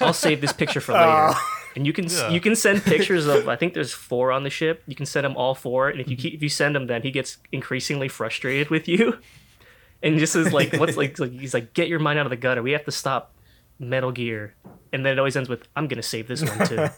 I'll 0.00 0.12
save 0.12 0.40
this 0.40 0.52
picture 0.52 0.80
for 0.80 0.92
later. 0.92 1.34
And 1.74 1.86
you 1.86 1.92
can 1.92 2.06
Yeah. 2.08 2.30
you 2.30 2.40
can 2.40 2.56
send 2.56 2.82
pictures 2.84 3.26
of 3.26 3.48
I 3.48 3.56
think 3.56 3.74
there's 3.74 3.92
four 3.92 4.32
on 4.32 4.44
the 4.44 4.50
ship. 4.50 4.82
You 4.86 4.94
can 4.96 5.06
send 5.06 5.24
them 5.24 5.36
all 5.36 5.54
four, 5.54 5.88
and 5.88 6.00
if 6.00 6.08
you 6.08 6.16
keep 6.16 6.34
if 6.34 6.42
you 6.42 6.48
send 6.48 6.74
them, 6.74 6.86
then 6.86 7.02
he 7.02 7.10
gets 7.10 7.38
increasingly 7.52 8.08
frustrated 8.08 8.70
with 8.70 8.88
you, 8.88 9.18
and 10.02 10.18
just 10.18 10.34
is 10.36 10.52
like 10.52 10.72
what's 10.74 10.96
like, 10.96 11.18
like 11.18 11.32
he's 11.32 11.52
like 11.54 11.74
get 11.74 11.88
your 11.88 11.98
mind 11.98 12.18
out 12.18 12.26
of 12.26 12.30
the 12.30 12.36
gutter. 12.36 12.62
We 12.62 12.72
have 12.72 12.84
to 12.86 12.92
stop 12.92 13.32
Metal 13.78 14.12
Gear, 14.12 14.54
and 14.92 15.04
then 15.04 15.12
it 15.12 15.18
always 15.18 15.36
ends 15.36 15.48
with 15.48 15.68
I'm 15.76 15.88
gonna 15.88 16.02
save 16.02 16.28
this 16.28 16.42
one 16.42 16.66
too. 16.66 16.88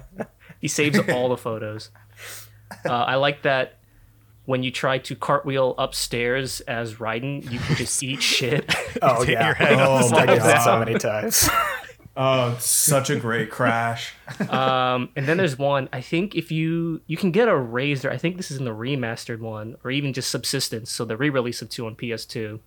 he 0.60 0.68
saves 0.68 0.98
all 1.08 1.28
the 1.28 1.36
photos. 1.36 1.90
Uh, 2.84 2.92
I 2.92 3.14
like 3.16 3.42
that 3.42 3.78
when 4.46 4.62
you 4.62 4.70
try 4.70 4.98
to 4.98 5.14
cartwheel 5.14 5.74
upstairs 5.76 6.60
as 6.62 6.94
Raiden, 6.94 7.50
you 7.50 7.58
can 7.58 7.76
just 7.76 8.02
eat 8.02 8.22
shit. 8.22 8.74
Oh 9.02 9.24
yeah, 9.24 9.46
your 9.46 9.54
head 9.54 9.74
Oh 9.74 10.08
my 10.10 10.22
I 10.22 10.26
did 10.26 10.62
so 10.62 10.78
many 10.78 10.98
times. 10.98 11.50
Oh, 12.16 12.56
such 12.58 13.10
a 13.10 13.16
great 13.16 13.50
crash. 13.50 14.14
Um, 14.48 15.10
and 15.16 15.26
then 15.26 15.36
there's 15.36 15.58
one. 15.58 15.90
I 15.92 16.00
think 16.00 16.34
if 16.34 16.50
you 16.50 17.02
you 17.06 17.18
can 17.18 17.30
get 17.30 17.46
a 17.46 17.54
razor. 17.54 18.10
I 18.10 18.16
think 18.16 18.38
this 18.38 18.50
is 18.50 18.56
in 18.56 18.64
the 18.64 18.70
remastered 18.70 19.40
one, 19.40 19.76
or 19.84 19.90
even 19.90 20.14
just 20.14 20.30
subsistence. 20.30 20.90
So 20.90 21.04
the 21.04 21.16
re-release 21.16 21.60
of 21.60 21.68
two 21.68 21.86
on 21.86 21.94
PS2. 21.94 22.58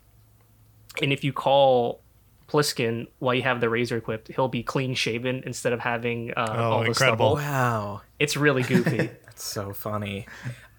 And 1.02 1.12
if 1.12 1.24
you 1.24 1.34
call 1.34 2.04
Pliskin 2.49 3.07
while 3.19 3.35
you 3.35 3.43
have 3.43 3.61
the 3.61 3.69
razor 3.69 3.97
equipped, 3.97 4.27
he'll 4.30 4.47
be 4.47 4.63
clean 4.63 4.95
shaven 4.95 5.43
instead 5.45 5.71
of 5.73 5.80
having 5.80 6.31
uh, 6.31 6.45
Oh, 6.49 6.63
all 6.71 6.80
the 6.81 6.88
incredible. 6.88 7.35
stubble. 7.38 7.51
Wow, 7.51 8.01
It's 8.19 8.35
really 8.35 8.63
goofy. 8.63 8.97
that's 9.26 9.43
so 9.43 9.71
funny. 9.73 10.27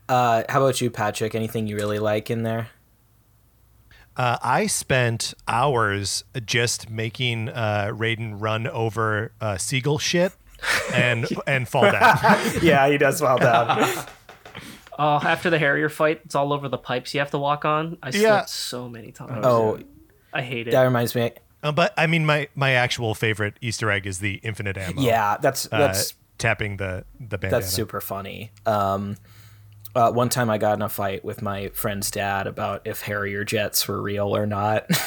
Uh, 0.09 0.43
how 0.49 0.61
about 0.63 0.81
you, 0.81 0.91
Patrick? 0.91 1.35
Anything 1.35 1.67
you 1.69 1.77
really 1.77 1.99
like 2.01 2.31
in 2.31 2.43
there? 2.43 2.69
Uh, 4.17 4.37
I 4.43 4.67
spent 4.67 5.35
hours 5.47 6.25
just 6.45 6.91
making 6.91 7.49
uh, 7.49 7.91
Raiden 7.93 8.35
run 8.41 8.67
over 8.67 9.33
uh, 9.41 9.57
seagull 9.57 9.99
shit 9.99 10.33
and 10.93 11.27
and 11.47 11.69
fall 11.69 11.83
down. 11.91 12.19
yeah, 12.63 12.89
he 12.89 12.99
does 12.99 13.21
fall 13.21 13.39
down. 13.39 13.89
oh, 14.99 15.21
after 15.23 15.49
the 15.49 15.59
Harrier 15.59 15.89
fight, 15.89 16.21
it's 16.25 16.35
all 16.35 16.53
over 16.53 16.69
the 16.69 16.77
pipes 16.77 17.15
you 17.15 17.21
have 17.21 17.31
to 17.31 17.39
walk 17.39 17.65
on. 17.65 17.97
I 18.03 18.11
slipped 18.11 18.23
Yeah. 18.25 18.45
so 18.47 18.89
many 18.89 19.13
times. 19.13 19.45
Oh, 19.47 19.79
I 20.35 20.43
hate 20.43 20.69
it. 20.69 20.73
that 20.73 20.83
reminds 20.83 21.15
me. 21.15 21.31
Uh, 21.63 21.73
but 21.73 21.93
I 21.97 22.07
mean, 22.07 22.25
my 22.25 22.49
my 22.55 22.73
actual 22.73 23.15
favorite 23.15 23.55
Easter 23.61 23.91
egg 23.91 24.07
is 24.07 24.19
the 24.19 24.35
infinite 24.43 24.77
ammo. 24.79 25.01
Yeah, 25.01 25.37
that's 25.41 25.67
uh, 25.67 25.79
that's 25.79 26.15
tapping 26.39 26.79
the 26.79 27.05
the 27.19 27.39
bandana. 27.39 27.61
that's 27.61 27.73
super 27.73 28.01
funny. 28.01 28.51
Um, 28.67 29.17
uh, 29.95 30.11
one 30.13 30.29
time 30.29 30.49
I 30.51 30.59
got 30.59 30.75
in 30.75 30.83
a 30.83 30.89
fight 30.89 31.25
with 31.25 31.43
my 31.43 31.69
friend's 31.69 32.11
dad 32.11 32.47
about 32.47 32.87
if 32.87 33.03
Harrier 33.03 33.45
jets 33.45 33.87
were 33.89 34.01
real 34.01 34.35
or 34.35 34.47
not. 34.47 34.89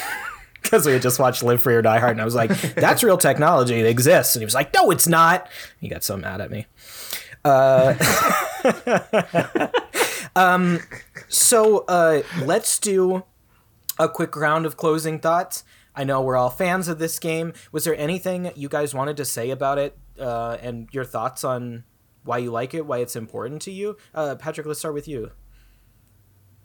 Because 0.62 0.86
we 0.86 0.94
had 0.94 1.02
just 1.02 1.20
watched 1.20 1.44
Live 1.44 1.62
Free 1.62 1.76
or 1.76 1.82
Die 1.82 2.00
Hard, 2.00 2.12
and 2.12 2.22
I 2.22 2.26
was 2.26 2.36
like, 2.36 2.50
"That's 2.74 3.04
real 3.04 3.18
technology; 3.18 3.76
it 3.82 3.86
exists." 3.86 4.34
And 4.34 4.42
he 4.42 4.46
was 4.46 4.54
like, 4.54 4.74
"No, 4.74 4.92
it's 4.92 5.10
not." 5.10 5.50
He 5.82 5.90
got 5.90 6.06
so 6.06 6.16
mad 6.16 6.40
at 6.40 6.50
me. 6.50 6.68
Uh, 7.44 7.94
um, 10.38 10.80
so 11.28 11.80
uh, 11.90 12.24
let's 12.46 12.80
do 12.80 13.24
a 14.00 14.08
quick 14.08 14.36
round 14.38 14.66
of 14.66 14.78
closing 14.78 15.20
thoughts. 15.20 15.66
I 15.96 16.04
know 16.04 16.22
we're 16.22 16.38
all 16.38 16.50
fans 16.50 16.88
of 16.88 17.00
this 17.00 17.20
game. 17.20 17.54
Was 17.72 17.84
there 17.84 17.96
anything 17.96 18.52
you 18.56 18.70
guys 18.70 18.94
wanted 18.94 19.18
to 19.18 19.26
say 19.26 19.50
about 19.50 19.78
it, 19.78 19.98
uh, 20.20 20.58
and 20.62 20.90
your 20.92 21.06
thoughts 21.06 21.44
on 21.44 21.84
why 22.24 22.38
you 22.40 22.52
like 22.52 22.74
it, 22.74 22.86
why 22.86 23.00
it's 23.00 23.16
important 23.16 23.62
to 23.64 23.72
you? 23.72 23.98
Uh, 24.14 24.36
Patrick, 24.36 24.66
let's 24.66 24.80
start 24.80 24.94
with 24.94 25.08
you. 25.08 25.32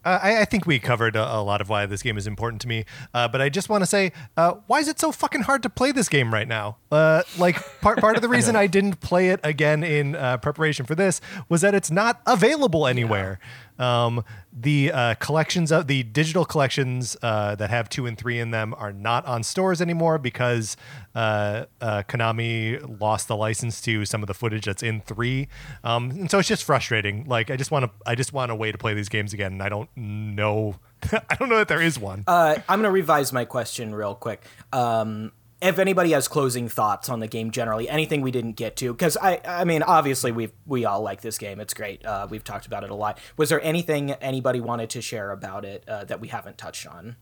Uh, 0.05 0.19
I, 0.23 0.41
I 0.43 0.45
think 0.45 0.67
we 0.67 0.79
covered 0.79 1.17
a, 1.17 1.37
a 1.37 1.43
lot 1.43 1.61
of 1.61 1.69
why 1.69 1.85
this 1.87 2.03
game 2.03 2.17
is 2.17 2.27
important 2.27 2.63
to 2.63 2.69
me, 2.69 2.85
uh, 3.13 3.29
but 3.29 3.43
I 3.43 3.49
just 3.49 3.69
want 3.69 3.83
to 3.83 3.87
say, 3.87 4.13
uh, 4.37 4.55
why 4.67 4.79
is 4.79 4.89
it 4.89 5.01
so 5.01 5.11
fucking 5.11 5.43
hard 5.43 5.63
to 5.65 5.69
play 5.69 5.93
this 5.93 6.09
game 6.09 6.33
right 6.33 6.47
now? 6.47 6.79
Uh, 6.91 7.23
like 7.37 7.57
part 7.81 7.99
part 7.99 8.17
of 8.17 8.23
the 8.23 8.29
reason 8.37 8.55
I 8.57 8.69
didn't 8.69 9.01
play 9.01 9.31
it 9.31 9.41
again 9.43 9.83
in 9.83 10.15
uh, 10.15 10.39
preparation 10.39 10.87
for 10.87 10.95
this 10.95 11.21
was 11.49 11.63
that 11.63 11.75
it's 11.75 11.91
not 11.91 12.23
available 12.27 12.87
anywhere. 12.87 13.41
Um, 13.79 14.25
the 14.53 14.91
uh, 14.93 15.15
collections 15.15 15.71
of 15.71 15.87
the 15.87 16.03
digital 16.03 16.45
collections 16.45 17.17
uh, 17.23 17.55
that 17.57 17.71
have 17.71 17.89
two 17.89 18.07
and 18.07 18.19
three 18.19 18.39
in 18.41 18.51
them 18.51 18.75
are 18.77 18.93
not 18.93 19.25
on 19.27 19.43
stores 19.43 19.81
anymore 19.81 20.19
because 20.19 20.77
uh, 21.15 21.67
uh, 21.81 22.03
Konami 22.09 23.01
lost 23.01 23.29
the 23.29 23.37
license 23.37 23.81
to 23.83 24.05
some 24.05 24.23
of 24.23 24.27
the 24.27 24.35
footage 24.35 24.65
that's 24.65 24.83
in 24.83 25.01
three, 25.01 25.49
um, 25.85 26.11
and 26.11 26.31
so 26.31 26.39
it's 26.39 26.49
just 26.49 26.65
frustrating. 26.65 27.25
Like 27.25 27.51
I 27.51 27.57
just 27.57 27.71
want 27.71 27.85
to, 27.85 27.91
I 28.07 28.15
just 28.15 28.33
want 28.33 28.51
a 28.51 28.55
way 28.55 28.73
to 28.73 28.79
play 28.79 28.95
these 28.95 29.09
games 29.09 29.33
again, 29.33 29.53
and 29.53 29.63
I 29.63 29.69
don't 29.69 29.89
know, 29.97 30.77
I 31.13 31.35
don't 31.37 31.49
know 31.49 31.59
that 31.59 31.69
there 31.69 31.83
is 31.83 31.99
one. 31.99 32.25
Uh, 32.27 32.57
I'm 32.69 32.83
to 32.83 32.91
revise 32.91 33.33
my 33.33 33.45
question 33.45 33.95
real 33.95 34.15
quick. 34.15 34.43
Um, 34.73 35.33
if 35.61 35.79
anybody 35.79 36.13
has 36.13 36.29
closing 36.29 36.69
thoughts 36.69 37.09
on 37.09 37.19
the 37.21 37.27
game 37.27 37.51
generally, 37.51 37.89
anything 37.89 38.21
we 38.21 38.31
didn't 38.31 38.53
get 38.53 38.77
to, 38.77 38.93
because 38.93 39.17
I, 39.17 39.41
I 39.45 39.65
mean, 39.65 39.83
obviously 39.83 40.31
we 40.33 40.51
we 40.67 40.85
all 40.85 41.01
like 41.03 41.21
this 41.21 41.37
game. 41.39 41.59
It's 41.61 41.75
great. 41.75 42.05
Uh, 42.07 42.27
we've 42.31 42.45
talked 42.45 42.67
about 42.67 42.85
it 42.85 42.91
a 42.91 42.95
lot. 42.95 43.19
Was 43.37 43.49
there 43.49 43.61
anything 43.63 44.13
anybody 44.13 44.61
wanted 44.61 44.91
to 44.91 45.01
share 45.03 45.31
about 45.33 45.65
it 45.65 45.85
uh, 45.89 46.05
that 46.05 46.21
we 46.21 46.29
haven't 46.29 46.59
touched 46.59 46.87
on? 46.87 47.17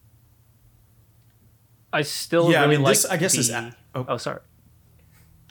I 1.93 2.03
still 2.03 2.51
Yeah, 2.51 2.63
I 2.63 2.67
mean, 2.67 2.83
like. 2.83 2.93
this, 2.93 3.07
I 3.07 3.17
guess, 3.17 3.37
is- 3.37 3.49
the- 3.49 3.75
oh. 3.95 4.05
oh, 4.09 4.17
sorry. 4.17 4.41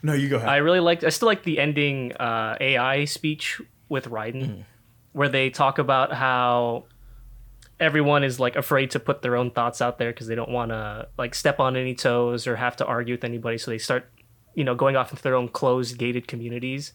No, 0.02 0.12
you 0.12 0.28
go 0.28 0.36
ahead. 0.36 0.48
I 0.48 0.58
really 0.58 0.78
liked. 0.80 1.02
I 1.04 1.08
still 1.08 1.26
like 1.26 1.42
the 1.42 1.58
ending 1.58 2.12
uh, 2.12 2.56
AI 2.60 3.06
speech 3.06 3.60
with 3.88 4.08
Raiden, 4.10 4.64
where 5.12 5.28
they 5.28 5.50
talk 5.50 5.78
about 5.78 6.12
how 6.12 6.84
everyone 7.78 8.24
is 8.24 8.40
like 8.40 8.56
afraid 8.56 8.90
to 8.92 9.00
put 9.00 9.22
their 9.22 9.36
own 9.36 9.50
thoughts 9.50 9.82
out 9.82 9.98
there 9.98 10.10
because 10.10 10.26
they 10.26 10.34
don't 10.34 10.50
want 10.50 10.70
to 10.70 11.08
like 11.18 11.34
step 11.34 11.60
on 11.60 11.76
any 11.76 11.94
toes 11.94 12.46
or 12.46 12.56
have 12.56 12.76
to 12.76 12.86
argue 12.86 13.14
with 13.14 13.24
anybody. 13.24 13.58
So 13.58 13.70
they 13.70 13.78
start, 13.78 14.10
you 14.54 14.64
know, 14.64 14.74
going 14.74 14.96
off 14.96 15.10
into 15.10 15.22
their 15.22 15.34
own 15.34 15.48
closed, 15.48 15.98
gated 15.98 16.26
communities. 16.26 16.94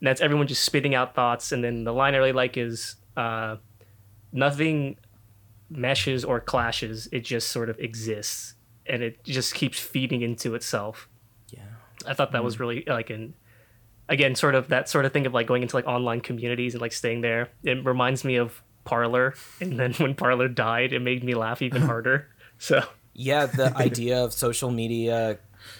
And 0.00 0.06
that's 0.06 0.20
everyone 0.20 0.46
just 0.46 0.64
spitting 0.64 0.94
out 0.94 1.14
thoughts. 1.14 1.52
And 1.52 1.62
then 1.62 1.84
the 1.84 1.92
line 1.92 2.14
I 2.14 2.18
really 2.18 2.32
like 2.32 2.56
is, 2.56 2.96
uh, 3.16 3.56
"Nothing 4.32 4.96
meshes 5.70 6.24
or 6.24 6.40
clashes. 6.40 7.08
It 7.12 7.20
just 7.20 7.48
sort 7.48 7.68
of 7.70 7.78
exists, 7.78 8.54
and 8.86 9.02
it 9.02 9.22
just 9.24 9.54
keeps 9.54 9.78
feeding 9.78 10.22
into 10.22 10.54
itself." 10.54 11.08
Yeah. 11.48 11.62
I 12.06 12.14
thought 12.14 12.32
that 12.32 12.44
was 12.44 12.60
really 12.60 12.84
like 12.86 13.10
an 13.10 13.34
again 14.08 14.34
sort 14.34 14.54
of 14.54 14.68
that 14.68 14.88
sort 14.88 15.04
of 15.04 15.12
thing 15.12 15.26
of 15.26 15.34
like 15.34 15.46
going 15.46 15.62
into 15.62 15.76
like 15.76 15.86
online 15.86 16.20
communities 16.20 16.74
and 16.74 16.80
like 16.80 16.92
staying 16.92 17.20
there. 17.20 17.50
It 17.64 17.84
reminds 17.84 18.24
me 18.24 18.36
of 18.36 18.62
Parler, 18.88 19.34
and 19.60 19.78
then 19.78 19.92
when 19.94 20.14
Parler 20.14 20.48
died, 20.48 20.92
it 20.92 21.00
made 21.00 21.22
me 21.22 21.34
laugh 21.34 21.60
even 21.60 21.82
harder. 21.92 22.28
So 22.58 22.82
Yeah, 23.12 23.46
the 23.46 23.76
idea 23.88 24.24
of 24.24 24.32
social 24.32 24.70
media 24.70 25.38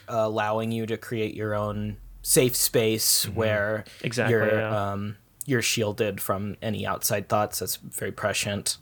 uh, 0.09 0.13
allowing 0.13 0.71
you 0.73 0.85
to 0.87 0.97
create 0.97 1.35
your 1.35 1.55
own 1.55 1.97
safe 2.23 2.55
space 2.55 3.27
where 3.29 3.85
Exactly, 4.03 4.35
you're 4.35 4.61
yeah. 4.61 4.93
um, 4.93 5.17
you're 5.47 5.63
shielded 5.63 6.21
from 6.21 6.57
any 6.61 6.87
outside 6.87 7.29
thoughts. 7.29 7.61
That's 7.61 7.77
very 7.77 8.13
prescient. 8.13 8.77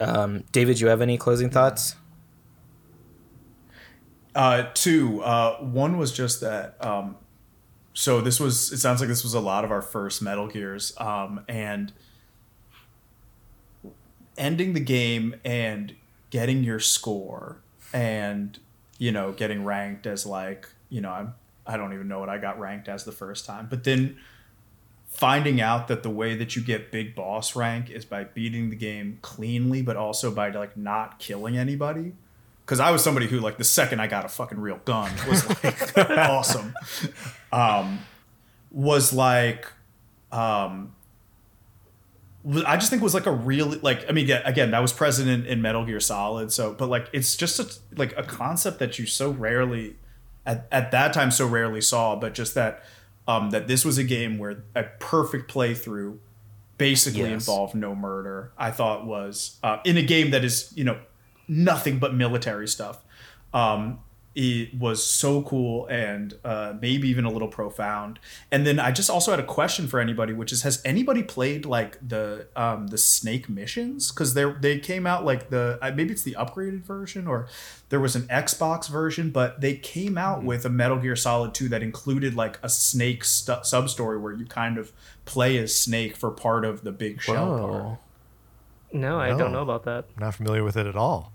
Um, 0.00 0.44
David, 0.52 0.80
you 0.80 0.86
have 0.88 1.02
any 1.02 1.18
closing 1.18 1.50
thoughts? 1.50 1.96
Uh, 4.34 4.68
two. 4.72 5.20
Uh, 5.22 5.56
one 5.58 5.98
was 5.98 6.12
just 6.12 6.40
that. 6.40 6.82
Um, 6.84 7.16
so 7.92 8.20
this 8.20 8.40
was. 8.40 8.72
It 8.72 8.78
sounds 8.78 9.00
like 9.00 9.08
this 9.08 9.22
was 9.22 9.34
a 9.34 9.40
lot 9.40 9.64
of 9.64 9.70
our 9.70 9.82
first 9.82 10.22
Metal 10.22 10.46
Gears, 10.46 10.94
um, 10.98 11.44
and 11.48 11.92
ending 14.38 14.72
the 14.72 14.80
game 14.80 15.34
and 15.44 15.94
getting 16.30 16.64
your 16.64 16.80
score 16.80 17.58
and 17.92 18.58
you 18.98 19.12
know 19.12 19.32
getting 19.32 19.64
ranked 19.64 20.06
as 20.06 20.24
like 20.24 20.68
you 20.88 21.00
know 21.00 21.10
I'm 21.10 21.34
I 21.68 21.76
don't 21.76 21.92
even 21.92 22.08
know 22.08 22.18
what 22.18 22.30
I 22.30 22.38
got 22.38 22.58
ranked 22.58 22.88
as 22.88 23.04
the 23.04 23.12
first 23.12 23.44
time, 23.44 23.66
but 23.68 23.84
then 23.84 24.16
finding 25.06 25.60
out 25.60 25.88
that 25.88 26.02
the 26.02 26.10
way 26.10 26.34
that 26.34 26.56
you 26.56 26.62
get 26.62 26.90
big 26.90 27.14
boss 27.14 27.54
rank 27.54 27.90
is 27.90 28.06
by 28.06 28.24
beating 28.24 28.70
the 28.70 28.76
game 28.76 29.18
cleanly, 29.20 29.82
but 29.82 29.96
also 29.96 30.30
by 30.30 30.48
like 30.48 30.76
not 30.76 31.18
killing 31.18 31.58
anybody. 31.58 32.12
Because 32.64 32.80
I 32.80 32.90
was 32.90 33.04
somebody 33.04 33.26
who 33.26 33.38
like 33.40 33.58
the 33.58 33.64
second 33.64 34.00
I 34.00 34.06
got 34.06 34.24
a 34.24 34.28
fucking 34.28 34.60
real 34.60 34.80
gun 34.84 35.10
was 35.28 35.46
like 35.62 35.98
awesome. 36.10 36.74
Um, 37.52 38.00
was 38.70 39.12
like 39.12 39.66
um, 40.32 40.94
I 42.66 42.76
just 42.76 42.88
think 42.90 43.02
was 43.02 43.14
like 43.14 43.26
a 43.26 43.32
really 43.32 43.78
like 43.78 44.08
I 44.08 44.12
mean 44.12 44.26
yeah, 44.26 44.40
again 44.44 44.70
that 44.70 44.80
was 44.80 44.92
present 44.92 45.28
in, 45.28 45.44
in 45.44 45.60
Metal 45.60 45.84
Gear 45.84 46.00
Solid 46.00 46.52
so 46.52 46.72
but 46.72 46.88
like 46.88 47.08
it's 47.12 47.36
just 47.36 47.58
a, 47.58 47.66
like 47.96 48.16
a 48.16 48.22
concept 48.22 48.78
that 48.78 48.98
you 48.98 49.06
so 49.06 49.30
rarely 49.30 49.96
at, 50.46 50.66
at 50.72 50.90
that 50.92 51.12
time 51.12 51.30
so 51.30 51.46
rarely 51.46 51.80
saw 51.80 52.16
but 52.16 52.34
just 52.34 52.54
that 52.54 52.82
um, 53.26 53.50
that 53.50 53.68
this 53.68 53.84
was 53.84 53.98
a 53.98 54.04
game 54.04 54.38
where 54.38 54.64
a 54.74 54.84
perfect 54.98 55.52
playthrough 55.52 56.18
basically 56.78 57.20
Yes. 57.22 57.32
involved 57.46 57.74
no 57.74 57.94
murder 57.94 58.52
I 58.56 58.70
thought 58.70 59.04
was 59.04 59.58
uh, 59.62 59.78
in 59.84 59.96
a 59.98 60.02
game 60.02 60.30
that 60.30 60.44
is 60.44 60.72
you 60.74 60.84
know 60.84 60.98
nothing 61.48 61.98
but 61.98 62.14
military 62.14 62.68
stuff 62.68 63.04
um, 63.52 63.98
it 64.34 64.72
was 64.78 65.04
so 65.04 65.42
cool 65.42 65.86
and 65.86 66.34
uh, 66.44 66.74
maybe 66.80 67.08
even 67.08 67.24
a 67.24 67.30
little 67.30 67.48
profound. 67.48 68.20
And 68.52 68.66
then 68.66 68.78
I 68.78 68.92
just 68.92 69.10
also 69.10 69.32
had 69.32 69.40
a 69.40 69.46
question 69.46 69.88
for 69.88 69.98
anybody, 69.98 70.32
which 70.32 70.52
is: 70.52 70.62
Has 70.62 70.80
anybody 70.84 71.22
played 71.22 71.66
like 71.66 71.98
the 72.06 72.46
um, 72.54 72.88
the 72.88 72.98
Snake 72.98 73.48
missions? 73.48 74.12
Because 74.12 74.34
they 74.34 74.44
they 74.60 74.78
came 74.78 75.06
out 75.06 75.24
like 75.24 75.50
the 75.50 75.78
uh, 75.82 75.90
maybe 75.90 76.12
it's 76.12 76.22
the 76.22 76.36
upgraded 76.38 76.82
version 76.82 77.26
or 77.26 77.48
there 77.88 78.00
was 78.00 78.14
an 78.14 78.22
Xbox 78.28 78.88
version, 78.88 79.30
but 79.30 79.60
they 79.60 79.74
came 79.74 80.18
out 80.18 80.44
with 80.44 80.64
a 80.64 80.70
Metal 80.70 80.98
Gear 80.98 81.16
Solid 81.16 81.54
2 81.54 81.68
that 81.70 81.82
included 81.82 82.34
like 82.34 82.58
a 82.62 82.68
Snake 82.68 83.24
stu- 83.24 83.62
sub 83.62 83.88
story 83.88 84.18
where 84.18 84.32
you 84.32 84.44
kind 84.44 84.78
of 84.78 84.92
play 85.24 85.56
as 85.58 85.74
Snake 85.74 86.14
for 86.14 86.30
part 86.30 86.64
of 86.64 86.84
the 86.84 86.92
big 86.92 87.20
shell 87.20 87.58
part. 87.58 87.72
Whoa. 87.72 87.98
No, 88.92 89.18
I 89.18 89.30
don't 89.36 89.52
know 89.52 89.62
about 89.62 89.84
that. 89.84 90.06
Not 90.18 90.34
familiar 90.34 90.64
with 90.64 90.76
it 90.76 90.86
at 90.86 90.96
all. 90.96 91.32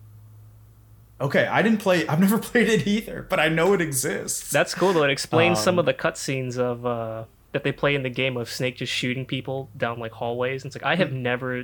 Okay, 1.21 1.45
I 1.45 1.61
didn't 1.61 1.79
play. 1.79 2.07
I've 2.07 2.19
never 2.19 2.37
played 2.49 2.67
it 2.69 2.87
either, 2.87 3.25
but 3.29 3.39
I 3.39 3.47
know 3.49 3.73
it 3.73 3.81
exists. 3.81 4.49
That's 4.51 4.73
cool 4.75 4.93
though. 4.93 5.03
It 5.03 5.11
explains 5.11 5.59
some 5.59 5.75
Um, 5.75 5.79
of 5.79 5.85
the 5.85 5.93
cutscenes 5.93 6.57
of 6.57 6.85
uh, 6.85 7.25
that 7.53 7.63
they 7.63 7.71
play 7.71 7.95
in 7.95 8.03
the 8.03 8.09
game 8.09 8.35
of 8.35 8.49
Snake 8.49 8.77
just 8.77 8.91
shooting 8.91 9.25
people 9.25 9.69
down 9.77 9.99
like 9.99 10.11
hallways. 10.13 10.63
And 10.63 10.69
it's 10.69 10.75
like 10.75 10.83
I 10.83 10.95
have 10.95 11.09
Hmm. 11.09 11.21
never 11.21 11.63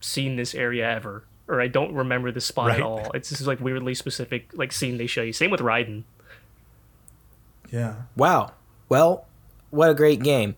seen 0.00 0.36
this 0.36 0.54
area 0.54 0.90
ever, 0.90 1.24
or 1.48 1.60
I 1.60 1.68
don't 1.68 1.94
remember 1.94 2.32
this 2.32 2.44
spot 2.44 2.68
Right. 2.68 2.76
at 2.78 2.82
all. 2.82 3.10
It's 3.14 3.28
just 3.28 3.42
like 3.46 3.60
weirdly 3.60 3.94
specific 3.94 4.50
like 4.52 4.72
scene 4.72 4.98
they 4.98 5.06
show 5.06 5.22
you. 5.22 5.32
Same 5.32 5.50
with 5.52 5.60
Raiden. 5.60 6.02
yeah. 7.70 7.94
Wow. 8.16 8.52
Well, 8.88 9.26
what 9.70 9.88
a 9.90 9.94
great 9.94 10.22
game. 10.22 10.56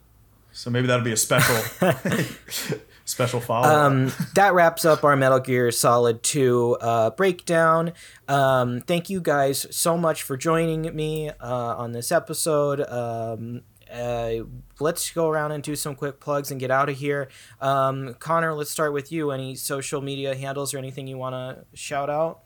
So 0.51 0.70
maybe 0.70 0.86
that'll 0.86 1.05
be 1.05 1.12
a 1.12 1.16
special 1.16 1.56
special 3.15 3.41
follow. 3.41 3.69
Um, 3.69 4.12
that 4.35 4.55
wraps 4.55 4.85
up 4.85 5.05
our 5.05 5.16
Metal 5.16 5.39
Gear 5.39 5.70
Solid 5.70 6.23
2 6.23 6.78
uh, 6.81 7.11
breakdown. 7.11 7.93
Um, 8.28 8.81
thank 8.81 9.09
you 9.09 9.20
guys 9.20 9.66
so 9.70 9.97
much 9.97 10.23
for 10.23 10.36
joining 10.36 10.95
me 10.95 11.31
uh, 11.31 11.77
on 11.77 11.93
this 11.93 12.11
episode. 12.11 12.81
Um, 12.81 13.62
uh, 13.93 14.45
let's 14.81 15.11
go 15.12 15.28
around 15.28 15.53
and 15.53 15.62
do 15.62 15.77
some 15.77 15.95
quick 15.95 16.19
plugs 16.19 16.51
and 16.51 16.59
get 16.59 16.73
out 16.73 16.89
of 16.89 16.97
here. 16.97 17.28
Um, 17.61 18.15
Connor, 18.19 18.53
let's 18.53 18.70
start 18.70 18.93
with 18.93 19.12
you. 19.12 19.31
Any 19.31 19.55
social 19.55 20.01
media 20.01 20.35
handles 20.35 20.74
or 20.74 20.78
anything 20.78 21.07
you 21.07 21.16
want 21.16 21.35
to 21.35 21.65
shout 21.77 22.11
out? 22.11 22.41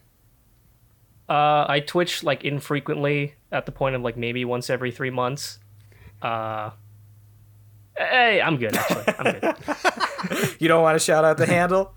Uh, 1.31 1.65
I 1.67 1.81
Twitch 1.81 2.23
like 2.23 2.45
infrequently 2.45 3.35
at 3.51 3.65
the 3.65 3.73
point 3.73 3.95
of 3.95 4.03
like 4.03 4.19
maybe 4.19 4.45
once 4.45 4.69
every 4.69 4.91
three 4.91 5.11
months. 5.11 5.59
Uh, 6.21 6.71
hey, 7.97 8.43
I'm 8.43 8.59
good 8.59 8.77
actually. 8.77 9.15
I'm 9.19 9.41
good. 9.41 9.57
You 10.59 10.69
don't 10.69 10.83
want 10.83 10.97
to 10.97 11.05
shout 11.05 11.25
out 11.25 11.37
the 11.37 11.47
handle? 11.47 11.95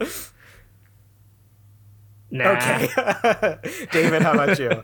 Nah. 2.30 2.52
Okay. 2.52 3.88
David, 3.92 4.22
how 4.22 4.34
about 4.34 4.60
you? 4.60 4.84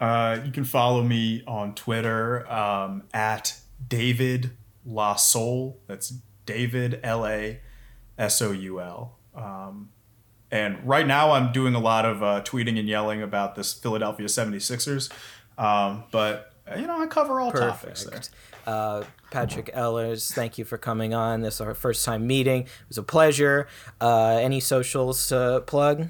Uh, 0.00 0.40
you 0.44 0.50
can 0.50 0.64
follow 0.64 1.02
me 1.02 1.44
on 1.46 1.74
Twitter 1.74 2.50
um, 2.50 3.04
at 3.14 3.58
David 3.86 4.50
La 4.84 5.14
Soul. 5.14 5.80
That's 5.86 6.12
David 6.44 6.98
L 7.04 7.26
A 7.26 7.60
S 8.18 8.42
O 8.42 8.50
U 8.50 8.80
L. 8.80 9.18
Um, 9.34 9.90
and 10.50 10.86
right 10.86 11.06
now 11.06 11.32
I'm 11.32 11.52
doing 11.52 11.74
a 11.74 11.80
lot 11.80 12.04
of 12.04 12.22
uh, 12.22 12.42
tweeting 12.42 12.78
and 12.78 12.88
yelling 12.88 13.22
about 13.22 13.54
this 13.54 13.72
Philadelphia 13.72 14.26
76ers. 14.26 15.10
Um, 15.56 16.04
but, 16.10 16.51
you 16.76 16.86
know, 16.86 17.00
I 17.00 17.06
cover 17.06 17.40
all 17.40 17.52
topics 17.52 18.04
there. 18.04 18.18
Perfect. 18.18 18.30
Uh, 18.66 19.04
Patrick 19.30 19.70
Ellers, 19.74 20.32
thank 20.32 20.58
you 20.58 20.64
for 20.64 20.78
coming 20.78 21.14
on. 21.14 21.40
This 21.40 21.54
is 21.54 21.60
our 21.60 21.74
first 21.74 22.04
time 22.04 22.26
meeting. 22.26 22.62
It 22.62 22.68
was 22.88 22.98
a 22.98 23.02
pleasure. 23.02 23.66
Uh, 24.00 24.38
any 24.40 24.60
socials 24.60 25.26
to 25.28 25.62
plug? 25.66 26.08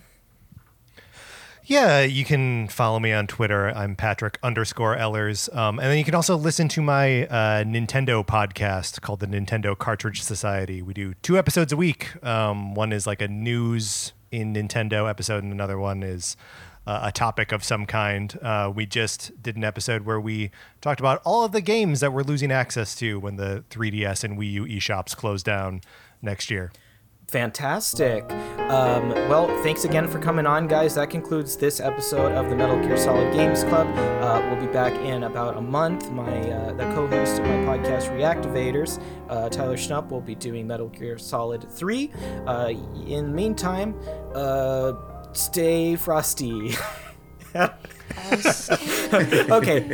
Yeah, 1.65 2.01
you 2.01 2.25
can 2.25 2.67
follow 2.69 2.99
me 2.99 3.13
on 3.13 3.29
Twitter. 3.29 3.69
I'm 3.69 3.95
Patrick 3.95 4.37
underscore 4.43 4.97
Ellers. 4.97 5.49
Um, 5.57 5.79
and 5.79 5.89
then 5.89 5.97
you 5.97 6.05
can 6.05 6.15
also 6.15 6.37
listen 6.37 6.69
to 6.69 6.83
my 6.83 7.27
uh, 7.27 7.63
Nintendo 7.63 8.27
podcast 8.27 9.01
called 9.01 9.21
the 9.21 9.29
Nintendo 9.29 9.79
Cartridge 9.79 10.23
Society. 10.23 10.83
We 10.83 10.93
do 10.93 11.15
two 11.23 11.39
episodes 11.39 11.73
a 11.73 11.77
week. 11.77 12.09
Um, 12.25 12.75
one 12.75 12.93
is 12.93 13.07
like 13.07 13.23
a 13.23 13.29
news 13.29 14.13
in 14.33 14.53
Nintendo 14.55 15.09
episode, 15.09 15.45
and 15.45 15.53
another 15.53 15.79
one 15.79 16.03
is 16.03 16.37
uh, 16.87 17.01
a 17.05 17.13
topic 17.13 17.53
of 17.53 17.63
some 17.65 17.87
kind. 17.87 18.39
Uh, 18.43 18.73
we 18.75 18.87
just 18.87 19.43
did 19.43 19.57
an 19.57 19.65
episode 19.65 20.03
where 20.03 20.21
we 20.21 20.51
talked 20.81 21.01
about 21.01 21.21
all 21.25 21.45
of 21.45 21.53
the 21.53 21.61
games 21.61 22.01
that 22.01 22.13
we're 22.13 22.23
losing 22.23 22.51
access 22.51 22.95
to 22.97 23.19
when 23.21 23.37
the 23.37 23.65
3DS 23.71 24.25
and 24.25 24.39
Wii 24.39 24.53
U 24.53 24.65
eShops 24.65 25.17
close 25.17 25.43
down 25.43 25.81
next 26.21 26.51
year. 26.51 26.73
Fantastic. 27.33 28.31
Um, 28.69 29.09
well, 29.27 29.47
thanks 29.63 29.85
again 29.87 30.07
for 30.07 30.19
coming 30.19 30.45
on, 30.45 30.67
guys. 30.67 30.95
That 30.97 31.09
concludes 31.09 31.57
this 31.57 31.81
episode 31.81 32.33
of 32.33 32.51
the 32.51 32.57
Metal 32.57 32.79
Gear 32.79 32.99
Solid 32.99 33.33
Games 33.33 33.65
Club. 33.65 33.87
Uh, 33.97 34.47
we'll 34.51 34.61
be 34.61 34.71
back 34.71 34.93
in 34.97 35.23
about 35.23 35.57
a 35.57 35.61
month. 35.61 36.11
My 36.11 36.31
uh, 36.51 36.75
the 36.75 36.85
co-host 36.95 37.41
of 37.41 37.47
my 37.47 37.57
podcast, 37.79 38.11
Reactivators, 38.11 39.03
uh, 39.31 39.49
Tyler 39.49 39.79
Schnupp, 39.79 40.11
will 40.11 40.21
be 40.21 40.35
doing 40.35 40.67
Metal 40.67 40.89
Gear 40.89 41.17
Solid 41.17 41.67
3. 41.73 42.11
Uh, 42.47 42.73
in 43.07 43.29
the 43.29 43.33
meantime, 43.33 43.99
uh, 44.35 44.93
stay 45.33 45.97
frosty. 45.97 46.75
okay, 47.55 47.71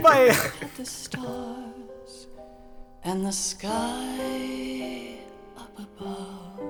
bye. 0.01 0.37
At 0.61 0.77
the 0.77 0.85
stars 0.85 2.27
and 3.05 3.25
the 3.25 3.33
sky 3.33 5.19
up 5.57 5.79
above, 5.79 6.61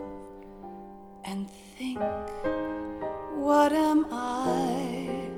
and 1.25 1.49
think, 1.79 1.99
what 3.35 3.73
am 3.73 4.07
I 4.11 5.29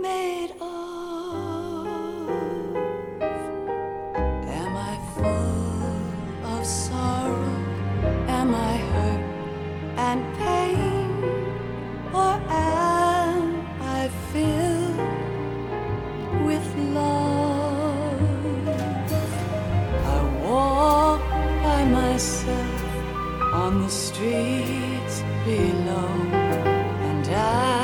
made 0.00 0.50
of? 0.60 1.86
Am 4.46 4.76
I 4.76 4.98
full 5.14 6.46
of 6.52 6.66
sorrow? 6.66 7.64
Am 8.28 8.54
I 8.54 8.76
hurt 8.76 9.24
and 9.98 10.36
pain? 10.38 10.89
or 12.12 12.40
am 12.48 13.66
I 13.80 14.08
filled 14.32 14.96
with 16.46 16.76
love? 16.94 18.68
I 20.06 20.18
walk 20.44 21.20
by 21.62 21.84
myself 21.84 22.82
on 23.54 23.82
the 23.82 23.88
streets 23.88 25.22
below, 25.44 26.10
and 27.08 27.28
I. 27.28 27.79